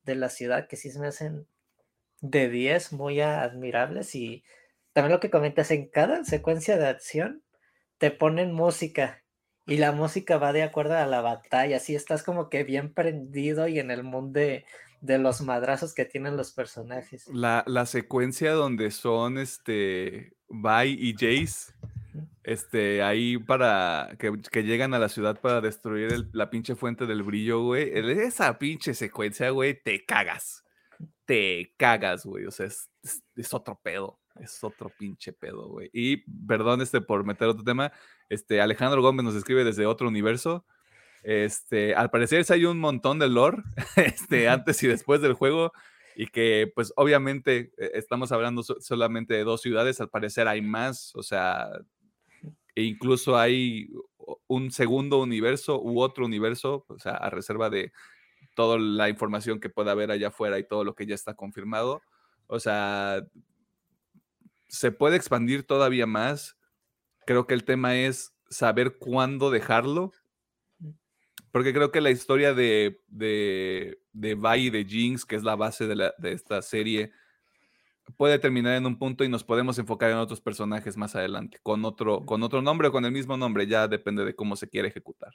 de 0.03 0.15
la 0.15 0.29
ciudad, 0.29 0.67
que 0.67 0.77
sí 0.77 0.91
se 0.91 0.99
me 0.99 1.07
hacen 1.07 1.47
de 2.21 2.49
10 2.49 2.93
muy 2.93 3.21
admirables. 3.21 4.15
Y 4.15 4.43
también 4.93 5.13
lo 5.13 5.19
que 5.19 5.29
comentas, 5.29 5.71
en 5.71 5.87
cada 5.87 6.23
secuencia 6.23 6.77
de 6.77 6.87
acción 6.87 7.43
te 7.97 8.11
ponen 8.11 8.53
música 8.53 9.23
y 9.65 9.77
la 9.77 9.91
música 9.91 10.37
va 10.37 10.51
de 10.51 10.63
acuerdo 10.63 10.97
a 10.97 11.05
la 11.05 11.21
batalla, 11.21 11.77
así 11.77 11.95
estás 11.95 12.23
como 12.23 12.49
que 12.49 12.63
bien 12.63 12.93
prendido 12.93 13.67
y 13.67 13.79
en 13.79 13.91
el 13.91 14.03
mundo 14.03 14.39
de, 14.39 14.65
los 15.01 15.41
madrazos 15.41 15.93
que 15.93 16.05
tienen 16.05 16.37
los 16.37 16.51
personajes. 16.51 17.27
La, 17.27 17.85
secuencia 17.85 18.51
donde 18.51 18.91
son 18.91 19.37
este 19.37 20.33
Vi 20.49 20.97
y 20.99 21.13
Jace, 21.13 21.73
este, 22.43 23.01
ahí 23.03 23.37
para 23.37 24.15
que, 24.19 24.63
llegan 24.63 24.93
a 24.93 24.99
la 24.99 25.09
ciudad 25.09 25.39
para 25.39 25.61
destruir 25.61 26.29
la 26.33 26.49
pinche 26.49 26.75
fuente 26.75 27.05
del 27.05 27.23
brillo, 27.23 27.63
güey. 27.63 27.91
Esa 27.93 28.57
pinche 28.57 28.93
secuencia, 28.93 29.49
güey, 29.49 29.81
te 29.81 30.05
cagas. 30.05 30.63
Te 31.25 31.73
cagas, 31.77 32.25
güey. 32.25 32.45
O 32.45 32.51
sea, 32.51 32.65
es, 32.65 32.89
es 33.35 33.53
otro 33.53 33.79
pedo. 33.81 34.19
Es 34.39 34.63
otro 34.63 34.91
pinche 34.97 35.31
pedo, 35.31 35.67
güey. 35.69 35.89
Y 35.93 36.17
perdón 36.47 36.81
este 36.81 37.01
por 37.01 37.23
meter 37.23 37.47
otro 37.47 37.63
tema. 37.63 37.91
Este, 38.29 38.61
Alejandro 38.61 39.01
Gómez 39.01 39.23
nos 39.23 39.35
escribe 39.35 39.63
desde 39.63 39.85
otro 39.85 40.07
universo. 40.07 40.65
Este, 41.23 41.95
al 41.95 42.09
parecer 42.09 42.45
hay 42.49 42.65
un 42.65 42.79
montón 42.79 43.17
de 43.19 43.29
lore, 43.29 43.63
este, 43.95 44.49
antes 44.49 44.83
y 44.83 44.87
después 44.87 45.21
del 45.21 45.33
juego, 45.33 45.71
y 46.15 46.27
que 46.27 46.71
pues 46.75 46.91
obviamente 46.97 47.71
eh, 47.77 47.91
estamos 47.93 48.31
hablando 48.33 48.61
solamente 48.61 49.33
de 49.33 49.45
dos 49.45 49.61
ciudades, 49.61 50.01
al 50.01 50.09
parecer 50.09 50.49
hay 50.49 50.61
más, 50.61 51.15
o 51.15 51.23
sea, 51.23 51.69
e 52.75 52.83
incluso 52.83 53.37
hay 53.37 53.89
un 54.47 54.71
segundo 54.71 55.21
universo 55.21 55.81
u 55.81 55.99
otro 55.99 56.25
universo, 56.25 56.85
o 56.87 56.99
sea, 56.99 57.13
a 57.13 57.29
reserva 57.29 57.69
de 57.69 57.91
toda 58.55 58.77
la 58.77 59.09
información 59.09 59.59
que 59.59 59.69
pueda 59.69 59.91
haber 59.91 60.11
allá 60.11 60.29
afuera 60.29 60.59
y 60.59 60.67
todo 60.67 60.83
lo 60.83 60.95
que 60.95 61.05
ya 61.05 61.15
está 61.15 61.33
confirmado. 61.33 62.01
O 62.47 62.59
sea, 62.59 63.25
se 64.67 64.91
puede 64.91 65.15
expandir 65.15 65.63
todavía 65.63 66.05
más. 66.05 66.57
Creo 67.25 67.47
que 67.47 67.53
el 67.53 67.63
tema 67.63 67.95
es 67.95 68.33
saber 68.49 68.97
cuándo 68.97 69.51
dejarlo. 69.51 70.11
Porque 71.51 71.73
creo 71.73 71.91
que 71.91 72.01
la 72.01 72.09
historia 72.09 72.53
de, 72.53 73.01
de, 73.07 73.99
de 74.11 74.35
Vi 74.35 74.55
y 74.55 74.69
de 74.71 74.85
Jinx, 74.85 75.25
que 75.25 75.35
es 75.35 75.43
la 75.43 75.55
base 75.55 75.85
de, 75.85 75.95
la, 75.95 76.13
de 76.17 76.31
esta 76.31 76.61
serie, 76.63 77.11
puede 78.17 78.39
terminar 78.39 78.75
en 78.75 78.85
un 78.85 78.97
punto 78.97 79.23
y 79.23 79.29
nos 79.29 79.43
podemos 79.43 79.77
enfocar 79.79 80.11
en 80.11 80.17
otros 80.17 80.41
personajes 80.41 80.97
más 80.97 81.15
adelante, 81.15 81.59
con 81.63 81.85
otro, 81.85 82.25
con 82.25 82.43
otro 82.43 82.61
nombre 82.61 82.89
o 82.89 82.91
con 82.91 83.05
el 83.05 83.11
mismo 83.11 83.37
nombre, 83.37 83.67
ya 83.67 83.87
depende 83.87 84.25
de 84.25 84.35
cómo 84.35 84.55
se 84.55 84.69
quiere 84.69 84.89
ejecutar. 84.89 85.33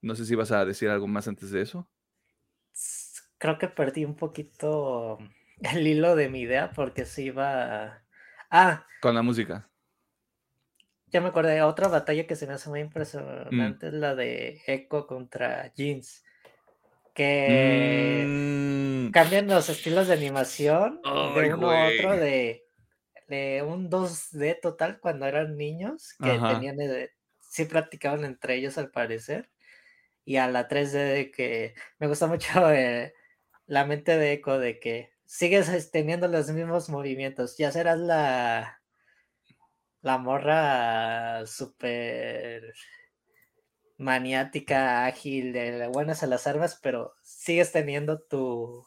No 0.00 0.16
sé 0.16 0.26
si 0.26 0.34
vas 0.34 0.50
a 0.50 0.64
decir 0.64 0.90
algo 0.90 1.06
más 1.06 1.28
antes 1.28 1.50
de 1.50 1.62
eso. 1.62 1.88
Creo 3.38 3.58
que 3.58 3.68
perdí 3.68 4.04
un 4.04 4.16
poquito 4.16 5.18
el 5.60 5.86
hilo 5.86 6.16
de 6.16 6.28
mi 6.28 6.40
idea 6.40 6.72
porque 6.72 7.04
se 7.04 7.22
iba. 7.22 8.04
Ah. 8.50 8.86
Con 9.00 9.14
la 9.14 9.22
música. 9.22 9.68
Ya 11.06 11.20
me 11.20 11.28
acordé 11.28 11.54
de 11.54 11.62
otra 11.62 11.88
batalla 11.88 12.26
que 12.26 12.36
se 12.36 12.46
me 12.46 12.54
hace 12.54 12.70
muy 12.70 12.80
impresionante, 12.80 13.88
es 13.88 13.92
la 13.92 14.14
de 14.14 14.62
Echo 14.66 15.06
contra 15.06 15.72
Jeans. 15.74 16.24
Que 17.14 18.24
mm. 18.26 19.10
cambian 19.10 19.46
los 19.46 19.68
estilos 19.68 20.08
de 20.08 20.14
animación 20.14 21.00
de 21.02 21.54
uno 21.54 21.70
a 21.70 21.88
otro 21.88 22.16
de, 22.16 22.64
de, 23.28 23.62
un 23.62 23.90
2D 23.90 24.60
total 24.60 24.98
cuando 25.00 25.26
eran 25.26 25.56
niños, 25.56 26.14
que 26.22 26.30
tenían 26.38 26.78
sí 27.40 27.66
practicaban 27.66 28.24
entre 28.24 28.56
ellos 28.56 28.78
al 28.78 28.90
parecer. 28.90 29.50
Y 30.24 30.36
a 30.36 30.48
la 30.48 30.68
3D 30.68 30.92
de 30.92 31.30
que 31.30 31.74
me 31.98 32.06
gusta 32.06 32.26
mucho 32.26 32.70
eh, 32.72 33.12
la 33.66 33.84
mente 33.84 34.16
de 34.16 34.32
Echo 34.32 34.58
de 34.58 34.78
que 34.78 35.12
sigues 35.26 35.90
teniendo 35.90 36.28
los 36.28 36.50
mismos 36.50 36.88
movimientos. 36.88 37.56
Ya 37.56 37.72
serás 37.72 37.98
la, 37.98 38.80
la 40.02 40.18
morra 40.18 41.46
súper 41.46 42.72
maniática, 44.02 45.06
ágil, 45.06 45.52
de 45.52 45.88
buenas 45.88 46.22
a 46.22 46.26
las 46.26 46.46
armas, 46.46 46.78
pero 46.82 47.14
sigues 47.22 47.72
teniendo 47.72 48.20
tu 48.20 48.86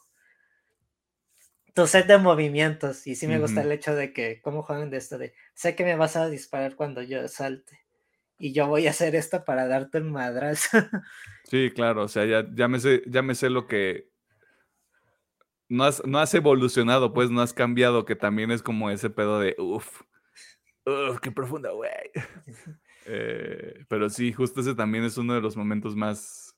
tu 1.76 1.86
set 1.86 2.06
de 2.06 2.16
movimientos. 2.16 3.06
Y 3.06 3.14
sí 3.16 3.26
me 3.26 3.38
gusta 3.38 3.60
el 3.60 3.70
hecho 3.70 3.94
de 3.94 4.14
que, 4.14 4.40
¿cómo 4.40 4.62
juegan 4.62 4.88
de 4.88 4.96
esto? 4.96 5.18
De, 5.18 5.34
sé 5.52 5.76
que 5.76 5.84
me 5.84 5.94
vas 5.94 6.16
a 6.16 6.30
disparar 6.30 6.74
cuando 6.74 7.02
yo 7.02 7.28
salte. 7.28 7.80
Y 8.38 8.54
yo 8.54 8.66
voy 8.66 8.86
a 8.86 8.90
hacer 8.90 9.14
esto 9.14 9.44
para 9.44 9.68
darte 9.68 9.98
un 9.98 10.10
madrazo. 10.10 10.78
Sí, 11.48 11.70
claro, 11.72 12.02
o 12.02 12.08
sea, 12.08 12.24
ya, 12.24 12.44
ya, 12.56 12.66
me 12.66 12.80
sé, 12.80 13.04
ya 13.06 13.22
me 13.22 13.36
sé 13.36 13.50
lo 13.50 13.68
que... 13.68 14.10
No 15.68 15.84
has, 15.84 16.04
no 16.04 16.18
has 16.18 16.34
evolucionado, 16.34 17.12
pues 17.12 17.30
no 17.30 17.40
has 17.40 17.52
cambiado, 17.52 18.04
que 18.04 18.16
también 18.16 18.50
es 18.50 18.62
como 18.62 18.90
ese 18.90 19.10
pedo 19.10 19.38
de, 19.38 19.54
uff, 19.56 20.02
uff, 20.86 21.20
qué 21.20 21.30
profunda, 21.30 21.70
güey. 21.70 21.92
Eh, 23.08 23.84
pero 23.88 24.10
sí, 24.10 24.32
justo 24.32 24.60
ese 24.60 24.74
también 24.74 25.04
es 25.04 25.16
uno 25.16 25.34
de 25.34 25.40
los 25.40 25.56
momentos 25.56 25.94
más, 25.94 26.56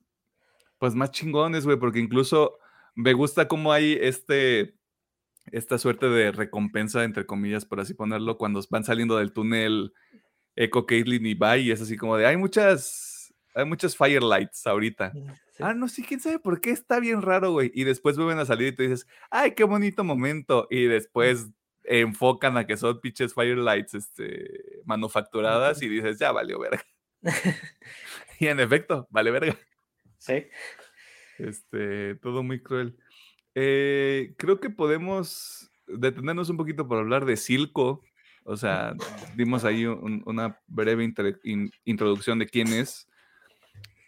pues 0.78 0.94
más 0.94 1.10
chingones, 1.10 1.64
güey, 1.66 1.78
porque 1.78 1.98
incluso 1.98 2.58
me 2.94 3.12
gusta 3.12 3.46
cómo 3.48 3.72
hay 3.72 3.98
este, 4.00 4.74
esta 5.52 5.78
suerte 5.78 6.08
de 6.08 6.32
recompensa, 6.32 7.04
entre 7.04 7.26
comillas, 7.26 7.64
por 7.66 7.80
así 7.80 7.94
ponerlo, 7.94 8.38
cuando 8.38 8.60
van 8.70 8.84
saliendo 8.84 9.18
del 9.18 9.32
túnel 9.32 9.92
Echo, 10.56 10.86
Caitlyn 10.86 11.26
y 11.26 11.34
Bai, 11.34 11.62
y 11.62 11.70
es 11.70 11.82
así 11.82 11.96
como 11.96 12.16
de, 12.16 12.26
hay 12.26 12.36
muchas, 12.36 13.34
hay 13.54 13.66
muchas 13.66 13.96
firelights 13.96 14.66
ahorita. 14.66 15.12
Ah, 15.60 15.74
no, 15.74 15.88
sí, 15.88 16.02
quién 16.02 16.20
sabe 16.20 16.38
por 16.38 16.60
qué 16.60 16.70
está 16.70 17.00
bien 17.00 17.20
raro, 17.20 17.52
güey. 17.52 17.70
Y 17.74 17.84
después 17.84 18.16
vuelven 18.16 18.38
a 18.38 18.46
salir 18.46 18.68
y 18.68 18.72
tú 18.74 18.82
dices, 18.82 19.06
ay, 19.30 19.52
qué 19.52 19.64
bonito 19.64 20.04
momento. 20.04 20.66
Y 20.70 20.84
después 20.84 21.48
enfocan 21.88 22.56
a 22.58 22.66
que 22.66 22.76
son 22.76 23.00
pinches 23.00 23.34
firelights 23.34 23.94
este, 23.94 24.82
manufacturadas 24.84 25.82
y 25.82 25.88
dices, 25.88 26.18
ya 26.18 26.32
valió 26.32 26.58
verga. 26.58 26.84
y 28.38 28.46
en 28.46 28.60
efecto, 28.60 29.08
vale 29.10 29.30
verga. 29.30 29.58
Sí. 30.18 30.46
Este, 31.38 32.16
todo 32.16 32.42
muy 32.42 32.62
cruel. 32.62 32.98
Eh, 33.54 34.34
creo 34.36 34.60
que 34.60 34.70
podemos 34.70 35.70
detenernos 35.86 36.50
un 36.50 36.58
poquito 36.58 36.86
por 36.86 36.98
hablar 36.98 37.24
de 37.24 37.36
Silco. 37.36 38.04
O 38.44 38.56
sea, 38.56 38.94
dimos 39.34 39.64
ahí 39.64 39.86
una 39.86 40.60
breve 40.66 41.10
introducción 41.84 42.38
de 42.38 42.46
quién 42.46 42.68
es. 42.68 43.08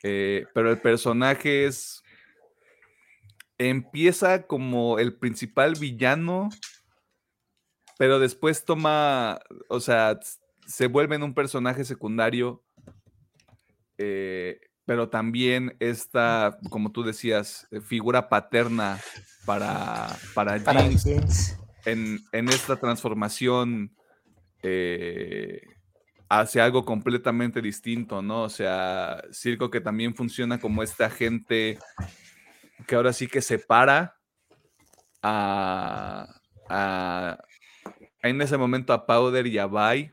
Eh, 0.03 0.47
pero 0.55 0.71
el 0.71 0.79
personaje 0.79 1.65
es. 1.67 2.03
Empieza 3.59 4.47
como 4.47 4.99
el 4.99 5.19
principal 5.19 5.75
villano, 5.79 6.49
pero 8.01 8.19
después 8.19 8.65
toma. 8.65 9.41
O 9.69 9.79
sea, 9.79 10.19
se 10.67 10.87
vuelve 10.87 11.17
en 11.17 11.23
un 11.23 11.35
personaje 11.35 11.85
secundario. 11.85 12.65
Eh, 13.99 14.59
pero 14.87 15.11
también 15.11 15.77
esta, 15.81 16.57
como 16.71 16.93
tú 16.93 17.03
decías, 17.03 17.69
eh, 17.71 17.83
figura 17.83 18.31
paterna 18.31 18.99
para, 19.45 20.17
para, 20.33 20.57
En, 21.85 22.23
esta 22.33 22.77
transformación 22.77 23.95
eh, 24.63 25.61
hacia 26.31 26.65
algo 26.65 26.87
completamente 26.87 27.61
distinto, 27.61 28.23
¿no? 28.23 28.45
O 28.45 28.49
sea, 28.49 29.23
Circo 29.31 29.71
que 29.71 29.83
también 29.83 30.15
funciona 30.15 30.59
como 30.59 30.83
esta 30.83 31.11
gente 31.11 31.79
que 32.87 32.95
ahora 32.95 33.13
sí 33.13 33.27
que 33.27 33.43
separa 33.43 34.17
a, 35.23 36.27
a 36.71 37.37
en 38.23 38.41
ese 38.41 38.59
momento 38.59 38.93
a 38.93 39.07
Powder 39.07 39.47
y 39.47 39.59
a 39.59 39.67
Bai 39.67 40.13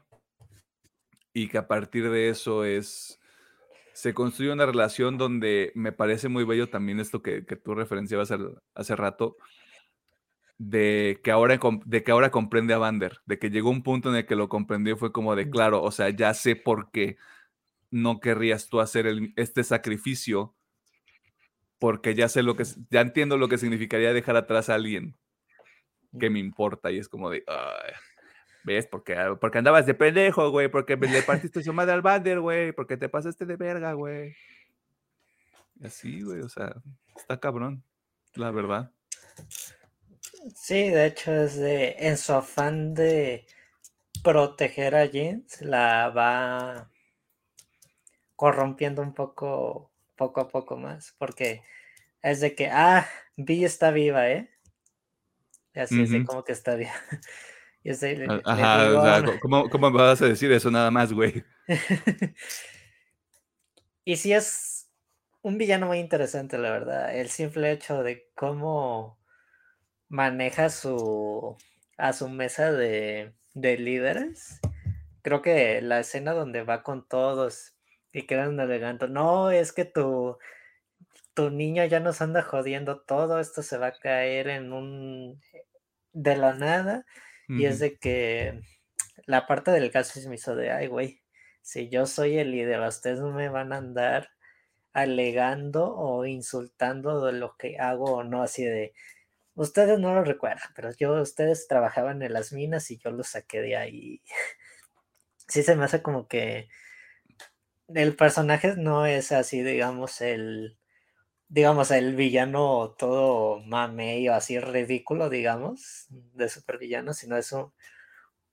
y 1.34 1.48
que 1.48 1.58
a 1.58 1.68
partir 1.68 2.10
de 2.10 2.30
eso 2.30 2.66
es 2.66 3.20
se 3.94 4.14
construye 4.14 4.52
una 4.52 4.68
relación 4.68 5.18
donde 5.18 5.72
me 5.74 5.92
parece 5.92 6.30
muy 6.30 6.44
bello 6.44 6.70
también 6.70 7.00
esto 7.00 7.24
que, 7.24 7.42
tú 7.42 7.74
referenciabas 7.74 8.32
hace, 8.76 8.96
rato, 8.96 9.38
de 10.60 11.20
que, 11.24 11.32
ahora, 11.32 11.60
de 11.84 12.04
que 12.04 12.12
ahora 12.12 12.30
comprende 12.30 12.76
a 12.76 12.78
Vander, 12.78 13.22
de 13.26 13.40
que 13.40 13.50
llegó 13.50 13.72
un 13.72 13.82
punto 13.82 14.10
en 14.10 14.18
el 14.18 14.28
que 14.28 14.36
lo 14.36 14.50
comprendió 14.50 14.94
y 14.94 14.98
fue 14.98 15.12
como 15.12 15.36
de, 15.36 15.50
claro, 15.50 15.82
o 15.82 15.92
sea, 15.92 16.12
ya 16.12 16.36
sé 16.36 16.56
por 16.56 16.92
qué 16.92 17.18
no 17.90 18.20
querrías 18.20 18.70
tú 18.70 18.82
hacer 18.82 19.08
este 19.36 19.64
sacrificio, 19.64 20.56
porque 21.80 22.14
ya 22.14 22.30
sé 22.30 22.44
lo 22.44 22.56
que, 22.56 22.66
ya 22.92 23.02
entiendo 23.02 23.38
lo 23.38 23.48
que 23.48 23.58
significaría 23.58 24.14
dejar 24.14 24.36
atrás 24.38 24.70
a 24.70 24.76
alguien 24.76 25.18
que 26.20 26.30
me 26.30 26.40
importa 26.40 26.92
y 26.92 26.98
es 27.00 27.10
como 27.10 27.30
de, 27.30 27.44
¿Ves? 28.68 28.86
Porque, 28.86 29.16
porque 29.40 29.60
andabas 29.60 29.86
de 29.86 29.94
pendejo, 29.94 30.52
güey. 30.52 30.68
Porque 30.68 30.98
le 30.98 31.22
partiste 31.24 31.64
su 31.64 31.72
madre 31.72 31.94
al 31.94 32.02
Bander, 32.02 32.42
güey. 32.42 32.74
Porque 32.74 32.98
te 32.98 33.08
pasaste 33.08 33.46
de 33.46 33.56
verga, 33.56 33.94
güey. 33.94 34.36
así, 35.82 36.22
güey. 36.22 36.42
O 36.42 36.50
sea, 36.50 36.76
está 37.16 37.40
cabrón. 37.40 37.82
La 38.36 38.52
verdad. 38.52 38.92
Sí, 40.54 40.90
de 40.90 41.06
hecho, 41.06 41.32
es 41.32 41.56
de. 41.56 41.96
En 41.98 42.18
su 42.18 42.34
afán 42.34 42.94
de 42.94 43.46
proteger 44.22 44.96
a 44.96 45.06
Jeans, 45.06 45.62
la 45.62 46.10
va 46.10 46.92
corrompiendo 48.36 49.02
un 49.02 49.14
poco, 49.14 49.94
poco 50.18 50.42
a 50.42 50.50
poco 50.50 50.76
más. 50.76 51.16
Porque 51.18 51.64
es 52.22 52.42
de 52.42 52.54
que, 52.54 52.68
ah, 52.68 53.08
Vi 53.38 53.64
está 53.64 53.92
viva, 53.92 54.30
¿eh? 54.30 54.50
Así 55.78 56.02
es 56.02 56.26
como 56.26 56.44
que 56.44 56.52
está 56.52 56.76
viva. 56.76 56.91
Ah, 57.90 58.41
ajá, 58.44 58.99
o 58.99 59.02
sea, 59.02 59.40
¿cómo, 59.40 59.70
¿cómo, 59.70 59.90
vas 59.91 60.22
a 60.22 60.26
decir 60.26 60.52
eso 60.52 60.70
nada 60.70 60.91
más, 60.91 61.14
güey? 61.14 61.45
y 64.04 64.18
sí 64.18 64.34
es 64.34 64.90
un 65.41 65.58
villano 65.58 65.88
muy 65.88 65.99
interesante, 65.99 66.58
la 66.58 66.72
verdad. 66.72 67.16
El 67.16 67.30
simple 67.30 67.72
hecho 67.72 68.04
de 68.04 68.30
cómo 68.36 69.18
maneja 70.10 70.70
su 70.70 71.56
a 71.98 72.12
su 72.12 72.28
mesa 72.28 72.74
de, 72.74 73.34
de 73.54 73.78
líderes. 73.78 74.60
Creo 75.22 75.41
que 75.41 75.82
la 75.82 76.02
escena 76.02 76.34
donde 76.34 76.64
va 76.64 76.84
con 76.84 77.08
todos 77.08 77.74
y 78.12 78.24
quedan 78.24 78.56
navegando, 78.56 79.08
no, 79.08 79.52
es 79.52 79.74
que 79.74 79.86
tu, 79.86 80.38
tu 81.34 81.49
niño 81.49 81.86
ya 81.86 81.99
nos 81.99 82.22
anda 82.22 82.41
jodiendo 82.41 83.02
todo, 83.02 83.40
esto 83.40 83.62
se 83.62 83.78
va 83.78 83.88
a 83.88 83.99
caer 83.99 84.48
en 84.48 84.74
un 84.74 85.41
de 86.18 86.35
la 86.35 86.53
nada 86.53 87.06
y 87.48 87.65
es 87.65 87.80
de 87.80 87.98
que 87.98 88.60
la 89.26 89.48
parte 89.48 89.72
del 89.72 89.91
caso 89.91 90.19
se 90.19 90.27
me 90.27 90.35
hizo 90.35 90.56
de, 90.56 90.72
ay, 90.72 90.88
güey, 90.88 91.22
si 91.61 91.89
yo 91.89 92.06
soy 92.06 92.38
el 92.38 92.52
líder, 92.52 92.81
ustedes 92.81 93.19
no 93.19 93.31
me 93.31 93.49
van 93.49 93.72
a 93.72 93.77
andar 93.77 94.30
alegando 94.94 95.95
o 95.95 96.26
insultando 96.26 97.23
de 97.26 97.34
lo 97.34 97.56
que 97.56 97.77
hago 97.77 98.15
o 98.15 98.23
no, 98.23 98.44
así 98.44 98.65
de, 98.65 98.94
ustedes 99.53 99.99
no 99.99 100.14
lo 100.14 100.23
recuerdan, 100.23 100.69
pero 100.76 100.91
yo, 100.91 101.22
ustedes 101.22 101.68
trabajaban 101.68 102.22
en 102.22 102.34
las 102.34 102.52
minas 102.52 102.89
y 102.91 102.98
yo 102.98 103.11
los 103.11 103.30
saqué 103.30 103.61
de 103.61 103.77
ahí. 103.77 104.22
sí 105.48 105.64
se 105.64 105.76
me 105.76 105.85
hace 105.85 106.02
como 106.02 106.27
que 106.27 106.68
el 107.88 108.15
personaje 108.15 108.76
no 108.76 109.06
es 109.06 109.31
así, 109.31 109.64
digamos, 109.64 110.19
el 110.22 110.77
digamos, 111.49 111.91
el 111.91 112.15
villano 112.15 112.95
todo 112.98 113.60
mamey 113.61 114.28
así 114.28 114.60
ridículo, 114.60 115.30
digamos, 115.30 116.07
de 116.10 116.49
supervillano, 116.49 117.14
sino 117.14 117.38
es 117.38 117.52
un, 117.52 117.72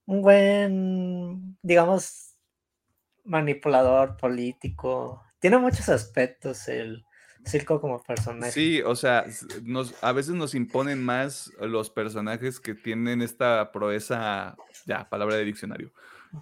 buen, 0.06 1.58
digamos, 1.62 2.36
manipulador 3.24 4.16
político. 4.16 5.22
Tiene 5.40 5.58
muchos 5.58 5.88
aspectos 5.88 6.68
el 6.68 7.04
circo 7.44 7.80
como 7.80 8.02
personaje. 8.02 8.52
Sí, 8.52 8.82
o 8.82 8.94
sea, 8.94 9.24
nos, 9.62 10.02
a 10.02 10.12
veces 10.12 10.34
nos 10.34 10.54
imponen 10.54 11.02
más 11.02 11.52
los 11.60 11.90
personajes 11.90 12.60
que 12.60 12.74
tienen 12.74 13.22
esta 13.22 13.72
proeza, 13.72 14.56
ya, 14.86 15.08
palabra 15.08 15.36
de 15.36 15.44
diccionario, 15.44 15.92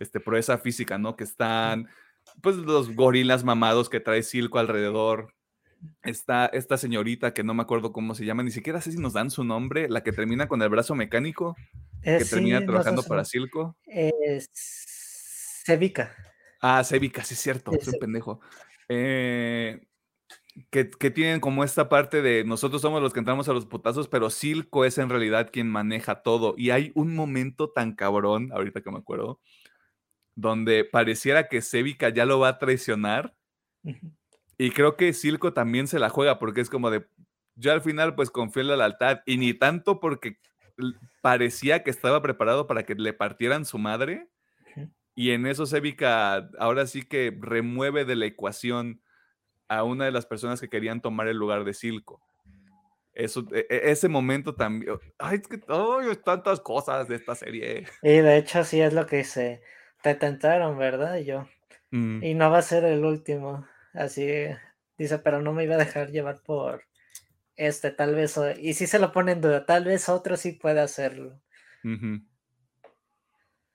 este, 0.01 0.21
proeza 0.21 0.59
física, 0.59 0.99
¿no? 0.99 1.17
Que 1.17 1.25
están, 1.25 1.89
pues, 2.43 2.57
los 2.57 2.95
gorilas 2.95 3.43
mamados 3.43 3.89
que 3.89 4.01
trae 4.01 4.23
Silco 4.23 4.59
alrededor, 4.59 5.35
está 6.03 6.47
esta 6.47 6.77
señorita 6.77 7.35
que 7.35 7.45
no 7.45 7.55
me 7.55 7.63
acuerdo 7.63 7.93
cómo 7.93 8.15
se 8.15 8.25
llama, 8.25 8.43
ni 8.43 8.51
siquiera 8.51 8.81
sé 8.81 8.93
si 8.93 8.99
nos 8.99 9.13
dan 9.13 9.31
su 9.31 9.45
nombre, 9.45 9.89
la 9.89 10.03
que 10.03 10.13
termina 10.13 10.49
con 10.49 10.63
el 10.63 10.69
brazo 10.69 10.95
mecánico, 10.95 11.57
que 12.03 12.17
eh, 12.17 12.25
termina 12.25 12.65
trabajando 12.65 13.03
para 13.03 13.25
Silco. 13.25 13.77
Es 13.87 14.51
Sevica. 15.65 16.15
Ah, 16.61 16.83
Sevica, 16.85 17.25
sí 17.25 17.35
es 17.35 17.41
cierto, 17.41 17.73
soy 17.81 17.95
un 17.95 18.01
pendejo. 18.01 18.41
Eh, 18.89 19.81
que, 20.71 20.85
tienen 21.11 21.41
como 21.41 21.65
esta 21.65 21.89
parte 21.89 22.21
de 22.21 22.45
nosotros 22.45 22.83
somos 22.83 23.01
los 23.01 23.13
que 23.13 23.21
entramos 23.21 23.49
a 23.49 23.53
los 23.53 23.67
putazos, 23.67 24.09
pero 24.09 24.31
Silco 24.31 24.85
es 24.85 24.99
en 24.99 25.09
realidad 25.09 25.51
quien 25.53 25.69
maneja 25.69 26.23
todo. 26.23 26.55
Y 26.57 26.71
hay 26.71 26.93
un 26.95 27.15
momento 27.15 27.71
tan 27.71 27.95
cabrón, 27.95 28.51
ahorita 28.53 28.83
que 28.83 28.91
me 28.91 28.99
acuerdo, 28.99 29.41
donde 30.35 30.85
pareciera 30.85 31.49
que 31.49 31.63
Sevica 31.63 32.11
ya 32.11 32.27
lo 32.27 32.39
va 32.39 32.49
a 32.49 32.59
traicionar. 32.59 33.35
Y 34.63 34.71
creo 34.71 34.97
que 34.97 35.13
Silco 35.13 35.53
también 35.53 35.89
se 35.89 35.99
la 35.99 36.09
juega 36.09 36.39
porque 36.39 36.61
es 36.61 36.71
como 36.71 36.89
de, 36.89 37.05
yo 37.57 37.73
al 37.73 37.81
final 37.81 38.15
pues 38.15 38.31
confío 38.31 38.63
en 38.63 38.69
la 38.69 38.77
lealtad 38.77 39.19
y 39.27 39.37
ni 39.37 39.55
tanto 39.55 39.99
porque 39.99 40.39
parecía 41.21 41.83
que 41.83 41.91
estaba 41.91 42.23
preparado 42.23 42.69
para 42.69 42.85
que 42.85 42.95
le 42.95 43.13
partieran 43.13 43.65
su 43.65 43.79
madre. 43.79 44.29
Y 45.17 45.33
en 45.33 45.49
eso 45.49 45.67
Sevica 45.67 46.49
ahora 46.61 46.87
sí 46.87 47.03
que 47.03 47.37
remueve 47.41 48.05
de 48.05 48.15
la 48.15 48.27
ecuación 48.27 49.03
a 49.67 49.83
una 49.83 50.05
de 50.05 50.13
las 50.13 50.27
personas 50.27 50.61
que 50.61 50.69
querían 50.69 51.01
tomar 51.01 51.27
el 51.27 51.39
lugar 51.39 51.65
de 51.65 51.75
Silco. 51.75 52.23
Eso, 53.15 53.45
e, 53.53 53.67
e, 53.69 53.91
ese 53.91 54.09
momento 54.09 54.55
también. 54.55 54.97
Ay, 55.19 55.41
es 55.43 55.49
que 55.49 55.59
tantas 55.59 56.61
cosas 56.61 57.09
de 57.09 57.17
esta 57.17 57.35
serie. 57.35 57.85
Y 58.01 58.19
de 58.19 58.37
hecho, 58.37 58.63
sí 58.63 58.81
es 58.81 58.93
lo 58.93 59.07
que 59.07 59.17
dice. 59.17 59.61
Te 60.05 60.15
tentaron, 60.15 60.79
¿verdad? 60.79 61.17
Y 61.17 61.25
yo. 61.25 61.49
Mm, 61.91 62.23
Y 62.23 62.35
no 62.35 62.49
va 62.49 62.59
a 62.59 62.63
ser 62.63 62.85
el 62.85 63.05
último. 63.05 63.67
Así 63.93 64.27
dice, 64.99 65.19
pero 65.19 65.43
no 65.43 65.53
me 65.53 65.65
iba 65.65 65.75
a 65.75 65.79
dejar 65.79 66.11
llevar 66.11 66.43
por 66.43 66.85
este, 67.57 67.91
tal 67.91 68.15
vez. 68.15 68.39
Y 68.61 68.75
si 68.75 68.87
se 68.87 68.99
lo 68.99 69.13
pone 69.13 69.33
en 69.33 69.41
duda, 69.41 69.67
tal 69.67 69.85
vez 69.85 70.09
otro 70.09 70.37
sí 70.37 70.53
puede 70.53 70.81
hacerlo. 70.81 71.41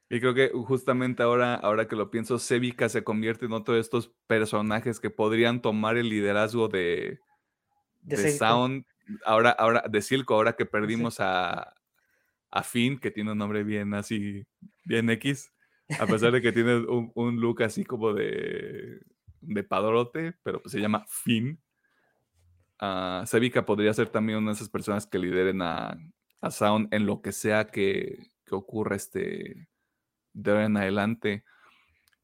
Y 0.10 0.20
creo 0.20 0.34
que 0.34 0.50
justamente 0.50 1.24
ahora, 1.24 1.56
ahora 1.56 1.88
que 1.88 1.96
lo 1.96 2.10
pienso, 2.10 2.40
Sevica 2.40 2.90
se 2.90 3.04
convierte 3.04 3.46
en 3.46 3.54
otro 3.54 3.76
de 3.76 3.82
estos 3.82 4.14
personajes 4.28 5.00
que 5.00 5.10
podrían 5.10 5.62
tomar 5.62 5.98
el 5.98 6.10
liderazgo 6.10 6.68
de, 6.70 7.20
De. 8.02 8.32
Sound. 8.32 8.86
Ahora, 9.26 9.52
ahora, 9.52 9.84
de 9.90 10.02
Silco, 10.02 10.34
ahora 10.34 10.54
que 10.54 10.66
perdimos 10.66 11.20
a, 11.20 11.74
a 12.52 12.64
Finn, 12.64 13.00
que 13.00 13.12
tiene 13.12 13.32
un 13.32 13.38
nombre 13.38 13.64
bien 13.64 13.94
así, 13.94 14.46
bien 14.84 15.10
X, 15.10 15.54
a 15.98 16.06
pesar 16.06 16.34
de 16.34 16.42
que 16.42 16.52
tiene 16.52 16.76
un, 16.76 17.12
un 17.16 17.40
look 17.40 17.64
así 17.64 17.86
como 17.86 18.14
de, 18.14 19.00
de 19.48 19.64
padrote, 19.64 20.34
pero 20.44 20.62
pues 20.62 20.72
se 20.72 20.80
llama 20.80 21.06
Finn. 21.08 21.60
Ah, 22.80 23.24
Sevica 23.26 23.66
podría 23.66 23.94
ser 23.94 24.10
también 24.10 24.40
una 24.40 24.52
de 24.52 24.56
esas 24.56 24.70
personas 24.70 25.08
que 25.08 25.18
lideren 25.18 25.62
a, 25.62 25.98
a 26.42 26.52
Sound 26.52 26.94
en 26.94 27.06
lo 27.06 27.22
que 27.22 27.32
sea 27.32 27.68
que, 27.68 28.32
que 28.46 28.56
ocurra 28.56 28.96
este, 28.96 29.68
de 30.34 30.52
ahora 30.52 30.66
en 30.66 30.78
adelante. 30.78 31.44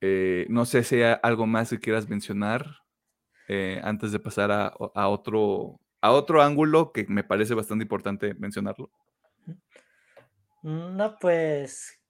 Eh, 0.01 0.45
no 0.49 0.65
sé 0.65 0.83
si 0.83 1.01
hay 1.01 1.17
algo 1.23 1.47
más 1.47 1.69
que 1.69 1.79
quieras 1.79 2.09
mencionar 2.09 2.65
eh, 3.47 3.79
antes 3.83 4.11
de 4.11 4.19
pasar 4.19 4.51
a, 4.51 4.67
a 4.67 5.07
otro, 5.07 5.79
a 6.01 6.11
otro 6.11 6.41
ángulo 6.41 6.91
que 6.91 7.05
me 7.07 7.23
parece 7.23 7.53
bastante 7.53 7.83
importante 7.83 8.33
mencionarlo. 8.35 8.91
No, 10.61 11.17
pues, 11.19 12.02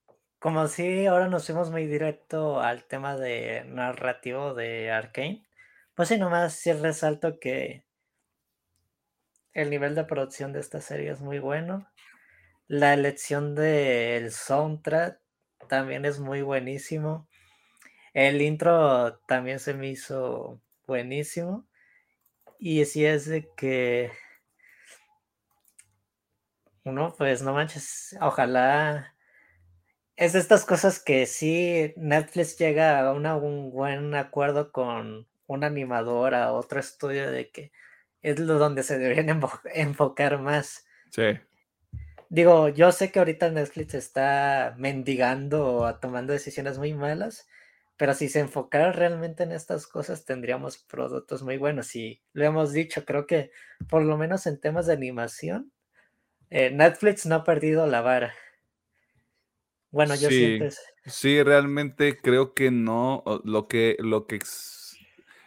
como 0.44 0.68
si 0.68 1.06
ahora 1.06 1.30
nos 1.30 1.45
fuimos 1.45 1.72
muy 1.72 1.88
directo 1.88 2.60
al 2.60 2.84
tema 2.84 3.15
de 3.15 3.64
narrativo 3.64 4.53
de 4.53 4.91
Arkane, 4.91 5.48
pues 5.95 6.10
sí, 6.10 6.18
nomás 6.18 6.53
sí 6.56 6.74
resalto 6.74 7.40
que 7.40 7.86
el 9.53 9.70
nivel 9.70 9.95
de 9.95 10.03
producción 10.03 10.52
de 10.52 10.60
esta 10.60 10.82
serie 10.82 11.11
es 11.11 11.22
muy 11.22 11.40
bueno. 11.40 11.90
La 12.68 12.94
elección 12.94 13.56
del 13.56 14.34
soundtrack 14.34 15.22
también 15.70 16.03
es 16.03 16.20
muy 16.20 16.41
buenísimo. 16.41 17.30
El 18.14 18.41
intro 18.41 19.20
también 19.20 19.60
se 19.60 19.74
me 19.74 19.88
hizo 19.88 20.60
buenísimo. 20.86 21.65
Y 22.60 22.84
sí 22.84 23.06
es 23.06 23.28
de 23.28 23.49
que 23.56 24.11
uno, 26.84 27.15
pues 27.18 27.41
no 27.41 27.53
manches, 27.53 28.18
ojalá 28.20 29.12
es 30.24 30.34
de 30.34 30.40
estas 30.40 30.66
cosas 30.66 31.00
que 31.00 31.26
sí 31.26 31.94
Netflix 31.98 32.58
llega 32.58 33.00
a 33.00 33.14
una- 33.14 33.36
un 33.36 33.72
buen 33.72 34.16
acuerdo 34.16 34.72
con 34.72 35.28
una 35.48 35.68
animadora, 35.68 36.54
otro 36.54 36.80
estudio 36.80 37.32
de 37.32 37.50
que 37.52 37.72
es 38.22 38.40
lo 38.40 38.58
donde 38.58 38.84
se 38.84 38.98
deberían 38.98 39.28
enfo- 39.41 39.62
enfocar 39.74 40.40
más. 40.40 40.86
Sí, 41.10 41.24
Digo, 42.30 42.70
yo 42.70 42.91
sé 42.91 43.12
que 43.12 43.20
ahorita 43.20 43.52
Netflix 43.52 43.94
está 43.94 44.74
mendigando 44.78 45.76
o 45.76 45.95
tomando 45.95 46.34
decisiones 46.34 46.80
muy 46.80 46.94
malas, 46.94 47.48
pero 47.95 48.16
si 48.16 48.28
se 48.28 48.40
enfocara 48.40 48.91
realmente 48.91 49.44
en 49.44 49.52
estas 49.52 49.86
cosas 49.86 50.26
tendríamos 50.26 50.80
productos 50.80 51.44
muy 51.44 51.58
buenos. 51.58 51.95
Y 51.95 52.24
lo 52.34 52.45
hemos 52.45 52.74
dicho, 52.74 53.06
creo 53.06 53.28
que 53.28 53.52
por 53.88 54.02
lo 54.04 54.18
menos 54.18 54.48
en 54.48 54.60
temas 54.60 54.88
de 54.88 54.94
animación, 54.94 55.72
eh, 56.50 56.72
Netflix 56.72 57.26
no 57.28 57.36
ha 57.36 57.44
perdido 57.44 57.86
la 57.88 58.02
vara. 58.02 58.34
Bueno, 59.94 60.15
yo 60.15 60.28
Sí. 60.28 60.60
sí, 61.06 61.44
realmente 61.44 62.20
creo 62.20 62.53
que 62.56 62.72
no. 62.72 63.24
Lo 63.45 63.68
que, 63.68 63.95
lo 63.99 64.26
que 64.26 64.40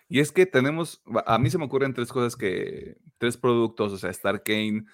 y 0.09 0.20
es 0.20 0.31
que 0.31 0.47
tenemos, 0.47 1.02
a 1.27 1.36
mí 1.39 1.51
se 1.51 1.59
me 1.59 1.64
ocurren 1.64 1.93
tres 1.93 2.12
cosas 2.12 2.36
que, 2.36 2.97
tres 3.18 3.36
productos, 3.36 3.93
o 3.93 3.98
sea, 3.98 4.10
está 4.10 4.28
Arcane, 4.28 4.85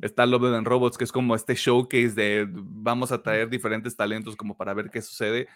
está 0.00 0.24
Love 0.24 0.54
and 0.54 0.66
Robots, 0.66 0.96
que 0.96 1.02
es 1.04 1.10
como 1.10 1.34
este 1.34 1.56
showcase 1.56 2.10
de 2.10 2.46
vamos 2.48 3.10
a 3.10 3.22
traer 3.22 3.50
diferentes 3.50 3.96
talentos 3.96 4.36
como 4.36 4.56
para 4.56 4.72
ver 4.72 4.88
qué 4.88 5.02
sucede. 5.02 5.48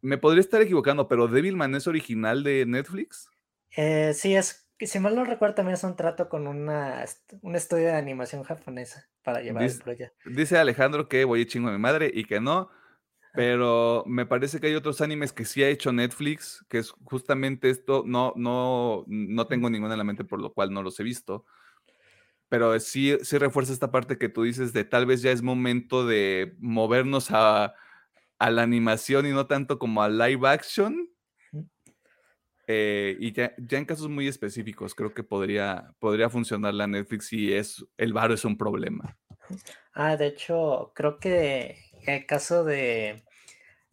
Me 0.00 0.16
podría 0.16 0.40
estar 0.40 0.62
equivocando, 0.62 1.06
pero 1.06 1.28
Devilman 1.28 1.74
es 1.74 1.86
original 1.86 2.42
de 2.42 2.64
Netflix. 2.64 3.28
Eh, 3.76 4.12
sí, 4.14 4.34
es 4.34 4.69
que 4.80 4.86
si 4.86 4.98
mal 4.98 5.14
no 5.14 5.24
recuerdo 5.24 5.56
también 5.56 5.74
es 5.74 5.84
un 5.84 5.94
trato 5.94 6.30
con 6.30 6.46
una, 6.46 7.04
est- 7.04 7.34
un 7.42 7.54
estudio 7.54 7.88
de 7.88 7.92
animación 7.92 8.42
japonesa 8.42 9.06
para 9.22 9.42
llevar 9.42 9.64
el 9.64 9.74
Dis- 9.74 9.82
proyecto. 9.84 10.16
Dice 10.30 10.56
Alejandro 10.56 11.06
que 11.06 11.24
voy 11.26 11.42
a 11.42 11.46
chingo 11.46 11.68
a 11.68 11.72
mi 11.72 11.78
madre 11.78 12.10
y 12.12 12.24
que 12.24 12.40
no, 12.40 12.70
pero 13.34 14.04
me 14.06 14.24
parece 14.24 14.58
que 14.58 14.68
hay 14.68 14.74
otros 14.74 15.02
animes 15.02 15.34
que 15.34 15.44
sí 15.44 15.62
ha 15.62 15.68
hecho 15.68 15.92
Netflix, 15.92 16.64
que 16.70 16.78
es 16.78 16.92
justamente 17.04 17.68
esto, 17.68 18.04
no, 18.06 18.32
no, 18.36 19.04
no 19.06 19.46
tengo 19.48 19.68
ninguna 19.68 19.94
en 19.94 19.98
la 19.98 20.04
mente 20.04 20.24
por 20.24 20.40
lo 20.40 20.52
cual 20.54 20.72
no 20.72 20.82
los 20.82 20.98
he 20.98 21.02
visto, 21.04 21.44
pero 22.48 22.78
sí, 22.80 23.16
sí 23.22 23.38
refuerza 23.38 23.72
esta 23.72 23.92
parte 23.92 24.18
que 24.18 24.28
tú 24.28 24.42
dices 24.42 24.72
de 24.72 24.84
tal 24.84 25.06
vez 25.06 25.22
ya 25.22 25.30
es 25.30 25.42
momento 25.42 26.06
de 26.06 26.54
movernos 26.58 27.30
a, 27.30 27.74
a 28.38 28.50
la 28.50 28.62
animación 28.62 29.26
y 29.26 29.30
no 29.30 29.46
tanto 29.46 29.78
como 29.78 30.02
a 30.02 30.08
live 30.08 30.48
action. 30.48 31.10
Eh, 32.72 33.16
y 33.18 33.32
ya, 33.32 33.52
ya 33.58 33.78
en 33.78 33.84
casos 33.84 34.08
muy 34.08 34.28
específicos 34.28 34.94
creo 34.94 35.12
que 35.12 35.24
podría, 35.24 35.92
podría 35.98 36.30
funcionar 36.30 36.72
la 36.72 36.86
Netflix 36.86 37.26
si 37.26 37.52
es, 37.52 37.84
el 37.96 38.12
varo 38.12 38.32
es 38.34 38.44
un 38.44 38.56
problema. 38.56 39.18
Ah, 39.92 40.16
de 40.16 40.28
hecho, 40.28 40.92
creo 40.94 41.18
que 41.18 41.78
el 42.06 42.26
caso 42.26 42.62
de 42.62 43.24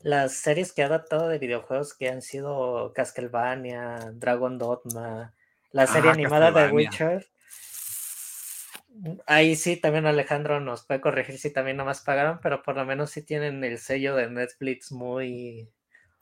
las 0.01 0.33
series 0.33 0.73
que 0.73 0.83
ha 0.83 0.85
adaptado 0.85 1.27
de 1.27 1.39
videojuegos 1.39 1.95
que 1.95 2.07
han 2.07 2.21
sido 2.21 2.93
Castlevania, 2.93 4.11
Dragon 4.13 4.59
Dogma, 4.59 5.33
la 5.71 5.87
serie 5.87 6.11
Ah, 6.11 6.13
animada 6.13 6.51
de. 6.51 6.71
Witcher. 6.71 7.25
Ahí 9.25 9.55
sí, 9.55 9.77
también 9.77 10.05
Alejandro 10.05 10.59
nos 10.59 10.85
puede 10.85 11.01
corregir 11.01 11.39
si 11.39 11.51
también 11.51 11.77
nomás 11.77 12.01
pagaron, 12.01 12.39
pero 12.43 12.61
por 12.61 12.75
lo 12.75 12.85
menos 12.85 13.09
sí 13.09 13.23
tienen 13.23 13.63
el 13.63 13.79
sello 13.79 14.15
de 14.15 14.29
Netflix 14.29 14.91
muy, 14.91 15.67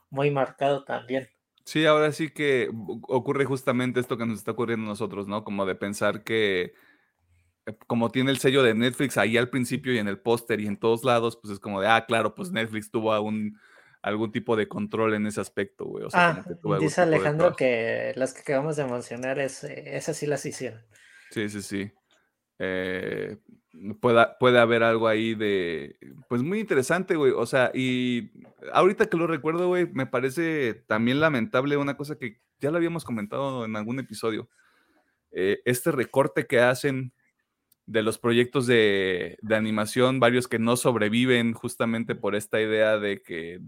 muy 0.08 0.30
marcado 0.30 0.82
también. 0.82 1.28
Sí, 1.66 1.84
ahora 1.84 2.12
sí 2.12 2.30
que 2.30 2.70
ocurre 3.08 3.44
justamente 3.44 3.98
esto 3.98 4.16
que 4.16 4.24
nos 4.24 4.38
está 4.38 4.52
ocurriendo 4.52 4.86
a 4.86 4.90
nosotros, 4.90 5.26
¿no? 5.26 5.42
Como 5.42 5.66
de 5.66 5.74
pensar 5.74 6.22
que 6.22 6.74
eh, 7.66 7.76
como 7.88 8.10
tiene 8.12 8.30
el 8.30 8.38
sello 8.38 8.62
de 8.62 8.72
Netflix 8.72 9.18
ahí 9.18 9.36
al 9.36 9.50
principio 9.50 9.92
y 9.92 9.98
en 9.98 10.06
el 10.06 10.20
póster 10.20 10.60
y 10.60 10.68
en 10.68 10.76
todos 10.76 11.02
lados, 11.02 11.36
pues 11.36 11.54
es 11.54 11.58
como 11.58 11.80
de, 11.80 11.88
ah, 11.88 12.06
claro, 12.06 12.36
pues 12.36 12.52
Netflix 12.52 12.92
tuvo 12.92 13.12
algún, 13.12 13.58
algún 14.00 14.30
tipo 14.30 14.54
de 14.54 14.68
control 14.68 15.14
en 15.14 15.26
ese 15.26 15.40
aspecto, 15.40 15.86
güey. 15.86 16.04
O 16.04 16.10
sea, 16.10 16.28
Ah, 16.28 16.44
como 16.62 16.78
que 16.78 16.84
dice 16.84 17.00
Alejandro 17.00 17.56
que 17.56 18.12
las 18.14 18.32
que 18.32 18.42
acabamos 18.42 18.76
de 18.76 18.84
mencionar, 18.84 19.40
es, 19.40 19.64
esas 19.64 20.16
sí 20.16 20.26
las 20.26 20.46
hicieron. 20.46 20.80
Sí, 21.32 21.48
sí, 21.48 21.62
sí. 21.62 21.92
Eh, 22.60 23.38
pueda- 24.00 24.36
puede 24.38 24.58
haber 24.58 24.82
algo 24.82 25.08
ahí 25.08 25.34
de, 25.34 25.98
pues 26.28 26.42
muy 26.42 26.60
interesante, 26.60 27.16
güey. 27.16 27.32
O 27.32 27.46
sea, 27.46 27.70
y 27.74 28.30
ahorita 28.72 29.06
que 29.06 29.16
lo 29.16 29.26
recuerdo, 29.26 29.68
güey, 29.68 29.86
me 29.92 30.06
parece 30.06 30.74
también 30.86 31.20
lamentable 31.20 31.76
una 31.76 31.96
cosa 31.96 32.16
que 32.18 32.40
ya 32.60 32.70
lo 32.70 32.76
habíamos 32.78 33.04
comentado 33.04 33.64
en 33.64 33.76
algún 33.76 33.98
episodio. 33.98 34.48
Eh, 35.30 35.60
este 35.64 35.92
recorte 35.92 36.46
que 36.46 36.60
hacen 36.60 37.12
de 37.84 38.02
los 38.02 38.18
proyectos 38.18 38.66
de, 38.66 39.38
de 39.42 39.54
animación, 39.56 40.18
varios 40.18 40.48
que 40.48 40.58
no 40.58 40.76
sobreviven 40.76 41.52
justamente 41.52 42.14
por 42.14 42.34
esta 42.34 42.60
idea 42.60 42.98
de 42.98 43.22
que, 43.22 43.60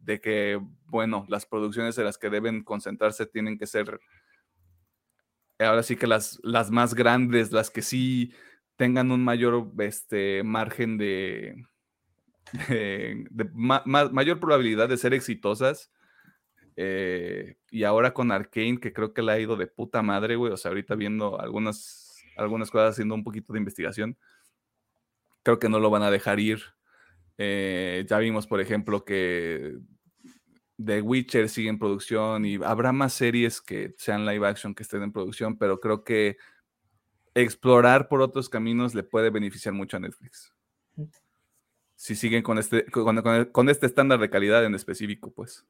de 0.00 0.20
que, 0.20 0.60
bueno, 0.86 1.26
las 1.28 1.44
producciones 1.46 1.98
en 1.98 2.04
las 2.04 2.18
que 2.18 2.30
deben 2.30 2.62
concentrarse 2.62 3.26
tienen 3.26 3.58
que 3.58 3.66
ser 3.66 4.00
ahora 5.58 5.82
sí 5.82 5.96
que 5.96 6.06
las, 6.06 6.38
las 6.42 6.70
más 6.70 6.94
grandes, 6.94 7.50
las 7.50 7.70
que 7.70 7.82
sí 7.82 8.32
tengan 8.78 9.10
un 9.10 9.22
mayor 9.22 9.70
este, 9.80 10.42
margen 10.44 10.96
de, 10.96 11.66
de, 12.68 13.26
de 13.28 13.50
ma- 13.52 13.82
ma- 13.84 14.08
mayor 14.08 14.40
probabilidad 14.40 14.88
de 14.88 14.96
ser 14.96 15.12
exitosas. 15.12 15.92
Eh, 16.76 17.56
y 17.72 17.82
ahora 17.82 18.14
con 18.14 18.30
Arkane, 18.30 18.78
que 18.78 18.92
creo 18.92 19.12
que 19.12 19.20
le 19.20 19.32
ha 19.32 19.40
ido 19.40 19.56
de 19.56 19.66
puta 19.66 20.00
madre, 20.00 20.36
güey. 20.36 20.52
O 20.52 20.56
sea, 20.56 20.70
ahorita 20.70 20.94
viendo 20.94 21.40
algunas, 21.40 22.24
algunas 22.36 22.70
cosas, 22.70 22.94
haciendo 22.94 23.16
un 23.16 23.24
poquito 23.24 23.52
de 23.52 23.58
investigación, 23.58 24.16
creo 25.42 25.58
que 25.58 25.68
no 25.68 25.80
lo 25.80 25.90
van 25.90 26.04
a 26.04 26.10
dejar 26.10 26.38
ir. 26.38 26.62
Eh, 27.36 28.06
ya 28.08 28.18
vimos, 28.18 28.46
por 28.46 28.60
ejemplo, 28.60 29.04
que 29.04 29.76
The 30.82 31.02
Witcher 31.02 31.48
sigue 31.48 31.68
en 31.68 31.80
producción 31.80 32.46
y 32.46 32.54
habrá 32.62 32.92
más 32.92 33.12
series 33.12 33.60
que 33.60 33.94
sean 33.98 34.24
live 34.24 34.46
action 34.46 34.72
que 34.72 34.84
estén 34.84 35.02
en 35.02 35.12
producción, 35.12 35.58
pero 35.58 35.80
creo 35.80 36.04
que 36.04 36.36
explorar 37.42 38.08
por 38.08 38.20
otros 38.20 38.48
caminos 38.48 38.94
le 38.94 39.02
puede 39.02 39.30
beneficiar 39.30 39.74
mucho 39.74 39.96
a 39.96 40.00
Netflix. 40.00 40.52
Si 41.94 42.14
siguen 42.14 42.42
con 42.42 42.58
este, 42.58 42.84
con, 42.86 43.20
con- 43.22 43.44
con 43.46 43.68
este 43.68 43.86
estándar 43.86 44.20
de 44.20 44.30
calidad 44.30 44.64
en 44.64 44.74
específico, 44.74 45.32
pues. 45.32 45.66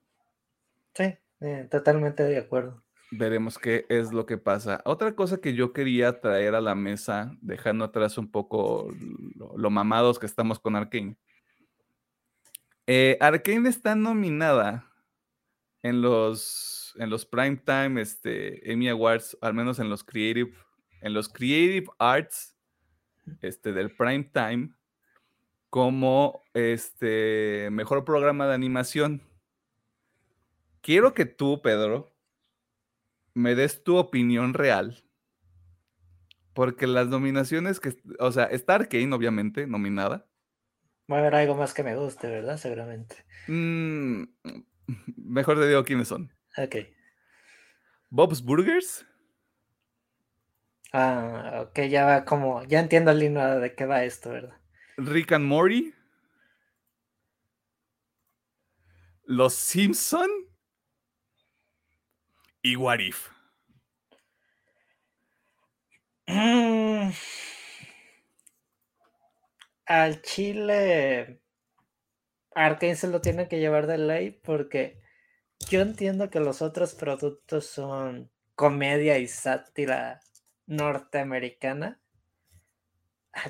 Sí, 0.94 1.14
eh, 1.40 1.68
totalmente 1.70 2.22
de 2.22 2.38
acuerdo. 2.38 2.82
Veremos 3.10 3.58
qué 3.58 3.86
es 3.88 4.12
lo 4.12 4.26
que 4.26 4.36
pasa. 4.36 4.82
Otra 4.84 5.14
cosa 5.14 5.38
que 5.38 5.54
yo 5.54 5.72
quería 5.72 6.20
traer 6.20 6.54
a 6.54 6.60
la 6.60 6.74
mesa, 6.74 7.34
dejando 7.40 7.86
atrás 7.86 8.18
un 8.18 8.30
poco 8.30 8.92
lo, 9.34 9.56
lo 9.56 9.70
mamados 9.70 10.18
que 10.18 10.26
estamos 10.26 10.58
con 10.58 10.76
Arkane. 10.76 11.16
Eh, 12.86 13.16
Arkane 13.20 13.68
está 13.68 13.94
nominada 13.94 14.90
en 15.82 16.02
los, 16.02 16.94
en 16.98 17.08
los 17.08 17.24
Primetime 17.24 18.00
este, 18.02 18.70
Emmy 18.70 18.88
Awards, 18.90 19.38
al 19.40 19.54
menos 19.54 19.78
en 19.78 19.88
los 19.88 20.04
Creative, 20.04 20.52
en 21.00 21.14
los 21.14 21.28
Creative 21.28 21.86
Arts 21.98 22.56
este, 23.42 23.72
del 23.72 23.94
Primetime, 23.94 24.70
como 25.70 26.42
este 26.54 27.68
mejor 27.70 28.04
programa 28.04 28.46
de 28.46 28.54
animación. 28.54 29.22
Quiero 30.80 31.14
que 31.14 31.26
tú, 31.26 31.60
Pedro, 31.62 32.14
me 33.34 33.54
des 33.54 33.82
tu 33.84 33.96
opinión 33.96 34.54
real. 34.54 35.04
Porque 36.54 36.86
las 36.86 37.06
nominaciones 37.06 37.78
que, 37.78 37.94
o 38.18 38.32
sea, 38.32 38.44
está 38.44 38.74
Arkane, 38.74 39.14
obviamente, 39.14 39.66
nominada. 39.66 40.26
Va 41.10 41.16
a 41.16 41.20
haber 41.20 41.34
algo 41.36 41.54
más 41.54 41.72
que 41.72 41.84
me 41.84 41.94
guste, 41.94 42.26
¿verdad? 42.26 42.56
Seguramente. 42.56 43.24
Mm, 43.46 44.24
mejor 45.16 45.58
te 45.58 45.68
digo 45.68 45.84
quiénes 45.84 46.08
son. 46.08 46.32
Ok. 46.56 46.76
Bob's 48.10 48.42
Burgers, 48.42 49.06
Ah, 50.92 51.66
ok, 51.66 51.80
ya 51.88 52.04
va 52.06 52.24
como, 52.24 52.64
ya 52.64 52.80
entiendo 52.80 53.10
el 53.10 53.18
línea 53.18 53.56
de 53.56 53.74
qué 53.74 53.84
va 53.84 54.04
esto, 54.04 54.30
¿verdad? 54.30 54.56
Rick 54.96 55.32
and 55.32 55.44
Morty, 55.44 55.92
Los 59.24 59.54
Simpson 59.54 60.30
y 62.62 62.76
What 62.76 63.00
If. 63.00 63.28
Mm. 66.26 67.10
Al 69.86 70.22
Chile, 70.22 71.40
Arkane 72.54 72.96
se 72.96 73.08
lo 73.08 73.20
tiene 73.20 73.48
que 73.48 73.58
llevar 73.60 73.86
de 73.86 73.98
ley 73.98 74.30
porque 74.30 75.00
yo 75.70 75.80
entiendo 75.80 76.30
que 76.30 76.40
los 76.40 76.62
otros 76.62 76.94
productos 76.94 77.66
son 77.66 78.30
comedia 78.54 79.18
y 79.18 79.28
sátira 79.28 80.20
norteamericana, 80.68 82.00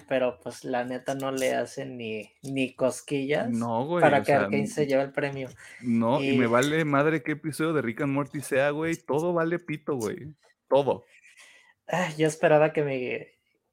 pero 0.08 0.38
pues 0.40 0.64
la 0.64 0.84
neta 0.84 1.14
no 1.14 1.30
le 1.32 1.54
hacen 1.54 1.96
ni, 1.96 2.30
ni 2.42 2.74
cosquillas 2.74 3.50
No, 3.50 3.86
güey. 3.86 4.02
para 4.02 4.20
que 4.20 4.26
sea, 4.26 4.40
Arkane 4.40 4.66
se 4.66 4.86
lleve 4.86 5.02
el 5.02 5.12
premio. 5.12 5.48
no, 5.82 6.22
y 6.22 6.36
me 6.38 6.46
vale 6.46 6.84
madre 6.84 7.22
qué 7.22 7.32
episodio 7.32 7.72
de 7.72 7.82
Rick 7.82 8.02
and 8.02 8.12
Morty 8.12 8.40
sea, 8.40 8.70
güey. 8.70 8.96
Todo 8.96 9.32
vale 9.32 9.58
pito, 9.58 9.96
güey. 9.96 10.34
Todo. 10.68 11.04
Yo 12.16 12.26
esperaba 12.26 12.72
que 12.72 12.82
me 12.82 13.28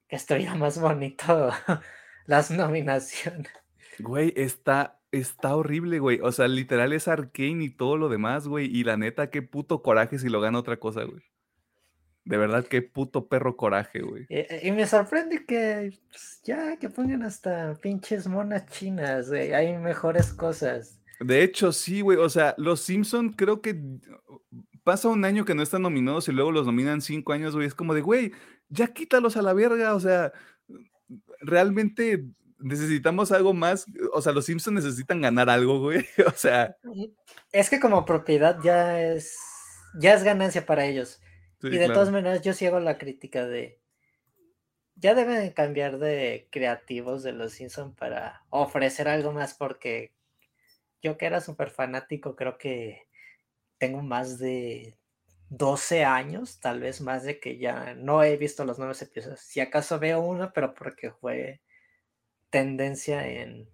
que 0.07 0.15
estuviera 0.15 0.55
más 0.55 0.80
bonito 0.80 1.51
las 2.26 2.51
nominaciones. 2.51 3.51
Güey, 3.99 4.34
está, 4.35 4.99
está 5.11 5.55
horrible, 5.55 5.99
güey. 5.99 6.19
O 6.22 6.31
sea, 6.31 6.47
literal 6.47 6.93
es 6.93 7.07
Arkane 7.07 7.63
y 7.63 7.69
todo 7.69 7.97
lo 7.97 8.09
demás, 8.09 8.47
güey. 8.47 8.67
Y 8.67 8.84
la 8.84 8.97
neta, 8.97 9.30
qué 9.30 9.41
puto 9.41 9.81
coraje 9.81 10.19
si 10.19 10.30
lo 10.30 10.41
gana 10.41 10.59
otra 10.59 10.77
cosa, 10.77 11.03
güey. 11.03 11.23
De 12.26 12.38
verdad, 12.38 12.65
qué 12.65 12.81
puto 12.81 13.27
perro 13.27 13.56
coraje, 13.56 14.02
güey. 14.02 14.26
Y, 14.30 14.68
y 14.68 14.72
me 14.72 14.88
sorprende 14.88 15.45
que 15.45 15.97
pues, 16.10 16.41
ya 16.43 16.76
que 16.77 16.89
pongan 16.89 17.22
hasta 17.23 17.76
pinches 17.76 18.27
monas 18.27 18.65
chinas, 18.65 19.30
güey, 19.30 19.53
hay 19.53 19.77
mejores 19.77 20.34
cosas. 20.34 20.99
De 21.19 21.43
hecho, 21.43 21.72
sí, 21.72 22.02
güey. 22.02 22.18
O 22.18 22.30
sea, 22.30 22.56
los 22.57 22.81
Simpson 22.81 23.30
creo 23.34 23.61
que 23.61 23.80
pasa 24.84 25.07
un 25.07 25.23
año 25.23 25.45
que 25.45 25.56
no 25.56 25.64
están 25.64 25.84
nominados 25.84 26.27
y 26.27 26.31
luego 26.31 26.52
los 26.52 26.65
nominan 26.65 27.02
cinco 27.02 27.34
años, 27.34 27.56
güey. 27.56 27.68
Es 27.68 27.76
como 27.76 27.93
de, 27.93 28.02
güey, 28.02 28.31
ya 28.69 28.88
quítalos 28.88 29.38
a 29.38 29.41
la 29.41 29.53
verga. 29.53 29.93
O 29.95 29.99
sea, 29.99 30.34
realmente 31.41 32.26
necesitamos 32.60 33.31
algo 33.31 33.53
más. 33.53 33.85
O 34.14 34.22
sea, 34.22 34.34
los 34.34 34.45
Simpsons 34.45 34.84
necesitan 34.84 35.22
ganar 35.22 35.49
algo, 35.49 35.80
güey. 35.80 36.06
O 36.27 36.31
sea, 36.35 36.76
Es 37.52 37.69
que 37.69 37.80
como 37.80 38.06
propiedad 38.06 38.57
ya 38.64 39.02
es 39.02 39.38
ya 39.97 40.14
es 40.14 40.23
ganancia 40.23 40.65
para 40.65 40.85
ellos. 40.85 41.22
Sí, 41.69 41.69
y 41.69 41.77
de 41.77 41.89
claro. 41.89 41.93
todas 41.93 42.11
maneras 42.11 42.41
yo 42.41 42.53
sí 42.53 42.65
hago 42.65 42.79
la 42.79 42.97
crítica 42.97 43.45
de 43.47 43.81
ya 44.95 45.13
deben 45.13 45.51
cambiar 45.51 45.97
de 45.99 46.47
creativos 46.51 47.23
de 47.23 47.33
los 47.33 47.53
Simpson 47.53 47.93
para 47.95 48.45
ofrecer 48.49 49.07
algo 49.07 49.31
más 49.31 49.53
porque 49.53 50.13
yo 51.01 51.17
que 51.17 51.25
era 51.27 51.41
súper 51.41 51.69
fanático 51.71 52.35
creo 52.35 52.57
que 52.57 53.07
tengo 53.79 54.01
más 54.03 54.39
de 54.39 54.97
12 55.49 56.05
años, 56.05 56.59
tal 56.61 56.79
vez 56.81 57.01
más 57.01 57.23
de 57.23 57.39
que 57.39 57.57
ya 57.59 57.95
no 57.95 58.23
he 58.23 58.37
visto 58.37 58.65
los 58.65 58.79
nuevos 58.79 59.01
episodios. 59.01 59.41
Si 59.41 59.59
acaso 59.61 59.99
veo 59.99 60.21
uno, 60.21 60.51
pero 60.53 60.73
porque 60.73 61.11
fue 61.11 61.61
tendencia 62.49 63.27
en, 63.27 63.69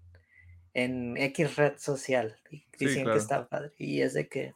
en 0.73 1.17
X 1.17 1.55
red 1.57 1.77
social. 1.77 2.39
Y 2.51 2.65
Sí, 2.77 2.85
dicen 2.85 3.03
claro. 3.03 3.13
que 3.13 3.19
está 3.19 3.47
padre. 3.49 3.73
Y 3.77 4.01
es 4.01 4.13
de 4.13 4.29
que 4.29 4.53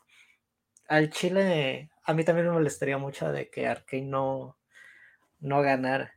al 0.88 1.10
Chile, 1.12 1.92
a 2.06 2.14
mí 2.14 2.24
también 2.24 2.48
me 2.48 2.54
molestaría 2.54 2.98
mucho 2.98 3.32
de 3.32 3.50
que 3.50 3.68
Arkane 3.68 4.04
no, 4.06 4.58
no 5.40 5.62
ganara. 5.62 6.14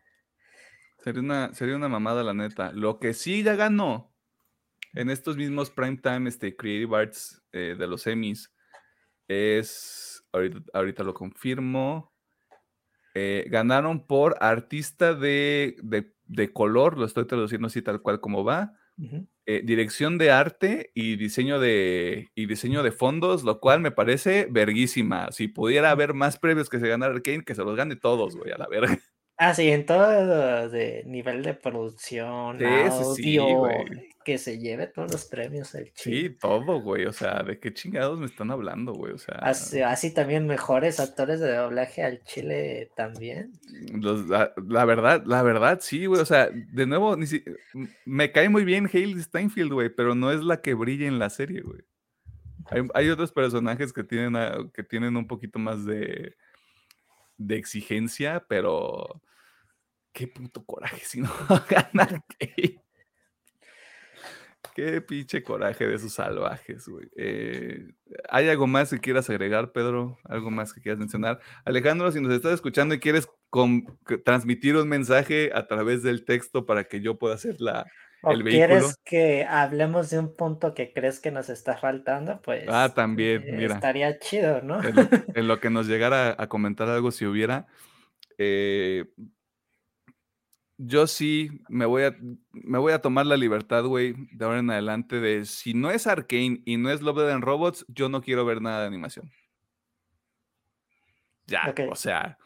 Sería 1.02 1.20
una, 1.23 1.55
sería 1.55 1.77
una 1.77 1.89
mamada, 1.89 2.23
la 2.23 2.35
neta. 2.35 2.73
Lo 2.73 2.98
que 2.98 3.15
sí 3.15 3.43
ya 3.43 3.55
ganó 3.56 4.12
en 4.94 5.10
estos 5.10 5.36
mismos 5.36 5.70
primetime 5.70 6.28
este, 6.28 6.56
Creative 6.56 6.97
Arts 6.97 7.43
eh, 7.52 7.77
de 7.78 7.86
los 7.86 8.06
Emmys 8.06 8.52
es. 9.28 10.24
Ahorita, 10.32 10.60
ahorita 10.74 11.05
lo 11.05 11.15
confirmo. 11.15 12.12
eh, 13.15 13.47
ganaron 13.48 14.06
por 14.06 14.36
artista 14.40 15.15
de, 15.15 15.77
de- 15.82 16.15
de 16.27 16.52
color, 16.52 16.98
lo 16.98 17.06
estoy 17.06 17.24
traduciendo 17.27 17.66
así 17.69 17.81
tal 17.82 18.02
cual 18.02 18.20
como 18.20 18.44
va. 18.44 18.74
Ujú. 18.98 19.27
Eh, 19.50 19.62
dirección 19.64 20.18
de 20.18 20.30
arte 20.30 20.90
y 20.94 21.16
diseño 21.16 21.58
de, 21.58 22.30
y 22.34 22.44
diseño 22.44 22.82
de 22.82 22.92
fondos, 22.92 23.44
lo 23.44 23.60
cual 23.60 23.80
me 23.80 23.90
parece 23.90 24.46
verguísima. 24.50 25.32
Si 25.32 25.48
pudiera 25.48 25.90
haber 25.90 26.12
más 26.12 26.38
premios 26.38 26.68
que 26.68 26.78
se 26.78 26.86
ganara 26.86 27.14
Arkane, 27.14 27.44
que 27.44 27.54
se 27.54 27.64
los 27.64 27.74
gane 27.74 27.96
todos, 27.96 28.36
güey, 28.36 28.52
a 28.52 28.58
la 28.58 28.68
verga. 28.68 28.98
Ah, 29.40 29.55
sí, 29.55 29.69
en 29.70 29.86
todo 29.86 30.69
de 30.69 31.05
nivel 31.06 31.43
de 31.44 31.55
producción, 31.55 32.59
Sí, 32.59 32.65
sí, 33.15 33.23
sí, 33.23 33.39
audio, 33.39 33.69
que 34.24 34.36
se 34.36 34.59
lleve 34.59 34.89
todos 34.89 35.12
los 35.12 35.24
premios 35.27 35.74
el 35.77 35.93
Chile. 35.93 36.28
Sí, 36.31 36.36
todo, 36.40 36.81
güey. 36.81 37.06
O 37.06 37.12
sea, 37.12 37.44
¿de 37.44 37.60
qué 37.60 37.73
chingados 37.73 38.19
me 38.19 38.27
están 38.27 38.51
hablando, 38.51 38.93
güey? 38.94 39.12
O 39.12 39.19
sea, 39.19 39.36
Así, 39.36 39.81
así 39.81 40.12
también 40.12 40.47
mejores 40.48 40.98
actores 40.98 41.39
de 41.39 41.55
doblaje 41.55 42.02
al 42.02 42.23
Chile 42.24 42.90
también. 42.97 43.52
los- 43.94 44.27
la, 44.28 44.52
la 44.69 44.85
verdad, 44.85 45.23
la 45.24 45.43
verdad, 45.43 45.78
sí, 45.81 46.06
güey. 46.06 46.20
O 46.20 46.27
sea, 46.27 46.51
de 46.52 46.86
nuevo, 46.86 47.16
ni 47.16 47.27
si- 47.28 47.44
me 48.05 48.32
cae 48.32 48.48
muy 48.48 48.65
bien 48.65 48.90
Hale 48.93 49.23
Steinfeld, 49.23 49.73
güey, 49.73 49.89
pero 49.89 50.16
no 50.16 50.32
es 50.32 50.43
la 50.43 50.60
que 50.60 50.74
brilla 50.74 51.06
en 51.06 51.20
la 51.20 51.31
serie, 51.31 51.60
güey. 51.62 51.81
Hay, 52.70 52.82
hay 52.93 53.09
otros 53.09 53.31
personajes 53.32 53.93
que 53.93 54.02
tienen, 54.05 54.35
a- 54.35 54.69
que 54.74 54.82
tienen 54.82 55.16
un 55.16 55.27
poquito 55.28 55.59
más 55.60 55.86
de, 55.86 56.35
de 57.39 57.56
exigencia, 57.56 58.44
pero 58.48 59.23
qué 60.12 60.28
puto 60.28 60.65
coraje 60.65 61.05
si 61.05 61.20
no 61.20 61.31
gana 61.70 62.24
Hale. 62.40 62.82
Qué 64.74 65.01
pinche 65.01 65.43
coraje 65.43 65.86
de 65.86 65.94
esos 65.94 66.12
salvajes, 66.12 66.86
güey. 66.89 67.09
Eh, 67.16 67.89
¿Hay 68.28 68.48
algo 68.48 68.66
más 68.66 68.90
que 68.90 69.01
quieras 69.01 69.28
agregar, 69.31 69.73
Pedro? 69.73 70.19
¿Algo 70.24 70.51
más 70.51 70.73
que 70.73 70.81
quieras 70.81 70.98
mencionar? 70.98 71.40
Alejandro, 71.65 72.12
si 72.12 72.20
nos 72.20 72.32
estás 72.32 72.55
escuchando 72.55 72.94
y 72.94 73.01
quieres 73.01 73.28
transmitir 74.24 74.77
un 74.77 74.89
mensaje 74.89 75.51
a 75.55 75.66
través 75.66 76.02
del 76.02 76.24
texto 76.24 76.66
para 76.66 76.85
que 76.85 77.01
yo 77.01 77.19
pueda 77.19 77.35
hacer 77.35 77.60
la... 77.60 77.86
¿O 78.22 78.32
El 78.32 78.42
vehículo. 78.42 78.66
quieres 78.66 78.96
que 79.04 79.44
hablemos 79.44 80.10
de 80.10 80.18
un 80.18 80.34
punto 80.34 80.74
que 80.74 80.92
crees 80.92 81.20
que 81.20 81.30
nos 81.30 81.48
está 81.48 81.76
faltando? 81.76 82.40
Pues 82.42 82.64
Ah, 82.68 82.92
también, 82.94 83.42
eh, 83.46 83.52
mira. 83.56 83.74
estaría 83.74 84.18
chido, 84.18 84.60
¿no? 84.62 84.82
En 84.82 84.94
lo, 84.96 85.02
en 85.36 85.48
lo 85.48 85.60
que 85.60 85.70
nos 85.70 85.86
llegara 85.86 86.34
a 86.38 86.46
comentar 86.48 86.88
algo 86.88 87.10
si 87.10 87.26
hubiera. 87.26 87.66
eh, 88.38 89.04
yo 90.80 91.08
sí 91.08 91.50
me 91.68 91.86
voy 91.86 92.04
a 92.04 92.16
me 92.52 92.78
voy 92.78 92.92
a 92.92 93.00
tomar 93.00 93.26
la 93.26 93.36
libertad, 93.36 93.82
güey, 93.84 94.14
de 94.32 94.44
ahora 94.44 94.60
en 94.60 94.70
adelante 94.70 95.18
de 95.20 95.44
si 95.44 95.74
no 95.74 95.90
es 95.90 96.06
Arkane 96.06 96.62
y 96.64 96.76
no 96.76 96.90
es 96.90 97.02
Love 97.02 97.32
and 97.32 97.42
Robots, 97.42 97.84
yo 97.88 98.08
no 98.08 98.22
quiero 98.22 98.44
ver 98.44 98.62
nada 98.62 98.82
de 98.82 98.86
animación. 98.86 99.28
Ya, 101.46 101.74
o 101.90 101.96
sea, 101.96 102.38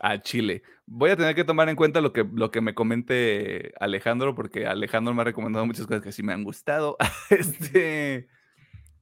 a 0.00 0.20
Chile. 0.20 0.62
Voy 0.86 1.10
a 1.10 1.16
tener 1.16 1.34
que 1.34 1.44
tomar 1.44 1.68
en 1.68 1.76
cuenta 1.76 2.00
lo 2.00 2.12
que, 2.12 2.24
lo 2.32 2.50
que 2.50 2.60
me 2.60 2.74
comente 2.74 3.72
Alejandro, 3.80 4.34
porque 4.34 4.66
Alejandro 4.66 5.14
me 5.14 5.22
ha 5.22 5.24
recomendado 5.24 5.66
muchas 5.66 5.86
cosas 5.86 6.02
que 6.02 6.12
sí 6.12 6.22
me 6.22 6.32
han 6.32 6.44
gustado. 6.44 6.96
este, 7.30 8.28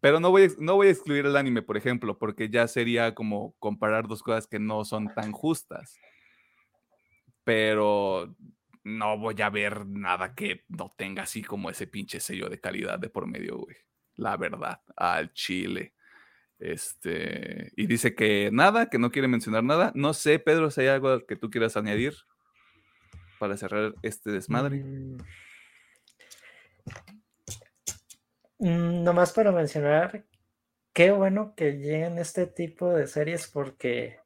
pero 0.01 0.21
no 0.21 0.31
voy, 0.31 0.53
no 0.59 0.77
voy 0.77 0.89
a 0.89 0.91
excluir 0.91 1.27
el 1.27 1.37
anime, 1.37 1.63
por 1.63 1.77
ejemplo, 1.77 2.19
porque 2.19 2.49
ya 2.49 2.69
sería 2.69 3.15
como 3.15 3.55
comparar 3.59 4.07
dos 4.07 4.23
cosas 4.23 4.47
que 4.47 4.59
no 4.59 4.85
son 4.85 5.13
tan 5.15 5.33
justas. 5.33 5.99
Pero 7.45 8.35
no 8.85 9.19
voy 9.19 9.41
a 9.43 9.51
ver 9.51 9.85
nada 9.85 10.35
que 10.35 10.65
no 10.69 10.95
tenga 10.97 11.25
así 11.25 11.43
como 11.43 11.71
ese 11.71 11.89
pinche 11.89 12.21
sello 12.21 12.49
de 12.49 12.61
calidad 12.61 13.01
de 13.01 13.09
por 13.09 13.27
medio, 13.27 13.59
güey. 13.59 13.77
La 14.15 14.37
verdad, 14.37 14.81
al 14.97 15.33
chile. 15.33 15.96
Este, 16.59 17.73
y 17.77 17.87
dice 17.87 18.15
que 18.15 18.51
nada, 18.53 18.89
que 18.89 18.99
no 18.99 19.11
quiere 19.11 19.29
mencionar 19.29 19.65
nada. 19.65 19.93
No 19.95 20.15
sé, 20.15 20.39
Pedro, 20.39 20.71
si 20.71 20.83
hay 20.83 20.89
algo 20.89 21.27
que 21.27 21.37
tú 21.37 21.51
quieras 21.51 21.77
añadir 21.77 22.15
para 23.39 23.57
cerrar 23.57 23.95
este 24.03 24.31
desmadre. 24.31 24.79
Mm. 24.79 25.19
Mm, 28.59 29.05
nomás 29.05 29.33
para 29.33 29.53
mencionar, 29.53 30.25
qué 30.95 31.11
bueno 31.11 31.55
que 31.55 31.73
lleguen 31.73 32.19
este 32.19 32.47
tipo 32.47 32.95
de 32.95 33.07
series 33.07 33.49
porque 33.49 34.19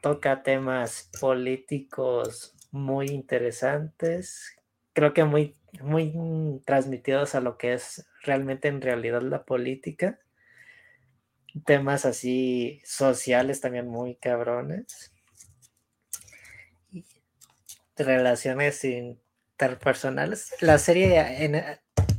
toca 0.00 0.42
temas 0.42 1.10
políticos 1.20 2.54
muy 2.70 3.08
interesantes, 3.08 4.56
creo 4.94 5.12
que 5.12 5.24
muy, 5.24 5.56
muy 5.82 6.62
transmitidos 6.64 7.34
a 7.34 7.40
lo 7.40 7.58
que 7.58 7.74
es 7.74 8.08
realmente 8.22 8.68
en 8.68 8.80
realidad 8.80 9.20
la 9.22 9.44
política. 9.44 10.18
Temas 11.64 12.04
así 12.04 12.82
sociales 12.84 13.60
también 13.60 13.88
muy 13.88 14.16
cabrones. 14.16 15.12
relaciones 17.96 18.84
interpersonales. 18.84 20.54
La 20.60 20.78
serie 20.78 21.44
en, 21.44 21.62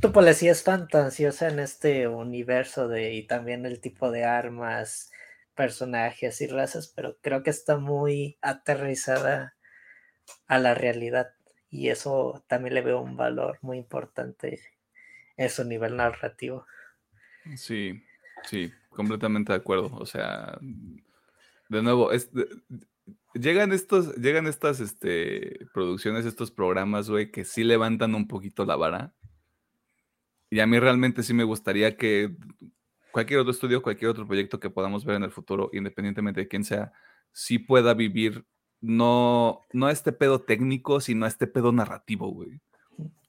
tu 0.00 0.12
policía 0.12 0.52
es 0.52 0.62
fantasiosa 0.62 1.48
en 1.48 1.58
este 1.58 2.08
universo 2.08 2.88
de 2.88 3.14
y 3.14 3.26
también 3.26 3.66
el 3.66 3.80
tipo 3.80 4.10
de 4.10 4.24
armas, 4.24 5.10
personajes 5.54 6.40
y 6.40 6.46
razas, 6.46 6.88
pero 6.88 7.18
creo 7.20 7.42
que 7.42 7.50
está 7.50 7.76
muy 7.76 8.38
aterrizada 8.40 9.56
a 10.46 10.58
la 10.58 10.74
realidad 10.74 11.32
y 11.70 11.88
eso 11.88 12.44
también 12.46 12.74
le 12.74 12.82
veo 12.82 13.00
un 13.00 13.16
valor 13.16 13.58
muy 13.62 13.78
importante 13.78 14.60
en 15.36 15.50
su 15.50 15.64
nivel 15.64 15.96
narrativo. 15.96 16.66
Sí, 17.56 18.04
sí, 18.44 18.72
completamente 18.90 19.52
de 19.52 19.58
acuerdo. 19.58 19.90
O 19.94 20.06
sea, 20.06 20.58
de 21.68 21.82
nuevo, 21.82 22.10
llegan 23.34 23.72
estos, 23.72 24.14
llegan 24.16 24.46
estas 24.46 24.80
este, 24.80 25.66
producciones, 25.72 26.26
estos 26.26 26.50
programas, 26.50 27.08
güey, 27.08 27.30
que 27.30 27.44
sí 27.44 27.64
levantan 27.64 28.14
un 28.14 28.28
poquito 28.28 28.64
la 28.64 28.76
vara. 28.76 29.14
Y 30.50 30.60
a 30.60 30.66
mí 30.66 30.78
realmente 30.78 31.22
sí 31.22 31.32
me 31.32 31.44
gustaría 31.44 31.96
que 31.96 32.36
cualquier 33.12 33.40
otro 33.40 33.52
estudio, 33.52 33.82
cualquier 33.82 34.10
otro 34.10 34.26
proyecto 34.26 34.58
que 34.58 34.70
podamos 34.70 35.04
ver 35.04 35.16
en 35.16 35.24
el 35.24 35.30
futuro, 35.30 35.70
independientemente 35.72 36.40
de 36.40 36.48
quién 36.48 36.64
sea, 36.64 36.92
sí 37.32 37.58
pueda 37.58 37.94
vivir 37.94 38.44
no, 38.80 39.60
no 39.72 39.88
este 39.90 40.12
pedo 40.12 40.40
técnico, 40.40 41.00
sino 41.00 41.26
este 41.26 41.46
pedo 41.46 41.70
narrativo, 41.72 42.28
güey. 42.32 42.60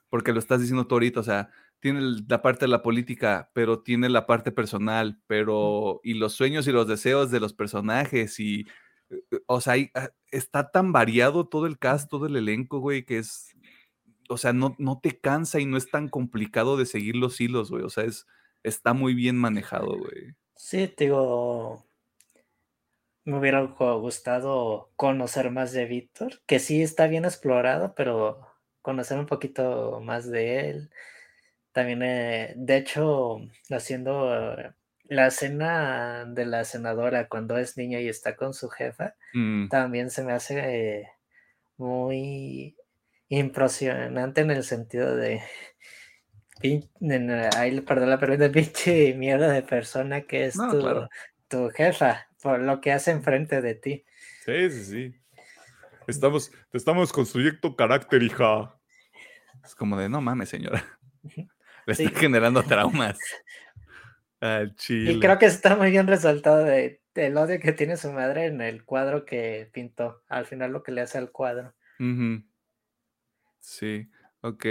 Porque 0.10 0.34
lo 0.34 0.40
estás 0.40 0.62
diciendo 0.62 0.88
tú 0.88 0.96
ahorita, 0.96 1.20
o 1.20 1.24
sea, 1.24 1.52
tiene 1.82 2.02
la 2.28 2.42
parte 2.42 2.66
de 2.66 2.70
la 2.70 2.84
política, 2.84 3.52
pero 3.54 3.82
tiene 3.84 4.10
la 4.10 4.26
parte 4.28 4.52
personal, 4.52 5.22
pero 5.28 6.00
y 6.04 6.14
los 6.14 6.34
sueños 6.34 6.68
y 6.68 6.72
los 6.72 6.88
deseos 6.88 7.32
de 7.32 7.40
los 7.40 7.54
personajes 7.54 8.40
y 8.40 8.62
eh, 9.10 9.24
eh, 9.32 9.40
o 9.48 9.60
sea, 9.62 9.76
ah, 9.96 10.12
está 10.32 10.72
tan 10.72 10.94
variado 10.94 11.50
todo 11.50 11.66
el 11.66 11.80
cast, 11.80 12.10
todo 12.10 12.28
el 12.28 12.38
elenco, 12.38 12.80
güey, 12.80 13.04
que 13.06 13.18
es 13.18 13.56
o 14.32 14.38
sea, 14.38 14.54
no, 14.54 14.76
no 14.80 15.00
te 15.02 15.20
cansa 15.20 15.60
y 15.60 15.66
no 15.66 15.76
es 15.76 15.92
tan 15.92 16.08
complicado 16.08 16.78
de 16.78 16.86
seguir 16.86 17.18
los 17.18 17.42
hilos, 17.42 17.70
güey. 17.70 17.84
O 17.84 17.90
sea, 17.90 18.06
es, 18.06 18.28
está 18.64 18.94
muy 18.94 19.14
bien 19.14 19.36
manejado, 19.36 19.98
güey. 19.98 20.36
Sí, 20.56 20.88
te 20.88 21.06
digo, 21.06 21.86
me 23.26 23.38
hubiera 23.38 23.62
gustado 23.62 24.92
conocer 24.96 25.52
más 25.52 25.74
de 25.74 25.86
Víctor, 25.86 26.42
que 26.46 26.60
sí 26.60 26.82
está 26.82 27.08
bien 27.08 27.26
explorado, 27.26 27.94
pero 27.94 28.48
conocer 28.82 29.20
un 29.20 29.26
poquito 29.26 30.00
más 30.02 30.30
de 30.30 30.70
él. 30.70 30.90
También, 31.72 32.04
eh, 32.04 32.54
de 32.56 32.78
hecho, 32.78 33.40
haciendo 33.70 34.56
la 35.06 35.28
escena 35.28 36.26
de 36.26 36.46
la 36.46 36.64
senadora 36.64 37.28
cuando 37.28 37.58
es 37.58 37.78
niña 37.78 38.00
y 38.00 38.08
está 38.08 38.36
con 38.36 38.54
su 38.54 38.70
jefa, 38.70 39.16
mm. 39.34 39.70
también 39.70 40.10
se 40.10 40.24
me 40.24 40.34
hace 40.34 41.10
muy 41.78 42.76
impresionante 43.30 44.42
en 44.42 44.52
el 44.52 44.64
sentido 44.64 45.16
de 45.16 45.42
ahí 47.58 47.82
perdón 47.82 48.10
la 48.10 48.20
pregunta, 48.20 48.52
pinche 48.52 49.14
mierda 49.16 49.52
de 49.52 49.62
persona 49.62 50.22
que 50.22 50.46
es 50.46 50.56
tu, 50.56 51.08
tu, 51.48 51.70
jefa, 51.70 52.28
por 52.42 52.60
lo 52.60 52.82
que 52.82 52.92
hace 52.92 53.12
enfrente 53.12 53.62
de 53.62 53.76
ti. 53.76 54.06
Sí, 54.46 54.70
sí, 54.70 54.84
sí. 54.84 55.16
Estamos, 56.08 56.52
te 56.72 56.78
estamos 56.78 57.14
construyendo 57.14 57.76
carácter, 57.76 58.24
hija. 58.24 58.76
Es 59.64 59.76
como 59.76 59.98
de, 59.98 60.10
no 60.10 60.22
mames, 60.22 60.50
señora. 60.50 60.84
Le 61.86 61.94
está 61.94 62.20
generando 62.20 62.64
traumas. 62.64 63.18
Y 64.90 65.20
creo 65.20 65.38
que 65.38 65.46
está 65.46 65.76
muy 65.76 65.92
bien 65.92 66.08
resaltado 66.08 66.64
de, 66.64 67.00
el 67.14 67.38
odio 67.38 67.60
que 67.60 67.74
tiene 67.74 67.96
su 67.96 68.12
madre 68.12 68.46
en 68.46 68.60
el 68.62 68.84
cuadro 68.84 69.24
que 69.24 69.70
pintó. 69.72 70.24
Al 70.28 70.48
final 70.48 70.72
lo 70.72 70.82
que 70.82 70.92
le 70.92 71.02
hace 71.02 71.20
al 71.20 71.32
cuadro. 71.32 71.76
Sí, 73.60 74.10
ok. 74.42 74.66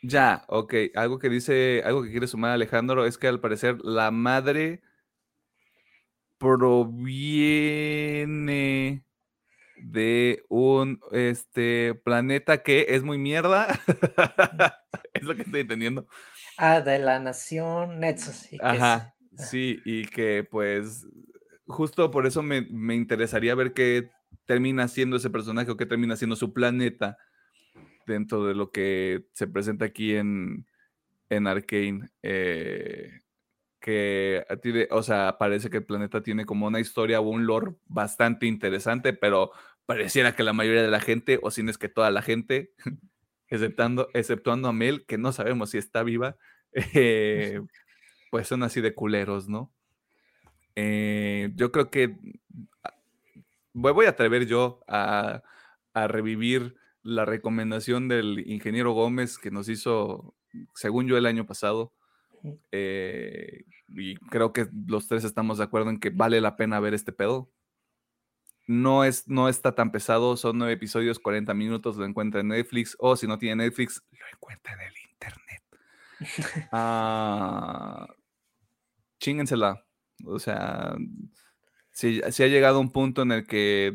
Ya, 0.00 0.44
ok. 0.48 0.74
Algo 0.94 1.18
que 1.18 1.28
dice, 1.28 1.82
algo 1.84 2.02
que 2.02 2.10
quiere 2.10 2.26
sumar 2.26 2.52
Alejandro 2.52 3.04
es 3.04 3.18
que 3.18 3.28
al 3.28 3.40
parecer 3.40 3.84
la 3.84 4.10
madre 4.10 4.80
proviene 6.38 7.44
de 9.82 10.44
un 10.48 11.00
este 11.12 11.94
planeta 11.94 12.62
que 12.62 12.86
es 12.90 13.02
muy 13.02 13.18
mierda. 13.18 13.80
es 15.14 15.22
lo 15.22 15.34
que 15.34 15.42
estoy 15.42 15.60
entendiendo. 15.60 16.06
Ah, 16.56 16.80
de 16.80 16.98
la 16.98 17.20
nación 17.20 18.00
Netsos. 18.00 18.48
Ajá. 18.60 19.14
Sí, 19.36 19.80
y 19.84 20.06
que 20.06 20.46
pues 20.50 21.06
justo 21.66 22.10
por 22.10 22.26
eso 22.26 22.42
me, 22.42 22.62
me 22.62 22.94
interesaría 22.94 23.54
ver 23.54 23.72
qué 23.72 24.10
termina 24.46 24.88
siendo 24.88 25.16
ese 25.16 25.30
personaje 25.30 25.70
o 25.70 25.76
qué 25.76 25.86
termina 25.86 26.16
siendo 26.16 26.34
su 26.34 26.52
planeta 26.52 27.18
dentro 28.06 28.44
de 28.44 28.54
lo 28.54 28.72
que 28.72 29.26
se 29.32 29.46
presenta 29.46 29.84
aquí 29.84 30.16
en, 30.16 30.66
en 31.28 31.46
Arkane. 31.46 32.08
Eh, 32.22 33.20
que 33.80 34.44
o 34.90 35.02
sea, 35.02 35.36
parece 35.38 35.70
que 35.70 35.78
el 35.78 35.84
planeta 35.84 36.22
tiene 36.22 36.44
como 36.44 36.66
una 36.66 36.80
historia 36.80 37.20
o 37.20 37.28
un 37.28 37.46
lore 37.46 37.74
bastante 37.86 38.46
interesante, 38.46 39.12
pero 39.12 39.52
pareciera 39.86 40.34
que 40.34 40.42
la 40.42 40.52
mayoría 40.52 40.82
de 40.82 40.90
la 40.90 41.00
gente, 41.00 41.38
o 41.42 41.50
si 41.50 41.62
no 41.62 41.70
es 41.70 41.78
que 41.78 41.88
toda 41.88 42.10
la 42.10 42.22
gente, 42.22 42.72
exceptando, 43.48 44.08
exceptuando 44.14 44.68
a 44.68 44.72
Mel, 44.72 45.06
que 45.06 45.18
no 45.18 45.32
sabemos 45.32 45.70
si 45.70 45.78
está 45.78 46.02
viva, 46.02 46.36
eh, 46.72 47.60
pues 48.30 48.48
son 48.48 48.62
así 48.62 48.80
de 48.80 48.94
culeros, 48.94 49.48
¿no? 49.48 49.72
Eh, 50.76 51.50
yo 51.56 51.72
creo 51.72 51.90
que 51.90 52.16
voy 53.72 54.06
a 54.06 54.10
atrever 54.10 54.46
yo 54.46 54.80
a, 54.86 55.42
revivir 55.94 56.76
la 57.02 57.24
recomendación 57.24 58.06
del 58.06 58.44
ingeniero 58.46 58.92
Gómez 58.92 59.36
que 59.36 59.50
nos 59.50 59.68
hizo, 59.68 60.36
según 60.74 61.08
yo, 61.08 61.16
el 61.16 61.26
año 61.26 61.44
pasado. 61.44 61.92
Eh, 62.72 63.64
y 63.88 64.16
creo 64.16 64.52
que 64.52 64.68
los 64.86 65.08
tres 65.08 65.24
estamos 65.24 65.58
de 65.58 65.64
acuerdo 65.64 65.90
en 65.90 66.00
que 66.00 66.10
vale 66.10 66.40
la 66.40 66.56
pena 66.56 66.80
ver 66.80 66.94
este 66.94 67.12
pedo. 67.12 67.50
No, 68.66 69.04
es, 69.04 69.26
no 69.28 69.48
está 69.48 69.74
tan 69.74 69.90
pesado, 69.90 70.36
son 70.36 70.58
nueve 70.58 70.74
episodios, 70.74 71.18
40 71.18 71.54
minutos, 71.54 71.96
lo 71.96 72.04
encuentra 72.04 72.42
en 72.42 72.48
Netflix, 72.48 72.96
o 72.98 73.16
si 73.16 73.26
no 73.26 73.38
tiene 73.38 73.64
Netflix, 73.64 74.02
lo 74.10 74.26
encuentra 74.30 74.74
en 74.74 74.80
el 74.80 74.94
internet. 75.10 75.62
ah, 76.72 78.06
chíngensela. 79.18 79.84
O 80.24 80.38
sea, 80.38 80.96
si, 81.92 82.20
ha 82.22 82.46
llegado 82.46 82.80
un 82.80 82.92
punto 82.92 83.22
en 83.22 83.32
el 83.32 83.46
que 83.46 83.94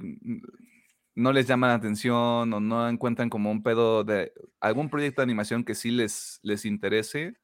no 1.16 1.32
les 1.32 1.48
llama 1.48 1.68
la 1.68 1.76
atención 1.76 2.52
o 2.54 2.60
no 2.60 2.90
encuentran 2.90 3.30
como 3.30 3.52
un 3.52 3.62
pedo 3.62 4.04
de 4.04 4.34
algún 4.60 4.90
proyecto 4.90 5.22
de 5.22 5.26
animación 5.26 5.64
que 5.64 5.76
sí 5.76 5.92
les, 5.92 6.40
les 6.44 6.66
interese, 6.66 7.36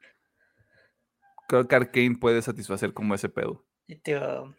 creo 1.50 1.68
que 1.68 1.76
Arkane 1.76 2.16
puede 2.16 2.42
satisfacer 2.42 2.94
como 2.94 3.16
ese 3.16 3.28
pedo. 3.28 3.66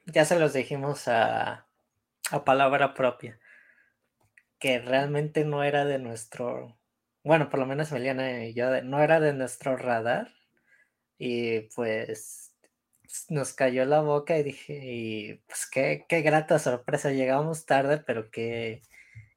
ya 0.07 0.25
se 0.25 0.39
los 0.39 0.53
dijimos 0.53 1.07
a, 1.07 1.69
a 2.31 2.45
palabra 2.45 2.95
propia, 2.95 3.39
que 4.59 4.81
realmente 4.81 5.45
no 5.45 5.63
era 5.63 5.85
de 5.85 6.01
nuestro, 6.01 6.77
bueno, 7.23 7.49
por 7.49 7.61
lo 7.61 7.67
menos 7.67 7.93
Meliana 7.93 8.45
y 8.45 8.55
yo, 8.55 8.83
no 8.83 9.01
era 9.01 9.21
de 9.21 9.33
nuestro 9.33 9.77
radar. 9.77 10.35
Y 11.17 11.61
pues 11.77 12.55
nos 13.29 13.53
cayó 13.53 13.85
la 13.85 14.01
boca 14.01 14.39
y 14.39 14.43
dije, 14.43 14.81
y 14.83 15.35
pues 15.47 15.69
qué, 15.71 16.07
qué 16.09 16.23
grata 16.23 16.59
sorpresa, 16.59 17.13
llegamos 17.13 17.67
tarde, 17.67 17.99
pero 17.99 18.31
qué, 18.31 18.83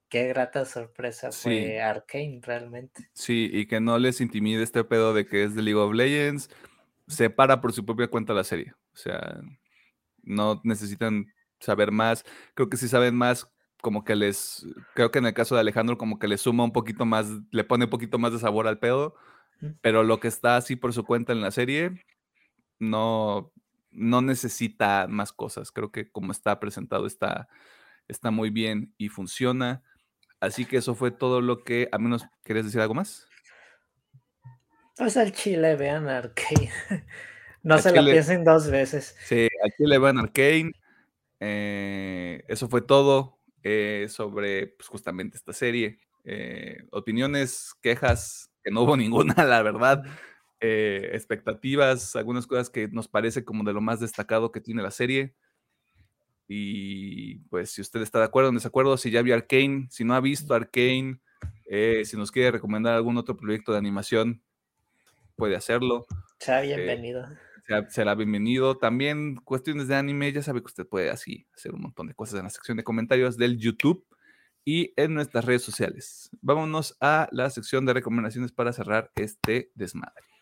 qué 0.09 0.27
grata 0.27 0.65
sorpresa 0.65 1.31
fue 1.31 1.81
Arkane 1.81 2.39
realmente. 2.41 3.09
Sí, 3.13 3.49
y 3.51 3.67
que 3.67 3.79
no 3.79 3.99
les 3.99 4.21
intimide 4.21 4.63
este 4.63 4.83
pedo 4.83 5.13
de 5.13 5.27
que 5.27 5.43
es 5.43 5.55
de 5.55 5.61
League 5.61 5.79
of 5.79 5.93
Legends, 5.93 6.49
se 7.15 7.29
para 7.29 7.61
por 7.61 7.73
su 7.73 7.85
propia 7.85 8.09
cuenta 8.09 8.33
la 8.33 8.43
serie, 8.43 8.73
o 8.93 8.97
sea, 8.97 9.41
no 10.23 10.61
necesitan 10.63 11.27
saber 11.59 11.91
más, 11.91 12.25
creo 12.55 12.69
que 12.69 12.77
si 12.77 12.87
saben 12.87 13.15
más, 13.15 13.49
como 13.81 14.03
que 14.03 14.15
les, 14.15 14.65
creo 14.95 15.11
que 15.11 15.19
en 15.19 15.25
el 15.25 15.33
caso 15.33 15.55
de 15.55 15.61
Alejandro 15.61 15.97
como 15.97 16.17
que 16.19 16.27
le 16.27 16.37
suma 16.37 16.63
un 16.63 16.71
poquito 16.71 17.05
más, 17.05 17.27
le 17.51 17.63
pone 17.63 17.85
un 17.85 17.89
poquito 17.89 18.17
más 18.17 18.31
de 18.31 18.39
sabor 18.39 18.67
al 18.67 18.79
pedo, 18.79 19.15
Pero 19.81 20.03
lo 20.03 20.19
que 20.19 20.27
está 20.27 20.57
así 20.57 20.75
por 20.75 20.93
su 20.93 21.05
cuenta 21.05 21.33
en 21.33 21.41
la 21.41 21.51
serie, 21.51 22.03
no, 22.79 23.53
no 23.91 24.21
necesita 24.21 25.07
más 25.09 25.31
cosas. 25.31 25.71
Creo 25.71 25.91
que 25.91 26.11
como 26.11 26.31
está 26.31 26.59
presentado 26.59 27.07
está, 27.07 27.47
está 28.07 28.31
muy 28.31 28.49
bien 28.49 28.93
y 28.97 29.09
funciona. 29.09 29.83
Así 30.39 30.65
que 30.65 30.77
eso 30.77 30.95
fue 30.95 31.11
todo 31.11 31.41
lo 31.41 31.63
que, 31.63 31.87
a 31.91 31.97
menos, 31.97 32.25
¿quieres 32.43 32.65
decir 32.65 32.81
algo 32.81 32.93
más? 32.93 33.27
Pues 34.95 35.17
al 35.17 35.31
chile, 35.31 35.75
vean 35.75 36.07
Arcane. 36.07 36.71
no 37.63 37.77
se 37.79 37.91
la 37.91 38.03
piensen 38.03 38.43
dos 38.43 38.69
veces. 38.69 39.15
Sí, 39.25 39.47
aquí 39.65 39.85
le 39.85 39.97
van 39.97 40.19
Arcane. 40.19 40.71
Eh, 41.39 42.43
eso 42.47 42.69
fue 42.69 42.81
todo 42.81 43.39
eh, 43.63 44.05
sobre 44.09 44.67
pues, 44.67 44.87
justamente 44.87 45.37
esta 45.37 45.51
serie. 45.51 45.99
Eh, 46.23 46.85
opiniones, 46.91 47.73
quejas, 47.81 48.51
que 48.63 48.71
no 48.71 48.81
hubo 48.81 48.95
ninguna, 48.97 49.43
la 49.45 49.61
verdad. 49.63 50.03
expectativas, 50.59 52.15
algunas 52.15 52.47
cosas 52.47 52.69
que 52.69 52.87
nos 52.87 53.09
parece 53.09 53.43
como 53.43 53.65
de 53.65 53.73
lo 53.73 53.81
más 53.81 53.99
destacado 53.99 54.51
que 54.51 54.61
tiene 54.61 54.83
la 54.83 54.91
serie. 54.91 55.35
Y 56.47 57.39
pues 57.49 57.71
si 57.71 57.81
usted 57.81 58.01
está 58.01 58.19
de 58.19 58.25
acuerdo 58.25 58.49
o 58.49 58.51
en 58.51 58.55
desacuerdo, 58.55 58.95
si 58.95 59.09
ya 59.09 59.21
vio 59.23 59.33
Arkane, 59.33 59.87
si 59.89 60.05
no 60.05 60.13
ha 60.13 60.21
visto 60.21 60.53
Arkane, 60.53 61.19
si 62.05 62.15
nos 62.15 62.31
quiere 62.31 62.51
recomendar 62.51 62.93
algún 62.93 63.17
otro 63.17 63.35
proyecto 63.35 63.71
de 63.71 63.79
animación, 63.79 64.41
puede 65.35 65.55
hacerlo. 65.55 66.05
Sea 66.39 66.61
bienvenido 66.61 67.27
será 67.89 68.15
bienvenido. 68.15 68.77
También 68.77 69.35
cuestiones 69.35 69.87
de 69.87 69.95
anime, 69.95 70.31
ya 70.31 70.43
sabe 70.43 70.61
que 70.61 70.67
usted 70.67 70.87
puede 70.87 71.09
así 71.09 71.47
hacer 71.55 71.73
un 71.73 71.81
montón 71.81 72.07
de 72.07 72.13
cosas 72.13 72.39
en 72.39 72.43
la 72.43 72.49
sección 72.49 72.77
de 72.77 72.83
comentarios 72.83 73.37
del 73.37 73.57
YouTube 73.57 74.05
y 74.65 74.93
en 74.95 75.13
nuestras 75.13 75.45
redes 75.45 75.63
sociales. 75.63 76.29
Vámonos 76.41 76.97
a 76.99 77.27
la 77.31 77.49
sección 77.49 77.85
de 77.85 77.93
recomendaciones 77.93 78.51
para 78.51 78.73
cerrar 78.73 79.11
este 79.15 79.71
desmadre. 79.75 80.32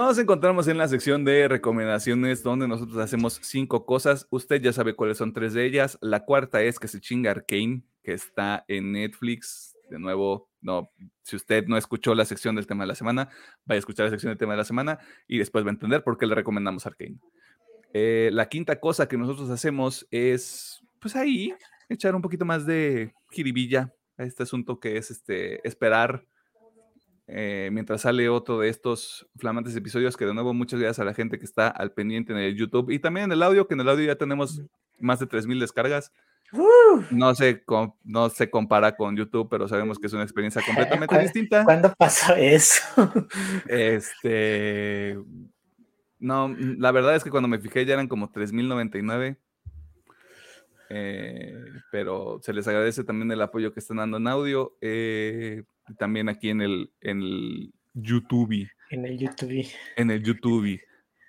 Nos 0.00 0.16
encontramos 0.16 0.66
en 0.66 0.78
la 0.78 0.88
sección 0.88 1.26
de 1.26 1.46
recomendaciones 1.46 2.42
donde 2.42 2.66
nosotros 2.66 2.96
hacemos 2.96 3.38
cinco 3.42 3.84
cosas. 3.84 4.26
Usted 4.30 4.62
ya 4.62 4.72
sabe 4.72 4.96
cuáles 4.96 5.18
son 5.18 5.34
tres 5.34 5.52
de 5.52 5.66
ellas. 5.66 5.98
La 6.00 6.24
cuarta 6.24 6.62
es 6.62 6.78
que 6.78 6.88
se 6.88 7.02
chinga 7.02 7.30
Arcane, 7.30 7.82
que 8.02 8.14
está 8.14 8.64
en 8.66 8.92
Netflix. 8.92 9.76
De 9.90 9.98
nuevo, 9.98 10.48
no, 10.62 10.90
si 11.22 11.36
usted 11.36 11.66
no 11.66 11.76
escuchó 11.76 12.14
la 12.14 12.24
sección 12.24 12.56
del 12.56 12.66
tema 12.66 12.84
de 12.84 12.88
la 12.88 12.94
semana, 12.94 13.28
vaya 13.66 13.76
a 13.76 13.78
escuchar 13.78 14.06
la 14.06 14.10
sección 14.10 14.30
del 14.30 14.38
tema 14.38 14.54
de 14.54 14.56
la 14.56 14.64
semana 14.64 14.98
y 15.28 15.36
después 15.36 15.66
va 15.66 15.68
a 15.68 15.72
entender 15.72 16.02
por 16.02 16.16
qué 16.16 16.26
le 16.26 16.34
recomendamos 16.34 16.86
Arcane. 16.86 17.18
Eh, 17.92 18.30
la 18.32 18.48
quinta 18.48 18.80
cosa 18.80 19.06
que 19.06 19.18
nosotros 19.18 19.50
hacemos 19.50 20.08
es, 20.10 20.80
pues 20.98 21.14
ahí, 21.14 21.52
echar 21.90 22.14
un 22.14 22.22
poquito 22.22 22.46
más 22.46 22.64
de 22.64 23.12
jiribilla 23.30 23.92
a 24.16 24.24
este 24.24 24.44
asunto 24.44 24.80
que 24.80 24.96
es 24.96 25.10
este, 25.10 25.60
esperar 25.68 26.24
eh, 27.32 27.70
mientras 27.72 28.02
sale 28.02 28.28
otro 28.28 28.58
de 28.58 28.68
estos 28.68 29.28
flamantes 29.36 29.76
episodios, 29.76 30.16
que 30.16 30.26
de 30.26 30.34
nuevo 30.34 30.52
muchas 30.52 30.80
gracias 30.80 30.98
a 30.98 31.04
la 31.04 31.14
gente 31.14 31.38
que 31.38 31.44
está 31.44 31.68
al 31.68 31.92
pendiente 31.92 32.32
en 32.32 32.38
el 32.38 32.56
YouTube 32.56 32.90
y 32.90 32.98
también 32.98 33.26
en 33.26 33.32
el 33.32 33.42
audio, 33.44 33.68
que 33.68 33.74
en 33.74 33.80
el 33.80 33.88
audio 33.88 34.06
ya 34.06 34.16
tenemos 34.16 34.62
más 34.98 35.20
de 35.20 35.28
3.000 35.28 35.60
descargas. 35.60 36.12
No 37.12 37.34
se, 37.36 37.62
no 38.02 38.30
se 38.30 38.50
compara 38.50 38.96
con 38.96 39.16
YouTube, 39.16 39.48
pero 39.48 39.68
sabemos 39.68 40.00
que 40.00 40.08
es 40.08 40.12
una 40.12 40.24
experiencia 40.24 40.60
completamente 40.66 41.16
distinta. 41.20 41.62
¿Cuándo 41.62 41.94
pasó 41.96 42.34
eso? 42.34 42.82
este. 43.68 45.16
No, 46.18 46.54
la 46.58 46.90
verdad 46.90 47.14
es 47.14 47.22
que 47.22 47.30
cuando 47.30 47.48
me 47.48 47.60
fijé 47.60 47.86
ya 47.86 47.94
eran 47.94 48.08
como 48.08 48.32
3.099. 48.32 49.36
Eh, 50.92 51.54
pero 51.92 52.40
se 52.42 52.52
les 52.52 52.66
agradece 52.66 53.04
también 53.04 53.30
el 53.30 53.40
apoyo 53.40 53.72
que 53.72 53.78
están 53.78 53.98
dando 53.98 54.16
en 54.16 54.26
audio. 54.26 54.76
Eh, 54.80 55.62
también 55.98 56.28
aquí 56.28 56.50
en 56.50 56.60
el, 56.60 56.92
en 57.00 57.22
el 57.22 57.74
YouTube. 57.94 58.68
En 58.90 59.04
el 59.06 59.18
YouTube. 59.18 59.66
En 59.96 60.10
el 60.10 60.22
YouTube. 60.22 60.80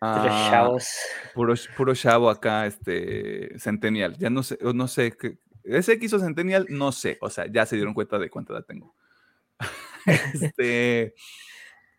Ah, 0.01 0.47
chavos. 0.49 0.87
Puro, 1.33 1.53
puro, 1.77 1.93
chavo 1.93 2.29
acá, 2.29 2.65
este, 2.65 3.57
Centennial. 3.59 4.17
Ya 4.17 4.31
no 4.31 4.41
sé, 4.41 4.57
no 4.73 4.87
sé, 4.87 5.15
ese 5.63 5.99
que 5.99 6.05
hizo 6.05 6.19
Centennial, 6.19 6.65
no 6.69 6.91
sé, 6.91 7.17
o 7.21 7.29
sea, 7.29 7.45
ya 7.51 7.65
se 7.65 7.75
dieron 7.75 7.93
cuenta 7.93 8.17
de 8.17 8.29
cuánta 8.29 8.53
edad 8.53 8.65
tengo. 8.65 8.95
este, 10.33 11.13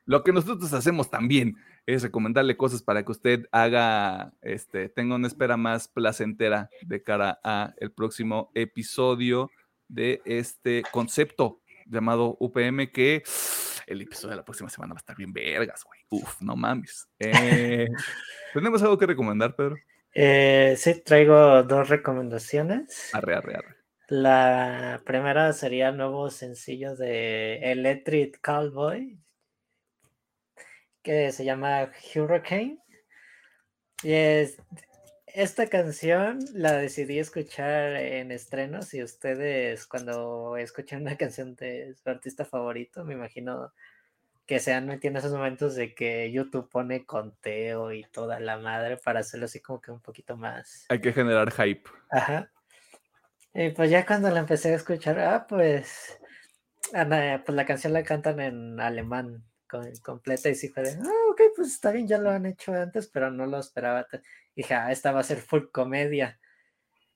lo 0.05 0.24
que 0.24 0.32
nosotros 0.32 0.72
hacemos 0.72 1.10
también 1.10 1.56
es 1.86 2.02
recomendarle 2.02 2.56
cosas 2.56 2.82
para 2.82 3.05
que 3.05 3.12
usted 3.12 3.47
haga, 3.52 4.32
este, 4.43 4.89
tenga 4.89 5.14
una 5.14 5.28
espera 5.28 5.56
más 5.56 5.89
placentera 5.89 6.70
de 6.82 7.02
cara 7.02 7.40
a 7.44 7.74
el 7.78 7.93
próximo 7.93 8.51
episodio 8.55 9.51
de 9.89 10.22
este 10.24 10.82
concepto 10.90 11.61
llamado 11.86 12.36
UPM 12.40 12.90
que 12.90 13.22
el 13.86 14.02
episodio 14.02 14.30
de 14.30 14.36
la 14.36 14.44
próxima 14.44 14.70
semana 14.70 14.94
va 14.94 14.98
a 14.98 15.02
estar 15.02 15.16
bien 15.16 15.32
vergas, 15.32 15.84
güey. 15.84 16.00
Uf, 16.10 16.40
no 16.40 16.56
mames. 16.56 17.09
Eh, 17.18 17.88
¿Tenemos 18.54 18.82
algo 18.82 18.98
que 18.98 19.06
recomendar, 19.06 19.56
Pedro? 19.56 19.76
Eh, 20.14 20.74
sí, 20.76 21.02
traigo 21.02 21.62
dos 21.62 21.88
recomendaciones. 21.88 23.14
Arre, 23.14 23.34
arre, 23.34 23.54
arre. 23.56 23.76
La 24.09 25.00
primera 25.06 25.52
sería 25.54 25.88
el 25.88 25.96
nuevo 25.96 26.28
sencillo 26.28 26.96
de 26.96 27.72
Electric 27.72 28.40
Cowboy, 28.42 29.18
que 31.02 31.32
se 31.32 31.44
llama 31.44 31.90
Hurricane. 32.14 32.78
Y 34.02 34.12
es, 34.12 34.59
esta 35.34 35.66
canción 35.68 36.40
la 36.52 36.72
decidí 36.72 37.18
escuchar 37.18 37.96
en 37.96 38.30
estrenos 38.32 38.92
y 38.94 39.02
ustedes 39.02 39.86
cuando 39.86 40.56
escuchan 40.56 41.02
una 41.02 41.16
canción 41.16 41.54
de 41.56 41.94
su 41.94 42.09
artista 42.10 42.44
favorito, 42.44 43.04
me 43.04 43.14
imagino 43.14 43.72
que 44.46 44.59
se 44.59 44.72
han 44.74 44.86
metido 44.86 45.12
en 45.12 45.16
esos 45.16 45.32
momentos 45.32 45.74
de 45.74 45.94
que 45.94 46.30
YouTube 46.30 46.68
pone 46.68 47.06
conteo 47.06 47.92
y 47.92 48.04
toda 48.04 48.40
la 48.40 48.59
madre 48.59 48.96
para 48.96 49.20
hacerlo 49.20 49.46
así 49.46 49.60
como 49.60 49.80
que 49.80 49.90
un 49.90 50.00
poquito 50.00 50.36
más. 50.36 50.86
Hay 50.88 51.00
que 51.00 51.12
generar 51.12 51.50
hype. 51.52 51.88
Ajá. 52.10 52.50
Y 53.54 53.70
pues 53.70 53.90
ya 53.90 54.04
cuando 54.04 54.30
la 54.30 54.40
empecé 54.40 54.72
a 54.72 54.76
escuchar, 54.76 55.18
ah, 55.20 55.46
pues, 55.48 56.18
pues 56.90 57.56
la 57.56 57.66
canción 57.66 57.92
la 57.92 58.02
cantan 58.02 58.40
en 58.40 58.80
alemán 58.80 59.44
completa 60.02 60.48
y 60.48 60.54
sí 60.54 60.68
fue 60.68 60.82
de, 60.82 60.90
ah, 60.90 61.30
ok, 61.30 61.40
pues 61.56 61.68
está 61.68 61.90
bien, 61.92 62.06
ya 62.06 62.18
lo 62.18 62.30
han 62.30 62.46
hecho 62.46 62.72
antes, 62.72 63.08
pero 63.08 63.30
no 63.30 63.46
lo 63.46 63.58
esperaba 63.58 64.06
dije, 64.54 64.74
ah, 64.74 64.92
esta 64.92 65.12
va 65.12 65.20
a 65.20 65.24
ser 65.24 65.38
full 65.38 65.64
comedia. 65.72 66.38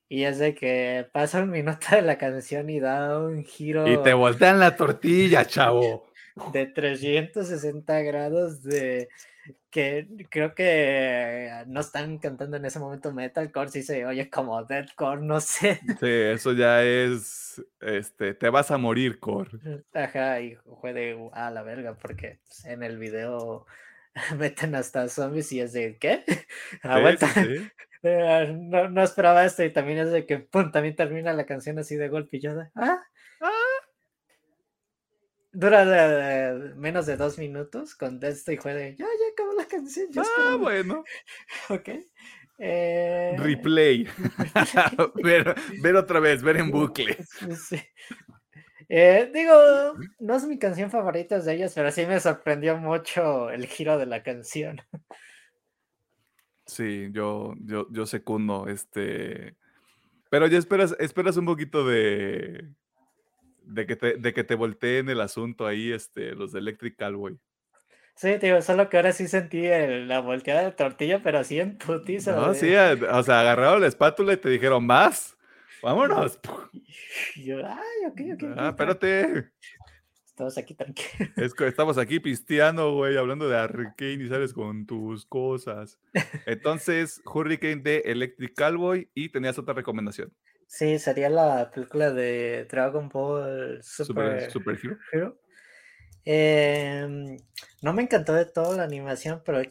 Y 0.09 0.23
es 0.23 0.39
de 0.39 0.55
que 0.55 1.07
pasa 1.11 1.41
un 1.41 1.49
minuto 1.51 1.87
de 1.91 2.01
la 2.01 2.17
canción 2.17 2.69
y 2.69 2.79
da 2.79 3.19
un 3.19 3.43
giro. 3.43 3.87
Y 3.87 4.01
te 4.03 4.13
voltean 4.13 4.59
la 4.59 4.75
tortilla, 4.75 5.45
chavo. 5.45 6.07
De 6.53 6.67
360 6.67 8.01
grados 8.01 8.63
de 8.63 9.09
que 9.69 10.07
creo 10.29 10.55
que 10.55 11.63
no 11.67 11.79
están 11.79 12.17
cantando 12.17 12.57
en 12.57 12.65
ese 12.65 12.79
momento 12.79 13.13
metalcore, 13.13 13.69
si 13.69 13.83
se 13.83 14.05
oye 14.05 14.29
como 14.29 14.63
deathcore, 14.63 15.21
no 15.21 15.39
sé. 15.39 15.79
Sí, 15.99 16.09
eso 16.09 16.53
ya 16.53 16.83
es, 16.83 17.63
este, 17.81 18.33
te 18.33 18.49
vas 18.49 18.71
a 18.71 18.77
morir, 18.77 19.19
core. 19.19 19.51
Ajá, 19.93 20.41
y 20.41 20.57
fue 20.81 20.93
de, 20.93 21.29
a 21.33 21.51
la 21.51 21.63
verga, 21.63 21.95
porque 21.95 22.39
pues, 22.45 22.65
en 22.65 22.83
el 22.83 22.97
video 22.97 23.65
meten 24.37 24.75
hasta 24.75 25.07
zombies 25.09 25.51
y 25.51 25.61
es 25.61 25.73
de, 25.73 25.97
¿qué? 25.97 26.23
Aguanta. 26.81 27.27
Eh, 28.03 28.55
no, 28.55 28.89
no, 28.89 29.03
esperaba 29.03 29.43
esto 29.43 29.63
y 29.63 29.73
también 29.73 29.97
es 29.97 30.11
de 30.11 30.27
que, 30.27 30.37
pum, 30.37 30.71
también 30.71 30.95
termina 30.95 31.33
la 31.33 31.47
canción 31.47 31.79
así 31.79 31.95
de 31.95 32.09
golpe 32.09 32.37
y 32.37 32.41
yo 32.41 32.55
de, 32.55 32.67
¿ah? 32.75 33.03
Dura 35.57 36.53
menos 36.75 37.07
de 37.07 37.17
dos 37.17 37.39
minutos 37.39 37.95
con 37.95 38.23
esto 38.23 38.51
y 38.51 38.57
juega 38.57 38.89
ya, 38.89 38.95
ya 38.97 39.05
acabó 39.33 39.53
la 39.53 39.65
canción. 39.65 40.07
ah, 40.15 40.55
bueno. 40.59 41.03
ok. 41.69 41.89
Eh, 42.59 43.35
Replay. 43.39 44.07
ver, 45.15 45.55
ver, 45.81 45.95
otra 45.95 46.19
vez, 46.19 46.43
ver 46.43 46.57
en 46.57 46.69
bucle. 46.69 47.17
Sí. 47.57 47.81
Eh, 48.87 49.31
digo, 49.33 49.95
no 50.19 50.35
es 50.35 50.45
mi 50.45 50.59
canción 50.59 50.91
favorita 50.91 51.39
de 51.39 51.55
ellas, 51.55 51.73
pero 51.73 51.89
sí 51.91 52.05
me 52.05 52.19
sorprendió 52.19 52.77
mucho 52.77 53.49
el 53.49 53.65
giro 53.65 53.97
de 53.97 54.05
la 54.05 54.21
canción. 54.21 54.79
Sí, 56.67 57.09
yo, 57.13 57.55
yo, 57.61 57.87
yo 57.89 58.05
secundo, 58.05 58.67
este. 58.67 59.55
Pero 60.29 60.45
ya 60.45 60.59
esperas, 60.59 60.95
esperas 60.99 61.35
un 61.35 61.47
poquito 61.47 61.83
de. 61.83 62.69
De 63.67 63.85
que 63.85 63.95
te, 63.95 64.13
de 64.17 64.33
que 64.33 64.43
te 64.43 64.55
volteen 64.55 65.09
el 65.09 65.21
asunto 65.21 65.65
ahí, 65.67 65.91
este, 65.91 66.33
los 66.35 66.51
de 66.51 66.59
Electric 66.59 66.95
Cowboy. 66.97 67.37
Sí, 68.15 68.37
tío, 68.39 68.61
solo 68.63 68.89
que 68.89 68.97
ahora 68.97 69.11
sí 69.11 69.27
sentí 69.27 69.65
el- 69.67 70.07
la 70.07 70.21
volteada 70.21 70.63
de 70.63 70.71
tortilla, 70.71 71.21
pero 71.21 71.37
así 71.39 71.59
en 71.59 71.77
putiza. 71.77 72.35
No, 72.35 72.53
sí, 72.53 72.73
o 72.75 73.23
sea, 73.23 73.41
agarraron 73.41 73.81
la 73.81 73.87
espátula 73.87 74.33
y 74.33 74.37
te 74.37 74.49
dijeron, 74.49 74.85
más, 74.85 75.37
vámonos. 75.83 76.39
Yo, 77.35 77.57
ay, 77.65 78.05
ok, 78.09 78.21
ok. 78.33 78.53
Ah, 78.57 78.69
espérate, 78.69 79.51
Estamos 80.25 80.57
aquí 80.59 80.75
tranquilos. 80.75 81.31
es 81.35 81.53
estamos 81.61 81.97
aquí 81.97 82.19
pisteando, 82.19 82.93
güey, 82.93 83.17
hablando 83.17 83.49
de 83.49 83.63
Hurricane 83.63 84.23
y 84.23 84.27
sales 84.29 84.53
con 84.53 84.85
tus 84.85 85.25
cosas. 85.25 85.99
Entonces, 86.45 87.21
Hurricane 87.25 87.77
de 87.77 87.97
Electric 88.05 88.53
Cowboy 88.55 89.09
y 89.15 89.29
tenías 89.29 89.57
otra 89.57 89.73
recomendación. 89.73 90.31
Sí, 90.67 90.99
sería 90.99 91.29
la 91.29 91.71
película 91.71 92.11
de 92.11 92.65
Dragon 92.69 93.09
Ball 93.09 93.81
Super, 93.81 94.51
Super, 94.51 94.77
super 94.79 94.97
Hero. 95.11 95.39
Em, 96.25 97.37
no 97.81 97.93
me 97.93 98.03
encantó 98.03 98.33
de 98.33 98.45
todo 98.45 98.75
la 98.75 98.83
animación, 98.83 99.41
pero 99.45 99.61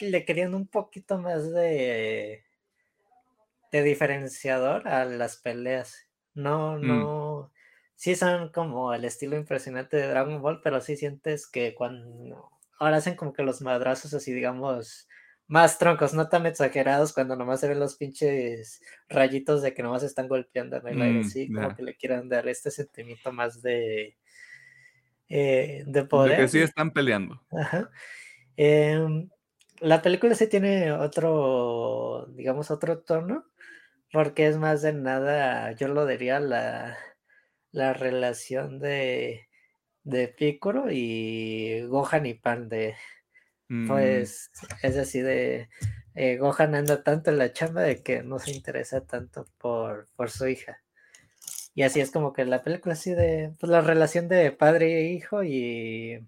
le 0.00 0.24
querían 0.24 0.54
un 0.54 0.66
poquito 0.68 1.18
más 1.18 1.50
de, 1.52 2.44
de 3.72 3.82
diferenciador 3.82 4.88
a 4.88 5.04
las 5.04 5.36
peleas. 5.36 6.06
No, 6.34 6.78
Mm. 6.78 6.86
no. 6.86 7.52
Sí 7.96 8.14
son 8.14 8.52
como 8.52 8.94
el 8.94 9.04
estilo 9.04 9.36
impresionante 9.36 9.96
de 9.96 10.06
Dragon 10.08 10.40
Ball, 10.40 10.60
pero 10.62 10.80
sí 10.80 10.96
sientes 10.96 11.48
que 11.48 11.74
cuando 11.74 12.48
ahora 12.78 12.98
hacen 12.98 13.16
como 13.16 13.32
que 13.32 13.42
los 13.42 13.60
madrazos 13.60 14.14
así, 14.14 14.32
digamos, 14.32 15.08
más 15.48 15.78
troncos, 15.78 16.14
no 16.14 16.28
tan 16.28 16.46
exagerados 16.46 17.12
cuando 17.14 17.36
nomás 17.36 17.60
se 17.60 17.68
ven 17.68 17.80
los 17.80 17.96
pinches 17.96 18.82
rayitos 19.08 19.62
de 19.62 19.74
que 19.74 19.82
nomás 19.82 20.02
están 20.04 20.28
golpeando 20.28 20.76
en 20.78 20.88
el 20.88 21.02
aire, 21.02 21.24
Mm, 21.24 21.24
sí, 21.24 21.50
como 21.52 21.74
que 21.74 21.82
le 21.82 21.96
quieran 21.96 22.28
dar 22.28 22.48
este 22.48 22.70
sentimiento 22.70 23.32
más 23.32 23.62
de, 23.62 24.16
eh, 25.28 25.84
de 25.86 26.04
De 26.04 26.06
poder. 26.06 26.36
que 26.36 26.48
sí 26.48 26.60
están 26.60 26.92
peleando. 26.92 27.42
Ajá. 27.50 27.90
Em, 28.56 29.30
la 29.80 30.02
película 30.02 30.34
sí 30.34 30.48
tiene 30.48 30.92
otro, 30.92 32.26
digamos, 32.34 32.70
otro 32.70 33.00
tono, 33.02 33.46
porque 34.12 34.48
es 34.48 34.58
más 34.58 34.82
de 34.82 34.92
nada, 34.94 35.72
yo 35.72 35.88
lo 35.88 36.06
diría 36.06 36.40
la, 36.40 36.98
la 37.72 37.92
relación 37.94 38.80
de, 38.80 39.48
de 40.04 40.28
Piccolo 40.28 40.86
y 40.90 41.82
Gohan 41.88 42.26
y 42.26 42.34
Pan 42.34 42.68
de, 42.68 42.96
Mm, 43.68 43.88
pues, 43.88 44.50
es 44.82 44.96
así 44.96 45.20
de, 45.20 45.68
eh, 46.14 46.36
Gohan 46.38 46.74
anda 46.74 47.02
tanto 47.02 47.30
en 47.30 47.38
la 47.38 47.52
chamba 47.52 47.82
de 47.82 48.02
que 48.02 48.22
no 48.22 48.38
se 48.38 48.52
interesa 48.52 49.02
tanto 49.02 49.46
por, 49.58 50.08
por 50.16 50.30
su 50.30 50.48
hija. 50.48 50.82
Y 51.74 51.82
así 51.82 52.00
es 52.00 52.10
como 52.10 52.32
que 52.32 52.44
la 52.44 52.62
película 52.62 52.94
así 52.94 53.12
de, 53.14 53.54
pues 53.60 53.70
la 53.70 53.80
relación 53.82 54.28
de 54.28 54.50
padre 54.52 54.98
e 54.98 55.12
hijo 55.12 55.44
y, 55.44 56.26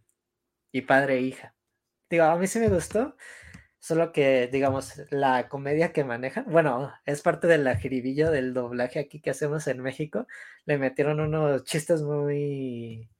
y 0.72 0.82
padre 0.82 1.18
e 1.18 1.22
hija. 1.22 1.54
Digo, 2.10 2.24
a 2.24 2.36
mí 2.36 2.46
sí 2.46 2.60
me 2.60 2.68
gustó, 2.68 3.16
solo 3.80 4.12
que, 4.12 4.48
digamos, 4.52 5.02
la 5.10 5.48
comedia 5.48 5.92
que 5.92 6.04
manejan, 6.04 6.46
bueno, 6.48 6.92
es 7.06 7.22
parte 7.22 7.46
de 7.48 7.58
la 7.58 7.76
jiribilla 7.76 8.30
del 8.30 8.54
doblaje 8.54 9.00
aquí 9.00 9.20
que 9.20 9.30
hacemos 9.30 9.66
en 9.68 9.82
México, 9.82 10.26
le 10.66 10.78
metieron 10.78 11.20
unos 11.20 11.64
chistes 11.64 12.02
muy, 12.02 13.10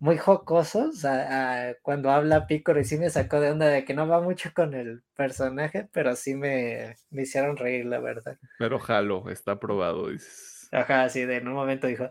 muy 0.00 0.16
jocosos 0.18 1.04
a- 1.04 1.68
a 1.70 1.74
cuando 1.82 2.10
habla 2.10 2.46
Piccolo 2.46 2.80
y 2.80 2.84
sí 2.84 2.96
me 2.98 3.10
sacó 3.10 3.38
de 3.40 3.50
onda 3.50 3.66
de 3.68 3.84
que 3.84 3.94
no 3.94 4.08
va 4.08 4.20
mucho 4.20 4.50
con 4.54 4.74
el 4.74 5.02
personaje, 5.14 5.88
pero 5.92 6.16
sí 6.16 6.34
me, 6.34 6.96
me 7.10 7.22
hicieron 7.22 7.56
reír, 7.56 7.84
la 7.86 8.00
verdad. 8.00 8.38
pero 8.58 8.78
jalo, 8.78 9.28
está 9.30 9.52
aprobado, 9.52 10.08
dices. 10.10 10.68
Ajá, 10.72 11.04
así 11.04 11.24
de 11.24 11.36
en 11.36 11.48
un 11.48 11.54
momento 11.54 11.86
dijo, 11.86 12.10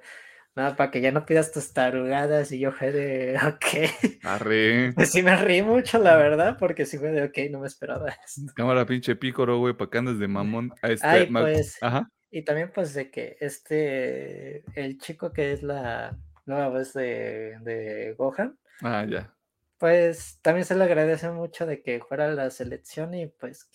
nada, 0.55 0.75
para 0.75 0.91
que 0.91 1.01
ya 1.01 1.11
no 1.11 1.25
pidas 1.25 1.51
tus 1.51 1.73
tarugadas 1.73 2.51
y 2.51 2.59
yo 2.59 2.71
fue 2.71 2.91
de, 2.91 3.37
ok. 3.47 4.19
Arre. 4.23 4.93
Pues 4.93 5.11
sí 5.11 5.23
me 5.23 5.35
reí 5.35 5.61
mucho, 5.63 5.97
la 5.97 6.15
verdad, 6.15 6.57
porque 6.59 6.85
sí 6.85 6.97
fue 6.97 7.09
de, 7.11 7.23
ok, 7.23 7.37
no 7.51 7.59
me 7.61 7.67
esperaba 7.67 8.09
esto. 8.09 8.41
Cámara 8.55 8.85
pinche 8.85 9.15
pícoro, 9.15 9.57
güey, 9.57 9.73
para 9.75 9.89
que 9.89 9.97
andes 9.97 10.19
de 10.19 10.27
mamón. 10.27 10.71
A 10.81 10.89
este, 10.89 11.07
Ay, 11.07 11.27
pues, 11.27 11.77
Ajá. 11.81 12.07
y 12.29 12.43
también 12.43 12.71
pues 12.73 12.93
de 12.93 13.09
que 13.09 13.37
este, 13.39 14.63
el 14.79 14.97
chico 14.99 15.31
que 15.33 15.53
es 15.53 15.63
la 15.63 16.15
nueva 16.49 16.67
voz 16.69 16.93
de, 16.93 17.57
de 17.61 18.13
Gohan, 18.17 18.57
Ah, 18.81 19.05
ya. 19.07 19.33
pues 19.77 20.39
también 20.41 20.65
se 20.65 20.75
le 20.75 20.83
agradece 20.83 21.29
mucho 21.31 21.65
de 21.65 21.81
que 21.81 21.99
fuera 22.01 22.27
la 22.31 22.49
selección 22.49 23.13
y 23.13 23.27
pues 23.27 23.69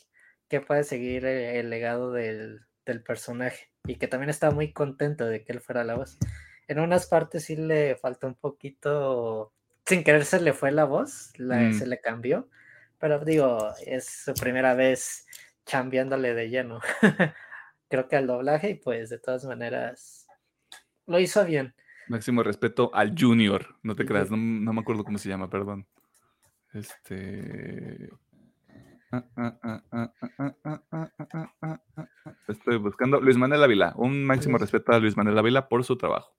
que 0.48 0.60
pueda 0.60 0.82
seguir 0.82 1.24
el, 1.24 1.56
el 1.56 1.70
legado 1.70 2.12
del, 2.12 2.60
del 2.84 3.02
personaje 3.02 3.70
y 3.86 3.96
que 3.96 4.08
también 4.08 4.30
estaba 4.30 4.54
muy 4.54 4.72
contento 4.72 5.26
de 5.26 5.44
que 5.44 5.52
él 5.52 5.60
fuera 5.60 5.84
la 5.84 5.94
voz. 5.94 6.18
En 6.68 6.78
unas 6.80 7.06
partes 7.06 7.44
sí 7.44 7.56
le 7.56 7.96
faltó 7.96 8.26
un 8.26 8.34
poquito, 8.34 9.52
sin 9.86 10.02
querer 10.04 10.24
se 10.24 10.40
le 10.40 10.52
fue 10.52 10.72
la 10.72 10.84
voz, 10.84 11.32
la- 11.38 11.60
Mm. 11.70 11.72
se 11.74 11.86
le 11.86 12.00
cambió, 12.00 12.48
pero 12.98 13.18
digo, 13.24 13.72
es 13.86 14.06
su 14.06 14.34
primera 14.34 14.74
vez 14.74 15.26
chambeándole 15.66 16.34
de 16.34 16.48
lleno. 16.50 16.80
Creo 17.88 18.08
que 18.08 18.16
al 18.16 18.26
doblaje 18.26 18.70
y 18.70 18.74
pues 18.74 19.10
de 19.10 19.18
todas 19.18 19.44
maneras 19.44 20.26
lo 21.06 21.18
hizo 21.20 21.44
bien. 21.44 21.74
Máximo 22.08 22.42
respeto 22.42 22.90
al 22.94 23.14
Junior. 23.18 23.76
No 23.82 23.94
te 23.94 24.04
creas, 24.04 24.30
no, 24.30 24.36
me 24.36 24.80
acuerdo 24.80 25.04
cómo 25.04 25.18
se 25.18 25.28
llama, 25.28 25.48
perdón. 25.48 25.86
Este. 26.72 28.10
Estoy 32.48 32.78
buscando 32.78 33.20
Luis 33.20 33.36
Manuel 33.36 33.62
Ávila. 33.62 33.94
Un 33.96 34.24
máximo 34.24 34.58
respeto 34.58 34.92
a 34.92 34.98
Luis 34.98 35.16
Manuel 35.16 35.38
Ávila 35.38 35.68
por 35.68 35.84
su 35.84 35.96
trabajo. 35.96 36.34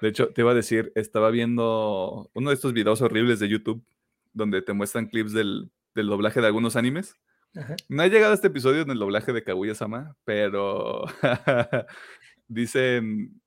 De 0.00 0.08
hecho, 0.08 0.28
te 0.28 0.42
iba 0.42 0.52
a 0.52 0.54
decir, 0.54 0.92
estaba 0.94 1.30
viendo 1.30 2.30
uno 2.32 2.50
de 2.50 2.54
estos 2.54 2.72
videos 2.72 3.02
horribles 3.02 3.40
de 3.40 3.48
YouTube 3.48 3.84
donde 4.32 4.62
te 4.62 4.72
muestran 4.72 5.06
clips 5.06 5.32
del, 5.32 5.70
doblaje 5.94 6.40
de 6.40 6.46
algunos 6.46 6.76
animes. 6.76 7.16
No 7.88 8.02
ha 8.02 8.06
llegado 8.06 8.32
a 8.32 8.34
este 8.34 8.48
episodio 8.48 8.82
en 8.82 8.90
el 8.90 8.98
doblaje 8.98 9.32
de 9.32 9.42
Kaguya-sama, 9.42 10.16
pero 10.24 11.04
dicen 12.48 13.40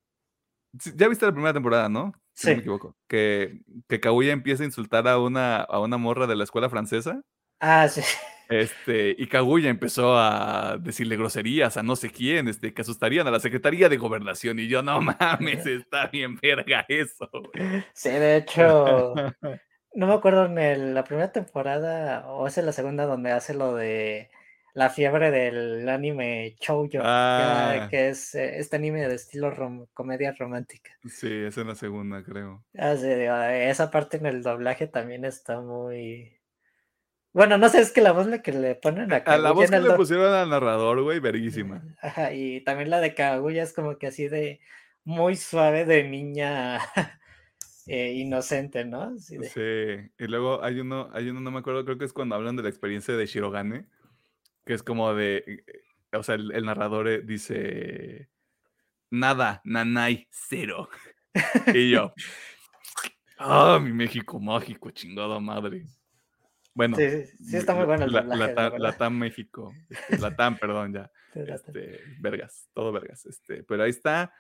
ya 0.96 1.08
viste 1.08 1.26
la 1.26 1.32
primera 1.32 1.54
temporada, 1.54 1.90
¿no? 1.90 2.14
Si 2.34 2.48
no 2.48 2.54
me 2.56 2.60
equivoco. 2.60 2.96
Que, 3.08 3.62
que 3.90 4.00
Kaguya 4.00 4.32
empieza 4.32 4.64
a 4.64 4.66
insultar 4.66 5.08
a 5.08 5.20
una, 5.20 5.58
a 5.58 5.80
una 5.80 5.98
morra 5.98 6.28
de 6.28 6.36
la 6.36 6.44
escuela 6.44 6.70
francesa. 6.70 7.22
Ah, 7.60 7.88
sí. 7.88 8.02
Este, 8.52 9.16
y 9.18 9.28
Kaguya 9.28 9.70
empezó 9.70 10.18
a 10.18 10.76
decirle 10.78 11.16
groserías 11.16 11.78
a 11.78 11.84
no 11.84 11.96
sé 11.96 12.10
quién, 12.10 12.50
este, 12.50 12.74
que 12.74 12.82
asustarían 12.82 13.26
a 13.26 13.32
la 13.32 13.40
Secretaría 13.40 13.88
de 13.88 13.96
Gobernación. 13.96 14.60
Y 14.60 14.68
yo, 14.68 14.84
no 14.84 15.00
mames, 15.00 15.66
está 15.66 16.08
bien 16.08 16.36
verga 16.36 16.84
eso. 16.90 17.30
güey". 17.32 17.86
Sí, 17.94 18.10
de 18.10 18.36
hecho, 18.36 19.16
no 19.96 20.08
me 20.08 20.14
acuerdo 20.14 20.48
en 20.48 20.58
el- 20.58 20.94
la 20.94 21.06
primera 21.06 21.32
temporada 21.32 22.28
o 22.28 22.46
es 22.46 22.58
en 22.58 22.66
la 22.66 22.74
segunda 22.74 23.06
donde 23.06 23.32
hace 23.32 23.54
lo 23.54 23.74
de 23.74 24.30
la 24.74 24.90
fiebre 24.90 25.32
del 25.32 25.88
anime 25.90 26.56
shoujo, 26.60 26.90
que, 26.90 27.00
Ah. 27.02 27.88
que 27.90 28.10
es 28.10 28.36
eh, 28.36 28.58
este 28.60 28.78
anime 28.78 29.08
de 29.08 29.16
estilo 29.16 29.52
rom- 29.54 29.88
comedia 29.94 30.34
romántica. 30.38 30.92
Sí, 31.06 31.28
es 31.32 31.58
en 31.58 31.68
la 31.68 31.76
segunda, 31.76 32.24
creo. 32.24 32.64
Ah, 32.78 32.96
sí, 32.96 33.08
esa 33.08 33.92
parte 33.92 34.18
en 34.18 34.26
el 34.26 34.42
doblaje 34.44 34.88
también 34.88 35.26
está 35.26 35.60
muy... 35.62 36.38
Bueno, 37.34 37.58
no 37.58 37.70
sé, 37.70 37.80
es 37.80 37.92
que 37.94 38.02
la 38.02 38.12
voz 38.12 38.28
la 38.28 38.42
que 38.42 38.52
le 38.52 38.76
ponen 38.76 39.12
a 39.14 39.18
A 39.18 39.20
la 39.20 39.24
Kaguya 39.24 39.52
voz 39.54 39.70
que 39.72 39.80
le 39.80 39.92
pusieron 39.96 40.34
al 40.34 40.50
narrador, 40.50 41.02
güey, 41.02 41.20
verguísima. 41.20 41.82
Ajá, 42.02 42.34
y 42.34 42.62
también 42.62 42.90
la 42.90 43.00
de 43.00 43.14
Kaguya 43.14 43.64
es 43.64 43.74
como 43.74 43.98
que 43.98 44.08
así 44.08 44.28
de 44.28 44.60
muy 45.06 45.36
suave 45.38 45.86
de 45.86 46.04
niña 46.04 46.80
eh, 47.88 48.12
inocente, 48.14 48.86
¿no? 48.86 49.16
De- 49.16 49.48
Sí, 49.50 50.12
y 50.24 50.28
luego 50.28 50.64
hay 50.64 50.80
uno, 50.82 51.10
hay 51.14 51.30
uno, 51.30 51.40
no 51.40 51.52
me 51.52 51.60
acuerdo, 51.60 51.84
creo 51.86 51.98
que 51.98 52.06
es 52.06 52.14
cuando 52.14 52.36
hablan 52.36 52.56
de 52.58 52.64
la 52.64 52.70
experiencia 52.70 53.16
de 53.16 53.26
Shirogane, 53.26 53.86
que 54.66 54.74
es 54.74 54.84
como 54.84 55.14
de, 55.14 55.38
eh, 55.48 55.64
o 56.18 56.24
sea, 56.24 56.36
el, 56.36 56.52
el 56.52 56.66
narrador 56.66 57.08
eh, 57.08 57.22
dice, 57.22 58.30
nada, 59.10 59.62
nanay, 59.64 60.28
cero. 60.32 60.90
Y 61.74 61.90
yo, 61.92 62.14
ah, 63.38 63.80
mi 63.82 63.92
México 63.94 64.40
mágico, 64.40 64.92
chingada 64.92 65.40
madre. 65.40 65.86
Bueno, 66.74 66.96
Sí, 66.96 67.10
sí, 67.10 67.44
sí 67.44 67.58
está 67.58 67.76
muy 67.76 67.86
bueno 67.86 68.06
el 68.06 68.12
la, 68.14 68.22
doblaje, 68.22 68.54
la, 68.80 68.98
la 68.98 69.10
México, 69.10 69.74
este, 69.90 70.18
Latam, 70.20 70.58
perdón, 70.58 70.94
ya. 70.94 71.12
La- 71.34 71.56
Este, 71.56 72.02
vergas, 72.20 72.70
todo 72.74 72.92
vergas. 72.92 73.26
Este, 73.26 73.64
pero 73.64 73.84
ahí 73.84 73.90
está, 73.90 74.34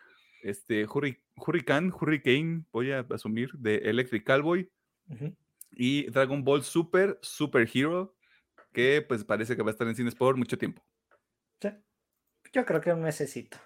este, 0.43 0.85
Hurri- 0.87 1.21
Hurricane, 1.35 1.89
Hurricane, 1.91 2.63
voy 2.71 2.91
a 2.91 3.05
asumir, 3.11 3.51
de 3.53 3.77
Electric 3.77 4.25
Cowboy 4.25 4.69
y 5.71 6.09
Dragon 6.09 6.43
Ball 6.43 6.63
Super, 6.63 7.17
Super 7.21 7.69
Hero, 7.73 8.15
que 8.71 9.01
pues 9.07 9.23
parece 9.23 9.55
que 9.55 9.61
va 9.63 9.69
a 9.69 9.71
estar 9.71 9.87
en 9.87 9.95
cines 9.95 10.15
por 10.15 10.35
mucho 10.37 10.57
tiempo. 10.57 10.83
Sí. 11.61 11.69
Yo 12.53 12.65
creo 12.65 12.81
que 12.81 12.91
un 12.93 13.01
mesecito. 13.01 13.57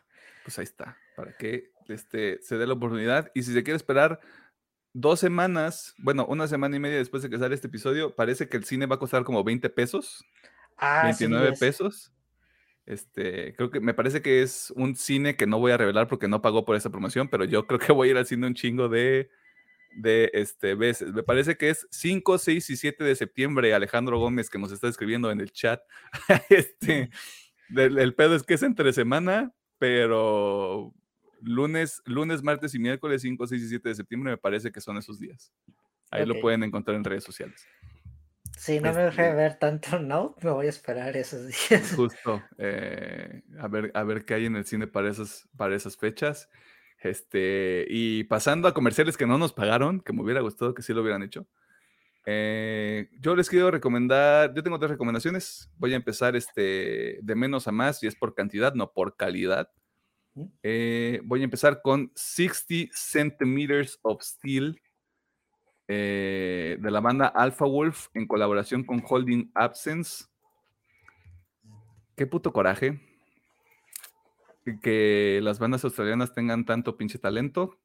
Pues 0.44 0.60
ahí 0.60 0.64
está, 0.64 0.98
para 1.16 1.36
que 1.38 1.72
este, 1.88 2.40
se 2.42 2.58
dé 2.58 2.68
la 2.68 2.74
oportunidad. 2.74 3.32
Y 3.34 3.44
si 3.44 3.54
se 3.54 3.64
quiere 3.64 3.78
esperar 3.78 4.20
dos 4.94 5.20
semanas, 5.20 5.96
bueno, 5.98 6.26
una 6.28 6.48
semana 6.48 6.76
y 6.76 6.80
media 6.80 6.98
después 6.98 7.24
de 7.24 7.30
que 7.30 7.38
sale 7.40 7.56
este 7.56 7.68
episodio, 7.68 8.16
parece 8.16 8.48
que 8.48 8.58
el 8.58 8.64
cine 8.66 8.86
va 8.86 8.96
a 8.96 9.00
costar 9.00 9.24
como 9.24 9.44
20 9.44 9.70
pesos, 9.70 10.24
Ah, 10.78 11.12
sí, 11.14 11.24
29 11.26 11.54
es- 11.54 11.60
pesos. 11.60 12.12
Este, 12.86 13.56
creo 13.56 13.72
que 13.72 13.80
me 13.80 13.96
parece 13.96 14.22
que 14.22 14.44
es 14.44 14.70
un 14.76 14.96
cine 14.96 15.36
que 15.36 15.48
no 15.48 15.58
voy 15.58 15.72
a 15.72 15.78
revelar 15.78 16.08
porque 16.08 16.28
no 16.28 16.42
pagó 16.44 16.66
por 16.66 16.76
esa 16.76 16.92
promoción, 16.92 17.28
pero 17.30 17.44
yo 17.44 17.66
creo 17.66 17.80
que 17.80 17.92
voy 17.92 18.10
a 18.10 18.20
ir 18.20 18.26
cine 18.26 18.46
un 18.46 18.54
chingo 18.54 18.88
de, 18.90 19.32
de 19.96 20.30
este, 20.34 20.76
veces. 20.76 21.14
Me 21.14 21.24
parece 21.24 21.58
que 21.58 21.70
es 21.70 21.88
5, 21.92 22.38
6 22.38 22.70
y 22.70 22.78
7 22.78 23.04
de 23.04 23.16
septiembre, 23.16 23.74
Alejandro 23.74 24.20
Gómez, 24.20 24.50
que 24.50 24.60
nos 24.60 24.72
está 24.72 24.88
escribiendo 24.88 25.32
en 25.32 25.42
el 25.42 25.52
chat. 25.52 25.82
este, 26.50 27.10
el 27.76 28.16
pedo 28.16 28.36
es 28.36 28.44
que 28.44 28.56
es 28.56 28.64
entre 28.64 28.94
semana, 28.94 29.54
pero 29.78 30.94
lunes, 31.42 32.02
lunes, 32.06 32.44
martes 32.44 32.76
y 32.76 32.80
miércoles 32.80 33.22
5, 33.22 33.48
6 33.48 33.62
y 33.64 33.68
7 33.70 33.90
de 33.90 33.96
septiembre 33.96 34.32
me 34.32 34.38
parece 34.38 34.72
que 34.72 34.82
son 34.82 34.98
esos 34.98 35.20
días. 35.20 35.52
Ahí 36.12 36.26
lo 36.26 36.40
pueden 36.40 36.64
encontrar 36.64 36.96
en 36.96 37.04
redes 37.04 37.24
sociales. 37.24 37.66
Si 38.58 38.80
no 38.80 38.94
me 38.94 39.10
voy 39.10 39.26
a 39.26 39.34
ver 39.34 39.56
tanto 39.56 40.00
no, 40.00 40.36
me 40.42 40.52
voy 40.52 40.68
a 40.68 40.70
esperar 40.70 41.18
esos 41.18 41.48
días. 41.48 41.94
Justo, 41.94 42.42
eh, 42.58 43.44
a, 43.60 43.68
ver, 43.68 43.92
a 43.94 44.04
ver 44.04 44.24
qué 44.24 44.36
hay 44.36 44.46
en 44.46 44.56
el 44.56 44.66
cine 44.66 44.88
para 44.88 45.10
esas, 45.10 45.48
para 45.58 45.76
esas 45.76 45.98
fechas. 45.98 46.50
Este, 47.06 47.86
y 47.88 48.24
pasando 48.24 48.68
a 48.68 48.74
comerciales 48.74 49.16
que 49.16 49.28
no 49.28 49.38
nos 49.38 49.54
pagaron, 49.54 50.02
que 50.02 50.12
me 50.12 50.24
hubiera 50.24 50.42
gustado 50.42 50.74
que 50.74 50.82
sí 50.82 50.92
lo 50.92 51.04
hubieran 51.04 51.22
hecho. 51.22 51.46
Eh, 52.26 53.10
yo 53.20 53.36
les 53.36 53.48
quiero 53.48 53.70
recomendar, 53.70 54.56
yo 54.56 54.64
tengo 54.64 54.80
tres 54.80 54.90
recomendaciones. 54.90 55.70
Voy 55.78 55.94
a 55.94 55.98
empezar 55.98 56.36
este, 56.36 57.20
de 57.22 57.36
menos 57.36 57.68
a 57.68 57.72
más 57.72 58.02
y 58.02 58.08
es 58.08 58.16
por 58.16 58.34
cantidad, 58.34 58.74
no 58.74 58.92
por 58.92 59.16
calidad. 59.16 59.70
Eh, 60.64 61.22
voy 61.24 61.42
a 61.42 61.44
empezar 61.44 61.84
con 61.84 62.12
60 62.16 62.92
Centimeters 62.96 64.00
of 64.02 64.24
Steel 64.24 64.82
eh, 65.88 66.78
de 66.80 66.92
la 66.92 67.02
banda 67.02 67.28
Alpha 67.28 67.66
Wolf 67.66 68.08
en 68.16 68.26
colaboración 68.26 68.84
con 68.84 69.04
Holding 69.08 69.52
Absence. 69.54 70.26
Qué 72.16 72.26
puto 72.26 72.52
coraje 72.52 73.15
que 74.82 75.40
las 75.44 75.60
bandas 75.60 75.84
australianas 75.84 76.34
tengan 76.34 76.66
tanto 76.66 76.98
pinche 76.98 77.20
talento. 77.20 77.80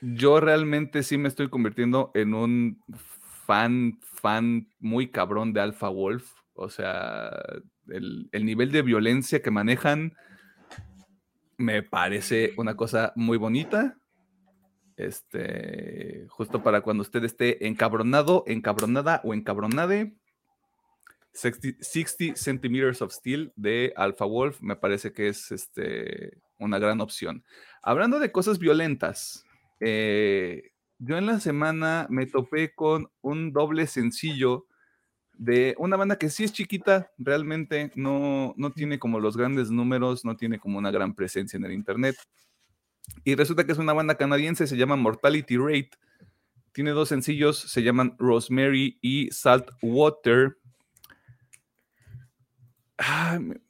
Yo 0.00 0.40
realmente 0.40 1.02
sí 1.02 1.18
me 1.18 1.28
estoy 1.28 1.48
convirtiendo 1.48 2.12
en 2.14 2.34
un 2.34 2.80
fan, 3.46 3.98
fan 4.02 4.68
muy 4.78 5.10
cabrón 5.10 5.52
de 5.52 5.60
Alpha 5.60 5.88
Wolf. 5.88 6.32
O 6.54 6.68
sea, 6.68 7.30
el, 7.88 8.28
el 8.32 8.44
nivel 8.44 8.70
de 8.70 8.82
violencia 8.82 9.42
que 9.42 9.50
manejan 9.50 10.14
me 11.56 11.82
parece 11.82 12.52
una 12.56 12.76
cosa 12.76 13.12
muy 13.16 13.36
bonita. 13.36 13.98
Este, 14.96 16.26
justo 16.28 16.62
para 16.62 16.80
cuando 16.80 17.02
usted 17.02 17.22
esté 17.24 17.66
encabronado, 17.68 18.44
encabronada 18.46 19.20
o 19.24 19.34
encabronade. 19.34 20.16
60, 21.32 22.34
Centimeters 22.36 23.02
of 23.02 23.12
Steel 23.12 23.52
de 23.56 23.92
Alpha 23.96 24.24
Wolf 24.24 24.60
me 24.60 24.76
parece 24.76 25.12
que 25.12 25.28
es 25.28 25.50
este, 25.52 26.38
una 26.58 26.78
gran 26.78 27.00
opción. 27.00 27.44
Hablando 27.82 28.18
de 28.18 28.32
cosas 28.32 28.58
violentas, 28.58 29.44
eh, 29.80 30.72
yo 30.98 31.16
en 31.16 31.26
la 31.26 31.40
semana 31.40 32.06
me 32.10 32.26
topé 32.26 32.74
con 32.74 33.08
un 33.20 33.52
doble 33.52 33.86
sencillo 33.86 34.66
de 35.38 35.76
una 35.78 35.96
banda 35.96 36.18
que 36.18 36.30
sí 36.30 36.42
es 36.42 36.52
chiquita, 36.52 37.12
realmente 37.16 37.92
no, 37.94 38.54
no 38.56 38.72
tiene 38.72 38.98
como 38.98 39.20
los 39.20 39.36
grandes 39.36 39.70
números, 39.70 40.24
no 40.24 40.36
tiene 40.36 40.58
como 40.58 40.78
una 40.78 40.90
gran 40.90 41.14
presencia 41.14 41.56
en 41.56 41.64
el 41.64 41.72
Internet. 41.72 42.16
Y 43.24 43.36
resulta 43.36 43.64
que 43.64 43.72
es 43.72 43.78
una 43.78 43.92
banda 43.92 44.16
canadiense, 44.16 44.66
se 44.66 44.76
llama 44.76 44.96
Mortality 44.96 45.56
Rate. 45.56 45.90
Tiene 46.72 46.90
dos 46.90 47.08
sencillos, 47.08 47.58
se 47.58 47.82
llaman 47.82 48.16
Rosemary 48.18 48.98
y 49.00 49.30
Salt 49.30 49.70
Water. 49.80 50.57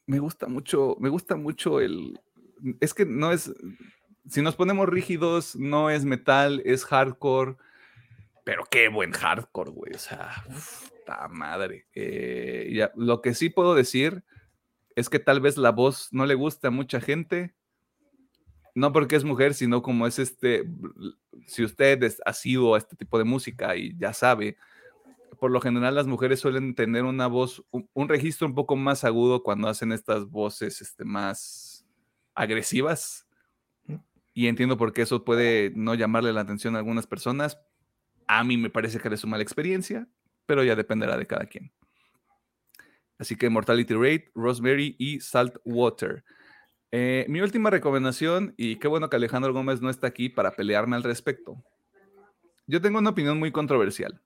Me, 0.07 0.19
gusta 0.19 0.47
mucho, 0.47 0.97
me 1.01 1.09
gusta 1.09 1.37
mucho 1.37 1.81
el... 1.81 2.19
Es 2.81 2.95
que 2.95 3.05
no 3.05 3.33
es... 3.33 3.53
Si 4.29 4.43
nos 4.43 4.57
ponemos 4.57 4.89
rígidos, 4.89 5.57
no 5.57 5.91
es 5.91 6.05
metal, 6.05 6.63
es 6.65 6.85
hardcore. 6.85 7.57
Pero 8.45 8.65
qué 8.71 8.89
buen 8.89 9.13
hardcore, 9.13 9.71
güey. 9.71 9.95
O 9.95 9.99
sea, 9.99 10.45
puta 10.49 11.29
madre. 11.29 11.87
Eh, 11.95 12.71
ya, 12.75 12.93
lo 12.95 13.23
que 13.23 13.35
sí 13.35 13.49
puedo 13.49 13.75
decir 13.75 14.25
es 14.97 15.09
que 15.09 15.19
tal 15.19 15.41
vez 15.41 15.57
la 15.57 15.71
voz 15.71 16.09
no 16.13 16.27
le 16.27 16.35
gusta 16.35 16.69
a 16.69 16.73
mucha 16.73 17.01
gente 17.01 17.55
no 18.79 18.93
porque 18.93 19.17
es 19.17 19.25
mujer, 19.25 19.55
sino 19.55 19.83
como 19.83 20.07
es 20.07 20.19
este, 20.21 20.65
si 21.47 21.65
usted 21.65 22.15
ha 22.25 22.33
sido 22.33 22.75
a 22.75 22.79
este 22.79 22.95
tipo 22.95 23.19
de 23.19 23.25
música 23.25 23.75
y 23.75 23.97
ya 23.99 24.13
sabe, 24.13 24.57
por 25.39 25.51
lo 25.51 25.61
general 25.61 25.95
las 25.95 26.07
mujeres 26.07 26.41
suelen 26.41 26.75
tener 26.75 27.05
una 27.05 27.27
voz, 27.27 27.65
un, 27.71 28.09
registro 28.09 28.47
un 28.47 28.55
poco 28.55 28.77
más 28.77 29.05
agudo 29.05 29.43
cuando 29.43 29.69
hacen 29.69 29.93
estas 29.93 30.27
voces 30.27 30.81
este, 30.81 31.05
más 31.05 31.87
agresivas. 32.35 33.27
Y 34.35 34.47
entiendo 34.47 34.77
por 34.77 34.93
qué 34.93 35.03
eso 35.03 35.25
puede 35.25 35.73
no 35.75 35.95
llamarle 35.95 36.33
la 36.33 36.43
atención 36.43 36.77
a 36.77 36.79
algunas 36.79 37.07
personas. 37.07 37.59
A 38.27 38.45
mí 38.45 38.57
me 38.57 38.71
parece 38.71 38.99
que 38.99 39.09
es 39.09 39.25
una 39.25 39.33
mala 39.33 39.43
experiencia, 39.43 40.07
pero 40.47 40.63
ya 40.63 40.77
dependerá 40.77 41.17
de 41.17 41.27
cada 41.27 41.47
quien. 41.47 41.73
Así 43.19 43.35
que 43.35 43.51
Mortality 43.51 43.95
Rate, 43.95 44.31
Rosemary 44.35 44.95
y 44.99 45.21
Salt 45.21 45.57
Water. 45.65 46.25
Eh, 46.93 47.27
mi 47.29 47.41
última 47.41 47.71
recomendación, 47.71 48.55
y 48.57 48.77
qué 48.77 48.87
bueno 48.87 49.11
que 49.11 49.17
Alejandro 49.17 49.53
Gómez 49.53 49.81
no 49.81 49.91
está 49.91 50.07
aquí 50.07 50.29
para 50.29 50.53
pelearme 50.53 50.97
al 50.97 51.03
respecto. 51.03 51.63
Yo 52.67 52.81
tengo 52.81 52.99
una 52.99 53.11
opinión 53.11 53.39
muy 53.39 53.51
controversial. 53.51 54.23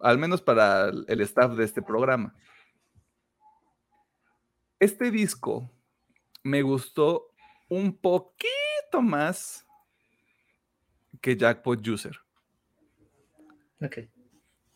Al 0.00 0.18
menos 0.18 0.40
para 0.40 0.88
el 0.88 1.20
staff 1.20 1.56
de 1.56 1.64
este 1.64 1.82
programa. 1.82 2.34
Este 4.78 5.10
disco 5.10 5.70
me 6.42 6.62
gustó 6.62 7.28
un 7.68 7.96
poquito 7.96 9.00
más 9.00 9.66
que 11.20 11.36
Jackpot 11.36 11.86
User. 11.86 12.18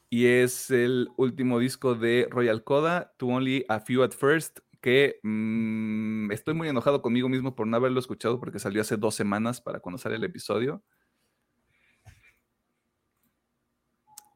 Y 0.08 0.26
es 0.26 0.70
el 0.70 1.08
último 1.16 1.58
disco 1.58 1.94
de 1.94 2.28
Royal 2.30 2.62
Coda, 2.62 3.12
To 3.16 3.26
Only 3.26 3.64
a 3.68 3.80
Few 3.80 4.02
at 4.02 4.12
First, 4.12 4.60
que 4.80 5.18
mm, 5.22 6.30
estoy 6.30 6.54
muy 6.54 6.68
enojado 6.68 7.02
conmigo 7.02 7.28
mismo 7.28 7.56
por 7.56 7.66
no 7.66 7.76
haberlo 7.76 7.98
escuchado 7.98 8.38
porque 8.38 8.58
salió 8.58 8.82
hace 8.82 8.96
dos 8.96 9.14
semanas 9.14 9.60
para 9.60 9.80
cuando 9.80 9.98
sale 9.98 10.16
el 10.16 10.24
episodio. 10.24 10.84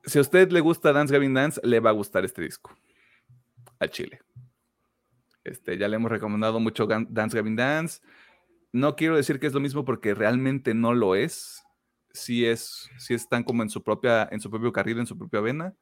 Si 0.04 0.18
a 0.18 0.20
usted 0.22 0.50
le 0.50 0.60
gusta 0.60 0.92
Dance 0.92 1.12
Gavin 1.12 1.34
Dance, 1.34 1.60
le 1.64 1.80
va 1.80 1.90
a 1.90 1.94
gustar 1.94 2.24
este 2.24 2.42
disco. 2.42 2.74
A 3.78 3.88
Chile. 3.88 4.20
Este, 5.44 5.78
ya 5.78 5.88
le 5.88 5.96
hemos 5.96 6.10
recomendado 6.10 6.60
mucho 6.60 6.86
Dance 6.86 7.36
Gavin 7.36 7.56
Dance. 7.56 8.00
No 8.72 8.96
quiero 8.96 9.16
decir 9.16 9.40
que 9.40 9.46
es 9.46 9.52
lo 9.52 9.60
mismo 9.60 9.84
porque 9.84 10.14
realmente 10.14 10.74
no 10.74 10.94
lo 10.94 11.14
es. 11.14 11.62
Sí 12.12 12.44
es, 12.44 12.90
sí 12.98 13.14
están 13.14 13.44
como 13.44 13.62
en 13.62 13.70
su 13.70 13.82
propia, 13.82 14.28
en 14.30 14.40
su 14.40 14.50
propio 14.50 14.72
carril, 14.72 14.98
en 14.98 15.06
su 15.06 15.16
propia 15.16 15.40
vena. 15.40 15.74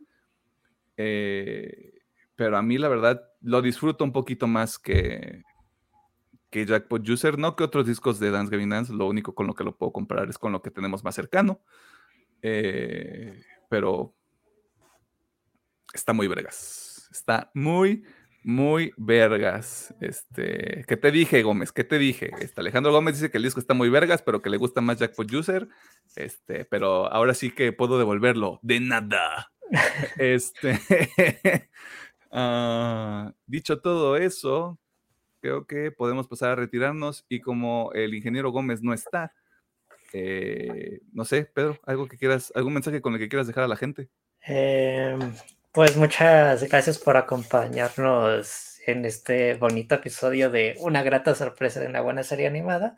Eh, 0.96 1.98
pero 2.36 2.56
a 2.56 2.62
mí 2.62 2.78
la 2.78 2.88
verdad 2.88 3.22
lo 3.40 3.62
disfruto 3.62 4.04
un 4.04 4.12
poquito 4.12 4.46
más 4.46 4.78
que, 4.78 5.42
que 6.50 6.66
Jackpot 6.66 7.06
User, 7.08 7.38
no 7.38 7.56
que 7.56 7.64
otros 7.64 7.86
discos 7.86 8.18
de 8.20 8.30
Dance 8.30 8.50
Gavin 8.50 8.70
Dance, 8.70 8.92
lo 8.92 9.06
único 9.06 9.34
con 9.34 9.46
lo 9.46 9.54
que 9.54 9.64
lo 9.64 9.76
puedo 9.76 9.92
comparar 9.92 10.28
es 10.28 10.38
con 10.38 10.52
lo 10.52 10.62
que 10.62 10.70
tenemos 10.70 11.04
más 11.04 11.14
cercano, 11.14 11.60
eh, 12.42 13.42
pero 13.68 14.14
está 15.94 16.12
muy 16.12 16.28
vergas, 16.28 17.08
está 17.10 17.50
muy, 17.54 18.04
muy 18.42 18.92
vergas. 18.96 19.94
Este, 20.00 20.84
¿qué 20.86 20.96
te 20.96 21.10
dije, 21.10 21.42
Gómez? 21.42 21.72
¿Qué 21.72 21.84
te 21.84 21.98
dije? 21.98 22.30
Este, 22.40 22.60
Alejandro 22.60 22.92
Gómez 22.92 23.14
dice 23.14 23.30
que 23.30 23.38
el 23.38 23.44
disco 23.44 23.60
está 23.60 23.74
muy 23.74 23.88
vergas, 23.88 24.22
pero 24.22 24.42
que 24.42 24.50
le 24.50 24.56
gusta 24.56 24.80
más 24.80 24.98
Jackpot 24.98 25.32
User. 25.32 25.68
Este, 26.16 26.64
pero 26.64 27.12
ahora 27.12 27.34
sí 27.34 27.50
que 27.50 27.72
puedo 27.72 27.98
devolverlo. 27.98 28.60
De 28.62 28.80
nada. 28.80 29.52
este, 30.18 30.78
Ah, 32.30 33.32
dicho 33.46 33.80
todo 33.80 34.16
eso, 34.16 34.78
creo 35.40 35.66
que 35.66 35.90
podemos 35.90 36.28
pasar 36.28 36.50
a 36.50 36.56
retirarnos 36.56 37.24
y 37.28 37.40
como 37.40 37.90
el 37.94 38.14
ingeniero 38.14 38.50
Gómez 38.50 38.82
no 38.82 38.92
está, 38.92 39.32
eh, 40.12 41.00
no 41.12 41.24
sé, 41.24 41.44
Pedro, 41.44 41.78
algo 41.84 42.06
que 42.08 42.18
quieras, 42.18 42.52
algún 42.54 42.74
mensaje 42.74 43.00
con 43.00 43.14
el 43.14 43.20
que 43.20 43.28
quieras 43.28 43.46
dejar 43.46 43.64
a 43.64 43.68
la 43.68 43.76
gente. 43.76 44.08
Em, 44.42 45.18
pues 45.72 45.96
muchas 45.96 46.64
gracias 46.68 46.98
por 46.98 47.16
acompañarnos 47.16 48.78
en 48.86 49.04
este 49.04 49.54
bonito 49.54 49.96
episodio 49.96 50.50
de 50.50 50.74
Una 50.80 51.02
grata 51.02 51.34
sorpresa 51.34 51.80
de 51.80 51.88
una 51.88 52.00
buena 52.00 52.22
serie 52.22 52.46
animada. 52.46 52.96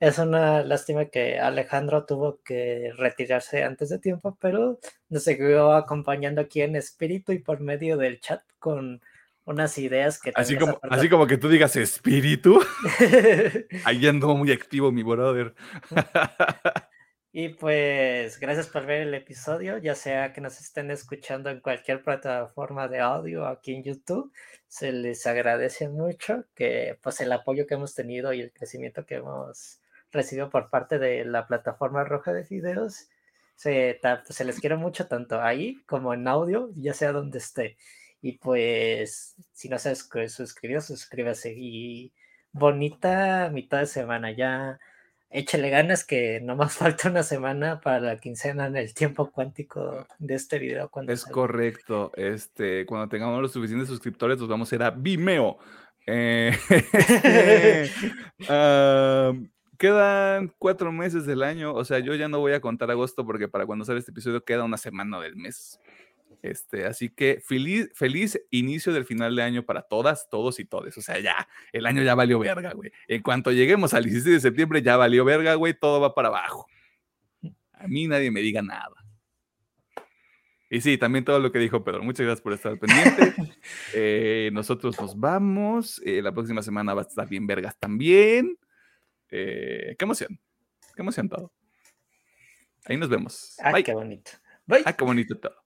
Es 0.00 0.18
una 0.18 0.62
lástima 0.64 1.06
que 1.06 1.38
Alejandro 1.38 2.04
tuvo 2.04 2.40
que 2.42 2.92
retirarse 2.96 3.62
antes 3.62 3.88
de 3.88 3.98
tiempo, 3.98 4.36
pero 4.40 4.80
nos 5.08 5.24
siguió 5.24 5.72
acompañando 5.72 6.40
aquí 6.40 6.60
en 6.60 6.76
espíritu 6.76 7.32
y 7.32 7.38
por 7.38 7.60
medio 7.60 7.96
del 7.96 8.20
chat 8.20 8.42
con 8.58 9.00
unas 9.44 9.76
ideas 9.78 10.20
que... 10.20 10.32
Así 10.34 10.56
como, 10.56 10.78
así 10.82 11.08
como 11.08 11.26
que 11.26 11.38
tú 11.38 11.48
digas 11.48 11.76
espíritu. 11.76 12.60
Ahí 13.84 14.06
ando 14.06 14.34
muy 14.34 14.52
activo 14.52 14.92
mi 14.92 15.02
brother. 15.02 15.54
Y 17.34 17.48
pues 17.48 18.38
gracias 18.38 18.66
por 18.66 18.84
ver 18.84 19.02
el 19.02 19.14
episodio, 19.14 19.78
ya 19.78 19.94
sea 19.94 20.34
que 20.34 20.42
nos 20.42 20.60
estén 20.60 20.90
escuchando 20.90 21.48
en 21.48 21.60
cualquier 21.60 22.02
plataforma 22.02 22.88
de 22.88 23.00
audio 23.00 23.46
aquí 23.46 23.74
en 23.74 23.82
YouTube, 23.82 24.30
se 24.68 24.92
les 24.92 25.26
agradece 25.26 25.88
mucho 25.88 26.44
que 26.54 26.98
pues 27.02 27.22
el 27.22 27.32
apoyo 27.32 27.66
que 27.66 27.72
hemos 27.72 27.94
tenido 27.94 28.34
y 28.34 28.42
el 28.42 28.52
crecimiento 28.52 29.06
que 29.06 29.14
hemos 29.14 29.80
recibido 30.10 30.50
por 30.50 30.68
parte 30.68 30.98
de 30.98 31.24
la 31.24 31.46
plataforma 31.46 32.04
roja 32.04 32.34
de 32.34 32.42
videos. 32.42 33.08
Se, 33.54 33.98
se 34.28 34.44
les 34.44 34.60
quiere 34.60 34.76
mucho 34.76 35.06
tanto 35.06 35.40
ahí 35.40 35.82
como 35.86 36.12
en 36.12 36.28
audio, 36.28 36.70
ya 36.76 36.92
sea 36.92 37.12
donde 37.12 37.38
esté. 37.38 37.78
Y 38.22 38.38
pues 38.38 39.34
si 39.52 39.68
no 39.68 39.78
se 39.78 39.90
has 39.90 40.08
suscrito, 40.28 40.80
suscríbase 40.80 41.52
y 41.54 42.12
bonita 42.52 43.50
mitad 43.52 43.80
de 43.80 43.86
semana 43.86 44.30
ya 44.30 44.78
échale 45.32 45.70
ganas 45.70 46.04
que 46.04 46.40
no 46.40 46.54
más 46.56 46.76
falta 46.78 47.10
una 47.10 47.22
semana 47.22 47.80
para 47.80 48.00
la 48.00 48.16
quincena 48.18 48.66
en 48.66 48.76
el 48.76 48.94
tiempo 48.94 49.30
cuántico 49.30 50.06
de 50.18 50.34
este 50.34 50.58
video. 50.58 50.90
es 51.08 51.24
correcto. 51.24 52.12
Este, 52.14 52.86
cuando 52.86 53.08
tengamos 53.08 53.40
los 53.42 53.52
suficientes 53.52 53.88
suscriptores, 53.88 54.38
nos 54.38 54.48
vamos 54.48 54.70
a 54.70 54.74
ir 54.76 54.82
a 54.82 54.90
Vimeo. 54.90 55.58
Eh, 56.06 56.52
quedan 59.78 60.52
cuatro 60.58 60.92
meses 60.92 61.26
del 61.26 61.42
año. 61.42 61.74
O 61.74 61.84
sea, 61.84 61.98
yo 61.98 62.14
ya 62.14 62.28
no 62.28 62.38
voy 62.38 62.52
a 62.52 62.60
contar 62.60 62.90
agosto 62.90 63.26
porque 63.26 63.48
para 63.48 63.66
cuando 63.66 63.84
sale 63.84 63.98
este 63.98 64.12
episodio 64.12 64.44
queda 64.44 64.64
una 64.64 64.76
semana 64.76 65.18
del 65.18 65.36
mes. 65.36 65.80
Este, 66.42 66.86
así 66.86 67.08
que 67.08 67.40
feliz, 67.40 67.90
feliz 67.94 68.40
inicio 68.50 68.92
del 68.92 69.04
final 69.04 69.36
de 69.36 69.44
año 69.44 69.64
para 69.64 69.82
todas, 69.82 70.28
todos 70.28 70.58
y 70.58 70.64
todes. 70.64 70.98
O 70.98 71.00
sea, 71.00 71.20
ya, 71.20 71.48
el 71.72 71.86
año 71.86 72.02
ya 72.02 72.16
valió 72.16 72.40
verga, 72.40 72.72
güey. 72.72 72.90
En 73.06 73.22
cuanto 73.22 73.52
lleguemos 73.52 73.94
al 73.94 74.04
16 74.04 74.34
de 74.34 74.40
septiembre, 74.40 74.82
ya 74.82 74.96
valió 74.96 75.24
verga, 75.24 75.54
güey, 75.54 75.72
todo 75.72 76.00
va 76.00 76.14
para 76.14 76.28
abajo. 76.28 76.66
A 77.72 77.86
mí 77.86 78.08
nadie 78.08 78.30
me 78.32 78.40
diga 78.40 78.60
nada. 78.60 78.94
Y 80.68 80.80
sí, 80.80 80.96
también 80.98 81.24
todo 81.24 81.38
lo 81.38 81.52
que 81.52 81.58
dijo 81.58 81.84
Pedro. 81.84 82.02
Muchas 82.02 82.24
gracias 82.24 82.42
por 82.42 82.52
estar 82.52 82.78
pendiente. 82.78 83.34
Eh, 83.94 84.50
nosotros 84.52 85.00
nos 85.00 85.18
vamos. 85.18 86.00
Eh, 86.04 86.20
la 86.20 86.32
próxima 86.32 86.62
semana 86.62 86.94
va 86.94 87.02
a 87.02 87.04
estar 87.04 87.28
bien 87.28 87.46
vergas 87.46 87.78
también. 87.78 88.58
Eh, 89.30 89.94
qué 89.98 90.04
emoción. 90.04 90.40
Qué 90.96 91.02
emoción 91.02 91.28
todo. 91.28 91.52
Ahí 92.86 92.96
nos 92.96 93.08
vemos. 93.08 93.56
Ay, 93.62 93.84
qué 93.84 93.92
bonito. 93.92 94.32
Bye. 94.66 94.82
Ah, 94.84 94.94
qué 94.94 95.04
bonito 95.04 95.38
todo. 95.38 95.61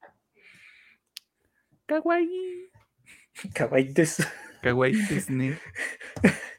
Kawaii. 1.87 2.69
Kawaii 3.53 3.93
desu. 3.95 4.23
Kawaii 4.63 5.01
desu 5.09 5.33
ne. 5.33 5.57